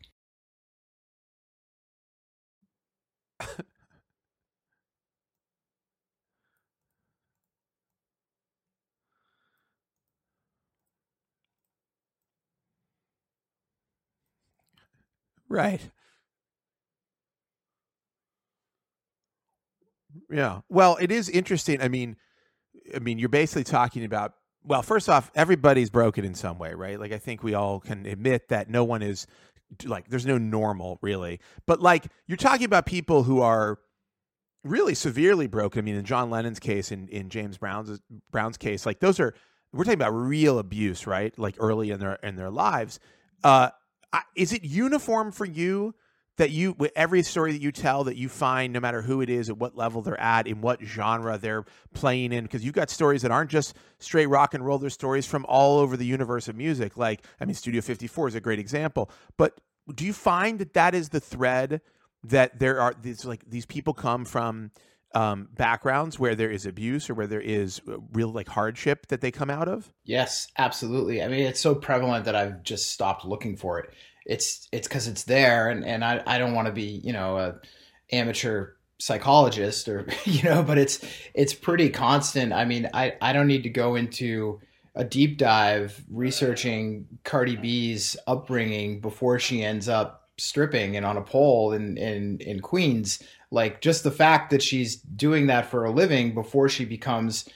Right. 15.51 15.91
Yeah. 20.31 20.61
Well, 20.69 20.97
it 21.01 21.11
is 21.13 21.29
interesting. 21.29 21.81
I 21.81 21.89
mean, 21.89 22.17
I 22.95 22.99
mean, 22.99 23.19
you're 23.19 23.29
basically 23.29 23.65
talking 23.65 24.05
about 24.05 24.35
well, 24.65 24.83
first 24.83 25.09
off, 25.09 25.31
everybody's 25.35 25.89
broken 25.89 26.25
in 26.25 26.35
some 26.35 26.59
way, 26.59 26.75
right? 26.75 27.01
Like 27.01 27.13
I 27.13 27.19
think 27.19 27.43
we 27.43 27.55
all 27.55 27.81
can 27.81 28.05
admit 28.07 28.49
that 28.49 28.69
no 28.69 28.85
one 28.85 29.03
is 29.03 29.27
like 29.85 30.09
there's 30.09 30.27
no 30.27 30.39
normal 30.39 30.99
really. 31.01 31.41
But 31.67 31.81
like 31.81 32.07
you're 32.27 32.37
talking 32.37 32.67
about 32.67 32.87
people 32.87 33.23
who 33.23 33.41
are 33.41 33.79
really 34.65 34.95
severely 34.95 35.47
broken. 35.47 35.79
I 35.79 35.83
mean, 35.83 35.95
in 35.95 36.05
John 36.05 36.31
Lennon's 36.31 36.61
case, 36.61 36.93
in 36.93 37.09
in 37.09 37.31
James 37.31 37.59
Brown's 37.59 38.01
Brown's 38.31 38.57
case, 38.57 38.85
like 38.85 39.01
those 39.01 39.19
are 39.21 39.35
we're 39.73 39.85
talking 39.85 39.95
about 39.95 40.13
real 40.13 40.59
abuse, 40.59 41.07
right? 41.07 41.37
Like 41.39 41.57
early 41.59 41.91
in 41.91 42.01
their 42.01 42.15
in 42.17 42.37
their 42.37 42.51
lives. 42.51 43.01
Uh, 43.43 43.71
is 44.35 44.53
it 44.53 44.65
uniform 44.65 45.33
for 45.33 45.45
you 45.45 45.95
that 46.37 46.51
you 46.51 46.75
with 46.79 46.93
every 46.97 47.23
story 47.23 47.53
that 47.53 47.61
you 47.61 47.73
tell 47.73 48.05
that 48.05 48.17
you 48.17 48.29
find 48.29 48.73
no 48.73 48.81
matter 48.81 49.03
who 49.03 49.21
it 49.21 49.29
is 49.29 49.51
at 49.51 49.59
what 49.59 49.77
level 49.77 50.01
they're 50.03 50.21
at 50.21 50.47
in 50.47 50.61
what 50.61 50.83
genre 50.83 51.37
they're 51.37 51.65
playing 51.93 52.33
in 52.33 52.45
because 52.45 52.65
you've 52.65 52.75
got 52.75 52.89
stories 52.89 53.23
that 53.23 53.31
aren't 53.31 53.51
just 53.51 53.75
straight 53.99 54.27
rock 54.27 54.55
and 54.55 54.65
roll 54.65 54.79
there's 54.79 54.95
stories 54.95 55.27
from 55.27 55.45
all 55.47 55.79
over 55.79 55.97
the 55.97 56.07
universe 56.07 56.49
of 56.49 56.57
music 56.57 56.97
like 56.97 57.25
i 57.41 57.45
mean 57.45 57.55
studio 57.55 57.81
54 57.81 58.29
is 58.29 58.35
a 58.35 58.41
great 58.41 58.59
example 58.59 59.11
but 59.37 59.61
do 59.95 60.07
you 60.07 60.13
find 60.13 60.59
that 60.59 60.73
that 60.75 60.95
is 60.95 61.11
the 61.11 61.21
thread 61.21 61.81
that 62.25 62.59
there 62.59 62.81
are 62.81 62.95
these 63.01 63.25
like 63.25 63.45
these 63.49 63.67
people 63.67 63.95
come 63.95 64.25
from 64.25 64.71
um, 65.15 65.49
backgrounds 65.57 66.19
where 66.19 66.35
there 66.35 66.51
is 66.51 66.67
abuse 66.67 67.11
or 67.11 67.15
where 67.15 67.27
there 67.27 67.41
is 67.41 67.81
uh, 67.89 67.97
real 68.13 68.29
like 68.29 68.49
hardship 68.49 69.07
that 69.09 69.21
they 69.21 69.31
come 69.31 69.51
out 69.51 69.69
of? 69.69 69.93
Yes, 70.05 70.49
absolutely. 70.57 71.23
I 71.23 71.29
mean, 71.29 71.47
it's 71.47 71.61
so 71.61 71.75
prevalent 71.75 72.25
that 72.27 72.37
I've 72.37 72.63
just 72.63 72.91
stopped 72.91 73.25
looking 73.25 73.57
for 73.57 73.81
it. 73.81 73.91
It's 74.31 74.69
it's 74.71 74.87
because 74.87 75.09
it's 75.09 75.25
there, 75.25 75.69
and 75.69 75.85
and 75.85 76.05
I 76.05 76.23
I 76.25 76.39
don't 76.39 76.55
want 76.55 76.67
to 76.67 76.73
be 76.73 77.01
you 77.03 77.13
know 77.13 77.37
a 77.37 77.57
amateur 78.13 78.69
psychologist 78.99 79.89
or 79.89 80.07
you 80.25 80.45
know, 80.45 80.63
but 80.63 80.79
it's 80.79 81.05
it's 81.35 81.53
pretty 81.53 81.91
constant. 81.91 82.53
I 82.53 82.65
mean, 82.65 82.89
I 82.95 83.15
I 83.21 83.33
don't 83.33 83.49
need 83.49 83.65
to 83.65 83.71
go 83.71 83.97
into 83.97 84.61
a 84.95 85.05
deep 85.05 85.37
dive 85.37 86.03
researching 86.11 87.07
Cardi 87.25 87.57
B's 87.57 88.17
upbringing 88.27 89.01
before 89.01 89.39
she 89.41 89.65
ends 89.65 89.89
up 89.89 90.29
stripping 90.39 90.97
and 90.97 91.05
on 91.05 91.17
a 91.17 91.23
pole 91.23 91.73
in 91.73 91.99
in 91.99 92.39
in 92.39 92.61
Queens. 92.61 93.21
Like 93.51 93.81
just 93.81 94.05
the 94.05 94.13
fact 94.13 94.51
that 94.51 94.63
she's 94.63 94.97
doing 94.97 95.49
that 95.49 95.67
for 95.67 95.85
a 95.85 95.91
living 95.91 96.35
before 96.35 96.69
she 96.69 96.85
becomes 96.85 97.49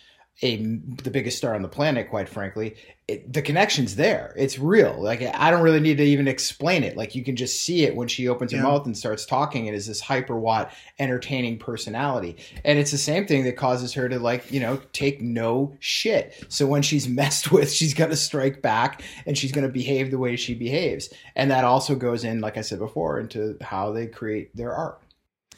a 0.43 0.57
the 0.57 1.11
biggest 1.11 1.39
star 1.39 1.55
on 1.55 1.62
the 1.62 1.68
planet, 1.68 2.11
quite 2.11 2.28
frankly, 2.28 2.74
it, 3.07 3.32
the 3.32 3.43
connection's 3.43 3.95
there. 3.95 4.35
It's 4.37 4.59
real. 4.59 5.01
Like 5.01 5.22
I 5.22 5.51
don't 5.51 5.62
really 5.62 5.78
need 5.78 5.99
to 5.99 6.05
even 6.05 6.26
explain 6.26 6.82
it. 6.82 6.97
Like 6.97 7.14
you 7.14 7.22
can 7.22 7.37
just 7.37 7.61
see 7.61 7.85
it 7.85 7.95
when 7.95 8.09
she 8.09 8.28
opens 8.28 8.51
her 8.53 8.61
mouth 8.61 8.85
and 8.87 8.97
starts 8.97 9.26
talking. 9.26 9.66
It 9.66 9.74
is 9.74 9.87
this 9.87 10.01
hyper 10.01 10.37
watt, 10.37 10.72
entertaining 10.99 11.59
personality, 11.59 12.37
and 12.64 12.78
it's 12.78 12.91
the 12.91 12.99
same 12.99 13.26
thing 13.26 13.45
that 13.45 13.57
causes 13.57 13.93
her 13.93 14.09
to 14.09 14.18
like 14.18 14.51
you 14.51 14.59
know 14.59 14.80
take 14.93 15.20
no 15.20 15.76
shit. 15.78 16.45
So 16.49 16.66
when 16.66 16.82
she's 16.82 17.07
messed 17.09 17.53
with, 17.53 17.70
she's 17.70 17.95
gonna 17.95 18.16
strike 18.16 18.61
back 18.61 19.03
and 19.26 19.39
she's 19.39 19.53
gonna 19.53 19.68
behave 19.68 20.11
the 20.11 20.18
way 20.18 20.35
she 20.35 20.55
behaves, 20.55 21.11
and 21.37 21.51
that 21.51 21.64
also 21.64 21.95
goes 21.95 22.24
in, 22.24 22.41
like 22.41 22.57
I 22.57 22.62
said 22.62 22.80
before, 22.80 23.20
into 23.20 23.57
how 23.61 23.93
they 23.93 24.09
create 24.09 24.57
their 24.57 24.74
art. 24.74 25.01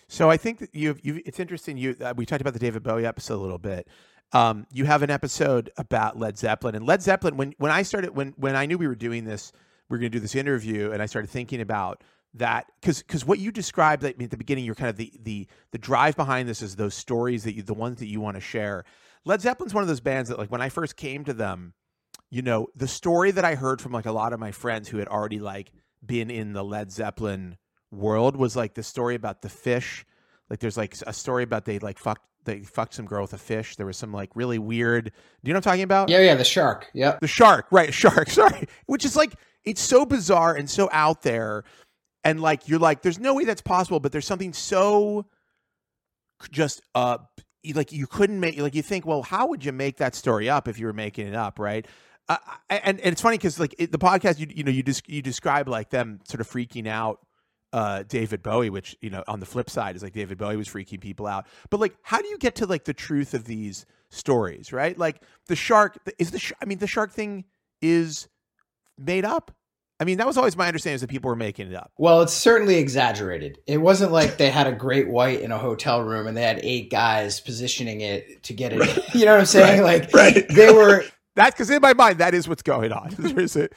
So 0.09 0.31
I 0.31 0.37
think 0.37 0.59
that 0.59 0.75
you, 0.75 0.97
you 1.03 1.23
it's 1.25 1.41
interesting. 1.41 1.79
You 1.79 1.97
uh, 2.01 2.13
we 2.17 2.27
talked 2.27 2.41
about 2.41 2.53
the 2.53 2.61
David 2.61 2.83
Bowie 2.83 3.07
episode 3.07 3.37
a 3.37 3.43
little 3.43 3.59
bit 3.59 3.89
um, 4.33 4.67
you 4.73 4.85
have 4.85 5.03
an 5.03 5.11
episode 5.11 5.71
about 5.77 6.19
Led 6.19 6.39
Zeppelin 6.39 6.75
and 6.75 6.87
Led 6.87 7.03
Zeppelin. 7.03 7.37
When 7.37 7.55
when 7.59 7.71
I 7.71 7.83
started 7.83 8.15
when 8.15 8.35
when 8.37 8.57
I 8.57 8.67
knew 8.67 8.79
we 8.79 8.89
were 8.89 8.95
doing 8.95 9.25
this, 9.25 9.53
we 9.89 9.97
are 9.97 9.99
going 9.99 10.11
to 10.11 10.17
do 10.17 10.21
this 10.21 10.35
interview, 10.35 10.91
and 10.91 11.03
I 11.03 11.07
started 11.07 11.31
thinking 11.31 11.61
about 11.61 12.03
that 12.35 12.67
because 12.81 13.03
because 13.03 13.25
what 13.25 13.39
you 13.39 13.51
described 13.51 14.05
at 14.05 14.19
the 14.19 14.37
beginning, 14.37 14.65
you're 14.65 14.75
kind 14.75 14.91
of 14.91 14.97
the 14.97 15.13
the 15.23 15.47
the 15.73 15.79
drive 15.79 16.17
behind 16.17 16.49
this 16.49 16.63
is 16.63 16.77
those 16.77 16.95
stories 16.95 17.45
that 17.45 17.55
you 17.55 17.63
the 17.63 17.75
ones 17.75 17.99
that 18.01 18.07
you 18.07 18.21
want 18.21 18.37
to 18.37 18.41
share. 18.41 18.85
Led 19.25 19.41
Zeppelin's 19.41 19.75
one 19.75 19.83
of 19.83 19.89
those 19.89 20.01
bands 20.01 20.29
that 20.29 20.39
like 20.39 20.51
when 20.51 20.61
I 20.61 20.69
first 20.69 20.97
came 20.97 21.25
to 21.25 21.33
them, 21.33 21.75
you 22.31 22.43
know, 22.43 22.69
the 22.77 22.89
story 22.89 23.31
that 23.31 23.45
I 23.45 23.55
heard 23.55 23.81
from 23.81 23.93
like 23.93 24.07
a 24.07 24.13
lot 24.13 24.33
of 24.33 24.41
my 24.41 24.53
friends 24.53 24.89
who 24.89 24.99
had 24.99 25.09
already 25.09 25.41
like 25.41 25.73
been 26.05 26.31
in 26.31 26.53
the 26.53 26.65
Led 26.65 26.93
Zeppelin 26.93 27.57
world 27.91 28.37
was 28.37 28.57
like 28.57 28.75
the 28.75 28.83
story 28.83 29.15
about 29.15 29.43
the 29.43 29.49
fish. 29.49 30.05
Like 30.51 30.61
there's 30.61 30.77
like 30.77 30.95
a 31.07 31.13
story 31.13 31.43
about 31.43 31.65
they 31.65 31.79
like 31.79 31.99
fucked 31.99 32.25
they 32.47 32.61
fucked 32.61 32.95
some 32.95 33.05
girl 33.05 33.23
with 33.23 33.35
a 33.35 33.39
fish. 33.39 33.77
There 33.77 33.87
was 33.87 33.97
some 33.97 34.13
like 34.13 34.31
really 34.35 34.59
weird. 34.59 35.05
Do 35.05 35.11
you 35.43 35.53
know 35.53 35.59
what 35.59 35.67
I'm 35.67 35.73
talking 35.73 35.83
about? 35.83 36.09
Yeah, 36.09 36.21
yeah, 36.21 36.35
the 36.35 36.45
shark. 36.45 36.89
Yep. 36.95 37.21
The 37.21 37.29
shark, 37.29 37.67
right? 37.71 37.93
Shark. 37.95 38.31
Sorry. 38.31 38.67
Which 38.87 39.05
is 39.05 39.17
like 39.17 39.35
it's 39.65 39.81
so 39.81 40.07
bizarre 40.07 40.55
and 40.55 40.71
so 40.71 40.89
out 40.93 41.23
there, 41.23 41.65
and 42.25 42.41
like 42.41 42.69
you're 42.69 42.79
like, 42.79 43.03
there's 43.03 43.19
no 43.19 43.35
way 43.35 43.45
that's 43.45 43.63
possible. 43.63 44.01
But 44.01 44.13
there's 44.13 44.27
something 44.27 44.53
so 44.53 45.27
just 46.51 46.83
uh 46.95 47.19
like 47.75 47.93
you 47.93 48.07
couldn't 48.07 48.39
make 48.39 48.59
like 48.59 48.75
you 48.75 48.83
think 48.83 49.07
well 49.07 49.23
how 49.23 49.47
would 49.47 49.65
you 49.65 49.73
make 49.73 49.97
that 49.97 50.15
story 50.15 50.49
up 50.49 50.69
if 50.69 50.79
you 50.79 50.87
were 50.87 50.93
making 50.93 51.27
it 51.27 51.35
up 51.35 51.59
right 51.59 51.87
uh, 52.29 52.37
and, 52.69 53.01
and 53.01 53.13
it's 53.13 53.23
funny 53.23 53.37
because 53.37 53.59
like 53.59 53.75
it, 53.79 53.93
the 53.93 53.99
podcast 53.99 54.39
you 54.39 54.47
you 54.55 54.65
know 54.65 54.71
you 54.71 54.83
just 54.83 55.09
you 55.09 55.23
describe 55.23 55.69
like 55.69 55.91
them 55.91 56.21
sort 56.25 56.41
of 56.41 56.49
freaking 56.49 56.87
out 56.87 57.26
uh, 57.73 58.05
David 58.05 58.43
Bowie, 58.43 58.71
which 58.71 58.97
you 59.01 59.11
know 59.11 59.23
on 59.29 59.41
the 59.41 59.47
flip 59.47 59.69
side 59.69 59.97
is 59.97 60.03
like 60.03 60.13
David 60.13 60.39
Bowie 60.39 60.57
was 60.57 60.69
freaking 60.69 61.01
people 61.01 61.27
out. 61.27 61.47
But 61.71 61.81
like, 61.81 61.97
how 62.03 62.21
do 62.21 62.29
you 62.29 62.39
get 62.39 62.57
to 62.57 62.67
like 62.67 62.85
the 62.85 62.95
truth 62.95 63.35
of 63.35 63.45
these 63.45 63.87
stories, 64.11 64.73
right? 64.73 64.97
Like 64.97 65.23
the 65.47 65.57
shark 65.57 65.99
is 66.19 66.31
the 66.31 66.39
sh- 66.39 66.53
I 66.61 66.65
mean 66.65 66.79
the 66.79 66.87
shark 66.87 67.13
thing 67.13 67.45
is 67.83 68.29
made 68.99 69.25
up. 69.25 69.53
I 69.99 70.05
mean, 70.05 70.19
that 70.19 70.27
was 70.27 70.37
always 70.37 70.57
my 70.57 70.67
understanding 70.67 70.97
is 70.97 71.01
that 71.01 71.09
people 71.09 71.31
were 71.31 71.37
making 71.37 71.69
it 71.69 71.75
up. 71.75 71.91
Well, 71.97 72.21
it's 72.21 72.35
certainly 72.35 72.77
exaggerated. 72.77 73.59
It 73.67 73.79
wasn't 73.79 74.13
like 74.13 74.37
they 74.37 74.51
had 74.51 74.67
a 74.67 74.73
great 74.73 75.09
white 75.09 75.41
in 75.41 75.53
a 75.53 75.59
hotel 75.59 76.03
room 76.03 76.27
and 76.27 76.37
they 76.37 76.43
had 76.43 76.61
eight 76.63 76.91
guys 76.91 77.41
positioning 77.41 78.03
it 78.03 78.43
to 78.43 78.53
get 78.53 78.75
it. 78.75 78.81
Right. 78.81 79.15
You 79.15 79.25
know 79.25 79.33
what 79.33 79.41
I'm 79.41 79.47
saying? 79.47 79.83
Right. 79.83 80.03
Like 80.03 80.15
right. 80.15 80.49
they 80.51 80.73
were. 80.73 81.05
That's 81.35 81.55
because 81.55 81.71
in 81.71 81.81
my 81.81 81.95
mind, 81.95 82.19
that 82.19 82.35
is 82.35 82.47
what's 82.47 82.63
going 82.63 82.93
on. 82.93 83.11
There's 83.19 83.57
a 83.57 83.69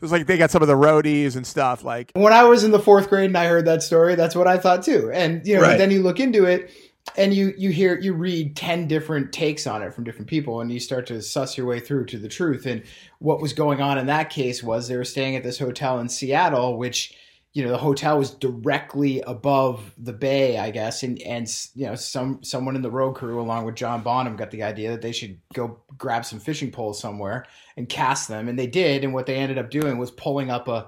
was 0.00 0.12
like 0.12 0.26
they 0.26 0.38
got 0.38 0.50
some 0.50 0.62
of 0.62 0.68
the 0.68 0.74
roadies 0.74 1.36
and 1.36 1.46
stuff. 1.46 1.84
Like 1.84 2.12
when 2.14 2.32
I 2.32 2.44
was 2.44 2.64
in 2.64 2.70
the 2.70 2.78
fourth 2.78 3.08
grade 3.08 3.30
and 3.30 3.36
I 3.36 3.46
heard 3.46 3.64
that 3.66 3.82
story, 3.82 4.14
that's 4.14 4.34
what 4.34 4.46
I 4.46 4.58
thought 4.58 4.82
too. 4.82 5.10
And 5.12 5.46
you 5.46 5.56
know, 5.56 5.62
right. 5.62 5.78
then 5.78 5.90
you 5.90 6.02
look 6.02 6.20
into 6.20 6.44
it 6.44 6.70
and 7.16 7.32
you 7.32 7.54
you 7.56 7.70
hear 7.70 7.98
you 7.98 8.12
read 8.12 8.56
10 8.56 8.88
different 8.88 9.32
takes 9.32 9.66
on 9.66 9.82
it 9.82 9.94
from 9.94 10.04
different 10.04 10.28
people 10.28 10.60
and 10.60 10.72
you 10.72 10.80
start 10.80 11.06
to 11.06 11.22
suss 11.22 11.56
your 11.56 11.66
way 11.66 11.78
through 11.78 12.04
to 12.06 12.18
the 12.18 12.28
truth 12.28 12.66
and 12.66 12.82
what 13.18 13.40
was 13.40 13.52
going 13.52 13.80
on 13.80 13.96
in 13.96 14.06
that 14.06 14.30
case 14.30 14.62
was 14.62 14.88
they 14.88 14.96
were 14.96 15.04
staying 15.04 15.36
at 15.36 15.44
this 15.44 15.58
hotel 15.58 16.00
in 16.00 16.08
Seattle 16.08 16.76
which 16.76 17.14
you 17.56 17.64
know 17.64 17.70
the 17.70 17.78
hotel 17.78 18.18
was 18.18 18.32
directly 18.32 19.22
above 19.22 19.94
the 19.96 20.12
bay 20.12 20.58
i 20.58 20.70
guess 20.70 21.02
and 21.02 21.20
and 21.22 21.48
you 21.74 21.86
know 21.86 21.94
some 21.94 22.38
someone 22.44 22.76
in 22.76 22.82
the 22.82 22.90
road 22.90 23.14
crew 23.14 23.40
along 23.40 23.64
with 23.64 23.74
john 23.74 24.02
bonham 24.02 24.36
got 24.36 24.50
the 24.50 24.62
idea 24.62 24.90
that 24.90 25.00
they 25.00 25.10
should 25.10 25.38
go 25.54 25.80
grab 25.96 26.26
some 26.26 26.38
fishing 26.38 26.70
poles 26.70 27.00
somewhere 27.00 27.46
and 27.78 27.88
cast 27.88 28.28
them 28.28 28.48
and 28.48 28.58
they 28.58 28.66
did 28.66 29.04
and 29.04 29.14
what 29.14 29.24
they 29.24 29.36
ended 29.36 29.56
up 29.56 29.70
doing 29.70 29.96
was 29.96 30.10
pulling 30.10 30.50
up 30.50 30.68
a 30.68 30.86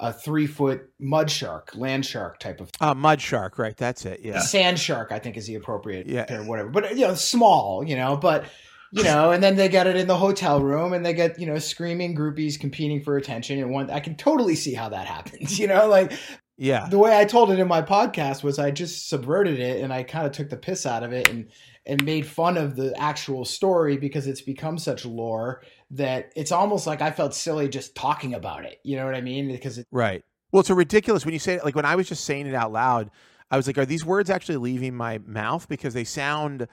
a 0.00 0.12
three 0.12 0.46
foot 0.46 0.88
mud 1.00 1.28
shark, 1.28 1.72
land 1.74 2.06
shark 2.06 2.38
type 2.38 2.60
of 2.60 2.70
uh, 2.80 2.94
mud 2.94 3.20
shark, 3.20 3.58
right? 3.58 3.76
That's 3.76 4.06
it. 4.06 4.20
Yeah, 4.22 4.38
sand 4.38 4.78
shark, 4.78 5.10
I 5.10 5.18
think 5.18 5.36
is 5.36 5.48
the 5.48 5.56
appropriate 5.56 6.06
yeah. 6.06 6.32
or 6.32 6.44
whatever. 6.44 6.68
But 6.68 6.96
you 6.96 7.08
know, 7.08 7.14
small, 7.14 7.82
you 7.82 7.96
know, 7.96 8.16
but 8.16 8.44
you 8.92 9.04
know, 9.04 9.30
and 9.30 9.42
then 9.42 9.56
they 9.56 9.68
get 9.68 9.86
it 9.86 9.96
in 9.96 10.06
the 10.06 10.16
hotel 10.16 10.62
room 10.62 10.92
and 10.92 11.04
they 11.04 11.12
get, 11.12 11.38
you 11.38 11.46
know, 11.46 11.58
screaming 11.58 12.16
groupies 12.16 12.58
competing 12.58 13.02
for 13.02 13.16
attention. 13.16 13.58
And 13.58 13.70
one, 13.70 13.90
I 13.90 14.00
can 14.00 14.16
totally 14.16 14.54
see 14.54 14.74
how 14.74 14.88
that 14.88 15.06
happens, 15.06 15.58
you 15.60 15.66
know, 15.66 15.88
like, 15.88 16.12
yeah. 16.60 16.88
The 16.88 16.98
way 16.98 17.16
I 17.16 17.24
told 17.24 17.52
it 17.52 17.60
in 17.60 17.68
my 17.68 17.82
podcast 17.82 18.42
was 18.42 18.58
I 18.58 18.72
just 18.72 19.08
subverted 19.08 19.60
it 19.60 19.80
and 19.80 19.92
I 19.92 20.02
kind 20.02 20.26
of 20.26 20.32
took 20.32 20.50
the 20.50 20.56
piss 20.56 20.86
out 20.86 21.04
of 21.04 21.12
it 21.12 21.28
and, 21.28 21.50
and 21.86 22.04
made 22.04 22.26
fun 22.26 22.56
of 22.56 22.74
the 22.74 22.92
actual 23.00 23.44
story 23.44 23.96
because 23.96 24.26
it's 24.26 24.40
become 24.40 24.76
such 24.76 25.06
lore 25.06 25.62
that 25.92 26.32
it's 26.34 26.50
almost 26.50 26.84
like 26.84 27.00
I 27.00 27.12
felt 27.12 27.32
silly 27.32 27.68
just 27.68 27.94
talking 27.94 28.34
about 28.34 28.64
it. 28.64 28.80
You 28.82 28.96
know 28.96 29.04
what 29.04 29.14
I 29.14 29.20
mean? 29.20 29.46
Because 29.46 29.78
it, 29.78 29.86
right. 29.92 30.24
Well, 30.50 30.60
it's 30.60 30.70
a 30.70 30.74
ridiculous 30.74 31.24
when 31.24 31.32
you 31.32 31.38
say 31.38 31.54
it, 31.54 31.64
like 31.64 31.76
when 31.76 31.84
I 31.84 31.94
was 31.94 32.08
just 32.08 32.24
saying 32.24 32.48
it 32.48 32.54
out 32.54 32.72
loud, 32.72 33.10
I 33.52 33.56
was 33.56 33.68
like, 33.68 33.78
are 33.78 33.86
these 33.86 34.04
words 34.04 34.28
actually 34.28 34.56
leaving 34.56 34.96
my 34.96 35.18
mouth? 35.18 35.68
Because 35.68 35.94
they 35.94 36.04
sound 36.04 36.66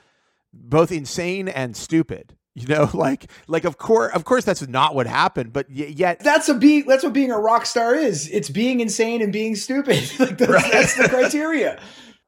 both 0.58 0.91
insane 0.91 1.47
and 1.47 1.76
stupid 1.76 2.36
you 2.56 2.68
know 2.68 2.89
like 2.93 3.30
like 3.47 3.66
of 3.66 3.78
course 3.78 4.14
of 4.16 4.24
course 4.24 4.45
that's 4.45 4.66
not 4.68 4.95
what 4.95 5.06
happened 5.08 5.51
but 5.51 5.68
y- 5.70 5.93
yet 5.93 6.20
that's 6.22 6.47
a 6.47 6.53
be 6.53 6.82
that's 6.82 7.03
what 7.03 7.12
being 7.14 7.32
a 7.32 7.38
rock 7.38 7.66
star 7.66 7.93
is. 7.93 8.30
It's 8.30 8.49
being 8.49 8.80
insane 8.80 9.22
and 9.22 9.34
being 9.34 9.56
stupid. 9.56 10.10
Like 10.20 10.38
that's, 10.38 10.51
right. 10.51 10.72
that's 10.72 10.95
the 10.95 11.10
criteria. 11.10 11.82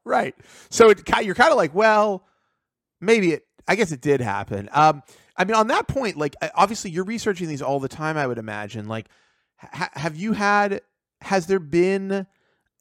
Right. 0.04 0.36
So 0.70 0.90
it, 0.90 1.02
you're 1.24 1.36
kind 1.36 1.52
of 1.52 1.58
like 1.58 1.74
well 1.74 2.26
maybe 3.00 3.32
it 3.34 3.44
i 3.68 3.76
guess 3.76 3.92
it 3.92 4.02
did 4.02 4.20
happen. 4.22 4.68
Um 4.74 5.02
i 5.38 5.46
mean 5.46 5.56
on 5.56 5.68
that 5.68 5.88
point 5.88 6.18
like 6.18 6.36
obviously 6.56 6.92
you're 6.92 7.06
researching 7.06 7.48
these 7.48 7.62
all 7.62 7.80
the 7.80 7.88
time 7.88 8.18
i 8.18 8.28
would 8.28 8.38
imagine. 8.38 8.88
Like 8.88 9.08
ha- 9.58 9.90
have 9.94 10.18
you 10.18 10.34
had 10.34 10.82
has 11.22 11.48
there 11.48 11.60
been 11.60 12.28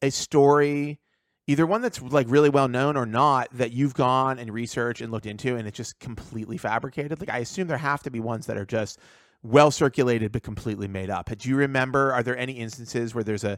a 0.01 0.09
story 0.11 0.99
either 1.47 1.65
one 1.65 1.81
that's 1.81 2.01
like 2.01 2.27
really 2.29 2.49
well 2.49 2.67
known 2.67 2.97
or 2.97 3.05
not 3.05 3.47
that 3.53 3.71
you've 3.71 3.93
gone 3.93 4.37
and 4.37 4.53
researched 4.53 5.01
and 5.01 5.11
looked 5.11 5.25
into 5.25 5.55
and 5.55 5.67
it's 5.67 5.77
just 5.77 5.99
completely 5.99 6.57
fabricated? 6.57 7.19
Like 7.19 7.29
i 7.29 7.39
assume 7.39 7.67
there 7.67 7.77
have 7.77 8.03
to 8.03 8.11
be 8.11 8.19
ones 8.19 8.45
that 8.45 8.57
are 8.57 8.65
just 8.65 8.99
well 9.43 9.71
circulated 9.71 10.31
but 10.31 10.43
completely 10.43 10.87
made 10.87 11.09
up. 11.09 11.29
Do 11.35 11.49
you 11.49 11.55
remember 11.55 12.11
are 12.13 12.23
there 12.23 12.37
any 12.37 12.53
instances 12.53 13.15
where 13.15 13.23
there's 13.23 13.43
a 13.43 13.57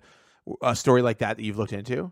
a 0.62 0.76
story 0.76 1.02
like 1.02 1.20
that 1.20 1.38
that 1.38 1.44
you've 1.44 1.58
looked 1.58 1.74
into? 1.74 2.12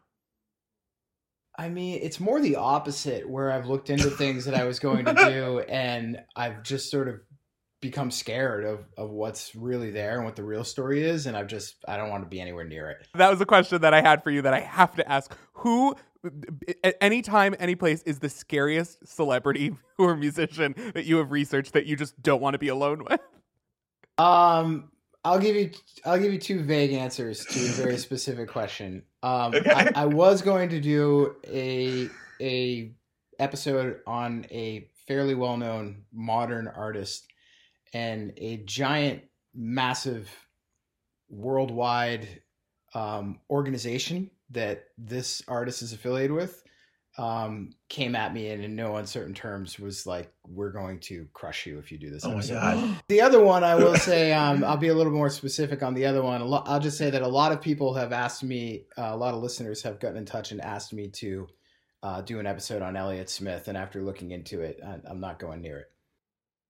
I 1.59 1.69
mean, 1.69 1.99
it's 2.03 2.19
more 2.19 2.39
the 2.39 2.55
opposite 2.55 3.27
where 3.27 3.51
I've 3.51 3.65
looked 3.65 3.89
into 3.89 4.11
things 4.11 4.45
that 4.45 4.53
I 4.53 4.63
was 4.63 4.77
going 4.79 5.05
to 5.05 5.13
do 5.29 5.59
and 5.61 6.21
I've 6.35 6.61
just 6.61 6.91
sort 6.91 7.07
of 7.07 7.19
become 7.79 8.09
scared 8.09 8.65
of 8.65 8.85
of 8.97 9.11
what's 9.11 9.55
really 9.55 9.91
there 9.91 10.15
and 10.15 10.25
what 10.25 10.35
the 10.35 10.43
real 10.43 10.63
story 10.63 11.03
is 11.03 11.27
and 11.27 11.37
I've 11.37 11.47
just 11.47 11.75
I 11.87 11.97
don't 11.97 12.09
want 12.09 12.23
to 12.23 12.29
be 12.29 12.41
anywhere 12.41 12.65
near 12.65 12.89
it. 12.89 13.07
That 13.13 13.29
was 13.29 13.39
a 13.39 13.45
question 13.45 13.81
that 13.81 13.93
I 13.93 14.01
had 14.01 14.23
for 14.23 14.31
you 14.31 14.41
that 14.41 14.53
I 14.53 14.61
have 14.61 14.95
to 14.95 15.09
ask. 15.09 15.35
Who 15.53 15.95
at 16.83 16.95
any 16.99 17.21
time, 17.21 17.55
any 17.59 17.75
place 17.75 18.01
is 18.03 18.19
the 18.19 18.29
scariest 18.29 19.07
celebrity 19.07 19.75
or 19.97 20.15
musician 20.15 20.73
that 20.93 21.05
you 21.05 21.17
have 21.17 21.31
researched 21.31 21.73
that 21.73 21.85
you 21.85 21.95
just 21.95 22.21
don't 22.21 22.41
want 22.41 22.55
to 22.55 22.59
be 22.59 22.69
alone 22.69 23.05
with? 23.09 23.21
Um 24.17 24.91
I'll 25.23 25.39
give 25.39 25.55
you 25.55 25.71
I'll 26.03 26.19
give 26.19 26.33
you 26.33 26.39
two 26.39 26.61
vague 26.61 26.93
answers 26.93 27.45
to 27.45 27.59
a 27.59 27.83
very 27.83 27.97
specific 27.97 28.49
question. 28.49 29.03
Um 29.21 29.53
okay. 29.55 29.69
I, 29.69 29.91
I 29.95 30.05
was 30.07 30.41
going 30.41 30.69
to 30.69 30.79
do 30.79 31.35
a 31.47 32.09
a 32.41 32.91
episode 33.39 33.99
on 34.07 34.47
a 34.49 34.89
fairly 35.07 35.35
well 35.35 35.57
known 35.57 36.03
modern 36.11 36.67
artist 36.67 37.27
and 37.93 38.33
a 38.37 38.57
giant, 38.57 39.23
massive, 39.55 40.29
worldwide 41.29 42.27
um, 42.93 43.39
organization 43.49 44.31
that 44.51 44.85
this 44.97 45.41
artist 45.47 45.81
is 45.81 45.93
affiliated 45.93 46.31
with. 46.31 46.63
um, 47.17 47.71
came 47.89 48.15
at 48.15 48.31
me 48.31 48.49
and 48.49 48.63
in 48.63 48.75
no 48.75 48.97
uncertain 48.97 49.33
terms 49.33 49.79
was 49.79 50.05
like, 50.05 50.31
"We're 50.47 50.71
going 50.71 50.99
to 51.01 51.27
crush 51.33 51.65
you 51.65 51.79
if 51.79 51.91
you 51.91 51.97
do 51.97 52.11
this." 52.11 52.23
Oh 52.25 52.31
my 52.31 52.45
god. 52.45 53.01
The 53.09 53.21
other 53.21 53.41
one, 53.43 53.63
I 53.63 53.73
will 53.75 53.95
say, 54.11 54.31
um, 54.33 54.63
I'll 54.63 54.77
be 54.77 54.89
a 54.89 54.93
little 54.93 55.11
more 55.11 55.29
specific 55.31 55.81
on 55.81 55.95
the 55.95 56.05
other 56.05 56.21
one. 56.21 56.41
Lo- 56.47 56.63
I'll 56.67 56.79
just 56.79 56.97
say 56.97 57.09
that 57.09 57.23
a 57.23 57.27
lot 57.27 57.51
of 57.51 57.59
people 57.59 57.95
have 57.95 58.13
asked 58.13 58.43
me, 58.43 58.85
uh, 58.97 59.09
a 59.13 59.17
lot 59.17 59.33
of 59.33 59.41
listeners 59.41 59.81
have 59.81 59.99
gotten 59.99 60.17
in 60.17 60.25
touch 60.25 60.51
and 60.51 60.61
asked 60.61 60.93
me 60.93 61.09
to 61.09 61.47
uh, 62.03 62.21
do 62.21 62.39
an 62.39 62.45
episode 62.45 62.83
on 62.83 62.95
Elliott 62.95 63.29
Smith, 63.31 63.67
and 63.67 63.75
after 63.77 64.03
looking 64.03 64.29
into 64.31 64.61
it, 64.61 64.79
I, 64.85 64.99
I'm 65.09 65.19
not 65.19 65.39
going 65.39 65.61
near 65.63 65.79
it. 65.79 65.87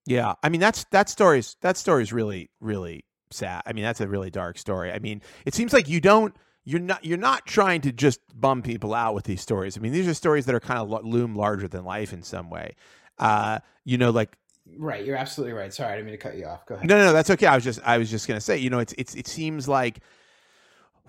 Yeah, 0.08 0.36
I 0.42 0.50
mean 0.50 0.62
that's 0.62 0.86
that 0.92 1.10
story's 1.10 1.58
that 1.62 1.78
story's 1.78 2.14
really 2.14 2.50
really 2.62 3.04
sad. 3.30 3.62
I 3.66 3.74
mean 3.74 3.84
that's 3.84 4.02
a 4.02 4.08
really 4.08 4.30
dark 4.32 4.58
story. 4.58 4.92
I 4.92 5.00
mean 5.00 5.22
it 5.46 5.54
seems 5.54 5.74
like 5.74 5.90
you 5.90 6.00
don't 6.00 6.34
you're 6.64 6.80
not 6.80 7.04
you're 7.04 7.18
not 7.18 7.46
trying 7.46 7.82
to 7.82 7.92
just 7.92 8.22
bum 8.34 8.62
people 8.62 8.94
out 8.94 9.14
with 9.14 9.26
these 9.26 9.42
stories. 9.42 9.78
I 9.78 9.82
mean 9.82 9.92
these 9.92 10.08
are 10.08 10.14
stories 10.14 10.46
that 10.46 10.56
are 10.56 10.62
kind 10.62 10.80
of 10.80 11.06
loom 11.06 11.36
larger 11.36 11.68
than 11.68 11.84
life 11.84 12.14
in 12.14 12.24
some 12.24 12.50
way. 12.50 12.76
Uh, 13.20 13.60
you 13.84 13.98
know, 13.98 14.10
like 14.12 14.38
Right, 14.78 15.06
you're 15.06 15.16
absolutely 15.16 15.54
right. 15.54 15.74
Sorry, 15.74 15.94
I 15.94 15.96
didn't 15.96 16.08
mean 16.08 16.18
to 16.18 16.22
cut 16.22 16.38
you 16.38 16.46
off. 16.46 16.66
Go 16.66 16.76
ahead. 16.76 16.88
no, 16.88 16.98
no, 16.98 17.06
no, 17.06 17.14
that's 17.14 17.30
okay. 17.30 17.46
I 17.46 17.56
was 17.56 17.64
just 17.64 17.80
I 17.84 17.98
was 17.98 18.10
just 18.10 18.28
gonna 18.28 18.42
say, 18.42 18.58
you 18.58 18.70
know, 18.70 18.80
it's 18.80 18.94
it's 18.98 19.14
it 19.16 19.28
seems 19.28 19.68
like 19.68 20.00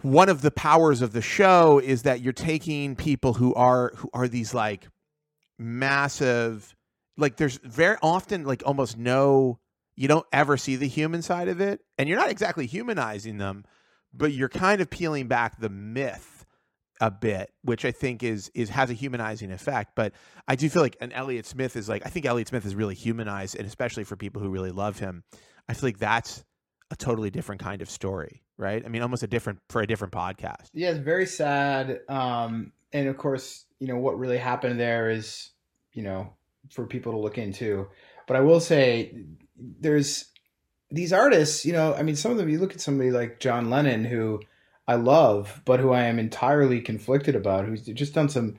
one 0.03 0.29
of 0.29 0.43
the 0.43 0.51
powers 0.51 1.03
of 1.03 1.13
the 1.13 1.23
show 1.23 1.81
is 1.81 2.03
that 2.03 2.21
you're 2.21 2.33
taking 2.33 2.95
people 2.95 3.35
who 3.35 3.55
are 3.55 3.93
who 3.97 4.11
are 4.13 4.29
these 4.29 4.55
like 4.55 4.89
massive 5.59 6.75
like 7.19 7.37
there's 7.37 7.59
very 7.59 7.97
often 8.03 8.45
like 8.45 8.63
almost 8.65 8.97
no 8.97 9.59
you 9.97 10.09
don't 10.09 10.27
ever 10.33 10.57
see 10.57 10.77
the 10.77 10.89
human 10.89 11.21
side 11.21 11.49
of 11.49 11.61
it 11.61 11.81
and 11.99 12.09
you're 12.09 12.19
not 12.19 12.31
exactly 12.31 12.67
humanizing 12.67 13.37
them 13.37 13.65
but 14.15 14.33
you're 14.33 14.49
kind 14.49 14.81
of 14.81 14.89
peeling 14.89 15.29
back 15.29 15.61
the 15.61 15.69
myth 15.69 16.47
a 17.01 17.11
bit 17.11 17.53
which 17.63 17.85
i 17.85 17.93
think 17.93 18.23
is 18.23 18.51
is 18.55 18.71
has 18.71 18.91
a 18.91 18.95
humanizing 18.95 19.53
effect 19.53 19.93
but 19.95 20.13
i 20.49 20.57
do 20.57 20.69
feel 20.69 20.83
like 20.83 20.97
an 21.01 21.13
elliott 21.13 21.47
smith 21.47 21.77
is 21.77 21.89
like 21.89 22.05
i 22.07 22.09
think 22.09 22.25
elliott 22.25 22.49
smith 22.49 22.65
is 22.65 22.75
really 22.75 22.95
humanized 22.95 23.57
and 23.57 23.67
especially 23.67 24.05
for 24.05 24.17
people 24.17 24.41
who 24.41 24.49
really 24.49 24.73
love 24.73 24.99
him 24.99 25.23
i 25.69 25.75
feel 25.75 25.89
like 25.89 25.99
that's 25.99 26.45
a 26.91 26.97
totally 26.97 27.31
different 27.31 27.61
kind 27.61 27.83
of 27.83 27.91
story 27.91 28.43
right 28.57 28.85
i 28.85 28.89
mean 28.89 29.03
almost 29.03 29.23
a 29.23 29.29
different 29.29 29.61
for 29.69 29.83
a 29.83 29.87
different 29.87 30.13
podcast 30.13 30.71
Yeah, 30.75 30.91
it's 30.91 30.99
very 30.99 31.27
sad. 31.27 32.01
Um, 32.09 32.73
and 32.93 33.09
of 33.09 33.17
course, 33.17 33.65
you 33.79 33.87
know 33.87 33.97
what 33.97 34.19
really 34.19 34.39
happened 34.39 34.81
there 34.81 35.11
is, 35.11 35.51
you 35.93 36.03
know, 36.03 36.35
for 36.71 36.87
people 36.87 37.13
to 37.13 37.19
look 37.19 37.39
into. 37.39 37.89
But 38.27 38.37
I 38.37 38.41
will 38.41 38.61
say, 38.61 39.15
there's 39.57 40.27
these 40.91 41.13
artists. 41.13 41.65
You 41.65 41.73
know, 41.73 41.95
I 41.95 42.03
mean, 42.03 42.17
some 42.17 42.31
of 42.31 42.39
them. 42.39 42.49
You 42.49 42.59
look 42.59 42.75
at 42.75 42.81
somebody 42.81 43.11
like 43.11 43.41
John 43.41 43.71
Lennon, 43.71 44.05
who 44.05 44.41
I 44.87 44.95
love, 44.95 45.63
but 45.65 45.81
who 45.81 45.93
I 45.93 46.03
am 46.03 46.19
entirely 46.19 46.81
conflicted 46.81 47.35
about. 47.35 47.65
Who's 47.65 47.83
just 47.83 48.15
done 48.15 48.29
some 48.29 48.59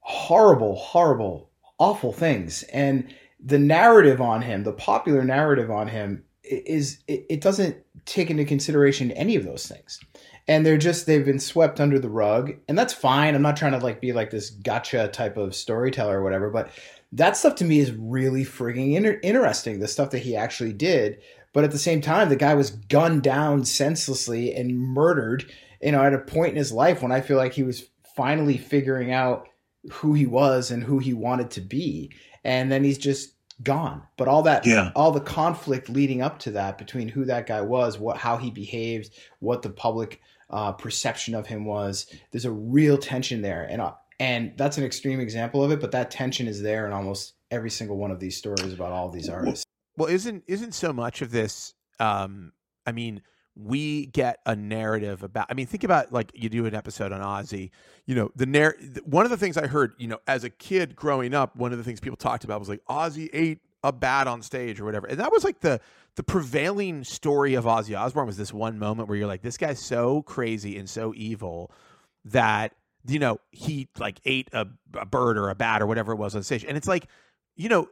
horrible, 0.00 0.76
horrible, 0.76 1.50
awful 1.78 2.12
things, 2.12 2.62
and 2.64 3.14
the 3.42 3.58
narrative 3.58 4.20
on 4.20 4.42
him, 4.42 4.64
the 4.64 4.72
popular 4.72 5.24
narrative 5.24 5.70
on 5.70 5.88
him, 5.88 6.24
is 6.42 6.98
it, 7.06 7.40
doesn't 7.40 7.76
take 8.06 8.30
into 8.30 8.44
consideration 8.44 9.10
any 9.12 9.36
of 9.36 9.44
those 9.44 9.66
things 9.66 10.00
and 10.48 10.64
they're 10.64 10.78
just 10.78 11.06
they've 11.06 11.24
been 11.24 11.38
swept 11.38 11.80
under 11.80 11.98
the 11.98 12.08
rug 12.08 12.52
and 12.66 12.78
that's 12.78 12.92
fine 12.92 13.34
i'm 13.34 13.42
not 13.42 13.56
trying 13.56 13.72
to 13.72 13.78
like 13.78 14.00
be 14.00 14.12
like 14.12 14.30
this 14.30 14.50
gotcha 14.50 15.08
type 15.08 15.36
of 15.36 15.54
storyteller 15.54 16.18
or 16.18 16.22
whatever 16.24 16.50
but 16.50 16.70
that 17.12 17.36
stuff 17.36 17.56
to 17.56 17.64
me 17.64 17.80
is 17.80 17.92
really 17.92 18.44
frigging 18.44 18.94
inter- 18.94 19.18
interesting 19.22 19.80
the 19.80 19.88
stuff 19.88 20.10
that 20.10 20.20
he 20.20 20.36
actually 20.36 20.72
did 20.72 21.18
but 21.52 21.64
at 21.64 21.70
the 21.72 21.78
same 21.78 22.00
time 22.00 22.28
the 22.28 22.36
guy 22.36 22.54
was 22.54 22.70
gunned 22.70 23.22
down 23.22 23.64
senselessly 23.64 24.54
and 24.54 24.78
murdered 24.78 25.50
you 25.82 25.92
know 25.92 26.02
at 26.02 26.14
a 26.14 26.18
point 26.18 26.50
in 26.52 26.56
his 26.56 26.72
life 26.72 27.02
when 27.02 27.12
i 27.12 27.20
feel 27.20 27.36
like 27.36 27.52
he 27.52 27.62
was 27.62 27.84
finally 28.16 28.56
figuring 28.56 29.12
out 29.12 29.48
who 29.92 30.12
he 30.14 30.26
was 30.26 30.70
and 30.70 30.84
who 30.84 30.98
he 30.98 31.12
wanted 31.14 31.50
to 31.50 31.60
be 31.60 32.10
and 32.44 32.70
then 32.70 32.84
he's 32.84 32.98
just 32.98 33.34
gone 33.62 34.02
but 34.16 34.28
all 34.28 34.42
that 34.42 34.64
Yeah. 34.64 34.90
all 34.94 35.10
the 35.10 35.20
conflict 35.20 35.88
leading 35.90 36.22
up 36.22 36.38
to 36.40 36.52
that 36.52 36.78
between 36.78 37.08
who 37.08 37.24
that 37.26 37.46
guy 37.46 37.60
was 37.60 37.98
what 37.98 38.16
how 38.16 38.36
he 38.36 38.50
behaved 38.50 39.10
what 39.40 39.62
the 39.62 39.70
public 39.70 40.20
uh, 40.52 40.72
perception 40.72 41.36
of 41.36 41.46
him 41.46 41.64
was. 41.64 42.06
There's 42.32 42.44
a 42.44 42.50
real 42.50 42.98
tension 42.98 43.40
there, 43.40 43.62
and 43.70 43.80
uh, 43.80 43.92
and 44.20 44.52
that's 44.56 44.78
an 44.78 44.84
extreme 44.84 45.18
example 45.18 45.64
of 45.64 45.72
it. 45.72 45.80
But 45.80 45.90
that 45.92 46.10
tension 46.10 46.46
is 46.46 46.62
there 46.62 46.86
in 46.86 46.92
almost 46.92 47.34
every 47.50 47.70
single 47.70 47.96
one 47.96 48.12
of 48.12 48.20
these 48.20 48.36
stories 48.36 48.72
about 48.72 48.92
all 48.92 49.08
these 49.08 49.28
artists. 49.28 49.64
Well, 49.96 50.08
isn't 50.08 50.44
isn't 50.46 50.72
so 50.72 50.92
much 50.92 51.22
of 51.22 51.32
this? 51.32 51.74
Um, 51.98 52.52
I 52.86 52.92
mean, 52.92 53.22
we 53.56 54.06
get 54.06 54.38
a 54.46 54.54
narrative 54.54 55.22
about. 55.22 55.46
I 55.50 55.54
mean, 55.54 55.66
think 55.66 55.82
about 55.82 56.12
like 56.12 56.30
you 56.34 56.48
do 56.48 56.66
an 56.66 56.74
episode 56.74 57.12
on 57.12 57.20
Ozzy. 57.20 57.70
You 58.06 58.14
know, 58.14 58.30
the 58.36 58.46
narr- 58.46 58.76
One 59.04 59.24
of 59.24 59.30
the 59.30 59.36
things 59.36 59.56
I 59.56 59.66
heard, 59.66 59.94
you 59.98 60.06
know, 60.06 60.18
as 60.26 60.44
a 60.44 60.50
kid 60.50 60.94
growing 60.94 61.34
up, 61.34 61.56
one 61.56 61.72
of 61.72 61.78
the 61.78 61.84
things 61.84 61.98
people 61.98 62.16
talked 62.16 62.44
about 62.44 62.60
was 62.60 62.68
like 62.68 62.84
Ozzy 62.88 63.28
ate 63.32 63.60
a 63.82 63.92
bat 63.92 64.26
on 64.26 64.42
stage 64.42 64.78
or 64.78 64.84
whatever, 64.84 65.06
and 65.06 65.18
that 65.18 65.32
was 65.32 65.44
like 65.44 65.60
the 65.60 65.80
the 66.16 66.22
prevailing 66.22 67.04
story 67.04 67.54
of 67.54 67.64
Ozzy 67.64 67.98
Osbourne 67.98 68.26
was 68.26 68.36
this 68.36 68.52
one 68.52 68.78
moment 68.78 69.08
where 69.08 69.16
you're 69.16 69.26
like, 69.26 69.42
this 69.42 69.56
guy's 69.56 69.80
so 69.80 70.22
crazy 70.22 70.76
and 70.76 70.88
so 70.88 71.14
evil 71.16 71.70
that 72.26 72.74
you 73.06 73.18
know 73.18 73.38
he 73.50 73.88
like 73.98 74.20
ate 74.24 74.48
a, 74.52 74.66
a 74.94 75.06
bird 75.06 75.38
or 75.38 75.50
a 75.50 75.54
bat 75.54 75.82
or 75.82 75.86
whatever 75.86 76.12
it 76.12 76.16
was 76.16 76.34
on 76.34 76.42
stage, 76.42 76.64
and 76.64 76.76
it's 76.76 76.88
like, 76.88 77.06
you 77.56 77.68
know, 77.68 77.88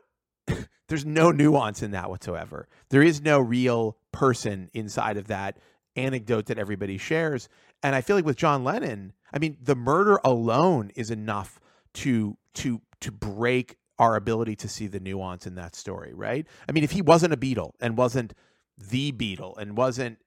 there's 0.88 1.04
no 1.04 1.30
nuance 1.30 1.82
in 1.82 1.92
that 1.92 2.10
whatsoever. 2.10 2.68
There 2.90 3.02
is 3.02 3.20
no 3.20 3.38
real 3.38 3.96
person 4.12 4.70
inside 4.74 5.16
of 5.16 5.28
that 5.28 5.58
anecdote 5.96 6.46
that 6.46 6.58
everybody 6.58 6.98
shares. 6.98 7.48
And 7.82 7.94
I 7.94 8.00
feel 8.00 8.16
like 8.16 8.24
with 8.24 8.36
John 8.36 8.64
Lennon, 8.64 9.12
I 9.32 9.38
mean, 9.38 9.56
the 9.60 9.76
murder 9.76 10.18
alone 10.24 10.90
is 10.94 11.10
enough 11.10 11.60
to 11.94 12.36
to 12.54 12.80
to 13.00 13.12
break 13.12 13.76
our 13.98 14.16
ability 14.16 14.56
to 14.56 14.68
see 14.68 14.86
the 14.86 15.00
nuance 15.00 15.46
in 15.46 15.56
that 15.56 15.74
story, 15.74 16.12
right? 16.14 16.46
I 16.68 16.72
mean, 16.72 16.84
if 16.84 16.92
he 16.92 17.02
wasn't 17.02 17.32
a 17.32 17.36
Beatle 17.36 17.72
and 17.80 17.96
wasn't 17.96 18.32
the 18.76 19.12
Beatle 19.12 19.56
and 19.58 19.76
wasn't 19.76 20.18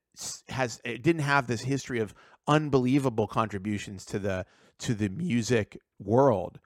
has 0.50 0.82
eh, 0.84 0.98
didn't 1.02 1.22
have 1.22 1.48
this 1.48 1.62
history 1.62 2.00
of 2.00 2.14
unbelievable 2.48 3.28
contributions 3.28 4.06
to 4.06 4.20
the 4.20 4.46
to 4.82 4.94
the 4.94 5.10
music 5.10 5.78
world, 6.00 6.60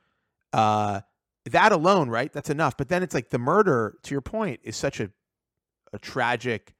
uh, 0.53 1.01
that 1.45 1.71
alone, 1.71 2.09
right? 2.09 2.31
That's 2.31 2.49
enough. 2.49 2.75
But 2.77 2.89
then 2.89 3.03
it's 3.03 3.13
like 3.13 3.29
the 3.29 3.39
murder, 3.39 3.97
to 4.03 4.13
your 4.13 4.21
point, 4.21 4.61
is 4.63 4.75
such 4.75 4.99
a 4.99 5.11
a 5.93 5.99
tragic, 5.99 6.75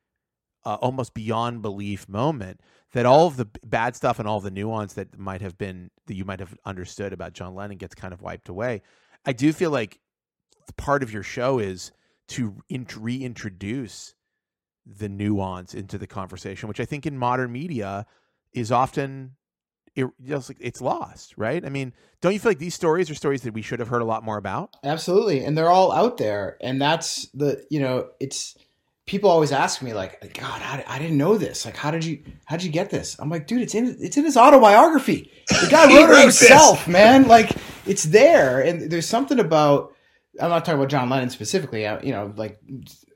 uh, 0.65 0.75
almost 0.75 1.13
beyond 1.13 1.61
belief 1.61 2.09
moment 2.09 2.59
that 2.91 3.05
all 3.05 3.27
of 3.27 3.37
the 3.37 3.47
bad 3.65 3.95
stuff 3.95 4.19
and 4.19 4.27
all 4.27 4.39
the 4.39 4.51
nuance 4.51 4.93
that 4.93 5.17
might 5.17 5.41
have 5.41 5.57
been 5.57 5.89
that 6.07 6.15
you 6.15 6.25
might 6.25 6.39
have 6.39 6.55
understood 6.65 7.13
about 7.13 7.33
John 7.33 7.55
Lennon 7.55 7.77
gets 7.77 7.95
kind 7.95 8.13
of 8.13 8.21
wiped 8.21 8.49
away. 8.49 8.81
I 9.25 9.33
do 9.33 9.51
feel 9.53 9.71
like 9.71 9.99
part 10.77 11.03
of 11.03 11.11
your 11.11 11.23
show 11.23 11.59
is 11.59 11.91
to 12.29 12.55
int- 12.69 12.97
reintroduce 12.97 14.15
the 14.85 15.09
nuance 15.09 15.73
into 15.73 15.97
the 15.97 16.07
conversation, 16.07 16.67
which 16.67 16.79
I 16.79 16.85
think 16.85 17.05
in 17.05 17.17
modern 17.17 17.51
media 17.51 18.05
is 18.53 18.71
often 18.71 19.35
it, 19.95 20.07
just 20.23 20.49
like 20.49 20.57
it's 20.59 20.81
lost, 20.81 21.33
right? 21.37 21.65
I 21.65 21.69
mean, 21.69 21.93
don't 22.21 22.33
you 22.33 22.39
feel 22.39 22.51
like 22.51 22.59
these 22.59 22.75
stories 22.75 23.09
are 23.09 23.15
stories 23.15 23.41
that 23.43 23.53
we 23.53 23.61
should 23.61 23.79
have 23.79 23.87
heard 23.87 24.01
a 24.01 24.05
lot 24.05 24.23
more 24.23 24.37
about? 24.37 24.75
Absolutely, 24.83 25.43
and 25.43 25.57
they're 25.57 25.69
all 25.69 25.91
out 25.91 26.17
there, 26.17 26.57
and 26.61 26.81
that's 26.81 27.27
the 27.33 27.65
you 27.69 27.79
know 27.79 28.09
it's 28.19 28.57
people 29.05 29.29
always 29.29 29.51
ask 29.51 29.81
me 29.81 29.93
like, 29.93 30.19
God, 30.33 30.61
I, 30.61 30.83
I 30.87 30.99
didn't 30.99 31.17
know 31.17 31.37
this. 31.37 31.65
Like, 31.65 31.77
how 31.77 31.91
did 31.91 32.03
you 32.03 32.23
how 32.45 32.57
did 32.57 32.65
you 32.65 32.71
get 32.71 32.89
this? 32.89 33.15
I'm 33.19 33.29
like, 33.29 33.47
dude, 33.47 33.61
it's 33.61 33.75
in 33.75 33.97
it's 33.99 34.17
in 34.17 34.25
his 34.25 34.37
autobiography. 34.37 35.31
The 35.47 35.67
guy 35.69 35.85
wrote 35.95 36.09
it 36.09 36.21
himself, 36.21 36.87
man. 36.87 37.27
Like, 37.27 37.51
it's 37.85 38.03
there, 38.03 38.61
and 38.61 38.91
there's 38.91 39.07
something 39.07 39.39
about. 39.39 39.93
I'm 40.41 40.49
not 40.49 40.65
talking 40.65 40.79
about 40.79 40.89
John 40.89 41.09
Lennon 41.09 41.29
specifically. 41.29 41.87
I, 41.87 42.01
you 42.01 42.11
know, 42.11 42.33
like 42.35 42.59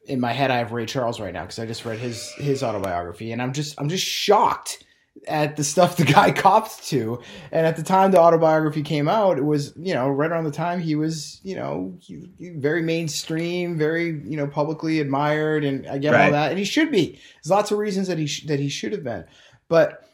in 0.05 0.21
my 0.21 0.31
head, 0.31 0.51
I 0.51 0.57
have 0.57 0.71
Ray 0.71 0.85
Charles 0.85 1.19
right 1.19 1.33
now 1.33 1.41
because 1.41 1.59
I 1.59 1.65
just 1.65 1.83
read 1.83 1.99
his 1.99 2.31
his 2.33 2.63
autobiography, 2.63 3.31
and 3.33 3.41
I'm 3.41 3.51
just 3.51 3.75
I'm 3.77 3.89
just 3.89 4.05
shocked 4.05 4.85
at 5.27 5.55
the 5.57 5.63
stuff 5.63 5.97
the 5.97 6.05
guy 6.05 6.31
copped 6.45 6.87
to. 6.87 7.21
And 7.51 7.65
at 7.65 7.75
the 7.75 7.83
time 7.83 8.11
the 8.11 8.19
autobiography 8.19 8.81
came 8.81 9.07
out, 9.07 9.37
it 9.37 9.43
was, 9.45 9.73
you 9.77 9.93
know, 9.93 10.09
right 10.09 10.31
around 10.31 10.45
the 10.45 10.51
time 10.51 10.79
he 10.79 10.95
was, 10.95 11.39
you 11.43 11.55
know, 11.55 11.97
he, 11.99 12.29
he- 12.37 12.49
very 12.49 12.81
mainstream, 12.81 13.77
very, 13.77 14.21
you 14.25 14.37
know, 14.37 14.47
publicly 14.47 14.99
admired. 14.99 15.63
And 15.63 15.87
I 15.87 15.97
get 15.97 16.13
all 16.25 16.31
that. 16.31 16.49
And 16.51 16.59
he 16.59 16.65
should 16.65 16.91
be. 16.91 17.11
There's 17.11 17.49
lots 17.49 17.71
of 17.71 17.77
reasons 17.77 18.07
that 18.07 18.17
he, 18.17 18.27
sh- 18.27 18.45
that 18.45 18.59
he 18.59 18.69
should 18.69 18.91
have 18.91 19.03
been. 19.03 19.25
But, 19.67 20.05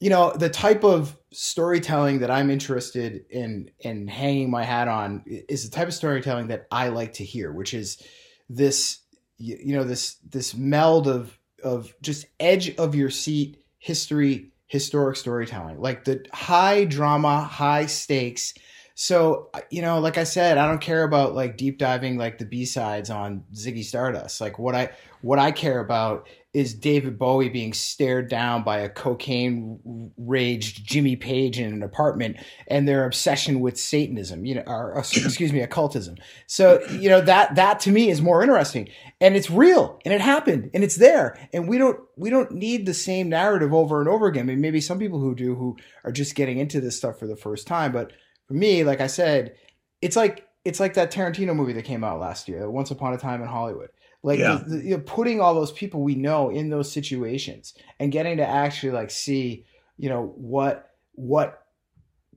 you 0.00 0.10
know, 0.10 0.32
the 0.32 0.48
type 0.48 0.84
of 0.84 1.16
storytelling 1.32 2.20
that 2.20 2.30
I'm 2.30 2.50
interested 2.50 3.24
in, 3.30 3.70
in 3.80 4.08
hanging 4.08 4.50
my 4.50 4.64
hat 4.64 4.88
on 4.88 5.22
is 5.26 5.68
the 5.68 5.74
type 5.74 5.88
of 5.88 5.94
storytelling 5.94 6.48
that 6.48 6.66
I 6.70 6.88
like 6.88 7.14
to 7.14 7.24
hear, 7.24 7.52
which 7.52 7.74
is 7.74 8.02
this, 8.48 9.00
you 9.36 9.76
know, 9.76 9.84
this, 9.84 10.16
this 10.28 10.54
meld 10.54 11.06
of, 11.06 11.38
of 11.62 11.92
just 12.02 12.26
edge 12.40 12.74
of 12.76 12.94
your 12.94 13.10
seat 13.10 13.62
history 13.78 14.50
historic 14.66 15.16
storytelling. 15.16 15.80
Like 15.80 16.04
the 16.04 16.24
high 16.32 16.84
drama 16.84 17.40
high 17.40 17.86
stakes 17.86 18.54
So 19.00 19.48
you 19.70 19.80
know, 19.80 20.00
like 20.00 20.18
I 20.18 20.24
said, 20.24 20.58
I 20.58 20.66
don't 20.66 20.80
care 20.80 21.04
about 21.04 21.32
like 21.32 21.56
deep 21.56 21.78
diving 21.78 22.18
like 22.18 22.38
the 22.38 22.44
B 22.44 22.64
sides 22.64 23.10
on 23.10 23.44
Ziggy 23.54 23.84
Stardust. 23.84 24.40
Like 24.40 24.58
what 24.58 24.74
I 24.74 24.90
what 25.20 25.38
I 25.38 25.52
care 25.52 25.78
about 25.78 26.26
is 26.52 26.74
David 26.74 27.16
Bowie 27.16 27.48
being 27.48 27.72
stared 27.72 28.28
down 28.28 28.64
by 28.64 28.78
a 28.78 28.88
cocaine 28.88 30.10
raged 30.16 30.84
Jimmy 30.84 31.14
Page 31.14 31.60
in 31.60 31.72
an 31.72 31.84
apartment 31.84 32.38
and 32.66 32.88
their 32.88 33.04
obsession 33.04 33.60
with 33.60 33.78
Satanism, 33.78 34.44
you 34.44 34.56
know, 34.56 34.64
or 34.66 34.96
oh, 34.96 34.98
excuse 34.98 35.52
me, 35.52 35.60
occultism. 35.60 36.16
So, 36.48 36.84
you 36.90 37.08
know, 37.08 37.20
that 37.20 37.54
that 37.54 37.78
to 37.80 37.92
me 37.92 38.10
is 38.10 38.20
more 38.20 38.42
interesting. 38.42 38.88
And 39.20 39.36
it's 39.36 39.48
real 39.48 40.00
and 40.04 40.12
it 40.12 40.20
happened 40.20 40.70
and 40.74 40.82
it's 40.82 40.96
there. 40.96 41.38
And 41.52 41.68
we 41.68 41.78
don't 41.78 42.00
we 42.16 42.30
don't 42.30 42.50
need 42.50 42.84
the 42.84 42.94
same 42.94 43.28
narrative 43.28 43.72
over 43.72 44.00
and 44.00 44.08
over 44.08 44.26
again. 44.26 44.46
I 44.46 44.54
mean, 44.54 44.60
maybe 44.60 44.80
some 44.80 44.98
people 44.98 45.20
who 45.20 45.36
do 45.36 45.54
who 45.54 45.76
are 46.02 46.10
just 46.10 46.34
getting 46.34 46.58
into 46.58 46.80
this 46.80 46.96
stuff 46.96 47.16
for 47.16 47.28
the 47.28 47.36
first 47.36 47.68
time, 47.68 47.92
but 47.92 48.10
for 48.48 48.54
me, 48.54 48.82
like 48.82 49.00
I 49.00 49.06
said, 49.06 49.54
it's 50.02 50.16
like 50.16 50.48
it's 50.64 50.80
like 50.80 50.94
that 50.94 51.12
Tarantino 51.12 51.54
movie 51.54 51.74
that 51.74 51.84
came 51.84 52.02
out 52.02 52.18
last 52.18 52.48
year, 52.48 52.68
Once 52.68 52.90
Upon 52.90 53.14
a 53.14 53.18
Time 53.18 53.40
in 53.40 53.48
Hollywood 53.48 53.90
like 54.22 54.38
yeah. 54.38 54.60
the, 54.66 54.76
the, 54.76 54.84
you 54.84 54.96
know, 54.96 55.02
putting 55.06 55.40
all 55.40 55.54
those 55.54 55.72
people 55.72 56.02
we 56.02 56.14
know 56.14 56.50
in 56.50 56.70
those 56.70 56.90
situations 56.90 57.74
and 58.00 58.10
getting 58.10 58.38
to 58.38 58.46
actually 58.46 58.92
like 58.92 59.10
see 59.10 59.64
you 59.96 60.08
know 60.08 60.32
what 60.36 60.90
what 61.12 61.62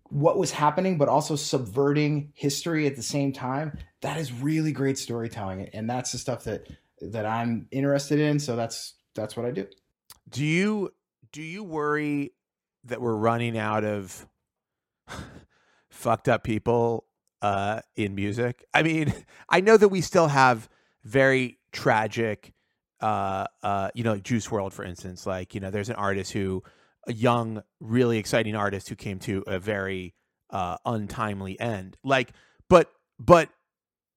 what 0.06 0.38
was 0.38 0.52
happening 0.52 0.98
but 0.98 1.08
also 1.08 1.36
subverting 1.36 2.32
history 2.36 2.86
at 2.86 2.96
the 2.96 3.04
same 3.04 3.32
time 3.32 3.78
that 4.02 4.18
is 4.18 4.32
really 4.34 4.72
great 4.72 4.98
storytelling 4.98 5.70
and 5.74 5.90
that's 5.90 6.12
the 6.12 6.18
stuff 6.18 6.44
that 6.44 6.68
that 7.00 7.26
i'm 7.26 7.68
interested 7.72 8.20
in 8.20 8.40
so 8.40 8.56
that's 8.56 8.96
that's 9.16 9.38
what 9.38 9.46
i 9.46 9.52
do 9.52 9.66
do 10.30 10.44
you 10.44 10.92
do 11.32 11.42
you 11.42 11.64
worry 11.64 12.34
that 12.84 13.00
we're 13.00 13.16
running 13.16 13.58
out 13.58 13.86
of 13.86 14.28
fucked 15.92 16.28
up 16.28 16.44
people 16.44 17.06
uh 17.42 17.82
in 17.96 18.16
music. 18.16 18.64
I 18.74 18.84
mean 18.84 19.14
i 19.50 19.62
know 19.62 19.78
that 19.78 19.90
we 19.90 20.02
still 20.02 20.28
have 20.28 20.70
very 21.04 21.60
tragic 21.72 22.54
uh 23.02 23.46
uh 23.64 23.90
you 23.94 24.04
know 24.04 24.18
Juice 24.18 24.48
WRLD, 24.48 24.74
for 24.74 24.84
instance. 24.84 25.26
Like 25.26 25.54
you 25.54 25.62
know 25.62 25.72
there's 25.72 25.90
an 25.90 25.96
artist 25.96 26.34
who 26.34 26.64
a 27.08 27.14
young 27.14 27.64
really 27.80 28.18
exciting 28.18 28.56
artist 28.56 28.90
who 28.90 28.96
came 28.96 29.20
to 29.20 29.44
a 29.48 29.60
very 29.60 30.14
uh 30.50 30.78
untimely 30.86 31.60
end. 31.60 31.98
Like 32.04 32.34
but 32.70 32.92
but 33.20 33.50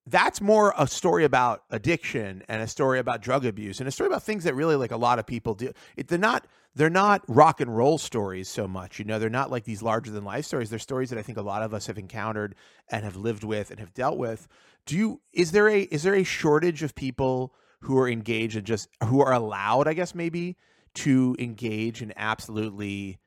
that's 0.06 0.40
more 0.40 0.74
a 0.76 0.86
story 0.86 1.24
about 1.24 1.62
addiction 1.70 2.42
and 2.48 2.62
a 2.62 2.66
story 2.66 2.98
about 2.98 3.22
drug 3.22 3.46
abuse 3.46 3.80
and 3.80 3.88
a 3.88 3.92
story 3.92 4.06
about 4.08 4.22
things 4.22 4.44
that 4.44 4.54
really 4.54 4.76
like 4.76 4.90
a 4.90 4.96
lot 4.96 5.18
of 5.18 5.26
people 5.26 5.54
do. 5.54 5.72
It, 5.96 6.08
they're 6.08 6.18
not 6.18 6.46
they're 6.74 6.90
not 6.90 7.22
rock 7.28 7.60
and 7.60 7.74
roll 7.74 7.98
stories 7.98 8.48
so 8.48 8.68
much 8.68 8.98
you 8.98 9.04
know? 9.04 9.18
They're 9.18 9.30
not 9.30 9.50
like 9.50 9.64
these 9.64 9.82
larger 9.82 10.10
than 10.10 10.24
life 10.24 10.44
stories. 10.44 10.68
They're 10.68 10.78
stories 10.78 11.10
that 11.10 11.18
i 11.18 11.22
think 11.22 11.38
a 11.38 11.42
lot 11.42 11.62
of 11.62 11.72
us 11.72 11.86
have 11.86 11.96
encountered 11.96 12.54
and 12.90 13.04
have 13.04 13.16
lived 13.16 13.44
with 13.44 13.70
and 13.70 13.80
have 13.80 13.94
dealt 13.94 14.18
with. 14.18 14.46
Do 14.84 14.96
you 14.96 15.20
is 15.32 15.52
there 15.52 15.68
a 15.68 15.82
is 15.82 16.02
there 16.02 16.14
a 16.14 16.24
shortage 16.24 16.82
of 16.82 16.94
people 16.94 17.54
who 17.80 17.98
are 17.98 18.08
engaged 18.08 18.56
and 18.56 18.66
just 18.66 18.88
who 19.04 19.22
are 19.22 19.32
allowed, 19.32 19.88
I 19.88 19.94
guess 19.94 20.14
maybe, 20.14 20.56
to 20.94 21.34
engage 21.38 22.02
in 22.02 22.12
absolutely 22.16 23.18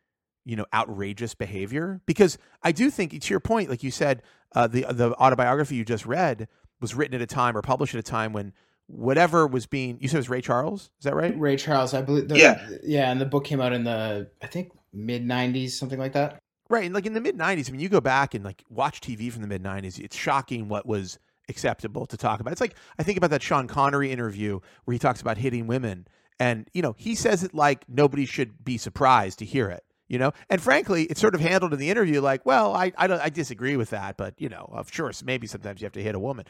you 0.46 0.56
know 0.56 0.66
outrageous 0.72 1.34
behavior? 1.34 2.02
Because 2.06 2.38
i 2.62 2.72
do 2.72 2.92
think 2.92 3.20
to 3.20 3.34
your 3.34 3.40
point 3.40 3.68
like 3.68 3.82
you 3.82 3.92
said 3.92 4.22
uh, 4.56 4.68
the 4.68 4.86
the 4.92 5.12
autobiography 5.16 5.76
you 5.76 5.84
just 5.84 6.06
read 6.06 6.48
was 6.80 6.96
written 6.96 7.16
at 7.16 7.22
a 7.22 7.28
time 7.28 7.58
or 7.58 7.62
published 7.62 7.94
at 7.96 8.00
a 8.00 8.04
time 8.04 8.34
when 8.34 8.54
whatever 8.88 9.46
was 9.46 9.66
being 9.66 9.98
you 10.00 10.08
said 10.08 10.16
it 10.16 10.20
was 10.20 10.30
ray 10.30 10.42
charles 10.42 10.90
is 11.00 11.04
that 11.04 11.16
right 11.16 11.38
ray 11.38 11.58
charles 11.58 11.94
i 11.94 12.02
believe 12.02 12.30
the, 12.30 12.38
yeah 12.38 12.70
yeah 12.84 13.12
and 13.12 13.20
the 13.20 13.26
book 13.26 13.44
came 13.44 13.60
out 13.60 13.74
in 13.74 13.84
the 13.84 14.30
i 14.42 14.48
think 14.48 14.72
mid 14.94 15.26
90s 15.26 15.72
something 15.72 16.00
like 16.00 16.14
that 16.14 16.40
right 16.70 16.86
and 16.86 16.96
like 16.96 17.06
in 17.06 17.14
the 17.14 17.20
mid 17.20 17.38
90s 17.38 17.68
i 17.68 17.72
mean 17.72 17.82
you 17.82 17.90
go 17.90 18.00
back 18.00 18.34
and 18.34 18.46
like 18.46 18.64
watch 18.70 19.02
tv 19.02 19.30
from 19.30 19.42
the 19.42 19.48
mid 19.48 19.62
90s 19.62 20.00
it's 20.00 20.16
shocking 20.16 20.70
what 20.70 20.86
was 20.86 21.20
acceptable 21.50 22.06
to 22.08 22.18
talk 22.18 22.40
about. 22.40 22.52
It's 22.52 22.62
like 22.62 22.76
I 23.00 23.04
think 23.04 23.18
about 23.18 23.30
that 23.32 23.42
Sean 23.42 23.68
Connery 23.68 24.12
interview 24.12 24.60
where 24.86 24.94
he 24.94 25.00
talks 25.00 25.22
about 25.22 25.38
hitting 25.38 25.68
women, 25.68 26.08
and 26.40 26.70
you 26.74 26.82
know 26.82 26.96
he 26.98 27.16
says 27.16 27.44
it 27.44 27.54
like 27.54 27.86
nobody 27.88 28.26
should 28.26 28.64
be 28.64 28.78
surprised 28.78 29.40
to 29.40 29.46
hear 29.46 29.70
it. 29.70 29.84
You 30.08 30.20
know, 30.20 30.32
and 30.50 30.62
frankly, 30.62 31.04
it's 31.04 31.20
sort 31.20 31.36
of 31.36 31.42
handled 31.42 31.74
in 31.74 31.80
the 31.80 31.90
interview 31.90 32.22
like, 32.22 32.46
well, 32.46 32.74
I 32.74 32.94
I, 32.98 33.08
I 33.26 33.30
disagree 33.30 33.76
with 33.76 33.90
that, 33.90 34.16
but 34.18 34.36
you 34.38 34.50
know, 34.50 34.70
of 34.72 34.92
course, 34.92 35.24
maybe 35.24 35.48
sometimes 35.48 35.82
you 35.82 35.86
have 35.86 35.94
to 35.94 36.04
hit 36.04 36.16
a 36.16 36.20
woman. 36.20 36.46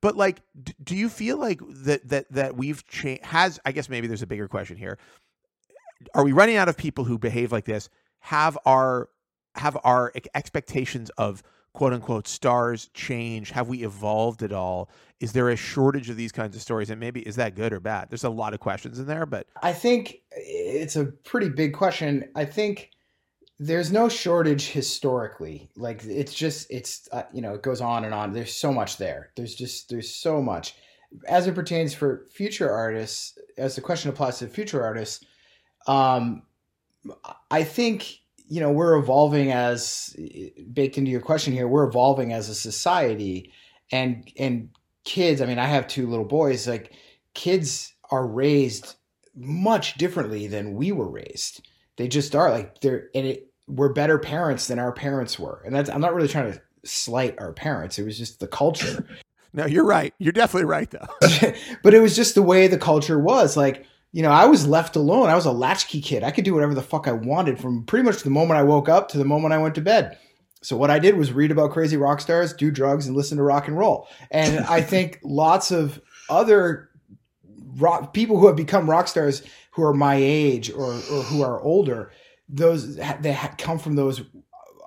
But 0.00 0.16
like, 0.16 0.42
d- 0.62 0.74
do 0.82 0.96
you 0.96 1.08
feel 1.08 1.38
like 1.38 1.60
that 1.84 2.08
that 2.08 2.32
that 2.32 2.56
we've 2.56 2.86
changed? 2.86 3.24
Has 3.24 3.60
I 3.64 3.72
guess 3.72 3.88
maybe 3.88 4.06
there's 4.06 4.22
a 4.22 4.26
bigger 4.26 4.48
question 4.48 4.76
here. 4.76 4.98
Are 6.14 6.24
we 6.24 6.32
running 6.32 6.56
out 6.56 6.68
of 6.68 6.76
people 6.76 7.04
who 7.04 7.18
behave 7.18 7.52
like 7.52 7.64
this? 7.64 7.88
Have 8.20 8.58
our 8.66 9.08
have 9.54 9.78
our 9.84 10.12
expectations 10.34 11.10
of 11.18 11.42
quote 11.72 11.92
unquote 11.92 12.26
stars 12.26 12.90
change? 12.94 13.50
Have 13.50 13.68
we 13.68 13.84
evolved 13.84 14.42
at 14.42 14.52
all? 14.52 14.90
Is 15.20 15.32
there 15.32 15.50
a 15.50 15.56
shortage 15.56 16.10
of 16.10 16.16
these 16.16 16.32
kinds 16.32 16.56
of 16.56 16.62
stories? 16.62 16.90
And 16.90 16.98
maybe 16.98 17.20
is 17.20 17.36
that 17.36 17.54
good 17.54 17.72
or 17.72 17.80
bad? 17.80 18.10
There's 18.10 18.24
a 18.24 18.30
lot 18.30 18.54
of 18.54 18.60
questions 18.60 18.98
in 18.98 19.06
there, 19.06 19.26
but 19.26 19.46
I 19.62 19.72
think 19.72 20.22
it's 20.32 20.96
a 20.96 21.04
pretty 21.04 21.48
big 21.48 21.74
question. 21.74 22.28
I 22.34 22.44
think 22.44 22.90
there's 23.64 23.92
no 23.92 24.08
shortage 24.08 24.70
historically. 24.70 25.70
Like 25.76 26.04
it's 26.04 26.34
just 26.34 26.68
it's 26.68 27.08
uh, 27.12 27.22
you 27.32 27.40
know 27.40 27.54
it 27.54 27.62
goes 27.62 27.80
on 27.80 28.04
and 28.04 28.12
on. 28.12 28.32
There's 28.32 28.54
so 28.54 28.72
much 28.72 28.96
there. 28.96 29.30
There's 29.36 29.54
just 29.54 29.88
there's 29.88 30.12
so 30.12 30.42
much 30.42 30.74
as 31.28 31.46
it 31.46 31.54
pertains 31.54 31.94
for 31.94 32.26
future 32.32 32.70
artists. 32.70 33.38
As 33.56 33.76
the 33.76 33.80
question 33.80 34.10
applies 34.10 34.40
to 34.40 34.48
future 34.48 34.82
artists, 34.82 35.24
um, 35.86 36.42
I 37.52 37.62
think 37.62 38.18
you 38.48 38.60
know 38.60 38.72
we're 38.72 38.96
evolving 38.96 39.52
as 39.52 40.16
baked 40.72 40.98
into 40.98 41.10
your 41.10 41.20
question 41.20 41.52
here 41.52 41.68
we're 41.68 41.88
evolving 41.88 42.32
as 42.32 42.48
a 42.48 42.54
society 42.54 43.52
and 43.90 44.30
and 44.36 44.68
kids 45.04 45.40
i 45.40 45.46
mean 45.46 45.58
i 45.58 45.64
have 45.64 45.86
two 45.86 46.06
little 46.06 46.24
boys 46.24 46.68
like 46.68 46.92
kids 47.32 47.94
are 48.10 48.26
raised 48.26 48.96
much 49.34 49.94
differently 49.94 50.48
than 50.48 50.74
we 50.74 50.92
were 50.92 51.08
raised 51.08 51.66
they 51.96 52.08
just 52.08 52.34
are 52.34 52.50
like 52.50 52.80
they're 52.80 53.08
and 53.14 53.26
it 53.26 53.51
we're 53.68 53.92
better 53.92 54.18
parents 54.18 54.66
than 54.66 54.78
our 54.78 54.92
parents 54.92 55.38
were 55.38 55.62
and 55.64 55.74
that's 55.74 55.90
i'm 55.90 56.00
not 56.00 56.14
really 56.14 56.28
trying 56.28 56.52
to 56.52 56.60
slight 56.84 57.38
our 57.38 57.52
parents 57.52 57.98
it 57.98 58.04
was 58.04 58.18
just 58.18 58.40
the 58.40 58.48
culture 58.48 59.06
no 59.52 59.66
you're 59.66 59.84
right 59.84 60.14
you're 60.18 60.32
definitely 60.32 60.66
right 60.66 60.90
though 60.90 61.06
but 61.82 61.94
it 61.94 62.00
was 62.00 62.16
just 62.16 62.34
the 62.34 62.42
way 62.42 62.66
the 62.66 62.78
culture 62.78 63.18
was 63.18 63.56
like 63.56 63.86
you 64.12 64.22
know, 64.22 64.30
I 64.30 64.44
was 64.44 64.66
left 64.66 64.94
alone. 64.94 65.30
I 65.30 65.34
was 65.34 65.46
a 65.46 65.52
latchkey 65.52 66.02
kid. 66.02 66.22
I 66.22 66.30
could 66.30 66.44
do 66.44 66.52
whatever 66.54 66.74
the 66.74 66.82
fuck 66.82 67.08
I 67.08 67.12
wanted 67.12 67.58
from 67.58 67.84
pretty 67.84 68.04
much 68.04 68.22
the 68.22 68.30
moment 68.30 68.60
I 68.60 68.62
woke 68.62 68.88
up 68.88 69.08
to 69.08 69.18
the 69.18 69.24
moment 69.24 69.54
I 69.54 69.58
went 69.58 69.74
to 69.76 69.80
bed. 69.80 70.18
So 70.62 70.76
what 70.76 70.90
I 70.90 70.98
did 70.98 71.16
was 71.16 71.32
read 71.32 71.50
about 71.50 71.72
crazy 71.72 71.96
rock 71.96 72.20
stars, 72.20 72.52
do 72.52 72.70
drugs, 72.70 73.06
and 73.06 73.16
listen 73.16 73.38
to 73.38 73.42
rock 73.42 73.66
and 73.68 73.76
roll. 73.76 74.06
And 74.30 74.60
I 74.60 74.80
think 74.82 75.18
lots 75.24 75.70
of 75.70 76.00
other 76.28 76.90
rock 77.76 78.12
people 78.12 78.38
who 78.38 78.46
have 78.46 78.56
become 78.56 78.88
rock 78.88 79.08
stars 79.08 79.42
who 79.72 79.82
are 79.82 79.94
my 79.94 80.16
age 80.16 80.70
or, 80.70 80.92
or 80.92 81.22
who 81.22 81.42
are 81.42 81.60
older, 81.62 82.12
those 82.52 82.96
they 82.96 83.38
come 83.58 83.78
from 83.78 83.96
those 83.96 84.22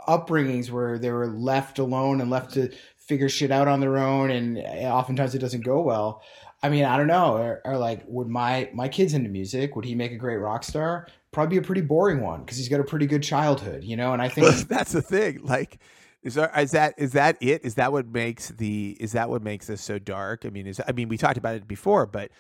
upbringings 0.08 0.70
where 0.70 0.98
they 0.98 1.12
were 1.12 1.28
left 1.28 1.80
alone 1.80 2.22
and 2.22 2.30
left 2.30 2.54
to 2.54 2.72
figure 2.98 3.30
shit 3.30 3.52
out 3.52 3.68
on 3.68 3.80
their 3.80 3.98
own, 3.98 4.32
and 4.32 4.58
eh, 4.58 4.90
oftentimes 4.90 5.36
it 5.36 5.40
doesn't 5.40 5.62
go 5.62 5.82
well. 5.82 6.22
I 6.64 6.70
mean, 6.70 6.86
I 6.86 6.98
don't 6.98 7.08
know. 7.08 7.36
Or, 7.38 7.62
or, 7.66 7.78
like, 7.78 8.04
would 8.08 8.28
my 8.28 8.70
my 8.74 8.88
kid's 8.88 9.14
into 9.14 9.30
music? 9.30 9.76
Would 9.76 9.86
he 9.86 9.96
make 9.96 10.12
a 10.12 10.18
great 10.18 10.38
rock 10.38 10.64
star? 10.64 11.08
Probably 11.32 11.58
a 11.58 11.62
pretty 11.62 11.82
boring 11.82 12.22
one 12.22 12.42
because 12.42 12.58
he's 12.58 12.70
got 12.70 12.80
a 12.80 12.84
pretty 12.84 13.08
good 13.08 13.24
childhood, 13.24 13.84
you 13.84 13.98
know. 13.98 14.14
And 14.14 14.22
I 14.22 14.30
think 14.30 14.48
that's 14.68 14.92
the 14.92 15.02
thing. 15.02 15.42
Like, 15.44 15.80
is 16.24 16.36
there 16.36 16.52
is 16.58 16.72
that 16.72 16.96
is 16.98 17.12
that 17.12 17.38
it? 17.42 17.66
Is 17.66 17.76
that 17.76 17.92
what 17.92 18.08
makes 18.08 18.50
the 18.50 18.98
is 19.00 19.12
that 19.12 19.30
what 19.30 19.44
makes 19.44 19.68
this 19.68 19.82
so 19.82 20.00
dark? 20.00 20.46
I 20.46 20.50
mean, 20.50 20.66
is 20.66 20.82
I 20.88 20.92
mean, 20.92 21.10
we 21.10 21.18
talked 21.18 21.38
about 21.38 21.56
it 21.56 21.68
before, 21.68 22.06
but 22.06 22.32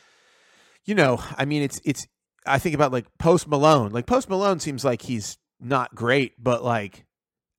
you 0.86 0.96
know, 0.96 1.20
I 1.38 1.46
mean, 1.46 1.62
it's 1.62 1.82
it's. 1.84 2.08
I 2.46 2.60
think 2.60 2.76
about 2.76 2.92
like 2.92 3.06
Post 3.18 3.48
Malone. 3.48 3.92
Like 3.92 4.06
Post 4.06 4.30
Malone 4.30 4.60
seems 4.60 4.86
like 4.86 5.02
he's 5.02 5.38
not 5.60 5.96
great, 5.96 6.42
but 6.44 6.64
like 6.64 7.06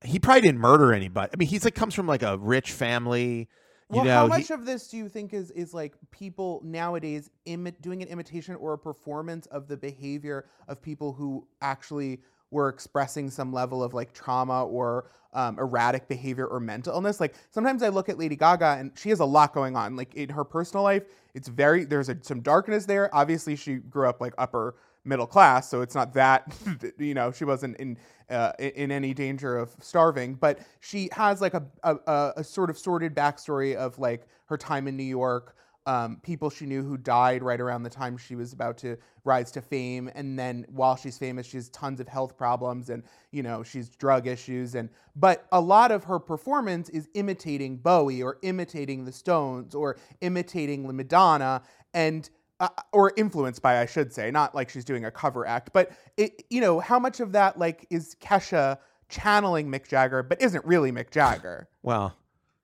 he 0.04 0.18
probably 0.18 0.42
didn't 0.42 0.60
murder 0.60 0.92
anybody. 0.92 1.30
I 1.32 1.36
mean, 1.36 1.48
he's 1.48 1.64
like 1.64 1.74
comes 1.74 1.94
from 1.94 2.06
like 2.06 2.22
a 2.22 2.38
rich 2.38 2.72
family 2.72 3.48
well, 3.88 4.04
know, 4.04 4.14
how 4.14 4.26
much 4.26 4.48
he, 4.48 4.54
of 4.54 4.64
this 4.64 4.88
do 4.88 4.96
you 4.96 5.08
think 5.08 5.32
is 5.32 5.50
is 5.52 5.72
like 5.72 5.94
people 6.10 6.60
nowadays 6.64 7.30
imi- 7.46 7.80
doing 7.80 8.02
an 8.02 8.08
imitation 8.08 8.56
or 8.56 8.72
a 8.72 8.78
performance 8.78 9.46
of 9.46 9.68
the 9.68 9.76
behavior 9.76 10.46
of 10.66 10.82
people 10.82 11.12
who 11.12 11.46
actually 11.60 12.20
were 12.50 12.68
expressing 12.68 13.30
some 13.30 13.52
level 13.52 13.82
of 13.82 13.94
like 13.94 14.12
trauma 14.12 14.64
or 14.64 15.10
um, 15.36 15.58
erratic 15.58 16.08
behavior 16.08 16.46
or 16.46 16.58
mental 16.60 16.94
illness. 16.94 17.20
Like 17.20 17.34
sometimes 17.50 17.82
I 17.82 17.88
look 17.88 18.08
at 18.08 18.18
Lady 18.18 18.36
Gaga 18.36 18.76
and 18.78 18.90
she 18.96 19.10
has 19.10 19.20
a 19.20 19.24
lot 19.24 19.52
going 19.52 19.76
on. 19.76 19.94
Like 19.94 20.14
in 20.14 20.30
her 20.30 20.44
personal 20.44 20.82
life, 20.82 21.04
it's 21.34 21.48
very 21.48 21.84
there's 21.84 22.08
a, 22.08 22.16
some 22.22 22.40
darkness 22.40 22.86
there. 22.86 23.14
Obviously, 23.14 23.54
she 23.54 23.74
grew 23.74 24.08
up 24.08 24.20
like 24.20 24.32
upper 24.38 24.76
middle 25.04 25.26
class, 25.26 25.68
so 25.68 25.82
it's 25.82 25.94
not 25.94 26.14
that 26.14 26.52
you 26.98 27.14
know 27.14 27.30
she 27.30 27.44
wasn't 27.44 27.76
in 27.76 27.98
uh, 28.30 28.52
in 28.58 28.90
any 28.90 29.12
danger 29.12 29.58
of 29.58 29.70
starving. 29.80 30.34
But 30.34 30.60
she 30.80 31.10
has 31.12 31.42
like 31.42 31.54
a, 31.54 31.64
a, 31.82 32.32
a 32.38 32.44
sort 32.44 32.70
of 32.70 32.78
sordid 32.78 33.14
backstory 33.14 33.74
of 33.74 33.98
like 33.98 34.26
her 34.46 34.56
time 34.56 34.88
in 34.88 34.96
New 34.96 35.02
York. 35.04 35.54
Um, 35.86 36.20
people 36.22 36.50
she 36.50 36.66
knew 36.66 36.82
who 36.82 36.96
died 36.96 37.42
right 37.42 37.60
around 37.60 37.84
the 37.84 37.90
time 37.90 38.16
she 38.16 38.34
was 38.34 38.52
about 38.52 38.76
to 38.78 38.96
rise 39.24 39.50
to 39.52 39.62
fame, 39.62 40.10
and 40.14 40.38
then 40.38 40.66
while 40.68 40.96
she's 40.96 41.16
famous, 41.16 41.46
she 41.46 41.56
has 41.56 41.68
tons 41.70 42.00
of 42.00 42.08
health 42.08 42.36
problems, 42.36 42.90
and 42.90 43.02
you 43.30 43.42
know 43.42 43.62
she's 43.62 43.88
drug 43.88 44.26
issues, 44.26 44.74
and 44.74 44.90
but 45.14 45.46
a 45.52 45.60
lot 45.60 45.92
of 45.92 46.04
her 46.04 46.18
performance 46.18 46.88
is 46.88 47.08
imitating 47.14 47.76
Bowie 47.76 48.22
or 48.22 48.38
imitating 48.42 49.04
the 49.04 49.12
Stones 49.12 49.74
or 49.74 49.96
imitating 50.20 50.94
Madonna, 50.94 51.62
and 51.94 52.28
uh, 52.58 52.68
or 52.92 53.12
influenced 53.16 53.62
by, 53.62 53.80
I 53.80 53.86
should 53.86 54.12
say, 54.12 54.30
not 54.30 54.54
like 54.54 54.70
she's 54.70 54.84
doing 54.84 55.04
a 55.04 55.10
cover 55.10 55.46
act, 55.46 55.70
but 55.72 55.92
it, 56.16 56.44
you 56.50 56.60
know, 56.60 56.80
how 56.80 56.98
much 56.98 57.20
of 57.20 57.32
that 57.32 57.58
like 57.58 57.86
is 57.90 58.16
Kesha 58.20 58.78
channeling 59.08 59.70
Mick 59.70 59.86
Jagger, 59.88 60.22
but 60.22 60.40
isn't 60.40 60.64
really 60.64 60.90
Mick 60.90 61.10
Jagger? 61.10 61.68
Well, 61.82 62.16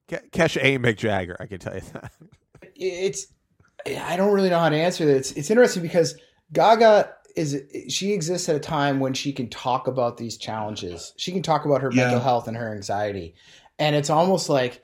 Ke- 0.09 0.31
Kesha 0.31 0.63
ain't 0.63 0.83
Mick 0.83 0.97
Jagger. 0.97 1.37
I 1.39 1.47
can 1.47 1.59
tell 1.59 1.75
you 1.75 1.83
that. 1.93 2.13
It's 2.83 3.27
I 3.87 4.17
don't 4.17 4.33
really 4.33 4.51
know 4.51 4.59
how 4.59 4.69
to 4.69 4.77
answer 4.77 5.05
that. 5.07 5.17
It's 5.17 5.33
it's 5.33 5.51
interesting 5.51 5.83
because 5.83 6.15
Gaga 6.53 7.13
is 7.37 7.63
she 7.89 8.13
exists 8.13 8.49
at 8.49 8.57
a 8.57 8.61
time 8.61 9.01
when 9.01 9.15
she 9.15 9.33
can 9.33 9.49
talk 9.49 9.87
about 9.87 10.17
these 10.17 10.37
challenges. 10.37 11.15
She 11.17 11.33
can 11.33 11.43
talk 11.43 11.65
about 11.65 11.83
her 11.83 11.91
Yeah. 11.91 12.03
mental 12.05 12.21
health 12.21 12.49
and 12.49 12.57
her 12.57 12.73
anxiety, 12.75 13.35
and 13.79 13.97
it's 13.97 14.11
almost 14.11 14.49
like 14.49 14.83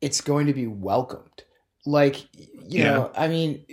it's 0.00 0.20
going 0.20 0.46
to 0.46 0.54
be 0.54 0.66
welcomed. 0.66 1.44
Like 1.84 2.16
you 2.34 2.82
Yeah. 2.82 2.92
know, 2.92 3.10
I 3.16 3.28
mean, 3.28 3.64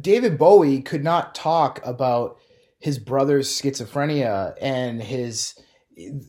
David 0.00 0.38
Bowie 0.38 0.82
could 0.82 1.02
not 1.02 1.34
talk 1.34 1.80
about 1.84 2.36
his 2.78 2.98
brother's 2.98 3.48
schizophrenia 3.48 4.54
and 4.60 5.02
his 5.02 5.54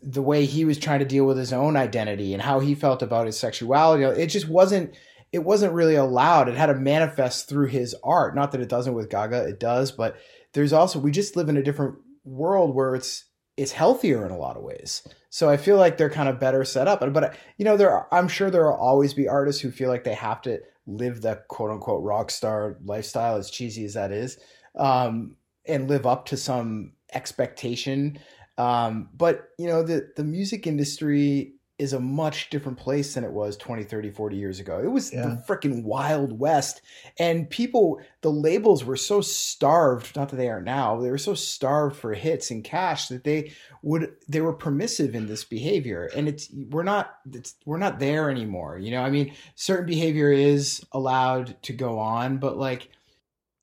the 0.02 0.22
way 0.22 0.46
he 0.46 0.66
was 0.66 0.78
trying 0.78 1.00
to 1.00 1.06
deal 1.06 1.26
with 1.26 1.38
his 1.38 1.54
own 1.54 1.76
identity 1.78 2.34
and 2.34 2.42
how 2.44 2.60
he 2.60 2.76
felt 2.76 3.02
about 3.02 3.26
his 3.26 3.40
sexuality. 3.40 4.04
It 4.04 4.28
just 4.28 4.48
wasn't 4.48 4.94
it 5.34 5.44
wasn't 5.44 5.74
really 5.74 5.96
allowed. 5.96 6.48
It 6.48 6.56
had 6.56 6.68
to 6.68 6.76
manifest 6.76 7.50
through 7.50 7.68
his 7.68 7.96
art. 8.04 8.36
Not 8.36 8.52
that 8.52 8.62
it 8.62 8.70
doesn't 8.70 8.94
with 8.94 9.10
Gaga, 9.10 9.48
it 9.48 9.60
does, 9.60 9.92
but 9.92 10.16
there's 10.54 10.72
also 10.72 11.00
we 11.00 11.12
just 11.12 11.36
live 11.36 11.50
in 11.50 11.58
a 11.58 11.64
different 11.64 11.96
world 12.24 12.76
where 12.76 12.94
it's 12.96 13.26
it's 13.58 13.72
healthier 13.72 14.26
in 14.26 14.32
a 14.32 14.38
lot 14.38 14.58
of 14.58 14.64
ways. 14.64 15.06
So 15.30 15.50
I 15.50 15.58
feel 15.58 15.78
like 15.78 15.98
they're 15.98 16.10
kind 16.10 16.30
of 16.30 16.40
better 16.40 16.64
set 16.64 16.88
up. 16.88 17.00
But 17.12 17.36
you 17.58 17.66
know, 17.66 17.76
there 17.76 17.92
are, 17.92 18.08
I'm 18.12 18.28
sure 18.28 18.52
there 18.52 18.66
will 18.66 18.78
always 18.78 19.16
be 19.16 19.28
artists 19.28 19.62
who 19.62 19.72
feel 19.72 19.90
like 19.90 20.04
they 20.04 20.14
have 20.14 20.42
to 20.44 20.60
live 20.86 21.22
that 21.22 21.48
quote 21.48 21.72
unquote 21.72 22.04
rock 22.04 22.30
star 22.30 22.78
lifestyle, 22.86 23.36
as 23.36 23.50
cheesy 23.50 23.86
as 23.86 23.96
that 23.96 24.12
is, 24.12 24.38
um, 24.78 25.36
and 25.66 25.90
live 25.90 26.06
up 26.06 26.26
to 26.28 26.38
some 26.38 26.94
expectation. 27.12 28.20
Um, 28.60 29.10
but 29.16 29.50
you 29.58 29.66
know, 29.66 29.82
the 29.82 30.12
the 30.16 30.24
music 30.24 30.68
industry 30.68 31.56
is 31.84 31.94
a 31.94 32.00
much 32.00 32.50
different 32.50 32.78
place 32.78 33.14
than 33.14 33.24
it 33.24 33.32
was 33.32 33.56
20, 33.58 33.84
30, 33.84 34.10
40 34.10 34.36
years 34.38 34.60
ago. 34.60 34.80
It 34.84 34.88
was 34.92 35.14
Yeah. 35.14 35.22
the 35.28 35.44
freaking 35.48 35.84
wild 35.84 36.40
west. 36.40 36.82
And 37.20 37.50
people, 37.50 38.00
the 38.22 38.32
labels 38.32 38.84
were 38.84 38.96
so 38.96 39.22
starved, 39.22 40.16
not 40.16 40.30
that 40.30 40.38
they 40.38 40.50
are 40.50 40.62
now, 40.62 41.00
they 41.00 41.12
were 41.12 41.18
so 41.18 41.36
starved 41.36 41.96
for 41.96 42.14
hits 42.14 42.50
and 42.50 42.64
cash 42.64 43.08
that 43.10 43.24
they 43.24 43.52
would 43.84 44.14
they 44.30 44.40
were 44.42 44.54
permissive 44.54 45.14
in 45.14 45.28
this 45.28 45.44
behavior. 45.44 46.10
And 46.16 46.28
it's 46.28 46.50
we're 46.72 46.84
not 46.84 47.16
it's 47.32 47.56
we're 47.66 47.78
not 47.78 48.00
there 48.00 48.30
anymore. 48.32 48.78
You 48.80 48.92
know, 48.92 49.04
I 49.04 49.10
mean, 49.10 49.34
certain 49.56 49.86
behavior 49.86 50.32
is 50.32 50.82
allowed 50.94 51.62
to 51.64 51.74
go 51.74 52.00
on, 52.00 52.38
but 52.38 52.58
like 52.58 52.90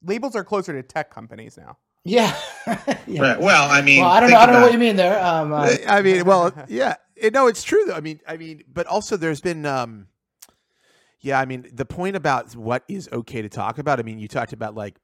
Labels 0.04 0.34
are 0.36 0.44
closer 0.44 0.72
to 0.72 0.82
tech 0.82 1.10
companies 1.10 1.58
now. 1.58 1.76
yeah. 2.04 2.34
yeah. 3.06 3.20
Right. 3.22 3.40
Well, 3.40 3.70
I 3.70 3.82
mean, 3.82 4.00
Well, 4.00 4.10
I 4.10 4.20
don't 4.20 4.30
know. 4.30 4.38
I 4.38 4.46
don't 4.46 4.54
know 4.54 4.62
what 4.62 4.72
you 4.72 4.78
mean 4.78 4.96
there. 4.96 5.22
Um, 5.22 5.52
uh, 5.52 5.74
I 5.86 6.00
mean, 6.02 6.24
well, 6.24 6.52
yeah, 6.68 6.94
It- 7.20 7.32
no, 7.32 7.46
it's 7.46 7.62
true 7.62 7.84
though. 7.86 7.94
I 7.94 8.00
mean, 8.00 8.20
I 8.26 8.36
mean, 8.36 8.64
but 8.72 8.86
also 8.86 9.16
there's 9.16 9.40
been, 9.40 9.66
um, 9.66 10.08
yeah, 11.20 11.38
I 11.38 11.44
mean, 11.44 11.68
the 11.72 11.84
point 11.84 12.16
about 12.16 12.56
what 12.56 12.84
is 12.88 13.08
okay 13.12 13.42
to 13.42 13.48
talk 13.48 13.78
about. 13.78 14.00
I 14.00 14.02
mean, 14.02 14.18
you 14.18 14.28
talked 14.28 14.52
about 14.52 14.74
like, 14.74 14.96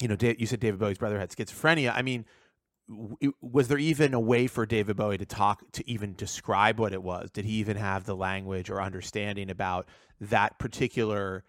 you 0.00 0.08
know, 0.08 0.16
you 0.20 0.46
said 0.46 0.60
David 0.60 0.80
Bowie's 0.80 0.98
brother 0.98 1.18
had 1.18 1.30
schizophrenia. 1.30 1.92
I 1.94 2.02
mean, 2.02 2.24
was 3.40 3.68
there 3.68 3.78
even 3.78 4.14
a 4.14 4.20
way 4.20 4.46
for 4.46 4.64
David 4.64 4.96
Bowie 4.96 5.18
to 5.18 5.26
talk 5.26 5.62
to 5.72 5.88
even 5.88 6.14
describe 6.14 6.80
what 6.80 6.92
it 6.92 7.02
was? 7.02 7.30
Did 7.30 7.44
he 7.44 7.54
even 7.54 7.76
have 7.76 8.04
the 8.04 8.16
language 8.16 8.70
or 8.70 8.80
understanding 8.80 9.50
about 9.50 9.86
that 10.20 10.58
particular 10.58 11.44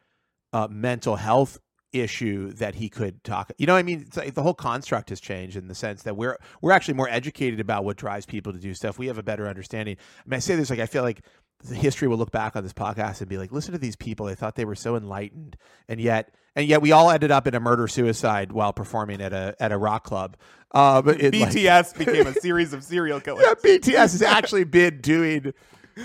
uh, 0.51 0.67
mental 0.69 1.15
health 1.15 1.59
issue 1.93 2.51
that 2.53 2.75
he 2.75 2.89
could 2.89 3.23
talk? 3.23 3.51
You 3.57 3.67
know, 3.67 3.73
what 3.73 3.79
I 3.79 3.83
mean, 3.83 4.03
it's 4.07 4.17
like 4.17 4.33
the 4.33 4.43
whole 4.43 4.53
construct 4.53 5.09
has 5.09 5.19
changed 5.19 5.55
in 5.55 5.67
the 5.67 5.75
sense 5.75 6.03
that 6.03 6.15
we're 6.15 6.37
we're 6.61 6.71
actually 6.71 6.93
more 6.95 7.09
educated 7.09 7.59
about 7.59 7.83
what 7.85 7.97
drives 7.97 8.25
people 8.25 8.53
to 8.53 8.59
do 8.59 8.73
stuff. 8.73 8.99
We 8.99 9.07
have 9.07 9.17
a 9.17 9.23
better 9.23 9.47
understanding. 9.47 9.97
I 10.25 10.29
mean, 10.29 10.37
I 10.37 10.39
say 10.39 10.55
this 10.55 10.69
like 10.69 10.79
I 10.79 10.85
feel 10.85 11.03
like 11.03 11.21
the 11.63 11.75
history 11.75 12.07
will 12.07 12.17
look 12.17 12.31
back 12.31 12.55
on 12.55 12.63
this 12.63 12.73
podcast 12.73 13.19
and 13.19 13.29
be 13.29 13.37
like, 13.37 13.51
listen 13.51 13.73
to 13.73 13.77
these 13.77 13.95
people. 13.95 14.25
They 14.27 14.35
thought 14.35 14.55
they 14.55 14.65
were 14.65 14.75
so 14.75 14.95
enlightened, 14.95 15.57
and 15.89 15.99
yet, 15.99 16.33
and 16.55 16.65
yet, 16.65 16.81
we 16.81 16.91
all 16.93 17.11
ended 17.11 17.31
up 17.31 17.47
in 17.47 17.55
a 17.55 17.59
murder 17.59 17.87
suicide 17.87 18.51
while 18.51 18.71
performing 18.71 19.21
at 19.21 19.33
a 19.33 19.55
at 19.59 19.71
a 19.71 19.77
rock 19.77 20.03
club. 20.05 20.37
Uh, 20.71 21.01
but 21.01 21.19
it, 21.21 21.33
like- 21.35 21.49
BTS 21.51 21.97
became 21.97 22.27
a 22.27 22.33
series 22.33 22.73
of 22.73 22.83
serial 22.83 23.19
killers. 23.19 23.45
yeah, 23.45 23.53
BTS 23.55 23.93
has 23.93 24.21
actually 24.21 24.63
been 24.63 25.01
doing 25.01 25.53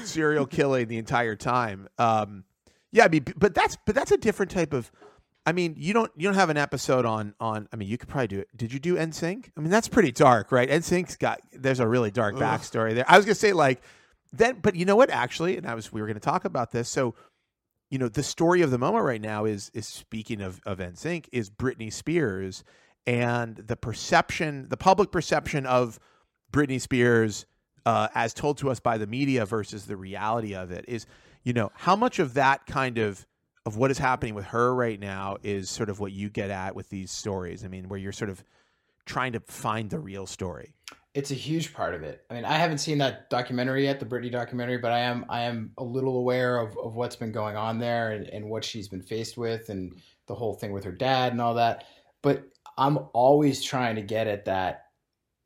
serial 0.05 0.47
killing 0.47 0.89
the 0.89 0.99
entire 0.99 1.37
time. 1.37 1.89
Um, 1.99 2.45
yeah, 2.91 3.05
I 3.05 3.09
mean, 3.09 3.25
but 3.37 3.55
that's 3.55 3.77
but 3.87 3.95
that's 3.95 4.11
a 4.11 4.17
different 4.17 4.51
type 4.51 4.73
of. 4.73 4.91
I 5.47 5.53
mean, 5.53 5.75
you 5.77 5.93
don't 5.93 6.11
you 6.17 6.27
don't 6.27 6.35
have 6.35 6.51
an 6.51 6.57
episode 6.57 7.05
on 7.05 7.35
on. 7.39 7.69
I 7.73 7.77
mean, 7.77 7.89
you 7.89 7.99
could 7.99 8.09
probably 8.09 8.29
do 8.29 8.39
it. 8.41 8.49
Did 8.57 8.73
you 8.73 8.79
do 8.79 8.97
NSYNC? 8.97 9.51
I 9.57 9.61
mean, 9.61 9.71
that's 9.71 9.89
pretty 9.89 10.13
dark, 10.13 10.51
right? 10.51 10.69
NSYNC's 10.69 11.17
got 11.17 11.41
there's 11.53 11.81
a 11.81 11.87
really 11.87 12.11
dark 12.11 12.37
Ugh. 12.37 12.41
backstory 12.41 12.95
there. 12.95 13.05
I 13.07 13.17
was 13.17 13.27
gonna 13.27 13.35
say 13.35 13.53
like 13.53 13.83
then, 14.33 14.59
but 14.61 14.75
you 14.75 14.85
know 14.85 14.97
what? 14.97 15.11
Actually, 15.11 15.57
and 15.57 15.67
I 15.67 15.75
was 15.75 15.93
we 15.93 16.01
were 16.01 16.07
gonna 16.07 16.21
talk 16.21 16.45
about 16.45 16.71
this. 16.73 16.89
So, 16.89 17.15
you 17.91 17.99
know, 17.99 18.09
the 18.09 18.23
story 18.23 18.63
of 18.63 18.71
the 18.71 18.79
moment 18.79 19.05
right 19.05 19.21
now 19.21 19.45
is 19.45 19.71
is 19.75 19.87
speaking 19.87 20.41
of 20.41 20.61
of 20.65 20.79
NSYNC 20.79 21.27
is 21.31 21.51
Britney 21.51 21.93
Spears 21.93 22.65
and 23.07 23.57
the 23.57 23.77
perception, 23.77 24.69
the 24.71 24.77
public 24.77 25.11
perception 25.13 25.67
of 25.67 25.99
Britney 26.51 26.81
Spears 26.81 27.47
uh, 27.87 28.09
as 28.15 28.33
told 28.33 28.59
to 28.59 28.71
us 28.71 28.81
by 28.81 28.99
the 28.99 29.07
media 29.07 29.45
versus 29.45 29.87
the 29.87 29.97
reality 29.97 30.55
of 30.55 30.71
it 30.71 30.85
is, 30.89 31.07
you 31.43 31.53
know, 31.53 31.71
how 31.75 31.95
much 31.97 32.19
of 32.19 32.35
that 32.35 32.65
kind 32.67 32.99
of 32.99 33.27
of 33.67 33.77
what 33.77 33.91
is 33.91 33.99
happening 33.99 34.35
with 34.35 34.47
her 34.47 34.75
right 34.75 35.01
now 35.01 35.37
is 35.43 35.71
sort 35.71 35.89
of 35.89 36.01
what 36.01 36.13
you 36.13 36.29
get 36.29 36.51
at 36.51 36.75
with 36.75 36.91
these 36.91 37.11
stories. 37.11 37.65
I 37.65 37.69
mean, 37.69 37.89
where 37.89 37.99
you're 37.99 38.13
sort 38.13 38.31
of 38.31 38.45
trying 39.07 39.33
to 39.33 39.41
find 39.41 39.91
the 39.91 39.99
real 39.99 40.27
story. 40.27 40.75
it's 41.15 41.31
a 41.31 41.35
huge 41.35 41.73
part 41.73 41.95
of 41.95 42.03
it. 42.03 42.25
I 42.29 42.35
mean, 42.35 42.45
I 42.45 42.55
haven't 42.55 42.79
seen 42.79 42.99
that 42.99 43.31
documentary 43.31 43.85
yet, 43.85 44.01
the 44.01 44.07
Britney 44.07 44.33
documentary, 44.33 44.79
but 44.79 44.91
I 44.91 44.99
am 44.99 45.25
I 45.29 45.43
am 45.43 45.71
a 45.79 45.85
little 45.85 46.19
aware 46.19 46.59
of, 46.59 46.77
of 46.77 46.97
what's 46.97 47.17
been 47.17 47.31
going 47.33 47.57
on 47.57 47.79
there 47.79 48.11
and, 48.13 48.27
and 48.29 48.51
what 48.51 48.65
she's 48.65 48.89
been 48.89 49.03
faced 49.03 49.37
with 49.39 49.69
and 49.69 49.95
the 50.27 50.35
whole 50.35 50.55
thing 50.55 50.73
with 50.73 50.85
her 50.85 50.93
dad 50.93 51.33
and 51.33 51.41
all 51.41 51.55
that. 51.55 51.85
But 52.21 52.45
I'm 52.77 52.99
always 53.13 53.63
trying 53.63 53.95
to 53.97 54.03
get 54.03 54.27
at 54.27 54.47
that 54.47 54.87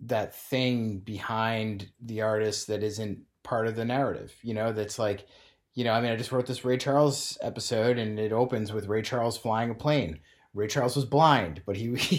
that 0.01 0.35
thing 0.35 1.01
behind 1.01 1.91
the 2.01 2.23
artist 2.23 2.69
that 2.69 2.83
isn't 2.83 3.19
part 3.43 3.67
of 3.67 3.77
the 3.77 3.85
narrative, 3.85 4.35
you 4.43 4.55
know, 4.55 4.73
that's 4.73 4.99
like 4.99 5.27
you 5.79 5.85
know, 5.85 5.93
I 5.93 6.01
mean, 6.01 6.11
I 6.11 6.17
just 6.17 6.33
wrote 6.33 6.47
this 6.47 6.65
Ray 6.65 6.77
Charles 6.77 7.39
episode, 7.41 7.99
and 7.99 8.19
it 8.19 8.33
opens 8.33 8.73
with 8.73 8.89
Ray 8.89 9.01
Charles 9.01 9.39
flying 9.39 9.71
a 9.71 9.75
plane. 9.75 10.19
Ray 10.53 10.67
Charles 10.67 10.97
was 10.97 11.05
blind, 11.05 11.63
but 11.67 11.77
he 11.77 11.95
he 11.95 12.17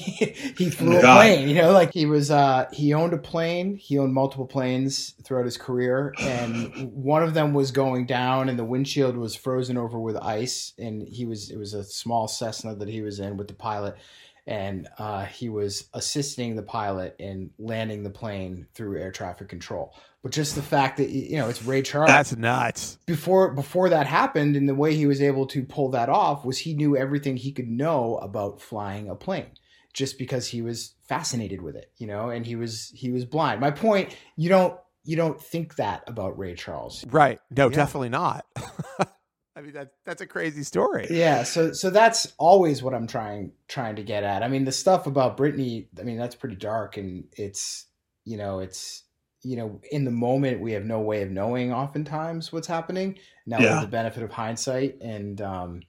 he 0.57 0.69
flew 0.69 0.97
a 0.97 1.01
plane. 1.01 1.49
You 1.49 1.55
know, 1.55 1.73
like 1.73 1.93
he 1.93 2.05
was 2.05 2.31
uh, 2.31 2.67
he 2.71 2.93
owned 2.93 3.11
a 3.11 3.17
plane. 3.17 3.75
He 3.75 3.97
owned 3.97 4.13
multiple 4.13 4.47
planes 4.47 5.13
throughout 5.25 5.43
his 5.43 5.57
career, 5.57 6.13
and 6.21 6.89
one 6.93 7.21
of 7.21 7.33
them 7.33 7.53
was 7.53 7.71
going 7.71 8.05
down, 8.05 8.47
and 8.47 8.57
the 8.57 8.63
windshield 8.63 9.17
was 9.17 9.35
frozen 9.35 9.75
over 9.75 9.99
with 9.99 10.15
ice. 10.15 10.71
And 10.77 11.05
he 11.05 11.25
was 11.25 11.49
it 11.49 11.57
was 11.57 11.73
a 11.73 11.83
small 11.83 12.29
Cessna 12.29 12.75
that 12.75 12.87
he 12.87 13.01
was 13.01 13.19
in 13.19 13.35
with 13.35 13.49
the 13.49 13.55
pilot, 13.55 13.97
and 14.49 14.87
uh, 14.97 15.25
he 15.25 15.47
was 15.47 15.87
assisting 15.93 16.55
the 16.55 16.63
pilot 16.63 17.15
in 17.19 17.51
landing 17.59 18.01
the 18.03 18.09
plane 18.09 18.65
through 18.73 18.99
air 18.99 19.11
traffic 19.11 19.47
control. 19.47 19.93
But 20.23 20.31
just 20.31 20.55
the 20.55 20.63
fact 20.63 20.97
that 20.97 21.09
you 21.09 21.37
know 21.37 21.47
it's 21.49 21.63
Ray 21.63 21.83
Charles 21.83 22.07
That's 22.09 22.35
nuts. 22.35 22.97
before 23.05 23.53
before 23.53 23.89
that 23.89 24.07
happened 24.07 24.55
and 24.57 24.67
the 24.67 24.73
way 24.75 24.95
he 24.95 25.05
was 25.05 25.21
able 25.21 25.45
to 25.47 25.63
pull 25.63 25.89
that 25.91 26.09
off 26.09 26.43
was 26.43 26.57
he 26.57 26.73
knew 26.73 26.97
everything 26.97 27.37
he 27.37 27.51
could 27.51 27.69
know 27.69 28.17
about 28.17 28.59
flying 28.59 29.07
a 29.07 29.15
plane 29.15 29.51
just 29.93 30.17
because 30.17 30.47
he 30.47 30.61
was 30.61 30.95
fascinated 31.07 31.61
with 31.61 31.75
it 31.75 31.91
you 31.97 32.05
know 32.07 32.29
and 32.29 32.45
he 32.45 32.55
was 32.55 32.91
he 32.93 33.11
was 33.11 33.23
blind 33.25 33.59
my 33.61 33.71
point 33.71 34.15
you 34.35 34.49
don't 34.49 34.77
you 35.03 35.15
don't 35.15 35.41
think 35.41 35.75
that 35.77 36.03
about 36.05 36.37
ray 36.37 36.53
charles 36.53 37.05
Right. 37.07 37.39
No, 37.49 37.69
Yeah. 37.69 37.75
definitely 37.77 38.09
not. 38.09 38.45
I 39.59 39.61
mean, 39.61 39.73
that, 39.73 39.91
that's 40.05 40.21
a 40.21 40.25
crazy 40.25 40.63
story. 40.63 41.05
yeah 41.09 41.43
so 41.43 41.73
so 41.73 41.89
that's 41.89 42.33
always 42.37 42.81
what 42.81 42.93
i'm 42.93 43.07
trying 43.07 43.51
trying 43.67 43.97
to 43.97 44.03
get 44.03 44.23
at 44.23 44.41
i 44.41 44.47
mean 44.47 44.63
the 44.63 44.71
stuff 44.71 45.05
about 45.05 45.35
Britney, 45.37 45.87
i 45.99 46.03
mean 46.03 46.17
that's 46.17 46.33
pretty 46.35 46.55
dark 46.55 46.95
and 46.97 47.25
it's 47.33 47.87
you 48.23 48.37
know 48.37 48.59
it's 48.59 49.03
you 49.43 49.57
know 49.57 49.81
in 49.91 50.05
the 50.05 50.11
moment 50.11 50.61
we 50.61 50.71
have 50.71 50.85
no 50.85 51.01
way 51.01 51.23
of 51.23 51.29
knowing 51.29 51.73
oftentimes 51.73 52.53
what's 52.53 52.67
happening 52.67 53.17
now 53.45 53.57
we 53.59 53.65
Yeah. 53.65 53.71
have 53.73 53.81
the 53.81 53.87
benefit 53.87 54.23
of 54.23 54.31
hindsight 54.31 54.97
and 55.01 55.41
um 55.41 55.81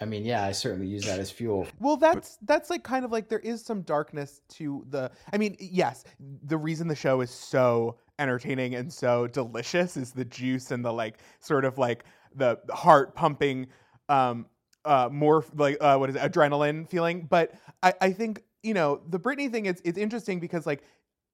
i 0.00 0.04
mean 0.04 0.24
yeah 0.24 0.44
i 0.44 0.50
certainly 0.52 0.86
use 0.88 1.04
that 1.04 1.20
as 1.20 1.30
fuel 1.30 1.66
Well, 1.78 1.96
that's 1.96 2.38
that's 2.42 2.70
like 2.70 2.82
kind 2.82 3.04
of 3.04 3.12
like 3.12 3.28
there 3.28 3.38
is 3.40 3.64
some 3.64 3.82
darkness 3.82 4.40
to 4.56 4.84
the. 4.90 5.10
I 5.32 5.38
mean, 5.38 5.56
yes, 5.60 6.04
the 6.44 6.56
reason 6.56 6.88
the 6.88 6.96
show 6.96 7.20
is 7.20 7.30
so 7.30 7.96
entertaining 8.18 8.74
and 8.74 8.92
so 8.92 9.26
delicious 9.26 9.96
is 9.96 10.12
the 10.12 10.24
juice 10.24 10.70
and 10.70 10.84
the 10.84 10.92
like 10.92 11.18
sort 11.40 11.64
of 11.64 11.78
like 11.78 12.04
the 12.36 12.58
heart 12.72 13.14
pumping 13.14 13.68
um, 14.08 14.46
uh, 14.84 15.08
more 15.10 15.44
like 15.54 15.76
uh, 15.80 15.96
what 15.96 16.10
is 16.10 16.16
it, 16.16 16.22
adrenaline 16.22 16.88
feeling. 16.88 17.26
But 17.28 17.52
I, 17.82 17.94
I 18.00 18.12
think 18.12 18.42
you 18.62 18.74
know 18.74 19.00
the 19.08 19.18
Britney 19.18 19.50
thing. 19.50 19.66
It's 19.66 19.80
it's 19.84 19.98
interesting 19.98 20.40
because 20.40 20.66
like 20.66 20.82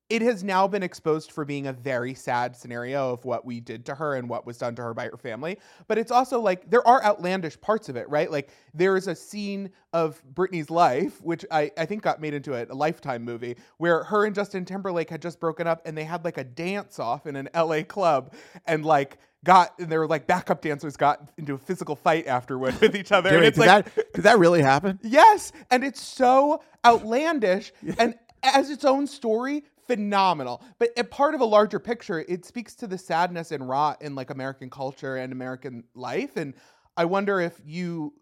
it 0.08 0.22
has 0.22 0.42
now 0.42 0.66
been 0.66 0.82
exposed 0.82 1.32
for 1.32 1.44
being 1.44 1.66
a 1.66 1.72
very 1.72 2.14
sad 2.14 2.56
scenario 2.56 3.12
of 3.12 3.24
what 3.26 3.44
we 3.44 3.60
did 3.60 3.84
to 3.84 3.94
her 3.94 4.14
and 4.14 4.26
what 4.26 4.46
was 4.46 4.56
done 4.56 4.74
to 4.74 4.80
her 4.82 4.94
by 4.94 5.04
her 5.04 5.18
family. 5.18 5.58
But 5.86 5.98
it's 5.98 6.10
also 6.10 6.40
like 6.40 6.70
there 6.70 6.86
are 6.88 7.04
outlandish 7.04 7.60
parts 7.60 7.90
of 7.90 7.96
it, 7.96 8.08
right? 8.08 8.30
Like 8.30 8.48
there 8.72 8.96
is 8.96 9.06
a 9.06 9.14
scene 9.14 9.70
of 9.92 10.22
Britney's 10.32 10.70
life, 10.70 11.20
which 11.20 11.44
I, 11.50 11.70
I 11.76 11.84
think 11.84 12.02
got 12.02 12.22
made 12.22 12.32
into 12.32 12.54
a, 12.54 12.64
a 12.72 12.74
Lifetime 12.74 13.22
movie, 13.22 13.56
where 13.76 14.02
her 14.04 14.24
and 14.24 14.34
Justin 14.34 14.64
Timberlake 14.64 15.10
had 15.10 15.20
just 15.20 15.40
broken 15.40 15.66
up 15.66 15.82
and 15.84 15.96
they 15.96 16.04
had 16.04 16.24
like 16.24 16.38
a 16.38 16.44
dance 16.44 16.98
off 16.98 17.26
in 17.26 17.36
an 17.36 17.50
LA 17.54 17.82
club 17.82 18.32
and 18.66 18.86
like 18.86 19.18
got 19.44 19.78
and 19.78 19.90
they 19.90 19.98
were 19.98 20.06
like 20.06 20.26
backup 20.26 20.60
dancers 20.60 20.96
got 20.96 21.30
into 21.36 21.54
a 21.54 21.58
physical 21.58 21.96
fight 21.96 22.26
afterward 22.26 22.80
with 22.80 22.96
each 22.96 23.12
other. 23.12 23.30
Wait, 23.30 23.36
and 23.36 23.44
it's 23.46 23.58
did 23.58 23.66
like 23.66 23.94
that 23.94 24.12
did 24.14 24.24
that 24.24 24.38
really 24.38 24.62
happen? 24.62 24.98
Yes, 25.02 25.52
and 25.70 25.84
it's 25.84 26.02
so 26.02 26.62
outlandish 26.84 27.72
and 27.98 28.14
as 28.42 28.70
its 28.70 28.84
own 28.84 29.06
story, 29.06 29.64
phenomenal. 29.86 30.62
But 30.78 30.90
a 30.96 31.04
part 31.04 31.34
of 31.34 31.40
a 31.40 31.44
larger 31.44 31.78
picture, 31.78 32.24
it 32.28 32.44
speaks 32.44 32.74
to 32.76 32.86
the 32.86 32.98
sadness 32.98 33.52
and 33.52 33.68
rot 33.68 34.02
in 34.02 34.14
like 34.14 34.30
American 34.30 34.70
culture 34.70 35.16
and 35.16 35.32
American 35.32 35.84
life. 35.94 36.36
And 36.36 36.54
I 36.96 37.04
wonder 37.04 37.40
if 37.40 37.60
you 37.64 38.14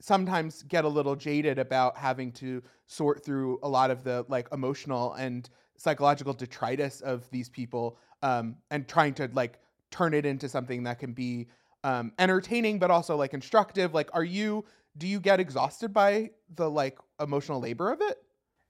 sometimes 0.00 0.62
get 0.64 0.84
a 0.84 0.88
little 0.88 1.16
jaded 1.16 1.58
about 1.58 1.96
having 1.96 2.32
to 2.32 2.62
sort 2.86 3.24
through 3.24 3.58
a 3.62 3.68
lot 3.68 3.90
of 3.90 4.04
the 4.04 4.26
like 4.28 4.48
emotional 4.52 5.14
and 5.14 5.48
psychological 5.76 6.32
detritus 6.32 7.00
of 7.00 7.28
these 7.30 7.48
people 7.48 7.98
um, 8.22 8.56
and 8.70 8.86
trying 8.86 9.14
to 9.14 9.30
like 9.32 9.58
turn 9.94 10.12
it 10.12 10.26
into 10.26 10.48
something 10.48 10.82
that 10.82 10.98
can 10.98 11.12
be 11.12 11.46
um, 11.84 12.12
entertaining 12.18 12.80
but 12.80 12.90
also 12.90 13.16
like 13.16 13.32
instructive 13.32 13.94
like 13.94 14.10
are 14.12 14.24
you 14.24 14.64
do 14.98 15.06
you 15.06 15.20
get 15.20 15.38
exhausted 15.38 15.92
by 15.92 16.30
the 16.56 16.68
like 16.68 16.98
emotional 17.20 17.60
labor 17.60 17.92
of 17.92 18.00
it 18.00 18.18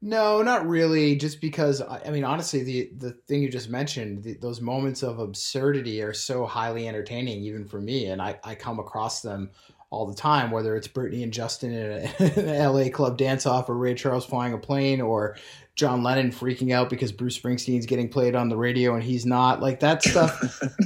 No, 0.02 0.42
not 0.42 0.68
really. 0.68 1.16
Just 1.16 1.40
because 1.40 1.80
I 1.80 2.10
mean, 2.10 2.24
honestly, 2.24 2.62
the 2.62 2.90
the 2.98 3.12
thing 3.26 3.42
you 3.42 3.48
just 3.48 3.70
mentioned, 3.70 4.22
the, 4.22 4.34
those 4.34 4.60
moments 4.60 5.02
of 5.02 5.18
absurdity 5.18 6.02
are 6.02 6.12
so 6.12 6.44
highly 6.44 6.86
entertaining, 6.86 7.42
even 7.44 7.64
for 7.64 7.80
me, 7.80 8.06
and 8.06 8.20
I 8.20 8.38
I 8.44 8.54
come 8.54 8.78
across 8.78 9.22
them 9.22 9.50
all 9.88 10.04
the 10.04 10.14
time. 10.14 10.50
Whether 10.50 10.76
it's 10.76 10.88
Britney 10.88 11.22
and 11.22 11.32
Justin 11.32 11.72
in 11.72 11.90
an 12.18 12.48
L.A. 12.48 12.90
club 12.98 13.16
dance 13.16 13.46
off, 13.46 13.70
or 13.70 13.76
Ray 13.78 13.94
Charles 13.94 14.26
flying 14.26 14.52
a 14.52 14.58
plane, 14.58 15.00
or 15.00 15.38
John 15.76 16.04
Lennon 16.04 16.30
freaking 16.30 16.72
out 16.72 16.88
because 16.88 17.10
Bruce 17.10 17.38
Springsteen's 17.38 17.86
getting 17.86 18.08
played 18.08 18.36
on 18.36 18.48
the 18.48 18.56
radio 18.56 18.94
and 18.94 19.02
he's 19.02 19.26
not. 19.26 19.60
Like 19.60 19.80
that 19.80 20.02
stuff, 20.02 20.40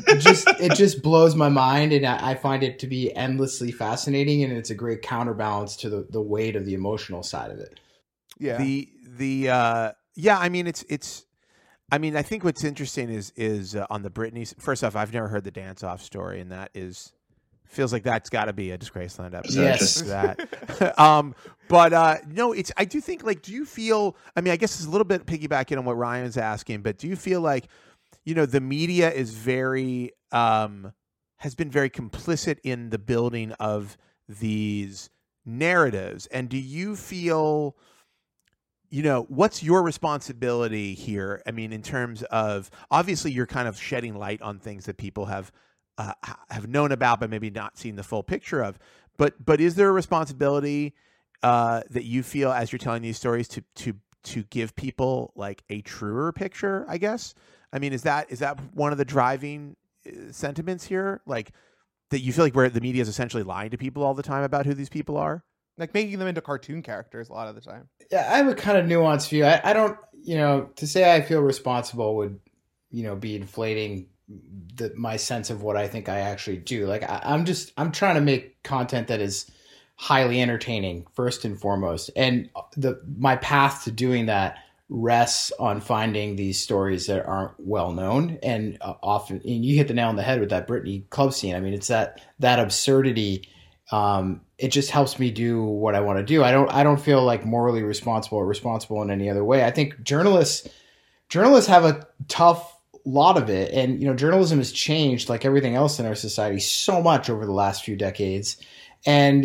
it 0.07 0.19
just 0.21 0.49
it 0.61 0.75
just 0.75 1.03
blows 1.03 1.35
my 1.35 1.51
mind, 1.51 1.93
and 1.93 2.07
I, 2.07 2.31
I 2.31 2.35
find 2.35 2.63
it 2.63 2.79
to 2.79 2.87
be 2.87 3.15
endlessly 3.15 3.71
fascinating, 3.71 4.45
and 4.45 4.53
it's 4.53 4.71
a 4.71 4.75
great 4.75 5.03
counterbalance 5.03 5.77
to 5.77 5.91
the 5.91 6.07
the 6.09 6.23
weight 6.23 6.57
of 6.57 6.65
the 6.65 6.75
emotional 6.75 7.23
side 7.23 7.51
of 7.51 7.59
it. 7.59 7.81
yeah 8.39 8.57
The 8.57 8.89
the 9.03 9.51
uh 9.51 9.93
yeah, 10.15 10.39
I 10.39 10.49
mean 10.49 10.67
it's 10.67 10.85
it's 10.89 11.27
I 11.93 11.99
mean 11.99 12.17
I 12.17 12.23
think 12.23 12.43
what's 12.43 12.65
interesting 12.65 13.11
is 13.11 13.33
is 13.37 13.77
uh, 13.77 13.87
on 13.91 14.03
the 14.03 14.11
Britney 14.11 14.53
first 14.59 14.83
off 14.83 14.97
I've 14.97 15.13
never 15.13 15.29
heard 15.29 15.45
the 15.45 15.51
dance 15.51 15.83
off 15.83 16.03
story 16.03 16.41
and 16.41 16.51
that 16.51 16.71
is 16.75 17.13
feels 17.69 17.93
like 17.93 18.03
that's 18.03 18.31
got 18.31 18.47
to 18.47 18.53
be 18.53 18.71
a 18.71 18.79
Disgraceland 18.79 19.35
episode. 19.35 19.63
Yes. 19.63 20.01
that. 20.03 20.99
um 20.99 21.35
but 21.69 21.93
uh 21.93 22.17
no 22.27 22.53
it's 22.53 22.73
I 22.77 22.85
do 22.85 23.01
think 23.01 23.23
like 23.25 23.43
do 23.43 23.53
you 23.53 23.65
feel 23.65 24.17
I 24.37 24.41
mean 24.41 24.53
I 24.53 24.57
guess 24.57 24.75
it's 24.77 24.87
a 24.87 24.91
little 24.91 25.05
bit 25.05 25.27
piggybacking 25.27 25.79
on 25.79 25.85
what 25.85 25.97
Ryan's 25.97 26.37
asking 26.37 26.83
but 26.83 26.99
do 26.99 27.07
you 27.07 27.17
feel 27.17 27.41
like 27.41 27.69
you 28.25 28.35
know 28.35 28.47
the 28.47 28.61
media 28.61 29.11
is 29.11 29.33
very 29.33 30.13
um 30.33 30.93
has 31.37 31.55
been 31.55 31.71
very 31.71 31.91
complicit 31.91 32.59
in 32.65 32.91
the 32.91 32.99
building 32.99 33.53
of 33.53 33.97
these 34.29 35.11
narratives 35.45 36.27
and 36.27 36.49
do 36.49 36.59
you 36.59 36.97
feel 36.97 37.77
you 38.91 39.03
know 39.03 39.25
what's 39.29 39.63
your 39.63 39.83
responsibility 39.83 40.95
here 40.95 41.43
i 41.47 41.51
mean 41.51 41.73
in 41.73 41.81
terms 41.81 42.23
of 42.25 42.71
obviously 42.91 43.31
you're 43.31 43.47
kind 43.47 43.67
of 43.67 43.81
shedding 43.81 44.15
light 44.15 44.43
on 44.43 44.59
things 44.59 44.85
that 44.85 44.99
people 44.99 45.25
have 45.27 45.51
uh, 45.99 46.13
have 46.51 46.69
known 46.69 46.93
about 46.93 47.21
but 47.21 47.29
maybe 47.29 47.51
not 47.51 47.77
seen 47.77 47.97
the 47.97 48.03
full 48.03 48.23
picture 48.23 48.63
of. 48.63 48.79
But 49.17 49.45
but 49.45 49.61
is 49.61 49.75
there 49.75 49.89
a 49.89 49.93
responsibility 49.93 50.95
uh, 51.43 51.83
that 51.91 52.05
you 52.05 52.23
feel 52.23 52.51
as 52.53 52.73
you're 52.73 52.79
telling 52.79 53.03
these 53.03 53.17
stories 53.17 53.49
to 53.49 53.65
to 53.77 53.95
to 54.25 54.43
give 54.45 54.75
people 54.77 55.33
like 55.37 55.63
a 55.71 55.81
truer 55.83 56.33
picture 56.33 56.85
i 56.89 56.99
guess? 56.99 57.35
I 57.73 57.79
mean 57.79 57.93
is 57.93 58.03
that 58.03 58.31
is 58.31 58.39
that 58.39 58.59
one 58.75 58.93
of 58.93 58.99
the 58.99 59.05
driving 59.05 59.77
uh, 60.07 60.33
sentiments 60.33 60.85
here? 60.85 61.21
Like 61.27 61.53
that 62.11 62.21
you 62.21 62.33
feel 62.33 62.45
like 62.45 62.55
where 62.55 62.71
the 62.71 62.81
media 62.81 63.03
is 63.03 63.09
essentially 63.09 63.43
lying 63.43 63.71
to 63.71 63.79
people 63.79 64.03
all 64.03 64.15
the 64.15 64.23
time 64.23 64.43
about 64.43 64.67
who 64.67 64.75
these 64.75 64.89
people 64.89 65.17
are? 65.17 65.45
Like 65.77 65.95
making 65.95 66.19
them 66.19 66.29
into 66.29 66.41
cartoon 66.41 66.83
characters 66.83 67.29
a 67.29 67.33
lot 67.33 67.49
of 67.49 67.55
the 67.55 67.61
time. 67.61 67.89
Yeah, 68.11 68.29
I 68.33 68.39
have 68.39 68.49
a 68.49 68.55
kind 68.55 68.79
of 68.79 68.87
nuanced 68.87 69.29
view. 69.29 69.45
I, 69.45 69.61
I 69.63 69.73
don't, 69.73 69.97
you 70.13 70.37
know, 70.37 70.71
to 70.77 70.87
say 70.87 71.15
I 71.15 71.21
feel 71.21 71.41
responsible 71.41 72.17
would, 72.17 72.41
you 72.91 73.05
know, 73.05 73.15
be 73.15 73.37
inflating 73.37 74.09
the, 74.75 74.93
my 74.97 75.17
sense 75.17 75.51
of 75.51 75.63
what 75.63 75.77
I 75.77 75.89
think 75.89 76.09
I 76.09 76.21
actually 76.21 76.59
do. 76.59 76.87
Like 76.87 77.03
I, 77.03 77.21
I'm 77.25 77.45
just, 77.45 77.73
I'm 77.77 77.93
trying 77.93 78.17
to 78.17 78.21
make 78.21 78.63
content 78.63 79.09
that 79.09 79.21
is 79.21 79.51
highly 79.97 80.41
entertaining 80.41 81.07
first 81.15 81.45
and 81.45 81.59
foremost, 81.59 82.11
and 82.15 82.51
the 82.77 83.01
my 83.19 83.37
path 83.37 83.85
to 83.85 83.91
doing 83.91 84.27
that 84.27 84.59
rests 84.91 85.53
on 85.59 85.81
finding 85.81 86.37
these 86.37 86.59
stories 86.59 87.07
that 87.07 87.27
aren't 87.27 87.53
well 87.59 87.93
known 87.93 88.39
and 88.43 88.79
uh, 88.81 88.95
often. 89.03 89.41
And 89.45 89.65
you 89.65 89.77
hit 89.77 89.89
the 89.89 89.95
nail 89.95 90.09
on 90.09 90.17
the 90.17 90.23
head 90.23 90.41
with 90.41 90.51
that 90.51 90.69
Britney 90.69 91.09
club 91.11 91.35
scene. 91.35 91.55
I 91.55 91.61
mean, 91.61 91.75
it's 91.75 91.89
that 91.89 92.21
that 92.39 92.59
absurdity 92.59 93.49
um, 93.91 94.43
it 94.59 94.69
just 94.69 94.91
helps 94.91 95.19
me 95.19 95.31
do 95.31 95.63
what 95.63 95.95
I 95.95 96.01
want 96.01 96.19
to 96.19 96.25
do. 96.25 96.45
I 96.45 96.53
don't 96.53 96.71
I 96.73 96.83
don't 96.83 97.01
feel 97.01 97.23
like 97.23 97.45
morally 97.45 97.83
responsible 97.83 98.39
or 98.39 98.47
responsible 98.47 99.03
in 99.03 99.11
any 99.11 99.31
other 99.31 99.45
way. 99.45 99.65
I 99.65 99.71
think 99.71 100.03
journalists 100.03 100.69
journalists 101.29 101.69
have 101.69 101.85
a 101.85 102.07
tough 102.29 102.78
lot 103.09 103.37
of 103.37 103.49
it. 103.51 103.73
And 103.73 104.01
you 104.03 104.09
know 104.09 104.15
journalism 104.15 104.59
has 104.59 104.73
changed 104.73 105.29
like 105.29 105.45
everything 105.45 105.75
else 105.75 105.99
in 105.99 106.07
our 106.07 106.15
society 106.15 106.61
so 106.61 107.03
much 107.03 107.31
over 107.31 107.47
the 107.47 107.53
last 107.53 107.85
few 107.85 107.97
decades. 107.97 108.57
And 109.07 109.45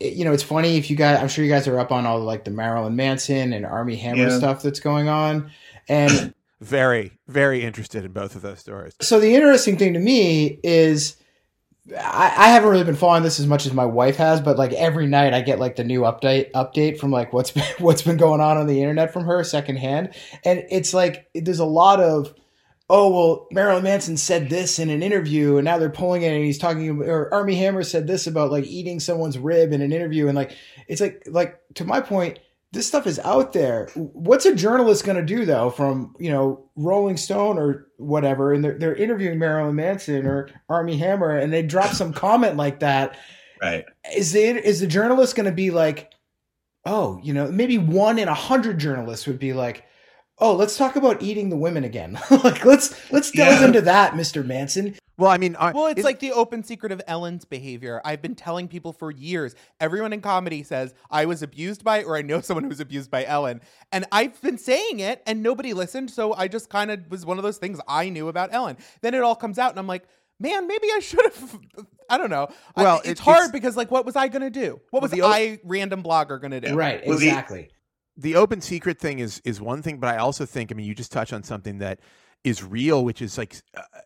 it- 0.00 0.14
you 0.14 0.24
know 0.24 0.32
it's 0.32 0.42
funny 0.42 0.76
if 0.76 0.90
you 0.90 0.96
guys 0.96 1.20
I'm 1.20 1.28
sure 1.28 1.44
you 1.44 1.50
guys 1.50 1.68
are 1.68 1.78
up 1.78 1.92
on 1.92 2.06
all 2.06 2.20
like 2.20 2.44
the 2.44 2.50
Marilyn 2.50 2.96
Manson 2.96 3.52
and 3.52 3.64
Armie 3.64 3.96
Hammer 3.96 4.28
Yeah. 4.28 4.36
stuff 4.38 4.62
that's 4.62 4.80
going 4.80 5.08
on. 5.08 5.50
And 5.88 6.34
very 6.60 7.12
very 7.28 7.62
interested 7.62 8.04
in 8.04 8.12
both 8.12 8.34
of 8.36 8.42
those 8.42 8.58
stories. 8.60 8.94
So 9.00 9.20
the 9.20 9.34
interesting 9.34 9.76
thing 9.76 9.92
to 9.94 10.00
me 10.00 10.58
is 10.64 11.16
I, 12.00 12.32
I 12.36 12.48
haven't 12.48 12.70
really 12.70 12.84
been 12.84 12.96
following 12.96 13.22
this 13.22 13.38
as 13.38 13.46
much 13.46 13.66
as 13.66 13.74
my 13.74 13.84
wife 13.84 14.16
has, 14.16 14.40
but 14.40 14.56
like 14.56 14.72
every 14.72 15.06
night 15.06 15.34
I 15.34 15.42
get 15.42 15.58
like 15.58 15.76
the 15.76 15.84
new 15.84 16.00
update 16.00 16.50
update 16.52 16.98
from 16.98 17.10
like 17.10 17.34
what's 17.34 17.50
been 17.56 17.64
what's 17.78 18.00
been 18.02 18.16
going 18.16 18.40
on 18.40 18.56
on 18.56 18.66
the 18.66 18.80
internet 18.80 19.12
from 19.12 19.24
her 19.26 19.44
secondhand, 19.44 20.14
and 20.44 20.64
it's 20.70 20.94
like 20.94 21.28
there's 21.34 21.58
a 21.58 21.66
lot 21.66 22.00
of 22.00 22.34
oh 22.90 23.08
well 23.08 23.48
Marilyn 23.50 23.82
Manson 23.82 24.16
said 24.16 24.50
this 24.50 24.78
in 24.78 24.90
an 24.90 25.02
interview 25.02 25.56
and 25.56 25.64
now 25.64 25.78
they're 25.78 25.88
pulling 25.90 26.22
it 26.22 26.32
and 26.32 26.44
he's 26.44 26.58
talking 26.58 27.02
or 27.02 27.32
Armie 27.32 27.56
Hammer 27.56 27.82
said 27.82 28.06
this 28.06 28.26
about 28.26 28.50
like 28.50 28.64
eating 28.64 29.00
someone's 29.00 29.38
rib 29.38 29.72
in 29.72 29.80
an 29.80 29.92
interview 29.92 30.26
and 30.28 30.36
like 30.36 30.56
it's 30.86 31.00
like 31.00 31.22
like 31.26 31.60
to 31.74 31.84
my 31.84 32.00
point 32.00 32.38
this 32.72 32.88
stuff 32.88 33.06
is 33.06 33.20
out 33.20 33.52
there. 33.52 33.88
What's 33.94 34.46
a 34.46 34.54
journalist 34.54 35.04
going 35.04 35.16
to 35.16 35.24
do 35.24 35.44
though 35.44 35.70
from, 35.70 36.12
you 36.18 36.28
know, 36.28 36.68
Rolling 36.74 37.16
Stone 37.16 37.56
or 37.56 37.86
whatever 37.98 38.52
and 38.52 38.64
they're, 38.64 38.76
they're 38.76 38.96
interviewing 38.96 39.38
Marilyn 39.38 39.76
Manson 39.76 40.26
or 40.26 40.48
Armie 40.68 40.98
Hammer 40.98 41.36
and 41.38 41.52
they 41.52 41.62
drop 41.62 41.92
some 41.94 42.12
comment 42.24 42.56
like 42.56 42.80
that 42.80 43.16
Right. 43.62 43.84
is 44.14 44.34
it 44.34 44.56
is 44.56 44.80
the 44.80 44.86
journalist 44.88 45.36
going 45.36 45.46
to 45.46 45.52
be 45.52 45.70
like, 45.70 46.12
oh, 46.84 47.18
you 47.22 47.32
know, 47.32 47.50
maybe 47.50 47.78
one 47.78 48.18
in 48.18 48.28
a 48.28 48.34
hundred 48.34 48.78
journalists 48.78 49.26
would 49.26 49.38
be 49.38 49.52
like, 49.52 49.84
oh, 50.38 50.54
let's 50.54 50.76
talk 50.76 50.96
about 50.96 51.22
eating 51.22 51.48
the 51.48 51.56
women 51.56 51.84
again. 51.84 52.18
like 52.30 52.64
let's 52.64 52.94
let's 53.12 53.30
delve 53.30 53.60
Yeah. 53.60 53.66
into 53.66 53.80
that, 53.82 54.16
Mister 54.16 54.42
Manson. 54.42 54.96
well 55.16 55.30
i 55.30 55.38
mean 55.38 55.54
uh, 55.56 55.70
Well, 55.74 55.86
it's 55.86 56.00
is- 56.00 56.04
like 56.04 56.18
the 56.18 56.32
open 56.32 56.64
secret 56.64 56.90
of 56.92 57.00
Ellen's 57.06 57.44
behavior. 57.44 58.00
I've 58.04 58.20
been 58.20 58.34
telling 58.34 58.66
people 58.68 58.92
for 58.92 59.10
years. 59.10 59.54
Everyone 59.80 60.12
in 60.12 60.20
comedy 60.20 60.62
says 60.64 60.92
I 61.10 61.26
was 61.26 61.42
abused 61.42 61.84
by, 61.84 62.02
or 62.02 62.16
I 62.16 62.22
know 62.22 62.40
someone 62.46 62.64
who 62.64 62.68
was 62.70 62.80
abused 62.80 63.10
by 63.10 63.24
Ellen, 63.24 63.60
and 63.92 64.06
I've 64.12 64.40
been 64.42 64.58
saying 64.58 65.00
it, 65.00 65.22
and 65.26 65.42
nobody 65.42 65.72
listened. 65.72 66.10
So 66.10 66.34
I 66.34 66.48
just 66.48 66.68
kind 66.68 66.90
of 66.90 67.00
was 67.10 67.24
one 67.24 67.38
of 67.38 67.44
those 67.44 67.58
things 67.58 67.80
I 67.88 68.08
knew 68.08 68.28
about 68.28 68.52
Ellen. 68.52 68.76
Then 69.02 69.14
it 69.14 69.22
all 69.22 69.36
comes 69.36 69.58
out, 69.58 69.70
and 69.70 69.78
I'm 69.78 69.86
like, 69.86 70.04
man, 70.40 70.66
maybe 70.66 70.88
I 70.92 70.98
should 71.00 71.24
have. 71.24 71.58
I 72.10 72.18
don't 72.18 72.28
know. 72.30 72.48
I- 72.76 72.82
Well, 72.82 72.98
it's 73.04 73.20
it- 73.20 73.24
hard 73.24 73.36
it's- 73.44 73.52
because 73.52 73.76
like, 73.76 73.90
what 73.90 74.04
was 74.04 74.16
I 74.16 74.26
gonna 74.28 74.50
do? 74.50 74.80
What 74.90 75.00
was 75.02 75.10
the 75.12 75.22
o- 75.22 75.28
I, 75.30 75.60
random 75.64 76.02
blogger, 76.02 76.40
gonna 76.42 76.60
do? 76.60 76.74
Right, 76.74 77.06
Well, 77.06 77.18
the- 77.18 77.28
exactly. 77.28 77.68
The 78.16 78.36
open 78.36 78.60
secret 78.60 78.98
thing 78.98 79.18
is 79.18 79.40
is 79.44 79.60
one 79.60 79.82
thing, 79.82 79.98
but 79.98 80.14
I 80.14 80.18
also 80.18 80.46
think 80.46 80.70
I 80.70 80.74
mean 80.74 80.86
you 80.86 80.94
just 80.94 81.12
touch 81.12 81.32
on 81.32 81.42
something 81.42 81.78
that 81.78 82.00
is 82.42 82.62
real, 82.62 83.04
which 83.04 83.22
is 83.22 83.38
like 83.38 83.56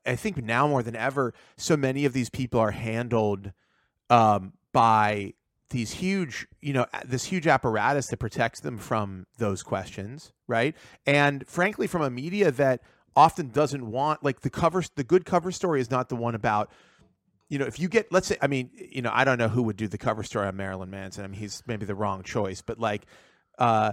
I 0.07 0.17
think 0.17 0.43
now 0.43 0.67
more 0.69 0.83
than 0.83 0.97
ever, 0.97 1.35
so 1.57 1.77
many 1.77 2.05
of 2.05 2.13
these 2.13 2.31
people 2.31 2.61
are 2.61 2.71
handled 2.71 3.53
um, 4.11 4.55
by 4.73 5.35
these 5.71 5.93
huge, 5.93 6.47
you 6.63 6.73
know, 6.73 6.87
this 7.05 7.25
huge 7.25 7.47
apparatus 7.47 8.07
that 8.07 8.17
protects 8.17 8.61
them 8.61 8.79
from 8.79 9.27
those 9.37 9.63
questions, 9.63 10.33
right? 10.47 10.75
And 11.07 11.47
frankly, 11.47 11.87
from 11.87 12.01
a 12.01 12.09
media 12.09 12.51
that 12.53 12.81
often 13.15 13.49
doesn't 13.49 13.85
want 13.91 14.25
like 14.25 14.41
the 14.41 14.51
cover, 14.51 14.83
the 14.95 15.05
good 15.05 15.27
cover 15.27 15.53
story 15.53 15.81
is 15.81 15.91
not 15.91 16.09
the 16.09 16.17
one 16.17 16.35
about 16.35 16.71
you 17.51 17.59
know, 17.59 17.65
if 17.65 17.81
you 17.81 17.89
get, 17.89 18.13
let's 18.13 18.27
say, 18.27 18.37
I 18.43 18.47
mean, 18.47 18.71
you 18.75 19.01
know, 19.01 19.11
I 19.11 19.25
don't 19.25 19.39
know 19.39 19.49
who 19.49 19.63
would 19.63 19.77
do 19.77 19.89
the 19.89 19.97
cover 19.97 20.23
story 20.23 20.47
on 20.47 20.57
Marilyn 20.57 20.91
Manson. 20.91 21.25
I 21.25 21.29
mean, 21.29 21.41
he's 21.41 21.63
maybe 21.67 21.87
the 21.87 21.95
wrong 21.95 22.23
choice, 22.23 22.61
but 22.61 22.79
like, 22.79 23.07
uh, 23.59 23.93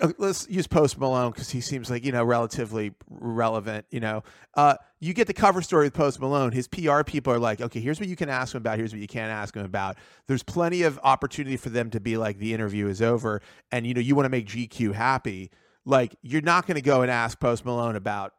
uh, 0.00 0.12
let's 0.18 0.48
use 0.48 0.66
Post 0.66 0.98
Malone 0.98 1.30
because 1.30 1.50
he 1.50 1.60
seems 1.60 1.90
like 1.90 2.04
you 2.04 2.12
know 2.12 2.24
relatively 2.24 2.92
relevant. 3.08 3.86
You 3.90 4.00
know, 4.00 4.22
uh, 4.54 4.76
you 5.00 5.14
get 5.14 5.26
the 5.26 5.34
cover 5.34 5.62
story 5.62 5.86
with 5.86 5.94
Post 5.94 6.20
Malone. 6.20 6.52
His 6.52 6.68
PR 6.68 7.02
people 7.02 7.32
are 7.32 7.38
like, 7.38 7.60
okay, 7.60 7.80
here's 7.80 8.00
what 8.00 8.08
you 8.08 8.16
can 8.16 8.28
ask 8.28 8.54
him 8.54 8.58
about. 8.58 8.78
Here's 8.78 8.92
what 8.92 9.00
you 9.00 9.06
can't 9.06 9.30
ask 9.30 9.54
him 9.54 9.64
about. 9.64 9.96
There's 10.26 10.42
plenty 10.42 10.82
of 10.82 10.98
opportunity 11.02 11.56
for 11.56 11.68
them 11.68 11.90
to 11.90 12.00
be 12.00 12.16
like, 12.16 12.38
the 12.38 12.54
interview 12.54 12.88
is 12.88 13.02
over, 13.02 13.40
and 13.70 13.86
you 13.86 13.94
know, 13.94 14.00
you 14.00 14.14
want 14.14 14.26
to 14.26 14.30
make 14.30 14.46
GQ 14.46 14.94
happy. 14.94 15.50
Like, 15.86 16.16
you're 16.22 16.42
not 16.42 16.66
going 16.66 16.76
to 16.76 16.82
go 16.82 17.02
and 17.02 17.10
ask 17.10 17.38
Post 17.38 17.64
Malone 17.64 17.96
about 17.96 18.32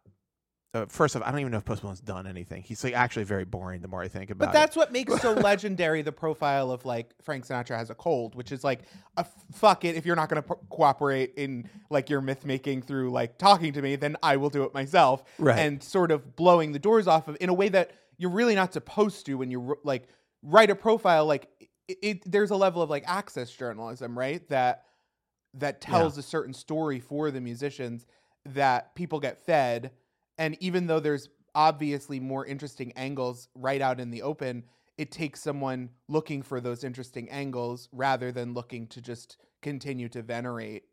uh, 0.76 0.86
first 0.88 1.16
off, 1.16 1.24
I 1.26 1.32
don't 1.32 1.40
even 1.40 1.52
know 1.52 1.58
if 1.60 1.66
Post 1.66 1.84
Malone's 1.84 2.02
done 2.02 2.28
anything. 2.28 2.62
He's 2.64 2.84
like 2.84 2.94
actually 2.94 3.24
very 3.24 3.46
boring. 3.46 3.82
The 3.82 3.88
more 3.88 4.02
I 4.02 4.08
think 4.08 4.30
about 4.30 4.48
But 4.48 4.54
that's 4.54 4.76
it. 4.76 4.80
what 4.80 4.92
makes 4.92 5.20
so 5.22 5.34
legendary 5.34 6.02
the 6.02 6.12
profile 6.12 6.72
of 6.72 6.86
like 6.86 7.14
Frank 7.22 7.48
Sinatra 7.48 7.78
has 7.78 7.90
a 7.90 7.96
cold, 7.96 8.36
which 8.36 8.52
is 8.52 8.64
like 8.64 8.82
a 9.18 9.22
f- 9.22 9.34
fuck 9.54 9.86
it. 9.86 9.96
If 9.96 10.06
you're 10.06 10.16
not 10.16 10.30
going 10.30 10.42
to 10.42 10.48
pro- 10.48 10.60
cooperate 10.70 11.34
in 11.38 11.70
like 11.90 12.10
your 12.10 12.22
myth 12.22 12.46
making 12.46 12.82
through 12.84 13.12
like 13.12 13.38
talking 13.38 13.74
to 13.74 13.82
me, 13.82 13.96
then 13.96 14.18
I 14.22 14.38
will 14.38 14.50
do 14.50 14.64
it 14.64 14.74
myself. 14.74 15.24
Right. 15.40 15.58
And 15.58 15.82
sort 15.82 16.12
of 16.12 16.36
blowing 16.36 16.72
the 16.74 16.80
doors 16.80 17.08
off 17.08 17.28
of 17.28 17.38
in 17.40 17.50
a 17.50 17.54
way 17.54 17.70
that 17.70 17.92
you're 18.18 18.32
really 18.32 18.56
not 18.56 18.74
supposed 18.74 19.26
to 19.28 19.36
when 19.36 19.50
you 19.52 19.78
like 19.84 20.04
write 20.44 20.70
a 20.70 20.76
profile. 20.76 21.26
Like 21.26 21.50
it, 21.88 21.98
it, 22.02 22.32
there's 22.32 22.52
a 22.52 22.56
level 22.56 22.82
of 22.82 22.90
like 22.90 23.04
access 23.08 23.52
journalism, 23.52 24.18
right? 24.18 24.48
That 24.50 24.84
that 25.56 25.80
tells 25.80 26.18
a 26.18 26.22
certain 26.22 26.54
story 26.54 27.00
for 27.00 27.32
the 27.32 27.40
musicians 27.40 28.06
that 28.46 28.94
people 28.96 29.20
get 29.20 29.40
fed 29.40 29.92
and 30.38 30.58
even 30.60 30.88
though 30.88 31.00
there's 31.00 31.30
obviously 31.54 32.20
more 32.20 32.46
interesting 32.46 32.92
angles 32.94 33.48
right 33.56 33.82
out 33.82 34.00
in 34.00 34.12
the 34.12 34.22
open 34.22 34.64
it 34.98 35.12
takes 35.12 35.42
someone 35.42 35.90
looking 36.08 36.42
for 36.42 36.62
those 36.62 36.84
interesting 36.84 37.30
angles 37.30 37.90
rather 37.92 38.32
than 38.32 38.54
looking 38.54 38.88
to 38.88 39.02
just 39.02 39.38
continue 39.62 40.08
to 40.10 40.22
venerate 40.22 40.84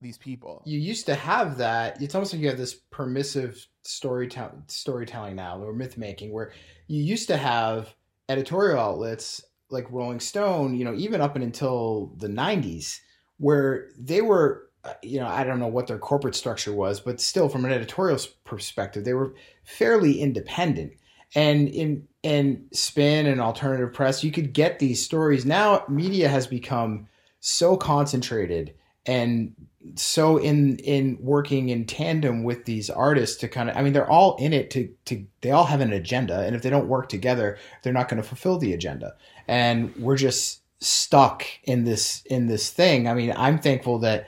these 0.00 0.16
people 0.18 0.62
you 0.64 0.78
used 0.78 1.06
to 1.06 1.14
have 1.14 1.58
that. 1.58 2.00
It's 2.00 2.14
almost 2.14 2.32
like 2.32 2.40
you 2.40 2.48
have 2.48 2.58
this 2.58 2.74
permissive 2.90 3.66
storytelling 3.82 4.62
storytelling 4.66 5.36
now, 5.36 5.58
or 5.60 5.72
myth 5.72 5.98
making, 5.98 6.32
where 6.32 6.52
you 6.86 7.02
used 7.02 7.28
to 7.28 7.36
have 7.36 7.94
editorial 8.28 8.78
outlets 8.78 9.42
like 9.70 9.90
Rolling 9.90 10.20
Stone, 10.20 10.74
you 10.74 10.84
know, 10.84 10.94
even 10.94 11.20
up 11.20 11.34
and 11.34 11.44
until 11.44 12.14
the 12.16 12.28
'90s, 12.28 12.98
where 13.38 13.90
they 13.98 14.22
were, 14.22 14.69
you 15.02 15.20
know, 15.20 15.26
I 15.26 15.44
don't 15.44 15.58
know 15.58 15.66
what 15.66 15.86
their 15.86 15.98
corporate 15.98 16.34
structure 16.34 16.72
was, 16.72 17.00
but 17.00 17.20
still, 17.20 17.48
from 17.48 17.64
an 17.64 17.72
editorial 17.72 18.18
perspective, 18.44 19.04
they 19.04 19.14
were 19.14 19.34
fairly 19.64 20.20
independent. 20.20 20.92
And 21.34 21.68
in 21.68 22.08
in 22.22 22.66
spin 22.72 23.26
and 23.26 23.40
alternative 23.40 23.92
press, 23.92 24.24
you 24.24 24.32
could 24.32 24.52
get 24.52 24.78
these 24.78 25.02
stories. 25.02 25.46
Now, 25.46 25.84
media 25.88 26.28
has 26.28 26.46
become 26.46 27.08
so 27.40 27.76
concentrated 27.76 28.74
and 29.06 29.54
so 29.94 30.36
in 30.36 30.76
in 30.78 31.16
working 31.20 31.70
in 31.70 31.86
tandem 31.86 32.44
with 32.44 32.66
these 32.66 32.90
artists 32.90 33.36
to 33.38 33.48
kind 33.48 33.70
of 33.70 33.76
i 33.76 33.82
mean 33.82 33.94
they're 33.94 34.10
all 34.10 34.36
in 34.36 34.52
it 34.52 34.70
to 34.70 34.92
to 35.06 35.24
they 35.40 35.50
all 35.50 35.64
have 35.64 35.80
an 35.80 35.92
agenda 35.92 36.40
and 36.40 36.54
if 36.54 36.60
they 36.60 36.68
don't 36.68 36.86
work 36.86 37.08
together 37.08 37.56
they're 37.82 37.92
not 37.92 38.08
going 38.08 38.20
to 38.20 38.28
fulfill 38.28 38.58
the 38.58 38.74
agenda 38.74 39.14
and 39.48 39.94
we're 39.96 40.18
just 40.18 40.60
stuck 40.80 41.46
in 41.64 41.84
this 41.84 42.22
in 42.26 42.46
this 42.46 42.70
thing 42.70 43.08
i 43.08 43.14
mean 43.14 43.32
i'm 43.36 43.58
thankful 43.58 43.98
that 43.98 44.22
uh, 44.22 44.24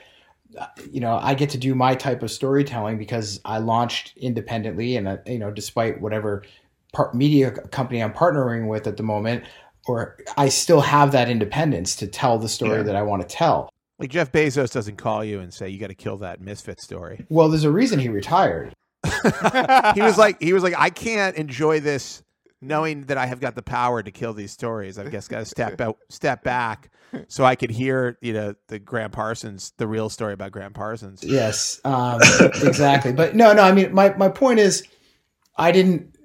you 0.90 1.00
know 1.00 1.18
i 1.22 1.34
get 1.34 1.50
to 1.50 1.58
do 1.58 1.74
my 1.74 1.94
type 1.94 2.22
of 2.22 2.30
storytelling 2.30 2.98
because 2.98 3.40
i 3.44 3.58
launched 3.58 4.12
independently 4.16 4.96
and 4.96 5.08
uh, 5.08 5.16
you 5.26 5.38
know 5.38 5.50
despite 5.50 6.00
whatever 6.00 6.42
part 6.92 7.14
media 7.14 7.50
company 7.50 8.02
i'm 8.02 8.12
partnering 8.12 8.68
with 8.68 8.86
at 8.86 8.96
the 8.96 9.02
moment 9.02 9.44
or 9.86 10.16
i 10.36 10.48
still 10.48 10.80
have 10.80 11.12
that 11.12 11.28
independence 11.28 11.96
to 11.96 12.06
tell 12.06 12.38
the 12.38 12.48
story 12.48 12.78
Yeah. 12.78 12.82
that 12.84 12.96
i 12.96 13.02
want 13.02 13.22
to 13.22 13.28
tell 13.28 13.68
like 13.98 14.10
Jeff 14.10 14.32
Bezos 14.32 14.72
doesn't 14.72 14.96
call 14.96 15.24
you 15.24 15.38
and 15.40 15.54
say 15.54 15.68
you 15.68 15.78
got 15.78 15.86
to 15.88 15.94
kill 15.94 16.16
that 16.18 16.40
misfit 16.40 16.80
story. 16.80 17.24
well 17.28 17.48
there's 17.48 17.64
a 17.64 17.70
reason 17.70 17.98
he 17.98 18.08
retired 18.08 18.74
he 19.94 20.00
was 20.02 20.16
like 20.18 20.40
he 20.40 20.52
was 20.52 20.62
like 20.62 20.74
I 20.78 20.88
can't 20.90 21.36
enjoy 21.36 21.80
this 21.80 22.22
knowing 22.60 23.02
that 23.06 23.18
I 23.18 23.26
have 23.26 23.40
got 23.40 23.56
the 23.56 23.62
power 23.62 24.00
to 24.02 24.10
kill 24.12 24.32
these 24.32 24.52
stories. 24.52 24.96
I 24.96 25.08
guess 25.08 25.26
got 25.26 25.40
to 25.40 25.44
step 25.44 25.80
out, 25.80 25.98
step 26.08 26.44
back 26.44 26.88
so 27.28 27.44
I 27.44 27.54
could 27.54 27.70
hear 27.70 28.18
you 28.20 28.32
know 28.32 28.54
the 28.68 28.78
Gram 28.78 29.10
Parsons 29.10 29.72
the 29.76 29.86
real 29.86 30.08
story 30.08 30.32
about 30.32 30.52
Gram 30.52 30.72
Parsons. 30.72 31.22
Yes, 31.24 31.80
um, 31.84 32.20
exactly. 32.40 33.12
But 33.12 33.34
no, 33.34 33.52
no. 33.52 33.62
I 33.62 33.72
mean, 33.72 33.92
my 33.94 34.14
my 34.14 34.28
point 34.28 34.58
is, 34.58 34.86
I 35.56 35.72
didn't. 35.72 36.16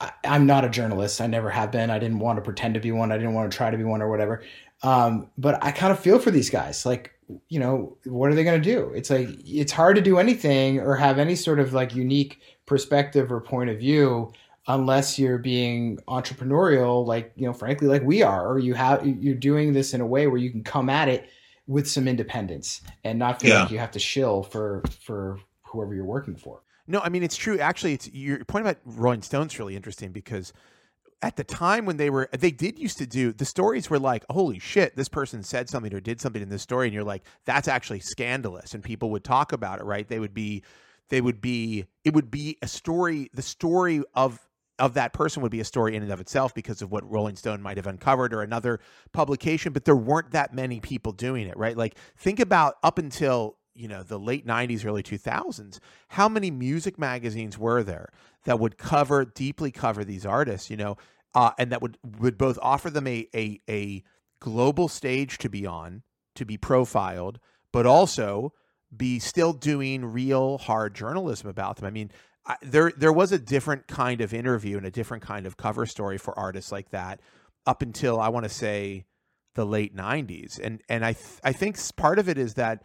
I, 0.00 0.12
I'm 0.24 0.46
not 0.46 0.64
a 0.64 0.68
journalist. 0.68 1.20
I 1.20 1.26
never 1.26 1.50
have 1.50 1.72
been. 1.72 1.90
I 1.90 1.98
didn't 1.98 2.20
want 2.20 2.36
to 2.36 2.42
pretend 2.42 2.74
to 2.74 2.80
be 2.80 2.92
one. 2.92 3.12
I 3.12 3.16
didn't 3.18 3.34
want 3.34 3.50
to 3.50 3.56
try 3.56 3.70
to 3.70 3.76
be 3.76 3.84
one 3.84 4.00
or 4.00 4.08
whatever. 4.08 4.42
Um, 4.82 5.30
but 5.36 5.62
I 5.62 5.72
kind 5.72 5.92
of 5.92 5.98
feel 5.98 6.18
for 6.18 6.30
these 6.30 6.50
guys. 6.50 6.86
Like, 6.86 7.12
you 7.48 7.58
know, 7.58 7.98
what 8.04 8.30
are 8.30 8.34
they 8.34 8.44
going 8.44 8.62
to 8.62 8.70
do? 8.70 8.92
It's 8.94 9.10
like 9.10 9.28
it's 9.44 9.72
hard 9.72 9.96
to 9.96 10.02
do 10.02 10.18
anything 10.18 10.78
or 10.80 10.94
have 10.94 11.18
any 11.18 11.34
sort 11.34 11.58
of 11.58 11.72
like 11.72 11.94
unique 11.94 12.40
perspective 12.66 13.32
or 13.32 13.40
point 13.40 13.70
of 13.70 13.78
view 13.78 14.32
unless 14.68 15.18
you're 15.18 15.38
being 15.38 15.98
entrepreneurial 16.08 17.04
like 17.06 17.32
you 17.36 17.46
know 17.46 17.52
frankly 17.52 17.88
like 17.88 18.02
we 18.02 18.22
are 18.22 18.46
or 18.46 18.58
you 18.58 18.74
have 18.74 19.04
you're 19.06 19.34
doing 19.34 19.72
this 19.72 19.94
in 19.94 20.00
a 20.00 20.06
way 20.06 20.26
where 20.26 20.38
you 20.38 20.50
can 20.50 20.62
come 20.62 20.88
at 20.90 21.08
it 21.08 21.28
with 21.66 21.88
some 21.88 22.06
independence 22.06 22.80
and 23.04 23.18
not 23.18 23.40
feel 23.40 23.50
Yeah. 23.50 23.62
like 23.62 23.70
you 23.70 23.78
have 23.78 23.90
to 23.92 23.98
shill 23.98 24.42
for 24.42 24.82
for 25.00 25.38
whoever 25.62 25.94
you're 25.94 26.04
working 26.04 26.36
for. 26.36 26.62
No, 26.86 27.00
I 27.00 27.08
mean 27.10 27.22
it's 27.22 27.36
true. 27.36 27.58
Actually, 27.58 27.94
it's 27.94 28.10
your 28.12 28.44
point 28.44 28.64
about 28.64 28.78
Rolling 28.84 29.20
Stone's 29.22 29.58
really 29.58 29.76
interesting 29.76 30.10
because 30.12 30.54
at 31.20 31.36
the 31.36 31.44
time 31.44 31.84
when 31.84 31.96
they 31.98 32.08
were 32.08 32.28
they 32.38 32.50
did 32.50 32.78
used 32.78 32.96
to 32.98 33.06
do 33.06 33.32
the 33.32 33.44
stories 33.44 33.90
were 33.90 33.98
like 33.98 34.24
holy 34.30 34.58
shit 34.58 34.96
this 34.96 35.08
person 35.08 35.42
said 35.42 35.68
something 35.68 35.92
or 35.92 36.00
did 36.00 36.20
something 36.20 36.40
in 36.40 36.48
this 36.48 36.62
story 36.62 36.86
and 36.86 36.94
you're 36.94 37.04
like 37.04 37.22
that's 37.44 37.68
actually 37.68 38.00
scandalous 38.00 38.72
and 38.72 38.82
people 38.84 39.10
would 39.10 39.24
talk 39.24 39.52
about 39.52 39.80
it 39.80 39.84
right 39.84 40.08
they 40.08 40.20
would 40.20 40.32
be 40.32 40.62
they 41.08 41.20
would 41.20 41.40
be 41.40 41.84
it 42.04 42.14
would 42.14 42.30
be 42.30 42.56
a 42.62 42.68
story 42.68 43.28
the 43.34 43.42
story 43.42 44.02
of 44.14 44.47
of 44.78 44.94
that 44.94 45.12
person 45.12 45.42
would 45.42 45.50
be 45.50 45.60
a 45.60 45.64
story 45.64 45.96
in 45.96 46.02
and 46.02 46.12
of 46.12 46.20
itself 46.20 46.54
because 46.54 46.82
of 46.82 46.90
what 46.90 47.08
Rolling 47.10 47.36
Stone 47.36 47.62
might 47.62 47.76
have 47.76 47.86
uncovered 47.86 48.32
or 48.32 48.42
another 48.42 48.80
publication 49.12 49.72
but 49.72 49.84
there 49.84 49.96
weren't 49.96 50.32
that 50.32 50.54
many 50.54 50.80
people 50.80 51.12
doing 51.12 51.46
it 51.46 51.56
right? 51.56 51.76
Like 51.76 51.96
think 52.16 52.40
about 52.40 52.76
up 52.82 52.98
until 52.98 53.56
you 53.74 53.88
know 53.88 54.02
the 54.02 54.18
late 54.18 54.44
90s 54.44 54.84
early 54.84 55.04
2000s 55.04 55.78
how 56.08 56.28
many 56.28 56.50
music 56.50 56.98
magazines 56.98 57.56
were 57.56 57.84
there 57.84 58.10
that 58.44 58.58
would 58.58 58.76
cover 58.76 59.24
deeply 59.24 59.70
cover 59.70 60.04
these 60.04 60.26
artists 60.26 60.68
you 60.68 60.76
know 60.76 60.96
uh, 61.34 61.52
and 61.58 61.70
that 61.70 61.80
would 61.80 61.96
would 62.18 62.36
both 62.36 62.58
offer 62.60 62.90
them 62.90 63.06
a, 63.06 63.28
a 63.34 63.60
a 63.70 64.02
global 64.40 64.88
stage 64.88 65.38
to 65.38 65.48
be 65.48 65.64
on 65.64 66.02
to 66.34 66.44
be 66.44 66.56
profiled 66.56 67.38
but 67.72 67.86
also 67.86 68.52
be 68.96 69.18
still 69.18 69.52
doing 69.52 70.04
real 70.04 70.58
hard 70.58 70.94
journalism 70.94 71.48
about 71.48 71.76
them. 71.76 71.86
I 71.86 71.90
mean 71.90 72.10
There 72.62 72.92
there 72.96 73.12
was 73.12 73.32
a 73.32 73.38
different 73.38 73.86
kind 73.88 74.20
of 74.20 74.32
interview 74.32 74.76
and 74.76 74.86
a 74.86 74.90
different 74.90 75.22
kind 75.22 75.46
of 75.46 75.56
cover 75.56 75.86
story 75.86 76.18
for 76.18 76.38
artists 76.38 76.72
like 76.72 76.90
that 76.90 77.20
up 77.66 77.82
until 77.82 78.18
i 78.20 78.28
want 78.28 78.44
to 78.44 78.48
say 78.48 79.04
the 79.54 79.66
late 79.66 79.94
90s 79.94 80.58
and 80.62 80.80
and 80.88 81.04
i 81.04 81.12
th- 81.12 81.40
i 81.44 81.52
think 81.52 81.76
part 81.96 82.18
of 82.18 82.28
it 82.28 82.38
is 82.38 82.54
that 82.54 82.82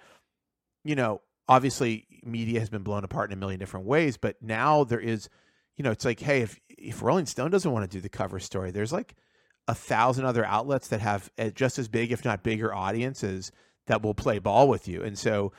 you 0.84 0.96
know, 0.96 1.22
obviously 1.48 2.08
media 2.24 2.60
has 2.60 2.70
been 2.70 2.84
blown 2.84 3.04
apart 3.04 3.32
in 3.32 3.38
a 3.38 3.40
million 3.40 3.60
different 3.60 3.86
ways, 3.86 4.18
but 4.18 4.42
now 4.42 4.84
there 4.84 5.00
is, 5.00 5.30
you 5.78 5.84
know, 5.84 5.92
it's 5.92 6.06
like, 6.06 6.20
hey, 6.20 6.42
if 6.42 6.60
if 6.70 7.02
Rolling 7.02 7.26
Stone 7.26 7.52
doesn't 7.52 7.72
want 7.72 7.90
to 7.90 7.98
do 7.98 8.02
the 8.02 8.10
cover 8.10 8.40
story, 8.40 8.72
there's 8.72 8.94
like 8.94 9.16
a 9.68 9.76
thousand 9.76 10.26
other 10.26 10.46
outlets 10.46 10.90
that 10.90 11.00
have 11.00 11.30
just 11.56 11.80
as 11.80 11.88
big, 11.88 12.12
if 12.12 12.26
not 12.26 12.44
bigger, 12.44 12.74
audiences 12.74 13.52
that 13.88 14.02
will 14.02 14.14
play 14.14 14.40
ball 14.40 14.68
with 14.68 14.88
you. 14.88 15.04
And 15.04 15.18
so, 15.18 15.54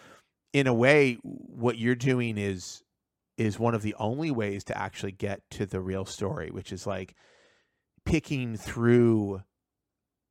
in 0.52 0.66
a 0.66 0.74
way, 0.74 1.14
what 1.22 1.78
you're 1.78 1.94
doing 1.94 2.38
is 2.38 2.83
is 3.36 3.58
one 3.58 3.74
of 3.74 3.82
the 3.82 3.94
only 3.98 4.30
ways 4.30 4.64
to 4.64 4.78
actually 4.78 5.12
get 5.12 5.42
to 5.50 5.66
the 5.66 5.80
real 5.80 6.04
story, 6.04 6.50
which 6.50 6.72
is 6.72 6.86
like 6.86 7.14
picking 8.04 8.56
through 8.56 9.42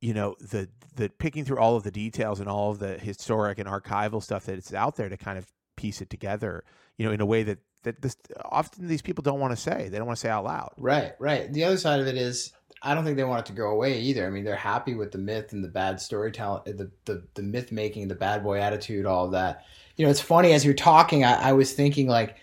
you 0.00 0.12
know 0.12 0.36
the 0.40 0.68
the 0.96 1.08
picking 1.08 1.44
through 1.44 1.58
all 1.58 1.76
of 1.76 1.82
the 1.82 1.90
details 1.90 2.40
and 2.40 2.48
all 2.48 2.70
of 2.70 2.78
the 2.78 2.98
historic 2.98 3.58
and 3.58 3.68
archival 3.68 4.22
stuff 4.22 4.44
that 4.44 4.58
it's 4.58 4.74
out 4.74 4.96
there 4.96 5.08
to 5.08 5.16
kind 5.16 5.38
of 5.38 5.46
piece 5.76 6.02
it 6.02 6.10
together 6.10 6.62
you 6.98 7.06
know 7.06 7.12
in 7.12 7.20
a 7.20 7.26
way 7.26 7.42
that 7.42 7.58
that 7.84 8.02
this 8.02 8.16
often 8.44 8.86
these 8.86 9.02
people 9.02 9.22
don't 9.22 9.40
want 9.40 9.50
to 9.50 9.56
say 9.56 9.88
they 9.88 9.96
don't 9.96 10.06
want 10.06 10.16
to 10.16 10.20
say 10.20 10.28
out 10.28 10.44
loud 10.44 10.72
Right, 10.78 11.12
right. 11.18 11.52
The 11.52 11.64
other 11.64 11.78
side 11.78 12.00
of 12.00 12.06
it 12.06 12.16
is 12.16 12.52
I 12.82 12.94
don't 12.94 13.04
think 13.04 13.16
they 13.16 13.24
want 13.24 13.40
it 13.40 13.46
to 13.46 13.54
go 13.54 13.70
away 13.70 13.98
either. 14.00 14.26
I 14.26 14.30
mean, 14.30 14.44
they're 14.44 14.56
happy 14.56 14.94
with 14.94 15.10
the 15.10 15.18
myth 15.18 15.52
and 15.52 15.64
the 15.64 15.68
bad 15.68 16.00
storytelling, 16.00 16.62
uh, 16.66 16.76
the 16.76 16.90
the, 17.06 17.26
the 17.34 17.42
myth 17.42 17.72
making, 17.72 18.08
the 18.08 18.14
bad 18.14 18.42
boy 18.42 18.60
attitude, 18.60 19.06
all 19.06 19.30
that. 19.30 19.64
You 19.96 20.04
know, 20.04 20.10
it's 20.10 20.20
funny 20.20 20.52
as 20.52 20.64
you're 20.64 20.74
talking, 20.74 21.24
I, 21.24 21.50
I 21.50 21.52
was 21.52 21.72
thinking 21.72 22.08
like 22.08 22.36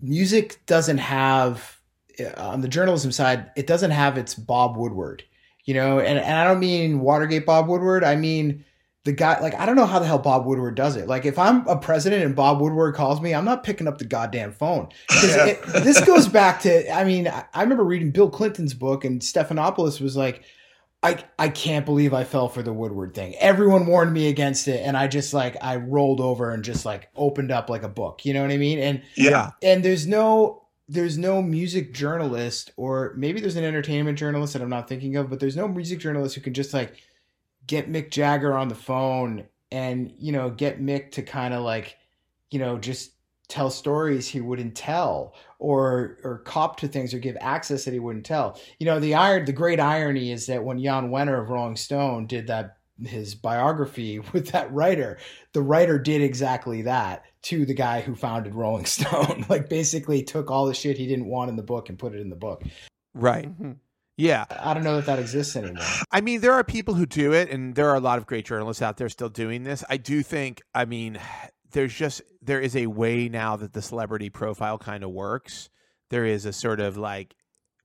music 0.00 0.64
doesn't 0.66 0.98
have 0.98 1.80
uh, 2.20 2.50
on 2.50 2.60
the 2.60 2.68
journalism 2.68 3.12
side, 3.12 3.50
it 3.56 3.66
doesn't 3.66 3.90
have 3.90 4.18
its 4.18 4.34
Bob 4.34 4.76
Woodward. 4.76 5.24
You 5.64 5.74
know, 5.74 5.98
and, 5.98 6.18
and 6.18 6.36
I 6.36 6.44
don't 6.44 6.60
mean 6.60 7.00
Watergate 7.00 7.46
Bob 7.46 7.68
Woodward. 7.68 8.04
I 8.04 8.16
mean 8.16 8.64
the 9.04 9.12
guy 9.12 9.38
like 9.40 9.54
I 9.54 9.66
don't 9.66 9.76
know 9.76 9.86
how 9.86 9.98
the 9.98 10.06
hell 10.06 10.18
Bob 10.18 10.46
Woodward 10.46 10.74
does 10.74 10.96
it. 10.96 11.06
Like 11.06 11.24
if 11.24 11.38
I'm 11.38 11.66
a 11.68 11.76
president 11.76 12.24
and 12.24 12.34
Bob 12.34 12.60
Woodward 12.60 12.94
calls 12.94 13.20
me, 13.20 13.34
I'm 13.34 13.44
not 13.44 13.62
picking 13.62 13.86
up 13.86 13.98
the 13.98 14.04
goddamn 14.04 14.52
phone. 14.52 14.88
It, 15.24 15.62
this 15.82 16.04
goes 16.04 16.28
back 16.28 16.60
to 16.60 16.90
I 16.92 17.04
mean 17.04 17.28
I, 17.28 17.44
I 17.52 17.62
remember 17.62 17.84
reading 17.84 18.10
Bill 18.10 18.30
Clinton's 18.30 18.74
book 18.74 19.04
and 19.04 19.20
Stephanopoulos 19.20 20.00
was 20.00 20.16
like. 20.16 20.44
I, 21.04 21.22
I 21.38 21.50
can't 21.50 21.84
believe 21.84 22.14
I 22.14 22.24
fell 22.24 22.48
for 22.48 22.62
the 22.62 22.72
Woodward 22.72 23.14
thing. 23.14 23.34
Everyone 23.36 23.86
warned 23.86 24.14
me 24.14 24.28
against 24.28 24.68
it, 24.68 24.80
and 24.86 24.96
I 24.96 25.06
just 25.06 25.34
like 25.34 25.54
I 25.62 25.76
rolled 25.76 26.18
over 26.18 26.50
and 26.50 26.64
just 26.64 26.86
like 26.86 27.10
opened 27.14 27.52
up 27.52 27.68
like 27.68 27.82
a 27.82 27.90
book. 27.90 28.24
You 28.24 28.32
know 28.32 28.40
what 28.40 28.50
I 28.50 28.56
mean? 28.56 28.78
And 28.78 29.02
Yeah. 29.14 29.50
and 29.62 29.84
there's 29.84 30.06
no 30.06 30.62
there's 30.88 31.18
no 31.18 31.42
music 31.42 31.92
journalist 31.94 32.72
or 32.76 33.14
maybe 33.16 33.40
there's 33.40 33.56
an 33.56 33.64
entertainment 33.64 34.18
journalist 34.18 34.54
that 34.54 34.62
I'm 34.62 34.70
not 34.70 34.88
thinking 34.88 35.16
of, 35.16 35.28
but 35.30 35.40
there's 35.40 35.56
no 35.56 35.68
music 35.68 35.98
journalist 35.98 36.34
who 36.36 36.40
can 36.40 36.54
just 36.54 36.72
like 36.74 36.96
get 37.66 37.90
Mick 37.92 38.10
Jagger 38.10 38.56
on 38.56 38.68
the 38.68 38.74
phone 38.74 39.44
and 39.72 40.12
you 40.18 40.32
know 40.32 40.50
get 40.50 40.80
Mick 40.82 41.12
to 41.12 41.22
kind 41.22 41.54
of 41.54 41.62
like 41.62 41.98
you 42.50 42.58
know 42.58 42.78
just 42.78 43.13
tell 43.48 43.70
stories 43.70 44.26
he 44.28 44.40
wouldn't 44.40 44.74
tell 44.74 45.34
or 45.58 46.18
or 46.24 46.38
cop 46.44 46.78
to 46.78 46.88
things 46.88 47.12
or 47.14 47.18
give 47.18 47.36
access 47.40 47.84
that 47.84 47.92
he 47.92 48.00
wouldn't 48.00 48.24
tell. 48.26 48.58
You 48.78 48.86
know, 48.86 49.00
the 49.00 49.14
iron 49.14 49.44
the 49.44 49.52
great 49.52 49.80
irony 49.80 50.30
is 50.32 50.46
that 50.46 50.64
when 50.64 50.82
Jan 50.82 51.10
Wenner 51.10 51.40
of 51.40 51.50
Rolling 51.50 51.76
Stone 51.76 52.26
did 52.26 52.46
that 52.48 52.78
his 53.04 53.34
biography 53.34 54.18
with 54.32 54.48
that 54.52 54.72
writer, 54.72 55.18
the 55.52 55.62
writer 55.62 55.98
did 55.98 56.22
exactly 56.22 56.82
that 56.82 57.24
to 57.42 57.66
the 57.66 57.74
guy 57.74 58.00
who 58.00 58.14
founded 58.14 58.54
Rolling 58.54 58.84
Stone. 58.86 59.46
like 59.48 59.68
basically 59.68 60.22
took 60.22 60.50
all 60.50 60.66
the 60.66 60.74
shit 60.74 60.96
he 60.96 61.06
didn't 61.06 61.26
want 61.26 61.50
in 61.50 61.56
the 61.56 61.62
book 61.62 61.88
and 61.88 61.98
put 61.98 62.14
it 62.14 62.20
in 62.20 62.30
the 62.30 62.36
book. 62.36 62.62
Right. 63.14 63.46
Mhm. 63.60 63.76
Yeah. 64.16 64.44
I 64.48 64.74
don't 64.74 64.84
know 64.84 64.94
that 64.96 65.06
that 65.06 65.18
exists 65.18 65.56
anymore. 65.56 65.84
I 66.12 66.20
mean, 66.20 66.40
there 66.40 66.52
are 66.52 66.62
people 66.62 66.94
who 66.94 67.04
do 67.04 67.32
it, 67.32 67.50
and 67.50 67.74
there 67.74 67.88
are 67.90 67.96
a 67.96 68.00
lot 68.00 68.16
of 68.18 68.26
great 68.26 68.44
journalists 68.46 68.80
out 68.80 68.96
there 68.96 69.08
still 69.08 69.28
doing 69.28 69.64
this. 69.64 69.82
I 69.90 69.96
do 69.96 70.22
think, 70.22 70.62
I 70.72 70.84
mean, 70.84 71.18
there's 71.74 71.92
just 71.92 72.22
there 72.40 72.60
is 72.60 72.74
a 72.74 72.86
way 72.86 73.28
now 73.28 73.56
that 73.56 73.72
the 73.72 73.82
celebrity 73.82 74.30
profile 74.30 74.78
kind 74.78 75.04
of 75.04 75.10
works. 75.10 75.68
There 76.08 76.24
is 76.24 76.46
a 76.46 76.52
sort 76.52 76.80
of 76.80 76.96
like 76.96 77.34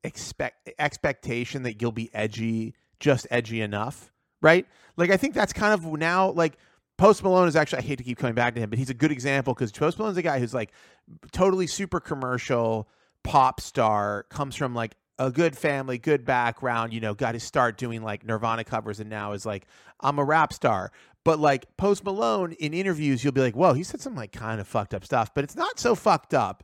expect 0.04 0.70
expectation 0.80 1.64
that 1.64 1.82
you'll 1.82 1.92
be 1.92 2.10
edgy, 2.14 2.76
just 3.00 3.28
edgy 3.30 3.62
enough, 3.62 4.12
right? 4.42 4.66
Like 4.96 5.10
I 5.10 5.18
think 5.18 5.34
that's 5.34 5.54
kind 5.54 5.74
of 5.74 5.84
now 6.00 6.32
like 6.32 6.58
Post 6.98 7.24
Malone 7.24 7.48
is 7.48 7.56
actually 7.56 7.80
I 7.80 7.82
hate 7.82 7.98
to 7.98 8.04
keep 8.04 8.18
coming 8.18 8.36
back 8.36 8.56
to 8.56 8.62
him, 8.62 8.70
but 8.70 8.80
he's 8.80 8.90
a 8.90 8.94
good 8.94 9.12
example 9.12 9.54
because 9.54 9.72
Post 9.72 9.98
Malone's 9.98 10.18
a 10.18 10.22
guy 10.22 10.40
who's 10.40 10.54
like 10.54 10.72
totally 11.32 11.68
super 11.68 12.00
commercial 12.00 12.88
pop 13.24 13.60
star, 13.60 14.24
comes 14.30 14.56
from 14.56 14.74
like 14.76 14.96
a 15.20 15.30
good 15.30 15.58
family, 15.58 15.98
good 15.98 16.24
background, 16.24 16.94
you 16.94 17.02
know, 17.02 17.14
got 17.14 17.34
his 17.34 17.44
start 17.44 17.78
doing 17.78 18.02
like 18.02 18.26
Nirvana 18.26 18.64
covers 18.64 19.02
and 19.02 19.10
now 19.10 19.34
is 19.34 19.46
like, 19.46 19.66
I'm 20.00 20.18
a 20.18 20.24
rap 20.24 20.54
star. 20.54 20.92
But 21.30 21.38
like 21.38 21.78
Post 21.78 22.06
Malone 22.06 22.54
in 22.54 22.74
interviews, 22.74 23.24
you'll 23.24 23.34
be 23.34 23.42
like, 23.42 23.56
whoa, 23.56 23.74
he 23.74 23.84
said 23.84 24.02
some 24.02 24.16
like 24.16 24.32
kind 24.32 24.60
of 24.60 24.68
fucked 24.68 24.96
up 24.96 25.06
stuff, 25.06 25.32
but 25.32 25.44
it's 25.44 25.56
not 25.56 25.80
so 25.80 25.94
fucked 25.94 26.34
up 26.34 26.64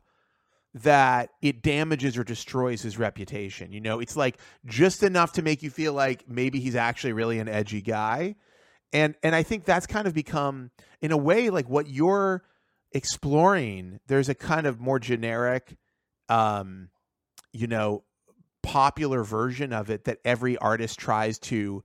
that 0.74 1.30
it 1.40 1.62
damages 1.62 2.18
or 2.18 2.24
destroys 2.24 2.82
his 2.82 2.98
reputation. 2.98 3.70
You 3.70 3.80
know, 3.80 4.00
it's 4.00 4.16
like 4.16 4.38
just 4.64 5.04
enough 5.04 5.34
to 5.34 5.42
make 5.42 5.62
you 5.62 5.70
feel 5.70 5.92
like 5.92 6.28
maybe 6.28 6.58
he's 6.58 6.74
actually 6.74 7.12
really 7.12 7.38
an 7.38 7.46
edgy 7.46 7.80
guy. 7.80 8.34
And 8.92 9.14
and 9.22 9.36
I 9.36 9.44
think 9.44 9.66
that's 9.66 9.86
kind 9.86 10.08
of 10.08 10.14
become 10.14 10.72
in 11.00 11.12
a 11.12 11.16
way 11.16 11.48
like 11.48 11.68
what 11.68 11.88
you're 11.88 12.42
exploring. 12.90 14.00
There's 14.08 14.28
a 14.28 14.34
kind 14.34 14.66
of 14.66 14.80
more 14.80 14.98
generic 14.98 15.76
um 16.28 16.88
you 17.52 17.68
know 17.68 18.02
popular 18.64 19.22
version 19.22 19.72
of 19.72 19.90
it 19.90 20.06
that 20.06 20.18
every 20.24 20.58
artist 20.58 20.98
tries 20.98 21.38
to 21.38 21.84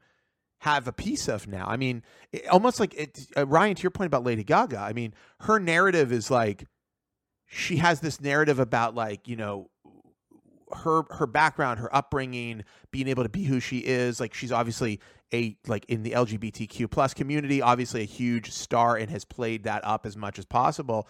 have 0.61 0.87
a 0.87 0.93
piece 0.93 1.27
of 1.27 1.47
now. 1.47 1.65
I 1.67 1.75
mean, 1.75 2.03
it, 2.31 2.47
almost 2.47 2.79
like 2.79 2.93
it, 2.93 3.27
uh, 3.35 3.47
Ryan, 3.47 3.75
to 3.75 3.81
your 3.81 3.89
point 3.89 4.07
about 4.07 4.23
Lady 4.23 4.43
Gaga. 4.43 4.77
I 4.77 4.93
mean, 4.93 5.15
her 5.41 5.59
narrative 5.59 6.11
is 6.11 6.29
like 6.29 6.65
she 7.47 7.77
has 7.77 7.99
this 7.99 8.21
narrative 8.21 8.59
about 8.59 8.93
like 8.93 9.27
you 9.27 9.35
know 9.35 9.71
her 10.71 11.01
her 11.09 11.25
background, 11.25 11.79
her 11.79 11.93
upbringing, 11.95 12.63
being 12.91 13.07
able 13.07 13.23
to 13.23 13.29
be 13.29 13.43
who 13.43 13.59
she 13.59 13.79
is. 13.79 14.19
Like 14.19 14.35
she's 14.35 14.51
obviously 14.51 14.99
a 15.33 15.57
like 15.65 15.85
in 15.85 16.03
the 16.03 16.11
LGBTQ 16.11 16.91
plus 16.91 17.15
community, 17.15 17.63
obviously 17.63 18.01
a 18.01 18.05
huge 18.05 18.51
star 18.51 18.95
and 18.97 19.09
has 19.09 19.25
played 19.25 19.63
that 19.63 19.83
up 19.83 20.05
as 20.05 20.15
much 20.15 20.37
as 20.37 20.45
possible. 20.45 21.07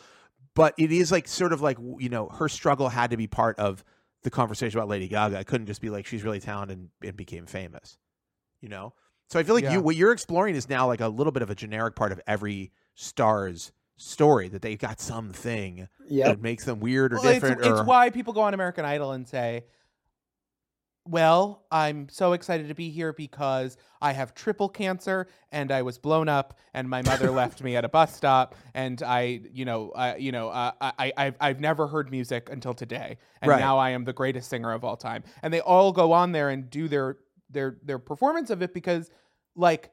But 0.56 0.74
it 0.78 0.94
is 0.94 1.12
like 1.12 1.28
sort 1.28 1.52
of 1.52 1.60
like 1.60 1.78
you 2.00 2.08
know 2.08 2.30
her 2.30 2.48
struggle 2.48 2.88
had 2.88 3.12
to 3.12 3.18
be 3.18 3.28
part 3.28 3.60
of 3.60 3.84
the 4.24 4.30
conversation 4.30 4.80
about 4.80 4.88
Lady 4.88 5.10
Gaga. 5.10 5.38
I 5.38 5.44
couldn't 5.44 5.68
just 5.68 5.82
be 5.82 5.90
like 5.90 6.06
she's 6.06 6.24
really 6.24 6.40
talented 6.40 6.78
and, 6.78 6.90
and 7.04 7.18
became 7.18 7.48
famous, 7.48 7.98
you 8.62 8.70
know. 8.70 8.94
So 9.32 9.40
I 9.40 9.44
feel 9.44 9.56
like 9.56 9.64
Yeah. 9.64 9.74
you 9.76 9.82
what 9.82 9.96
you're 9.96 10.12
exploring 10.12 10.56
is 10.56 10.68
now 10.68 10.88
like 10.88 11.00
a 11.00 11.08
little 11.08 11.32
bit 11.32 11.42
of 11.42 11.50
a 11.50 11.56
generic 11.56 11.96
part 11.96 12.12
of 12.12 12.20
every 12.28 12.74
star's 12.96 13.72
story 13.96 14.50
that 14.50 14.62
they've 14.62 14.78
got 14.78 15.00
something 15.00 15.88
Yeah. 16.10 16.30
that 16.32 16.42
makes 16.42 16.66
them 16.66 16.82
weird 16.82 17.14
or 17.14 17.16
Well, 17.24 17.34
different. 17.34 17.62
it's 17.62 17.80
or, 17.80 17.86
why 17.86 18.10
people 18.10 18.34
go 18.34 18.42
on 18.42 18.54
American 18.54 18.84
Idol 18.84 19.14
and 19.14 19.26
say, 19.26 19.64
"Well, 21.06 21.66
I'm 21.72 22.10
so 22.10 22.34
excited 22.34 22.68
to 22.68 22.76
be 22.76 22.90
here 22.90 23.14
because 23.14 23.78
I 24.02 24.12
have 24.12 24.34
triple 24.34 24.68
cancer 24.68 25.28
and 25.50 25.72
I 25.72 25.82
was 25.82 25.98
blown 25.98 26.28
up 26.28 26.60
and 26.74 26.90
my 26.90 27.02
mother 27.02 27.32
left 27.32 27.64
me 27.64 27.78
at 27.78 27.86
a 27.86 27.90
bus 27.90 28.14
stop 28.14 28.56
and 28.74 29.02
I, 29.02 29.44
you 29.54 29.64
know, 29.64 29.92
uh, 29.92 30.16
you 30.20 30.34
know, 30.34 30.50
uh, 30.50 30.74
I, 30.82 31.14
I've 31.16 31.38
I've 31.40 31.60
never 31.62 31.88
heard 31.88 32.12
music 32.12 32.50
until 32.52 32.74
today 32.74 33.18
and 33.42 33.48
Right. 33.50 33.60
now 33.62 33.78
I 33.78 33.92
am 33.92 34.04
the 34.04 34.14
greatest 34.14 34.50
singer 34.50 34.74
of 34.74 34.84
all 34.84 34.98
time." 34.98 35.24
And 35.42 35.54
they 35.54 35.62
all 35.62 35.94
go 35.94 36.12
on 36.12 36.34
there 36.34 36.50
and 36.50 36.70
do 36.70 36.90
their 36.90 37.18
their 37.50 37.78
their 37.84 38.00
performance 38.00 38.50
of 38.50 38.62
it 38.62 38.74
because, 38.74 39.10
like, 39.56 39.92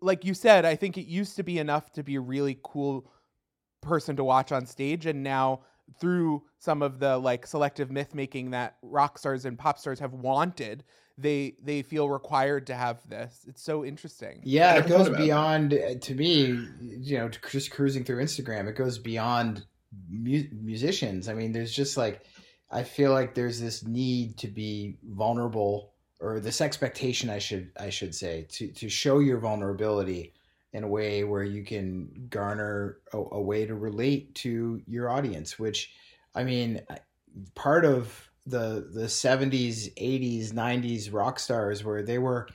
like 0.00 0.24
you 0.24 0.34
said, 0.34 0.64
I 0.64 0.76
think 0.76 0.98
it 0.98 1.06
used 1.06 1.36
to 1.36 1.42
be 1.42 1.58
enough 1.58 1.92
to 1.92 2.02
be 2.02 2.16
a 2.16 2.20
really 2.20 2.58
cool 2.62 3.10
person 3.80 4.16
to 4.16 4.24
watch 4.24 4.52
on 4.52 4.66
stage 4.66 5.06
and 5.06 5.22
now 5.22 5.60
through 6.00 6.42
some 6.58 6.82
of 6.82 6.98
the 6.98 7.18
like 7.18 7.46
selective 7.46 7.90
myth 7.90 8.14
making 8.14 8.50
that 8.52 8.76
rock 8.82 9.18
stars 9.18 9.44
and 9.44 9.58
pop 9.58 9.78
stars 9.78 9.98
have 9.98 10.14
wanted 10.14 10.82
they 11.18 11.54
they 11.62 11.82
feel 11.82 12.08
required 12.08 12.66
to 12.66 12.74
have 12.74 13.06
this 13.08 13.44
it's 13.46 13.62
so 13.62 13.84
interesting 13.84 14.40
Yeah, 14.44 14.76
it 14.76 14.88
goes 14.88 15.08
beyond 15.10 15.74
uh, 15.74 15.94
to 16.00 16.14
me. 16.14 16.58
You 16.80 17.18
know, 17.18 17.28
just 17.28 17.70
cruising 17.70 18.04
through 18.04 18.22
Instagram, 18.22 18.66
it 18.68 18.76
goes 18.76 18.98
beyond 18.98 19.64
mu- 20.10 20.48
musicians. 20.52 21.28
I 21.28 21.34
mean, 21.34 21.52
there's 21.52 21.72
just 21.72 21.96
like 21.96 22.22
I 22.70 22.82
feel 22.82 23.12
like 23.12 23.34
there's 23.34 23.60
this 23.60 23.86
need 23.86 24.38
to 24.38 24.48
be 24.48 24.96
vulnerable, 25.04 25.93
or 26.24 26.40
this 26.40 26.60
expectation, 26.60 27.30
I 27.30 27.38
should 27.38 27.70
I 27.78 27.90
should 27.90 28.14
say, 28.14 28.46
to 28.50 28.68
to 28.68 28.88
show 28.88 29.18
your 29.18 29.38
vulnerability 29.38 30.32
in 30.72 30.82
a 30.82 30.88
way 30.88 31.22
where 31.24 31.44
you 31.44 31.64
can 31.64 32.26
garner 32.30 32.98
a, 33.12 33.18
a 33.18 33.40
way 33.40 33.66
to 33.66 33.74
relate 33.74 34.34
to 34.36 34.82
your 34.86 35.08
audience. 35.08 35.58
Which, 35.58 35.92
I 36.34 36.44
mean, 36.44 36.80
part 37.54 37.84
of 37.84 38.30
the 38.46 38.88
the 38.92 39.04
70s 39.06 39.94
80s 39.94 40.52
90s 40.52 41.12
rock 41.12 41.38
stars 41.38 41.82
where 41.82 42.02
they 42.02 42.18
were 42.18 42.46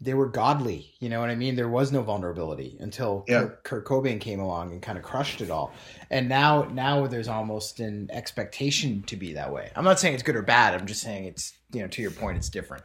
they 0.00 0.14
were 0.14 0.26
godly 0.26 0.92
you 0.98 1.08
know 1.08 1.20
what 1.20 1.30
i 1.30 1.34
mean 1.34 1.56
there 1.56 1.68
was 1.68 1.90
no 1.90 2.02
vulnerability 2.02 2.76
until 2.80 3.24
Yeah. 3.28 3.40
Kurt, 3.40 3.64
Kurt 3.64 3.86
cobain 3.86 4.20
came 4.20 4.40
along 4.40 4.72
and 4.72 4.82
kind 4.82 4.98
of 4.98 5.04
crushed 5.04 5.40
it 5.40 5.50
all 5.50 5.72
and 6.10 6.28
now 6.28 6.64
now 6.64 7.06
there's 7.06 7.28
almost 7.28 7.80
an 7.80 8.10
expectation 8.12 9.02
to 9.04 9.16
be 9.16 9.32
that 9.32 9.52
way 9.52 9.70
i'm 9.74 9.84
not 9.84 9.98
saying 9.98 10.14
it's 10.14 10.22
good 10.22 10.36
or 10.36 10.42
bad 10.42 10.74
i'm 10.74 10.86
just 10.86 11.00
saying 11.00 11.24
it's 11.24 11.54
you 11.72 11.80
know 11.80 11.88
to 11.88 12.02
your 12.02 12.10
point 12.10 12.36
it's 12.36 12.50
different 12.50 12.84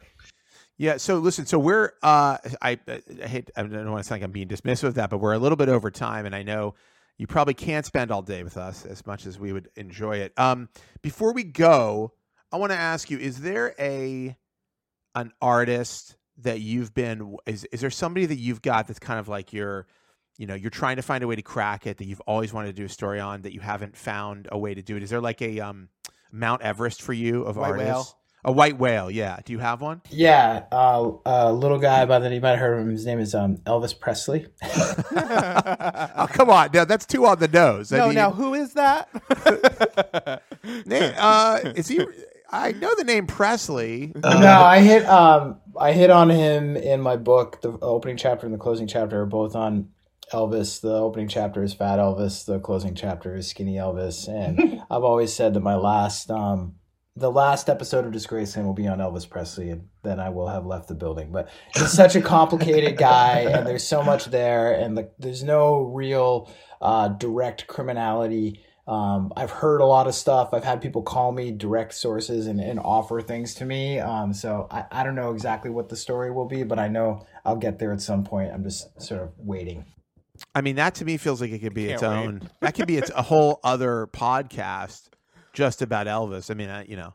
Yeah. 0.78 0.96
So 0.96 1.18
listen. 1.18 1.44
So 1.44 1.58
we're. 1.58 1.92
Uh, 2.02 2.38
I, 2.62 2.78
I 2.86 3.26
hate. 3.26 3.50
I 3.56 3.62
don't 3.62 3.90
want 3.90 4.02
to 4.02 4.08
sound 4.08 4.20
like 4.20 4.24
I'm 4.24 4.32
being 4.32 4.48
dismissive 4.48 4.84
of 4.84 4.94
that, 4.94 5.10
but 5.10 5.18
we're 5.18 5.34
a 5.34 5.38
little 5.38 5.56
bit 5.56 5.68
over 5.68 5.90
time, 5.90 6.24
and 6.24 6.34
I 6.34 6.42
know 6.42 6.74
you 7.18 7.26
probably 7.26 7.54
can't 7.54 7.84
spend 7.84 8.10
all 8.10 8.22
day 8.22 8.44
with 8.44 8.56
us 8.56 8.86
as 8.86 9.04
much 9.04 9.26
as 9.26 9.38
we 9.38 9.52
would 9.52 9.68
enjoy 9.76 10.18
it. 10.18 10.32
Um, 10.38 10.68
before 11.02 11.34
we 11.34 11.42
go, 11.42 12.12
I 12.52 12.56
want 12.56 12.72
to 12.72 12.78
ask 12.78 13.10
you: 13.10 13.18
Is 13.18 13.40
there 13.40 13.74
a 13.78 14.36
an 15.14 15.32
artist 15.42 16.16
that 16.38 16.60
you've 16.60 16.94
been? 16.94 17.36
Is 17.44 17.64
is 17.64 17.80
there 17.80 17.90
somebody 17.90 18.26
that 18.26 18.38
you've 18.38 18.62
got 18.62 18.86
that's 18.86 19.00
kind 19.00 19.18
of 19.18 19.28
like 19.28 19.52
your 19.52 19.86
you 20.38 20.46
know 20.46 20.54
you're 20.54 20.70
trying 20.70 20.96
to 20.96 21.02
find 21.02 21.24
a 21.24 21.26
way 21.26 21.36
to 21.36 21.42
crack 21.42 21.86
it 21.86 21.98
that 21.98 22.06
you've 22.06 22.20
always 22.20 22.52
wanted 22.52 22.68
to 22.68 22.72
do 22.72 22.84
a 22.84 22.88
story 22.88 23.18
on 23.18 23.42
that 23.42 23.52
you 23.52 23.60
haven't 23.60 23.96
found 23.96 24.48
a 24.52 24.56
way 24.56 24.72
to 24.72 24.82
do 24.82 24.96
it 24.96 25.02
is 25.02 25.10
there 25.10 25.20
like 25.20 25.42
a 25.42 25.58
um 25.60 25.88
mount 26.30 26.62
everest 26.62 27.02
for 27.02 27.12
you 27.12 27.42
of 27.42 27.56
White 27.56 27.76
whale. 27.76 28.06
Artists 28.44 28.44
a 28.44 28.52
white 28.52 28.78
whale 28.78 29.10
yeah 29.10 29.38
do 29.44 29.52
you 29.52 29.58
have 29.58 29.80
one 29.80 30.00
yeah 30.10 30.64
uh, 30.72 31.10
a 31.26 31.52
little 31.52 31.78
guy 31.78 32.04
by 32.04 32.18
the 32.18 32.28
name 32.28 32.36
you 32.36 32.40
might 32.40 32.50
have 32.50 32.58
heard 32.60 32.78
of 32.80 32.86
him 32.86 32.90
his 32.90 33.04
name 33.06 33.18
is 33.18 33.34
um, 33.34 33.56
elvis 33.58 33.98
presley 33.98 34.46
oh 35.16 36.26
come 36.30 36.50
on 36.50 36.70
now 36.72 36.84
that's 36.84 37.06
too 37.06 37.26
on 37.26 37.38
the 37.38 37.48
nose 37.48 37.92
I 37.92 37.98
no 37.98 38.06
mean, 38.06 38.14
now 38.14 38.30
who 38.32 38.54
is 38.54 38.74
that 38.74 39.08
na- 40.86 40.96
uh, 41.18 41.72
is 41.76 41.88
he 41.88 42.04
i 42.50 42.72
know 42.72 42.94
the 42.96 43.04
name 43.04 43.26
presley 43.26 44.12
Uh, 44.22 44.38
no, 44.40 44.62
I 44.62 44.80
hit 44.80 45.04
um 45.06 45.60
I 45.78 45.92
hit 45.92 46.10
on 46.10 46.28
him 46.30 46.76
in 46.76 47.00
my 47.00 47.16
book. 47.16 47.60
The 47.60 47.70
opening 47.82 48.16
chapter 48.16 48.46
and 48.46 48.54
the 48.54 48.58
closing 48.58 48.88
chapter 48.88 49.20
are 49.20 49.26
both 49.26 49.54
on 49.54 49.90
Elvis. 50.32 50.80
The 50.80 50.92
opening 50.92 51.28
chapter 51.28 51.62
is 51.62 51.72
Fat 51.72 52.00
Elvis. 52.00 52.44
The 52.46 52.58
closing 52.58 52.96
chapter 52.96 53.36
is 53.36 53.48
Skinny 53.48 53.74
Elvis. 53.74 54.26
And 54.28 54.80
I've 54.90 55.04
always 55.04 55.32
said 55.32 55.54
that 55.54 55.60
my 55.60 55.76
last 55.76 56.30
um 56.32 56.74
the 57.18 57.30
last 57.30 57.68
episode 57.68 58.06
of 58.06 58.12
Disgraceland 58.12 58.64
will 58.64 58.74
be 58.74 58.86
on 58.86 58.98
Elvis 58.98 59.28
Presley, 59.28 59.70
and 59.70 59.88
then 60.04 60.20
I 60.20 60.30
will 60.30 60.48
have 60.48 60.64
left 60.64 60.88
the 60.88 60.94
building. 60.94 61.32
But 61.32 61.48
he's 61.74 61.90
such 61.90 62.14
a 62.14 62.20
complicated 62.22 62.96
guy, 62.98 63.40
and 63.40 63.66
there's 63.66 63.86
so 63.86 64.02
much 64.02 64.26
there, 64.26 64.72
and 64.72 64.96
the, 64.96 65.10
there's 65.18 65.42
no 65.42 65.80
real 65.80 66.50
uh, 66.80 67.08
direct 67.08 67.66
criminality. 67.66 68.64
Um, 68.86 69.32
I've 69.36 69.50
heard 69.50 69.80
a 69.80 69.84
lot 69.84 70.06
of 70.06 70.14
stuff. 70.14 70.54
I've 70.54 70.64
had 70.64 70.80
people 70.80 71.02
call 71.02 71.32
me 71.32 71.50
direct 71.50 71.92
sources 71.92 72.46
and, 72.46 72.60
and 72.60 72.78
offer 72.78 73.20
things 73.20 73.54
to 73.56 73.66
me. 73.66 73.98
Um, 73.98 74.32
so 74.32 74.66
I, 74.70 74.84
I 74.90 75.02
don't 75.04 75.14
know 75.14 75.32
exactly 75.32 75.70
what 75.70 75.90
the 75.90 75.96
story 75.96 76.30
will 76.30 76.46
be, 76.46 76.62
but 76.62 76.78
I 76.78 76.88
know 76.88 77.26
I'll 77.44 77.56
get 77.56 77.78
there 77.78 77.92
at 77.92 78.00
some 78.00 78.24
point. 78.24 78.50
I'm 78.50 78.62
just 78.62 79.02
sort 79.02 79.22
of 79.22 79.32
waiting. 79.36 79.84
I 80.54 80.62
mean, 80.62 80.76
that 80.76 80.94
to 80.96 81.04
me 81.04 81.16
feels 81.18 81.40
like 81.40 81.50
it 81.50 81.58
could 81.58 81.74
be 81.74 81.90
its 81.90 82.00
Can't 82.00 82.12
wait. 82.14 82.26
own. 82.28 82.50
That 82.60 82.74
could 82.74 82.86
be 82.86 82.96
its 82.96 83.10
a 83.14 83.22
whole 83.22 83.60
other 83.62 84.08
podcast 84.12 85.08
just 85.58 85.82
about 85.82 86.06
Elvis. 86.06 86.52
I 86.52 86.54
mean, 86.54 86.68
uh, 86.68 86.84
you 86.86 86.94
know, 86.94 87.14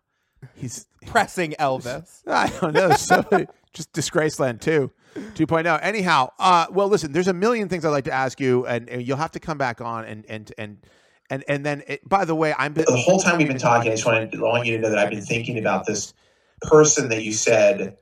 he's 0.56 0.86
Pressing 1.06 1.56
Elvis. 1.57 2.22
I 2.28 2.52
don't 2.60 2.74
know. 2.74 2.91
So 2.91 3.24
just 3.72 3.94
Disgraceland 3.94 4.60
2, 4.60 4.91
2.0. 5.15 5.80
Anyhow, 5.82 6.30
uh, 6.40 6.65
well, 6.70 6.90
listen, 6.90 7.14
there's 7.14 7.30
a 7.30 7.34
million 7.34 7.70
things 7.70 7.86
I'd 7.86 7.91
like 7.91 8.03
to 8.03 8.11
ask 8.11 8.41
you, 8.41 8.65
and, 8.68 8.90
and 8.90 9.07
you'll 9.07 9.15
have 9.15 9.32
to 9.32 9.40
come 9.40 9.57
back 9.57 9.80
on 9.80 10.03
and 10.03 10.26
and 10.28 10.52
and 10.57 10.78
and 11.30 11.45
and 11.48 11.65
then. 11.65 11.84
It, 11.88 12.07
by 12.07 12.26
the 12.26 12.36
way, 12.36 12.53
I'm 12.57 12.74
the 12.74 12.84
whole 12.90 13.20
time 13.20 13.38
we've 13.38 13.48
been 13.48 13.57
talking, 13.57 13.94
I 13.94 13.95
just 13.95 14.06
wanted, 14.06 14.34
to 14.34 14.41
want 14.41 14.65
you 14.65 14.76
to 14.76 14.82
know 14.84 14.90
that 14.90 14.99
I've 14.99 15.10
been 15.10 15.24
thinking 15.24 15.57
about 15.57 15.86
this 15.86 16.14
person 16.64 17.07
that 17.10 17.24
you 17.24 17.32
said 17.32 17.95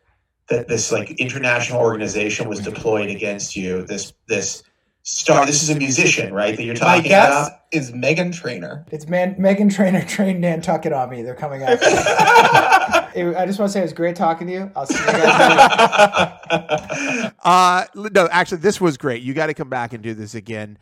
that 0.49 0.67
this 0.67 0.91
like 0.91 1.11
international 1.19 1.79
organization 1.81 2.49
was 2.49 2.59
deployed 2.61 3.11
against 3.11 3.55
you. 3.55 3.83
This 3.83 4.11
this 4.27 4.63
star. 5.03 5.45
This 5.45 5.63
is 5.63 5.69
a 5.69 5.75
musician, 5.75 6.33
right? 6.33 6.55
That 6.55 6.63
you're 6.63 6.73
My 6.75 6.79
talking 6.97 7.03
guess 7.09 7.47
about. 7.47 7.59
is 7.71 7.91
Meghan 7.91 8.33
Trainor. 8.33 8.85
It's 8.91 9.07
man, 9.07 9.35
Meghan 9.35 9.73
Trainor 9.73 10.03
trained 10.05 10.41
Nantucket 10.41 10.93
on 10.93 11.09
me. 11.09 11.21
They're 11.23 11.35
coming 11.35 11.63
after 11.63 11.85
me. 13.21 13.21
It- 13.29 13.35
I 13.35 13.45
just 13.45 13.59
want 13.59 13.69
to 13.69 13.73
say 13.73 13.79
it 13.79 13.83
was 13.83 13.93
great 13.93 14.15
talking 14.15 14.47
to 14.47 14.53
you. 14.53 14.71
I'll 14.75 14.85
see 14.85 14.97
you 14.97 15.05
guys 15.05 16.31
later. 16.51 17.33
Uh, 17.43 17.85
no, 17.95 18.27
actually, 18.31 18.59
this 18.59 18.79
was 18.79 18.97
great. 18.97 19.21
You 19.23 19.33
got 19.33 19.47
to 19.47 19.53
come 19.53 19.69
back 19.69 19.93
and 19.93 20.03
do 20.03 20.13
this 20.13 20.35
again. 20.35 20.77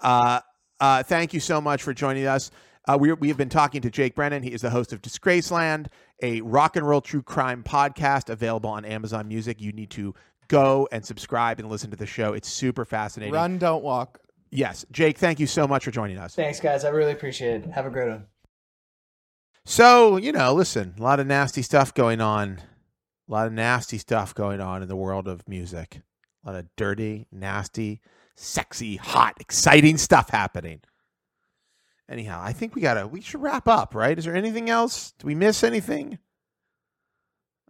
Uh, 0.00 0.40
uh, 0.80 1.02
thank 1.02 1.32
you 1.32 1.40
so 1.40 1.60
much 1.60 1.82
for 1.82 1.94
joining 1.94 2.26
us. 2.26 2.50
Uh, 2.88 2.98
we, 3.00 3.12
we 3.12 3.28
have 3.28 3.36
been 3.36 3.48
talking 3.48 3.80
to 3.80 3.90
Jake 3.90 4.14
Brennan. 4.16 4.42
He 4.42 4.50
is 4.52 4.62
the 4.62 4.70
host 4.70 4.92
of 4.92 5.00
Disgraceland, 5.00 5.86
a 6.20 6.40
rock 6.40 6.74
and 6.76 6.86
roll 6.86 7.00
true 7.00 7.22
crime 7.22 7.62
podcast 7.62 8.28
available 8.28 8.70
on 8.70 8.84
Amazon 8.84 9.28
Music. 9.28 9.60
You 9.60 9.72
need 9.72 9.90
to 9.90 10.14
go 10.48 10.88
and 10.92 11.04
subscribe 11.04 11.58
and 11.60 11.68
listen 11.68 11.90
to 11.90 11.96
the 11.96 12.06
show. 12.06 12.32
It's 12.32 12.48
super 12.48 12.84
fascinating. 12.84 13.34
Run, 13.34 13.58
don't 13.58 13.82
walk. 13.82 14.18
Yes, 14.50 14.84
Jake, 14.92 15.16
thank 15.18 15.40
you 15.40 15.46
so 15.46 15.66
much 15.66 15.84
for 15.84 15.90
joining 15.90 16.18
us. 16.18 16.34
Thanks, 16.34 16.60
guys. 16.60 16.84
I 16.84 16.90
really 16.90 17.12
appreciate 17.12 17.64
it. 17.64 17.70
Have 17.70 17.86
a 17.86 17.90
great 17.90 18.10
one. 18.10 18.26
So, 19.64 20.16
you 20.16 20.32
know, 20.32 20.52
listen, 20.52 20.94
a 20.98 21.02
lot 21.02 21.20
of 21.20 21.26
nasty 21.26 21.62
stuff 21.62 21.94
going 21.94 22.20
on. 22.20 22.60
A 23.28 23.32
lot 23.32 23.46
of 23.46 23.52
nasty 23.52 23.96
stuff 23.96 24.34
going 24.34 24.60
on 24.60 24.82
in 24.82 24.88
the 24.88 24.96
world 24.96 25.28
of 25.28 25.48
music. 25.48 26.02
A 26.44 26.50
lot 26.50 26.58
of 26.58 26.66
dirty, 26.76 27.26
nasty, 27.30 28.00
sexy, 28.34 28.96
hot, 28.96 29.34
exciting 29.40 29.96
stuff 29.96 30.30
happening. 30.30 30.80
Anyhow, 32.08 32.40
I 32.42 32.52
think 32.52 32.74
we 32.74 32.82
gotta 32.82 33.06
we 33.06 33.20
should 33.20 33.40
wrap 33.40 33.68
up, 33.68 33.94
right? 33.94 34.18
Is 34.18 34.24
there 34.24 34.34
anything 34.34 34.68
else? 34.68 35.14
Do 35.18 35.26
we 35.26 35.34
miss 35.34 35.64
anything? 35.64 36.18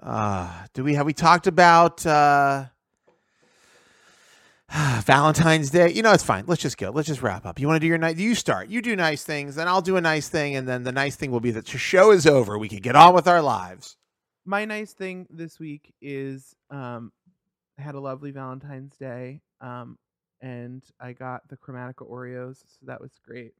Uh 0.03 0.67
do 0.75 0.83
we 0.85 0.95
have 0.95 1.07
we 1.07 1.13
talked 1.13 1.47
about 1.47 2.05
uh 2.05 2.67
Valentine's 5.05 5.71
Day. 5.71 5.93
You 5.93 6.03
know, 6.03 6.13
it's 6.13 6.25
fine. 6.25 6.45
Let's 6.47 6.63
just 6.63 6.79
go. 6.79 6.91
Let's 6.91 7.09
just 7.09 7.21
wrap 7.21 7.45
up. 7.45 7.61
You 7.61 7.67
want 7.67 7.77
to 7.77 7.81
do 7.81 7.87
your 7.87 7.99
night? 7.99 8.17
You 8.17 8.35
start. 8.35 8.69
You 8.69 8.81
do 8.81 8.97
nice 8.97 9.23
things, 9.23 9.55
then 9.55 9.69
I'll 9.69 9.83
do 9.83 9.97
a 9.97 10.01
nice 10.01 10.29
thing, 10.31 10.57
and 10.57 10.67
then 10.67 10.83
the 10.83 10.93
nice 10.93 11.15
thing 11.15 11.31
will 11.31 11.41
be 11.41 11.51
that 11.51 11.67
the 11.67 11.79
show 11.79 12.11
is 12.11 12.27
over. 12.27 12.57
We 12.57 12.69
can 12.71 12.79
get 12.79 12.97
on 12.97 13.15
with 13.15 13.29
our 13.29 13.43
lives. 13.43 13.97
My 14.47 14.65
nice 14.65 14.95
thing 14.95 15.27
this 15.31 15.61
week 15.61 15.93
is 16.01 16.57
um, 16.71 17.13
I 17.79 17.83
had 17.83 17.95
a 17.97 18.01
lovely 18.01 18.31
Valentine's 18.31 18.97
Day, 18.97 19.43
um, 19.61 19.99
and 20.41 20.83
I 20.99 21.13
got 21.13 21.47
the 21.49 21.57
Chromatica 21.59 22.11
Oreos, 22.11 22.63
so 22.67 22.87
that 22.87 23.01
was 23.01 23.13
great. 23.25 23.53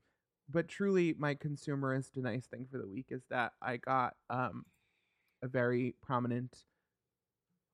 But 0.51 0.67
truly, 0.67 1.15
my 1.19 1.35
consumerist 1.35 2.17
nice 2.17 2.47
thing 2.47 2.67
for 2.71 2.79
the 2.79 2.89
week 2.89 3.07
is 3.11 3.23
that 3.29 3.53
I 3.61 3.77
got 3.77 4.15
um, 4.31 4.65
a 5.43 5.49
very 5.49 5.95
prominent 6.03 6.65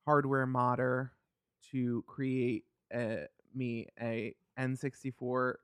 hardware 0.05 0.45
modder 0.45 1.11
to 1.71 2.03
create 2.07 2.65
a, 2.93 3.27
me 3.53 3.87
a 4.01 4.35
N64 4.57 5.55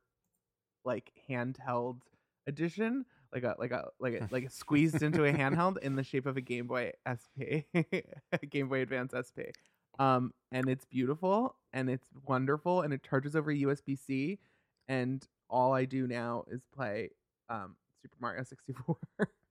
like 0.83 1.11
handheld 1.29 2.01
edition 2.47 3.05
like 3.33 3.43
a 3.43 3.55
like 3.59 3.71
a 3.71 3.89
like 3.99 4.13
a 4.13 4.27
like 4.31 4.45
a 4.45 4.49
squeezed 4.49 5.03
into 5.03 5.25
a 5.25 5.33
handheld 5.33 5.77
in 5.79 5.95
the 5.95 6.03
shape 6.03 6.25
of 6.25 6.37
a 6.37 6.41
Game 6.41 6.67
Boy 6.67 6.93
SP, 7.03 7.67
Game 8.49 8.69
Boy 8.69 8.81
Advance 8.81 9.13
SP. 9.13 9.51
Um, 9.99 10.33
and 10.51 10.69
it's 10.69 10.85
beautiful 10.85 11.55
and 11.73 11.89
it's 11.89 12.07
wonderful 12.25 12.81
and 12.81 12.93
it 12.93 13.03
charges 13.03 13.35
over 13.35 13.53
USB 13.53 13.97
C. 13.97 14.39
And 14.87 15.25
all 15.49 15.73
I 15.73 15.85
do 15.85 16.07
now 16.07 16.45
is 16.49 16.61
play 16.73 17.11
um, 17.49 17.75
Super 18.01 18.17
Mario 18.19 18.43
64. 18.43 18.97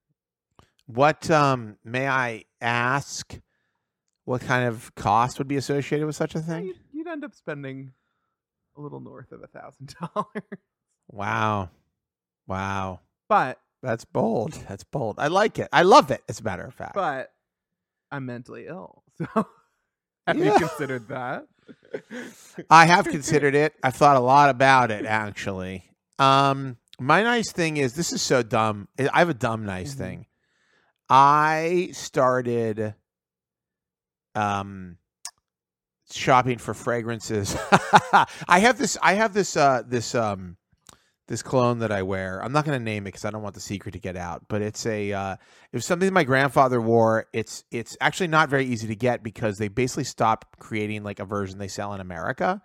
What 0.87 1.31
um 1.31 1.77
may 1.85 2.07
I 2.09 2.45
ask? 2.61 3.39
What 4.25 4.41
kind 4.43 4.67
of 4.69 4.95
cost 4.95 5.39
would 5.39 5.49
be 5.49 5.57
associated 5.57 6.07
with 6.07 6.17
such 6.17 6.35
a 6.35 6.41
thing? 6.41 6.65
you'd, 6.67 6.79
you'd 6.93 7.07
end 7.09 7.25
up 7.25 7.35
spending 7.35 7.93
a 8.77 8.81
little 8.81 9.01
north 9.01 9.33
of 9.33 9.43
a 9.43 9.47
thousand 9.47 9.95
dollars, 10.15 10.43
Wow, 11.11 11.71
wow, 12.47 13.01
but 13.29 13.61
that's 13.83 14.05
bold. 14.07 14.55
That's 14.69 14.85
bold. 14.85 15.17
I 15.19 15.29
like 15.29 15.59
it. 15.59 15.69
I 15.73 15.83
love 15.83 16.11
it. 16.11 16.23
As 16.29 16.41
a 16.41 16.43
matter 16.43 16.65
of 16.65 16.75
fact. 16.75 16.95
but 16.95 17.33
I'm 18.11 18.27
mentally 18.27 18.67
ill, 18.67 19.03
so 19.19 19.27
have 20.27 20.39
Yeah. 20.39 20.53
you 20.55 20.59
considered 20.59 21.09
that? 21.09 21.47
I 22.71 22.87
have 22.87 23.07
considered 23.07 23.55
it. 23.55 23.75
I've 23.83 23.95
thought 23.97 24.17
a 24.17 24.21
lot 24.21 24.51
about 24.51 24.91
it 24.91 25.05
actually. 25.07 25.85
Um 26.19 26.77
my 27.01 27.23
nice 27.23 27.51
thing 27.53 27.77
is 27.79 27.95
this 27.95 28.13
is 28.13 28.23
so 28.23 28.43
dumb. 28.43 28.89
I 28.99 29.19
have 29.19 29.29
a 29.29 29.35
dumb 29.35 29.65
nice 29.65 29.95
Mhm. 29.95 29.99
thing. 29.99 30.27
I 31.09 31.91
started 31.93 32.95
um 34.35 34.97
shopping 36.11 36.59
for 36.59 36.75
fragrances. 36.75 37.57
I 38.49 38.59
have 38.61 38.79
this 38.79 38.97
I 39.03 39.15
have 39.15 39.35
this 39.35 39.57
uh 39.57 39.83
this 39.87 40.15
um 40.15 40.57
this 41.27 41.43
cologne 41.43 41.79
that 41.79 41.91
I 41.91 42.03
wear. 42.03 42.43
I'm 42.43 42.53
not 42.53 42.67
going 42.67 42.79
to 42.79 42.85
name 42.85 43.07
it 43.07 43.13
cuz 43.13 43.25
I 43.25 43.31
don't 43.31 43.43
want 43.43 43.55
the 43.55 43.61
secret 43.61 43.93
to 43.93 43.99
get 43.99 44.17
out, 44.17 44.43
but 44.49 44.63
it's 44.63 44.85
a 44.87 45.13
uh 45.13 45.33
it 45.35 45.77
was 45.77 45.87
something 45.87 46.13
my 46.13 46.25
grandfather 46.25 46.81
wore. 46.81 47.27
It's 47.33 47.65
it's 47.71 47.97
actually 48.01 48.29
not 48.29 48.49
very 48.49 48.65
easy 48.65 48.87
to 48.89 48.97
get 48.97 49.23
because 49.23 49.59
they 49.59 49.69
basically 49.69 50.05
stopped 50.05 50.59
creating 50.59 51.03
like 51.03 51.21
a 51.21 51.25
version 51.25 51.59
they 51.59 51.69
sell 51.69 51.95
in 51.95 52.01
America. 52.01 52.63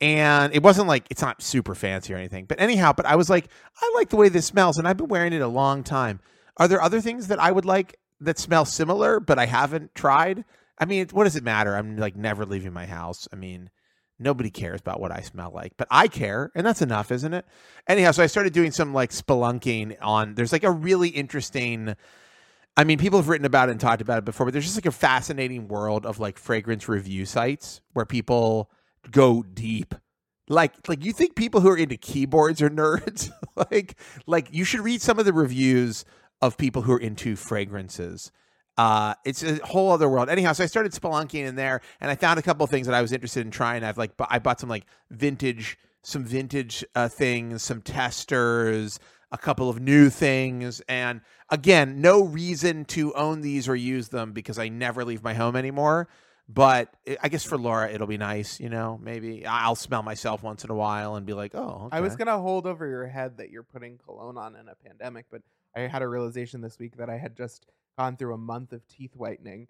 And 0.00 0.52
it 0.52 0.64
wasn't 0.64 0.88
like 0.88 1.06
it's 1.10 1.22
not 1.22 1.40
super 1.42 1.76
fancy 1.76 2.12
or 2.12 2.16
anything. 2.16 2.46
But 2.46 2.60
anyhow, 2.60 2.92
but 2.92 3.06
I 3.06 3.14
was 3.14 3.30
like, 3.30 3.46
I 3.80 3.92
like 3.94 4.08
the 4.08 4.16
way 4.16 4.28
this 4.28 4.46
smells 4.46 4.78
and 4.78 4.88
I've 4.88 4.96
been 4.96 5.08
wearing 5.08 5.32
it 5.32 5.42
a 5.42 5.48
long 5.48 5.84
time. 5.84 6.20
Are 6.56 6.68
there 6.68 6.82
other 6.82 7.00
things 7.00 7.28
that 7.28 7.40
I 7.40 7.50
would 7.50 7.64
like 7.64 7.98
that 8.20 8.38
smell 8.38 8.64
similar 8.64 9.20
but 9.20 9.38
I 9.38 9.46
haven't 9.46 9.94
tried? 9.94 10.44
I 10.78 10.84
mean, 10.84 11.06
what 11.12 11.24
does 11.24 11.36
it 11.36 11.44
matter? 11.44 11.76
I'm 11.76 11.96
like 11.96 12.16
never 12.16 12.44
leaving 12.44 12.72
my 12.72 12.86
house. 12.86 13.28
I 13.32 13.36
mean, 13.36 13.70
nobody 14.18 14.50
cares 14.50 14.80
about 14.80 15.00
what 15.00 15.12
I 15.12 15.20
smell 15.20 15.50
like, 15.52 15.74
but 15.76 15.88
I 15.90 16.08
care, 16.08 16.50
and 16.54 16.66
that's 16.66 16.82
enough, 16.82 17.10
isn't 17.10 17.34
it? 17.34 17.46
Anyhow, 17.86 18.12
so 18.12 18.22
I 18.22 18.26
started 18.26 18.52
doing 18.52 18.70
some 18.70 18.94
like 18.94 19.10
spelunking 19.10 19.96
on. 20.00 20.34
There's 20.34 20.52
like 20.52 20.64
a 20.64 20.70
really 20.70 21.08
interesting. 21.08 21.94
I 22.76 22.84
mean, 22.84 22.98
people 22.98 23.18
have 23.18 23.28
written 23.28 23.44
about 23.44 23.68
it 23.68 23.72
and 23.72 23.80
talked 23.80 24.00
about 24.00 24.18
it 24.18 24.24
before, 24.24 24.46
but 24.46 24.52
there's 24.52 24.64
just 24.64 24.78
like 24.78 24.86
a 24.86 24.92
fascinating 24.92 25.68
world 25.68 26.06
of 26.06 26.18
like 26.18 26.38
fragrance 26.38 26.88
review 26.88 27.26
sites 27.26 27.82
where 27.92 28.06
people 28.06 28.70
go 29.10 29.42
deep. 29.42 29.94
Like, 30.48 30.72
like 30.88 31.04
you 31.04 31.12
think 31.12 31.36
people 31.36 31.60
who 31.60 31.68
are 31.68 31.76
into 31.76 31.96
keyboards 31.96 32.62
are 32.62 32.70
nerds? 32.70 33.30
like, 33.70 33.96
like 34.26 34.48
you 34.52 34.64
should 34.64 34.80
read 34.80 35.02
some 35.02 35.18
of 35.18 35.26
the 35.26 35.34
reviews 35.34 36.06
of 36.42 36.58
people 36.58 36.82
who 36.82 36.92
are 36.92 37.00
into 37.00 37.36
fragrances. 37.36 38.30
Uh, 38.76 39.14
it's 39.24 39.42
a 39.42 39.64
whole 39.64 39.92
other 39.92 40.08
world. 40.08 40.28
Anyhow, 40.28 40.52
so 40.52 40.64
I 40.64 40.66
started 40.66 40.92
spelunking 40.92 41.46
in 41.46 41.54
there, 41.56 41.80
and 42.00 42.10
I 42.10 42.14
found 42.16 42.38
a 42.38 42.42
couple 42.42 42.64
of 42.64 42.70
things 42.70 42.86
that 42.86 42.94
I 42.94 43.00
was 43.02 43.12
interested 43.12 43.44
in 43.46 43.50
trying. 43.50 43.84
I've 43.84 43.98
like, 43.98 44.12
I 44.28 44.38
bought 44.38 44.60
some 44.60 44.68
like 44.68 44.84
vintage, 45.10 45.78
some 46.02 46.24
vintage 46.24 46.84
uh, 46.94 47.08
things, 47.08 47.62
some 47.62 47.80
testers, 47.82 48.98
a 49.30 49.38
couple 49.38 49.70
of 49.70 49.80
new 49.80 50.10
things, 50.10 50.82
and 50.88 51.20
again, 51.48 52.00
no 52.00 52.24
reason 52.24 52.84
to 52.86 53.14
own 53.14 53.40
these 53.40 53.68
or 53.68 53.76
use 53.76 54.08
them 54.08 54.32
because 54.32 54.58
I 54.58 54.68
never 54.68 55.04
leave 55.04 55.22
my 55.22 55.32
home 55.34 55.54
anymore. 55.56 56.08
But 56.48 56.94
I- 57.08 57.18
I 57.22 57.28
guess 57.28 57.44
for 57.44 57.56
Laura, 57.56 57.90
it'll 57.90 58.06
be 58.06 58.18
nice, 58.18 58.58
you 58.60 58.68
know. 58.68 58.98
Maybe 59.02 59.46
I'll 59.46 59.74
smell 59.76 60.02
myself 60.02 60.42
once 60.42 60.64
in 60.64 60.70
a 60.70 60.74
while 60.74 61.14
and 61.14 61.24
be 61.24 61.32
like, 61.34 61.54
"Oh, 61.54 61.88
I 61.92 62.00
was 62.00 62.16
gonna 62.16 62.38
hold 62.38 62.66
over 62.66 62.86
your 62.86 63.06
head 63.06 63.36
that 63.38 63.50
you're 63.50 63.62
putting 63.62 63.96
cologne 63.98 64.36
on 64.36 64.56
in 64.56 64.68
a 64.68 64.74
pandemic, 64.74 65.26
but 65.30 65.40
I 65.74 65.80
had 65.80 66.02
a 66.02 66.08
realization 66.08 66.60
this 66.60 66.78
week 66.78 66.96
that 66.96 67.10
I 67.10 67.18
had 67.18 67.36
just 67.36 67.66
gone 67.98 68.16
through 68.16 68.34
a 68.34 68.38
month 68.38 68.72
of 68.72 68.86
teeth 68.88 69.16
whitening, 69.16 69.68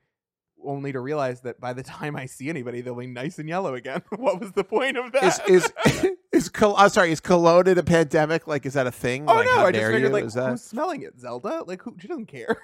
only 0.64 0.92
to 0.92 1.00
realize 1.00 1.40
that 1.42 1.60
by 1.60 1.72
the 1.72 1.82
time 1.82 2.16
I 2.16 2.26
see 2.26 2.48
anybody, 2.48 2.80
they'll 2.80 2.94
be 2.94 3.06
nice 3.06 3.38
and 3.38 3.48
yellow 3.48 3.74
again. 3.74 4.02
what 4.16 4.40
was 4.40 4.52
the 4.52 4.64
point 4.64 4.96
of 4.96 5.12
that? 5.12 5.48
is 5.48 5.72
is 6.32 6.48
Col- 6.48 6.76
I'm 6.76 6.88
sorry, 6.88 7.12
is 7.12 7.20
cologne 7.20 7.68
in 7.68 7.78
a 7.78 7.82
pandemic? 7.82 8.46
Like, 8.46 8.66
is 8.66 8.74
that 8.74 8.86
a 8.86 8.92
thing? 8.92 9.28
oh 9.28 9.34
like, 9.34 9.46
no! 9.46 9.54
how 9.54 9.66
I 9.66 9.72
just 9.72 9.84
figured 9.84 10.02
you? 10.02 10.08
like 10.08 10.24
is 10.24 10.34
that 10.34 10.50
who's 10.50 10.62
smelling 10.62 11.02
it? 11.02 11.18
Zelda? 11.18 11.64
Like 11.66 11.82
who? 11.82 11.96
She 11.98 12.08
doesn't 12.08 12.26
care. 12.26 12.56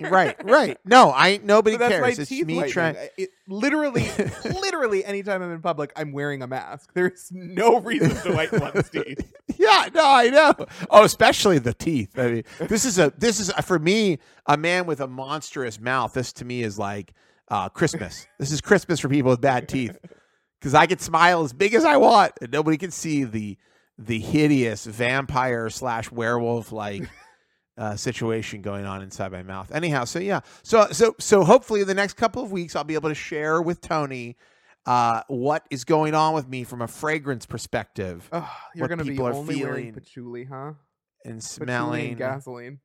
right? 0.00 0.36
Right. 0.44 0.78
No, 0.84 1.12
I 1.12 1.40
nobody 1.42 1.76
So 1.76 1.88
cares. 1.88 2.18
It's 2.18 2.28
teeth 2.28 2.46
me 2.46 2.68
trying. 2.70 2.96
It, 3.16 3.30
literally, 3.48 4.08
literally, 4.44 5.04
anytime 5.04 5.42
I'm 5.42 5.52
in 5.52 5.60
public, 5.60 5.92
I'm 5.96 6.12
wearing 6.12 6.42
a 6.42 6.46
mask. 6.46 6.92
There's 6.94 7.30
no 7.32 7.80
reason 7.80 8.10
to 8.10 8.34
whiten 8.34 8.60
one's 8.60 8.88
teeth. 8.90 9.32
Yeah, 9.58 9.88
no, 9.94 10.04
I 10.04 10.28
know. 10.28 10.54
Oh, 10.90 11.04
especially 11.04 11.58
the 11.58 11.74
teeth. 11.74 12.18
I 12.18 12.30
mean, 12.30 12.44
this 12.60 12.84
is 12.84 12.98
a 12.98 13.12
this 13.16 13.40
is 13.40 13.50
for 13.64 13.78
me 13.78 14.18
a 14.46 14.56
man 14.56 14.86
with 14.86 15.00
a 15.00 15.06
monstrous 15.06 15.80
mouth. 15.80 16.14
This 16.14 16.32
to 16.34 16.44
me 16.44 16.62
is 16.62 16.78
like 16.78 17.12
uh, 17.48 17.68
Christmas. 17.68 18.26
this 18.38 18.52
is 18.52 18.60
Christmas 18.60 19.00
for 19.00 19.08
people 19.08 19.30
with 19.30 19.40
bad 19.40 19.68
teeth 19.68 19.98
because 20.60 20.74
I 20.74 20.86
can 20.86 20.98
smile 20.98 21.44
as 21.44 21.52
big 21.52 21.74
as 21.74 21.84
I 21.84 21.96
want 21.96 22.32
and 22.40 22.52
nobody 22.52 22.76
can 22.76 22.90
see 22.90 23.24
the 23.24 23.56
the 23.98 24.18
hideous 24.18 24.84
vampire 24.84 25.70
slash 25.70 26.10
werewolf 26.12 26.70
like 26.72 27.08
uh, 27.78 27.96
situation 27.96 28.62
going 28.62 28.84
on 28.84 29.02
inside 29.02 29.32
my 29.32 29.42
mouth. 29.42 29.70
Anyhow, 29.72 30.04
so 30.04 30.18
yeah, 30.18 30.40
so 30.62 30.88
so 30.90 31.14
so 31.18 31.44
hopefully 31.44 31.82
in 31.82 31.86
the 31.86 31.94
next 31.94 32.14
couple 32.14 32.42
of 32.42 32.50
weeks 32.52 32.74
I'll 32.76 32.84
be 32.84 32.94
able 32.94 33.08
to 33.10 33.14
share 33.14 33.60
with 33.62 33.80
Tony. 33.80 34.36
Uh, 34.84 35.22
what 35.26 35.66
is 35.68 35.84
going 35.84 36.14
on 36.14 36.32
with 36.32 36.46
me 36.48 36.62
from 36.62 36.80
a 36.80 36.86
fragrance 36.86 37.44
perspective 37.44 38.28
Ugh, 38.30 38.44
you're 38.76 38.86
gonna 38.86 39.02
be 39.02 39.10
people 39.10 39.26
are 39.26 39.32
only 39.32 39.60
wearing 39.64 39.92
patchouli, 39.92 40.44
huh? 40.44 40.74
and 41.24 41.40
Patchouli 41.40 41.66
smelling? 41.66 42.08
and 42.10 42.18
gasoline. 42.18 42.78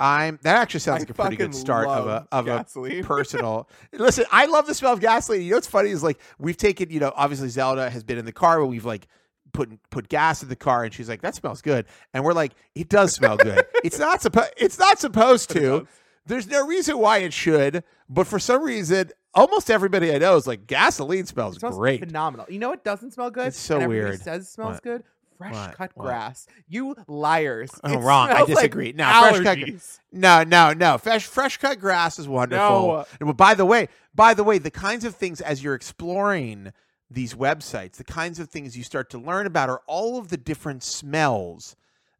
I'm 0.00 0.38
that 0.42 0.56
actually 0.56 0.80
sounds 0.80 1.00
like 1.00 1.10
a 1.10 1.14
pretty 1.14 1.36
good 1.36 1.54
start 1.54 1.88
of 1.88 2.06
a 2.06 2.26
of 2.30 2.46
a 2.46 3.02
personal. 3.02 3.68
Listen, 3.92 4.24
I 4.30 4.46
love 4.46 4.66
the 4.66 4.74
smell 4.74 4.92
of 4.92 5.00
gasoline. 5.00 5.42
You 5.42 5.50
know 5.50 5.56
what's 5.56 5.66
funny 5.66 5.90
is 5.90 6.02
like 6.02 6.20
we've 6.38 6.56
taken, 6.56 6.90
you 6.90 7.00
know, 7.00 7.12
obviously 7.16 7.48
Zelda 7.48 7.90
has 7.90 8.04
been 8.04 8.18
in 8.18 8.24
the 8.24 8.32
car, 8.32 8.60
but 8.60 8.66
we've 8.66 8.84
like 8.84 9.08
put 9.52 9.70
put 9.90 10.08
gas 10.08 10.42
in 10.42 10.48
the 10.48 10.56
car, 10.56 10.84
and 10.84 10.94
she's 10.94 11.08
like, 11.08 11.22
"That 11.22 11.34
smells 11.34 11.62
good," 11.62 11.86
and 12.14 12.24
we're 12.24 12.32
like, 12.32 12.52
"It 12.74 12.88
does 12.88 13.12
smell 13.12 13.36
good." 13.36 13.64
it's 13.84 13.98
not 13.98 14.22
supposed. 14.22 14.52
It's 14.56 14.78
not 14.78 14.98
supposed 15.00 15.50
to. 15.50 15.86
There's 16.26 16.46
no 16.46 16.66
reason 16.66 16.98
why 16.98 17.18
it 17.18 17.32
should, 17.32 17.82
but 18.08 18.26
for 18.26 18.38
some 18.38 18.62
reason, 18.62 19.10
almost 19.34 19.70
everybody 19.70 20.14
I 20.14 20.18
know 20.18 20.36
is 20.36 20.46
like, 20.46 20.66
"Gasoline 20.66 21.26
smells, 21.26 21.56
It 21.56 21.60
smells 21.60 21.76
great." 21.76 22.00
phenomenal. 22.00 22.46
You 22.48 22.58
know 22.58 22.68
what 22.68 22.84
doesn't 22.84 23.12
smell 23.12 23.30
good? 23.30 23.48
It's 23.48 23.58
so 23.58 23.88
weird. 23.88 24.20
Says 24.20 24.48
smells 24.48 24.74
What? 24.74 24.82
good. 24.82 25.04
Fresh 25.38 25.52
What? 25.54 25.74
cut 25.76 25.90
What? 25.94 26.04
grass. 26.04 26.46
You 26.68 26.94
liars. 27.06 27.70
Oh, 27.84 27.98
wrong. 28.00 28.28
I 28.28 28.40
smells 28.40 28.48
like 28.48 28.56
disagree. 28.56 28.92
No, 28.92 29.04
fresh 29.30 29.42
cut- 29.42 29.98
No, 30.12 30.42
no, 30.44 30.72
no. 30.72 30.98
Fresh 30.98 31.26
fresh 31.26 31.56
cut 31.56 31.78
grass 31.80 32.18
is 32.18 32.28
wonderful. 32.28 33.06
No. 33.20 33.32
By 33.32 33.54
the 33.54 33.64
way, 33.64 33.88
by 34.14 34.34
the 34.34 34.44
way, 34.44 34.58
the 34.58 34.70
kinds 34.70 35.04
of 35.04 35.14
things 35.14 35.40
as 35.40 35.62
you're 35.62 35.74
exploring 35.76 36.72
these 37.10 37.34
websites, 37.34 37.92
the 37.92 38.04
kinds 38.04 38.38
of 38.38 38.50
things 38.50 38.76
you 38.76 38.82
start 38.82 39.08
to 39.10 39.18
learn 39.18 39.46
about 39.46 39.70
are 39.70 39.80
all 39.86 40.18
of 40.18 40.28
the 40.28 40.36
different 40.36 40.82
smells 40.82 41.74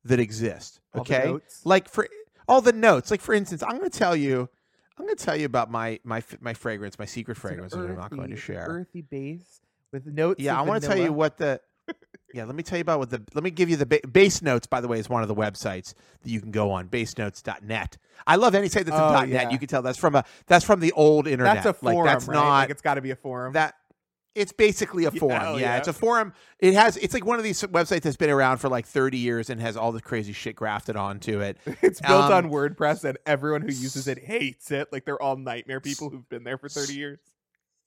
that 0.05 0.19
exist. 0.20 0.81
Okay, 0.97 1.35
like 1.65 1.89
for 1.89 2.09
all 2.47 2.61
the 2.61 2.73
notes. 2.73 3.11
Like 3.11 3.20
for 3.20 3.35
instance, 3.35 3.62
I'm 3.62 3.77
going 3.78 3.90
to 3.90 3.99
tell 3.99 4.16
you, 4.16 4.49
I'm 4.97 5.05
going 5.05 5.16
to 5.16 5.23
tell 5.24 5.36
you 5.36 5.45
about 5.47 5.70
my 5.70 5.99
my 6.05 6.23
my 6.40 6.55
fragrance, 6.55 6.99
my 6.99 7.05
secret 7.05 7.32
It's 7.36 7.45
an 7.45 7.49
fragrance 7.49 7.73
that 7.74 7.81
I'm 7.81 7.97
not 7.97 8.11
going 8.11 8.31
to 8.31 8.36
share. 8.36 8.66
Earthy 8.69 9.03
base 9.03 9.61
with 9.93 10.07
notes. 10.07 10.40
Yeah, 10.40 10.59
I 10.59 10.62
want 10.62 10.82
to 10.82 10.89
tell 10.89 10.99
you 10.99 11.12
what 11.12 11.36
the. 11.36 11.61
Yeah, 12.35 12.45
let 12.45 12.55
me 12.55 12.63
tell 12.63 12.77
you 12.79 12.83
about 12.83 12.99
what 12.99 13.11
the. 13.11 13.23
Let 13.35 13.43
me 13.43 13.51
give 13.51 13.71
you 13.71 13.77
the 13.77 13.87
ba- 13.87 14.01
base 14.11 14.43
notes. 14.43 14.67
By 14.67 14.81
the 14.83 14.89
way, 14.89 14.99
is 14.99 15.09
one 15.09 15.23
of 15.23 15.29
the 15.29 15.35
websites 15.35 15.95
that 16.23 16.29
you 16.31 16.41
can 16.41 16.51
go 16.51 16.71
on. 16.71 16.89
Basenotes.net. 16.89 17.97
I 18.27 18.37
love 18.37 18.55
any 18.55 18.69
site 18.69 18.85
that's 18.87 18.99
Oh, 19.01 19.19
in 19.23 19.31
.net. 19.31 19.45
yeah. 19.47 19.51
You 19.51 19.59
can 19.59 19.69
tell 19.69 19.81
that's 19.83 19.99
from 19.99 20.15
a 20.15 20.25
that's 20.47 20.65
from 20.65 20.81
the 20.81 20.93
old 20.93 21.27
internet. 21.27 21.57
That's 21.57 21.67
a 21.67 21.73
forum, 21.73 21.97
like 21.97 22.07
that's 22.15 22.29
right? 22.29 22.35
not 22.35 22.49
Like 22.49 22.71
it's 22.71 22.83
got 22.83 22.95
to 22.95 23.01
be 23.01 23.11
a 23.11 23.17
forum. 23.17 23.53
that. 23.55 23.75
It's 24.35 24.53
basically 24.53 25.05
a 25.07 25.11
forum. 25.13 25.41
hell 25.41 25.59
Yeah, 25.59 25.73
yeah. 25.73 25.77
it's 25.79 25.89
a 25.89 25.93
forum. 25.93 26.33
It 26.61 26.75
has. 26.75 26.97
It's 26.99 27.13
like 27.15 27.25
one 27.25 27.39
of 27.39 27.45
these 27.45 27.61
websites 27.63 28.03
that's 28.03 28.17
been 28.17 28.31
around 28.31 28.59
for 28.59 28.69
like 28.69 28.87
30 28.87 29.17
years 29.19 29.51
and 29.51 29.61
has 29.61 29.77
all 29.77 29.91
the 29.91 30.01
crazy 30.03 30.33
shit 30.33 30.55
grafted 30.55 30.95
onto 30.97 31.41
it. 31.41 31.57
it's 31.83 32.01
built 32.01 32.25
um, 32.31 32.33
on 32.47 32.51
WordPress, 32.53 33.03
and 33.05 33.19
everyone 33.27 33.63
who 33.63 33.69
uses 33.69 34.07
it 34.07 34.19
hates 34.19 34.71
it. 34.71 34.93
Like 34.93 35.07
they're 35.07 35.21
all 35.21 35.37
nightmare 35.37 35.81
people 35.81 36.11
who've 36.11 36.29
been 36.29 36.45
there 36.45 36.59
for 36.59 36.69
thirty 36.69 36.95
years. 36.95 37.19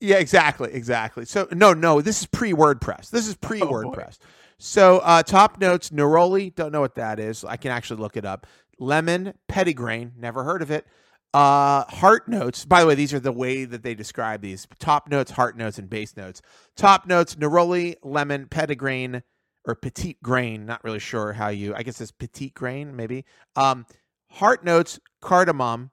Yeah, 0.02 0.16
exactly, 0.16 0.72
exactly. 0.72 1.24
So 1.26 1.46
no, 1.52 1.72
no, 1.72 2.00
this 2.00 2.20
is 2.22 2.26
pre 2.26 2.52
WordPress. 2.52 3.10
This 3.10 3.28
is 3.28 3.36
pre 3.36 3.62
Oh. 3.62 3.66
WordPress. 3.66 4.18
so 4.58 4.98
uh, 4.98 5.22
top 5.22 5.60
notes, 5.60 5.90
Neroli, 5.90 6.52
don't 6.52 6.72
know 6.72 6.80
what 6.80 6.96
that 6.96 7.20
is. 7.20 7.44
I 7.44 7.56
can 7.56 7.70
actually 7.70 8.00
look 8.00 8.16
it 8.16 8.24
up. 8.24 8.48
Lemon, 8.80 9.32
Petitgrain, 9.48 10.16
never 10.16 10.42
heard 10.42 10.60
of 10.60 10.72
it. 10.72 10.86
Uh, 11.32 11.84
heart 11.84 12.26
notes. 12.28 12.64
By 12.64 12.80
the 12.80 12.86
way, 12.88 12.96
these 12.96 13.14
are 13.14 13.20
the 13.20 13.30
way 13.30 13.64
that 13.64 13.84
they 13.84 13.94
describe 13.94 14.40
these: 14.42 14.66
top 14.80 15.08
notes, 15.08 15.30
heart 15.30 15.56
notes, 15.56 15.78
and 15.78 15.88
base 15.88 16.16
notes. 16.16 16.42
Top 16.74 17.06
notes: 17.06 17.36
Neroli, 17.36 17.94
lemon, 18.02 18.46
Petitgrain, 18.46 19.22
or 19.64 19.76
Petite 19.76 20.20
Grain. 20.20 20.66
Not 20.66 20.82
really 20.82 20.98
sure 20.98 21.32
how 21.32 21.48
you. 21.48 21.76
I 21.76 21.84
guess 21.84 22.00
it's 22.00 22.10
Petite 22.10 22.54
Grain, 22.54 22.96
maybe. 22.96 23.24
Um, 23.54 23.86
heart 24.30 24.64
notes: 24.64 24.98
cardamom. 25.20 25.92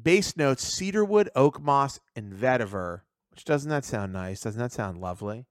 Base 0.00 0.36
notes: 0.36 0.62
cedarwood, 0.62 1.30
oak 1.34 1.60
moss, 1.60 1.98
and 2.14 2.32
vetiver. 2.32 3.00
Which 3.34 3.44
doesn't 3.44 3.70
that 3.70 3.84
sound 3.84 4.12
nice? 4.12 4.42
Doesn't 4.42 4.60
that 4.60 4.70
sound 4.70 4.98
lovely? 4.98 5.46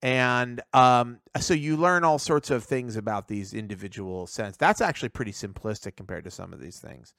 And 0.00 0.60
um, 0.72 1.18
so 1.40 1.52
you 1.52 1.76
learn 1.76 2.04
all 2.04 2.20
sorts 2.20 2.50
of 2.50 2.62
things 2.62 2.94
about 2.94 3.26
these 3.26 3.52
individual 3.52 4.28
scents. 4.28 4.56
That's 4.58 4.80
actually 4.80 5.08
pretty 5.08 5.32
simplistic 5.32 5.96
compared 5.96 6.22
to 6.22 6.30
some 6.30 6.52
of 6.52 6.60
these 6.60 6.78
things. 6.78 7.12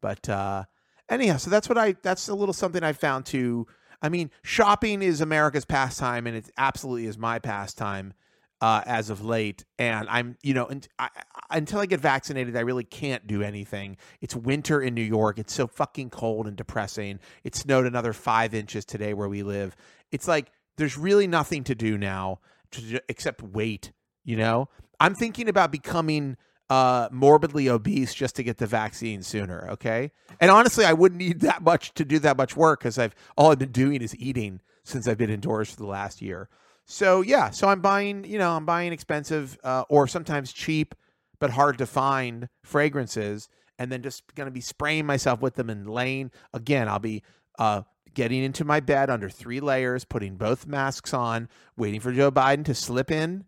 But 0.00 0.28
uh, 0.28 0.64
anyhow, 1.08 1.38
so 1.38 1.50
that's 1.50 1.68
what 1.68 1.76
I. 1.76 1.96
That's 2.02 2.28
a 2.28 2.36
little 2.36 2.52
something 2.52 2.84
I 2.84 2.92
found 2.92 3.26
to, 3.26 3.66
I 4.00 4.10
mean, 4.10 4.30
shopping 4.42 5.02
is 5.02 5.20
America's 5.20 5.64
pastime, 5.64 6.28
and 6.28 6.36
it 6.36 6.50
absolutely 6.56 7.06
is 7.06 7.18
my 7.18 7.40
pastime 7.40 8.14
uh, 8.60 8.82
as 8.86 9.10
of 9.10 9.24
late. 9.24 9.64
And 9.78 10.08
I'm, 10.08 10.36
you 10.42 10.54
know, 10.54 10.66
and 10.66 10.86
I, 10.98 11.08
until 11.50 11.80
I 11.80 11.86
get 11.86 12.00
vaccinated, 12.00 12.56
I 12.56 12.60
really 12.60 12.84
can't 12.84 13.26
do 13.26 13.42
anything. 13.42 13.96
It's 14.20 14.34
winter 14.34 14.80
in 14.80 14.94
New 14.94 15.02
York. 15.02 15.38
It's 15.38 15.52
so 15.52 15.66
fucking 15.66 16.10
cold 16.10 16.46
and 16.46 16.56
depressing. 16.56 17.20
It 17.44 17.54
snowed 17.54 17.86
another 17.86 18.12
five 18.12 18.54
inches 18.54 18.84
today 18.84 19.14
where 19.14 19.28
we 19.28 19.42
live. 19.42 19.76
It's 20.10 20.28
like 20.28 20.50
there's 20.76 20.96
really 20.96 21.26
nothing 21.26 21.64
to 21.64 21.74
do 21.74 21.98
now 21.98 22.40
to, 22.72 23.00
except 23.08 23.42
wait. 23.42 23.92
You 24.24 24.36
know, 24.36 24.68
I'm 24.98 25.14
thinking 25.14 25.48
about 25.48 25.70
becoming 25.70 26.36
uh, 26.68 27.08
morbidly 27.12 27.68
obese 27.68 28.12
just 28.12 28.34
to 28.36 28.42
get 28.42 28.58
the 28.58 28.66
vaccine 28.66 29.22
sooner. 29.22 29.68
Okay, 29.72 30.10
and 30.40 30.50
honestly, 30.50 30.84
I 30.84 30.94
wouldn't 30.94 31.20
need 31.20 31.40
that 31.40 31.62
much 31.62 31.94
to 31.94 32.04
do 32.04 32.18
that 32.20 32.36
much 32.36 32.56
work 32.56 32.80
because 32.80 32.98
I've 32.98 33.14
all 33.36 33.52
I've 33.52 33.58
been 33.58 33.72
doing 33.72 34.02
is 34.02 34.16
eating 34.16 34.60
since 34.82 35.06
I've 35.06 35.18
been 35.18 35.30
indoors 35.30 35.70
for 35.70 35.76
the 35.76 35.86
last 35.86 36.20
year. 36.20 36.48
So 36.86 37.20
yeah, 37.22 37.50
so 37.50 37.68
I'm 37.68 37.80
buying, 37.80 38.24
you 38.24 38.38
know, 38.38 38.52
I'm 38.52 38.64
buying 38.64 38.92
expensive 38.92 39.58
uh, 39.64 39.84
or 39.88 40.06
sometimes 40.06 40.52
cheap 40.52 40.94
but 41.38 41.50
hard 41.50 41.78
to 41.78 41.86
find 41.86 42.48
fragrances, 42.64 43.48
and 43.78 43.92
then 43.92 44.02
just 44.02 44.22
gonna 44.34 44.50
be 44.50 44.60
spraying 44.60 45.06
myself 45.06 45.40
with 45.40 45.54
them 45.54 45.70
and 45.70 45.88
laying. 45.88 46.30
Again, 46.54 46.88
I'll 46.88 46.98
be 46.98 47.22
uh, 47.58 47.82
getting 48.14 48.42
into 48.42 48.64
my 48.64 48.80
bed 48.80 49.10
under 49.10 49.28
three 49.28 49.60
layers, 49.60 50.04
putting 50.04 50.36
both 50.36 50.66
masks 50.66 51.12
on, 51.12 51.48
waiting 51.76 52.00
for 52.00 52.12
Joe 52.12 52.30
Biden 52.30 52.64
to 52.64 52.74
slip 52.74 53.10
in, 53.10 53.44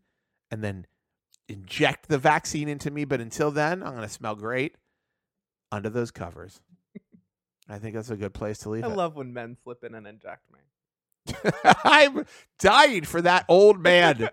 and 0.50 0.62
then 0.62 0.86
inject 1.48 2.08
the 2.08 2.18
vaccine 2.18 2.68
into 2.68 2.90
me. 2.90 3.04
But 3.04 3.20
until 3.20 3.50
then, 3.50 3.82
I'm 3.82 3.94
gonna 3.94 4.08
smell 4.08 4.34
great 4.34 4.76
under 5.72 5.88
those 5.88 6.10
covers. 6.10 6.60
I 7.68 7.78
think 7.78 7.94
that's 7.94 8.10
a 8.10 8.16
good 8.16 8.32
place 8.32 8.58
to 8.60 8.70
leave 8.70 8.84
I 8.84 8.88
it. 8.88 8.96
love 8.96 9.14
when 9.14 9.32
men 9.32 9.56
slip 9.62 9.84
in 9.84 9.94
and 9.94 10.06
inject 10.06 10.50
me. 10.52 10.60
I'm 11.84 12.24
dying 12.58 13.04
for 13.04 13.22
that 13.22 13.44
old 13.48 13.80
man 13.80 14.30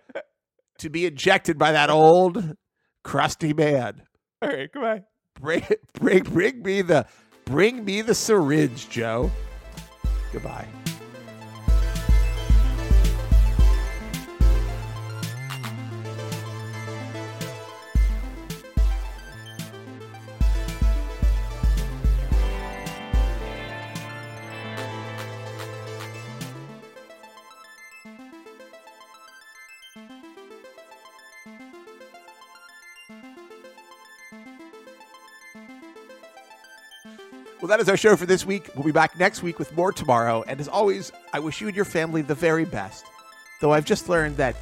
to 0.80 0.90
be 0.90 1.06
injected 1.06 1.58
by 1.58 1.72
that 1.72 1.90
old 1.90 2.56
crusty 3.04 3.54
man. 3.54 4.04
All 4.42 4.50
right, 4.50 4.72
goodbye. 4.72 5.04
Bring, 5.40 5.64
bring, 5.94 6.24
bring 6.24 6.62
me 6.62 6.82
the, 6.82 7.06
bring 7.46 7.84
me 7.84 8.02
the 8.02 8.16
syringe, 8.16 8.90
Joe. 8.90 9.32
Goodbye. 10.32 10.68
Well, 37.66 37.76
that 37.76 37.82
is 37.82 37.90
our 37.90 37.98
show 37.98 38.16
for 38.16 38.28
this 38.28 38.46
week. 38.46 38.70
We'll 38.76 38.84
be 38.84 38.92
back 38.92 39.18
next 39.18 39.42
week 39.42 39.58
with 39.58 39.76
more 39.76 39.92
tomorrow. 39.92 40.44
And 40.48 40.60
as 40.60 40.68
always, 40.68 41.12
I 41.34 41.40
wish 41.40 41.62
you 41.62 41.68
and 41.68 41.76
your 41.76 41.84
family 41.84 42.22
the 42.22 42.36
very 42.36 42.64
best. 42.64 43.08
Though 43.60 43.74
I've 43.74 43.86
just 43.86 44.08
learned 44.08 44.38
that 44.38 44.56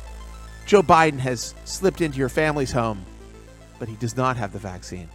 Joe 0.68 0.82
Biden 0.82 1.20
has 1.20 1.54
slipped 1.66 2.00
into 2.00 2.18
your 2.18 2.30
family's 2.30 2.72
home, 2.72 3.04
but 3.78 3.90
he 3.90 3.98
does 3.98 4.16
not 4.16 4.38
have 4.38 4.54
the 4.54 4.60
vaccine. 4.60 5.10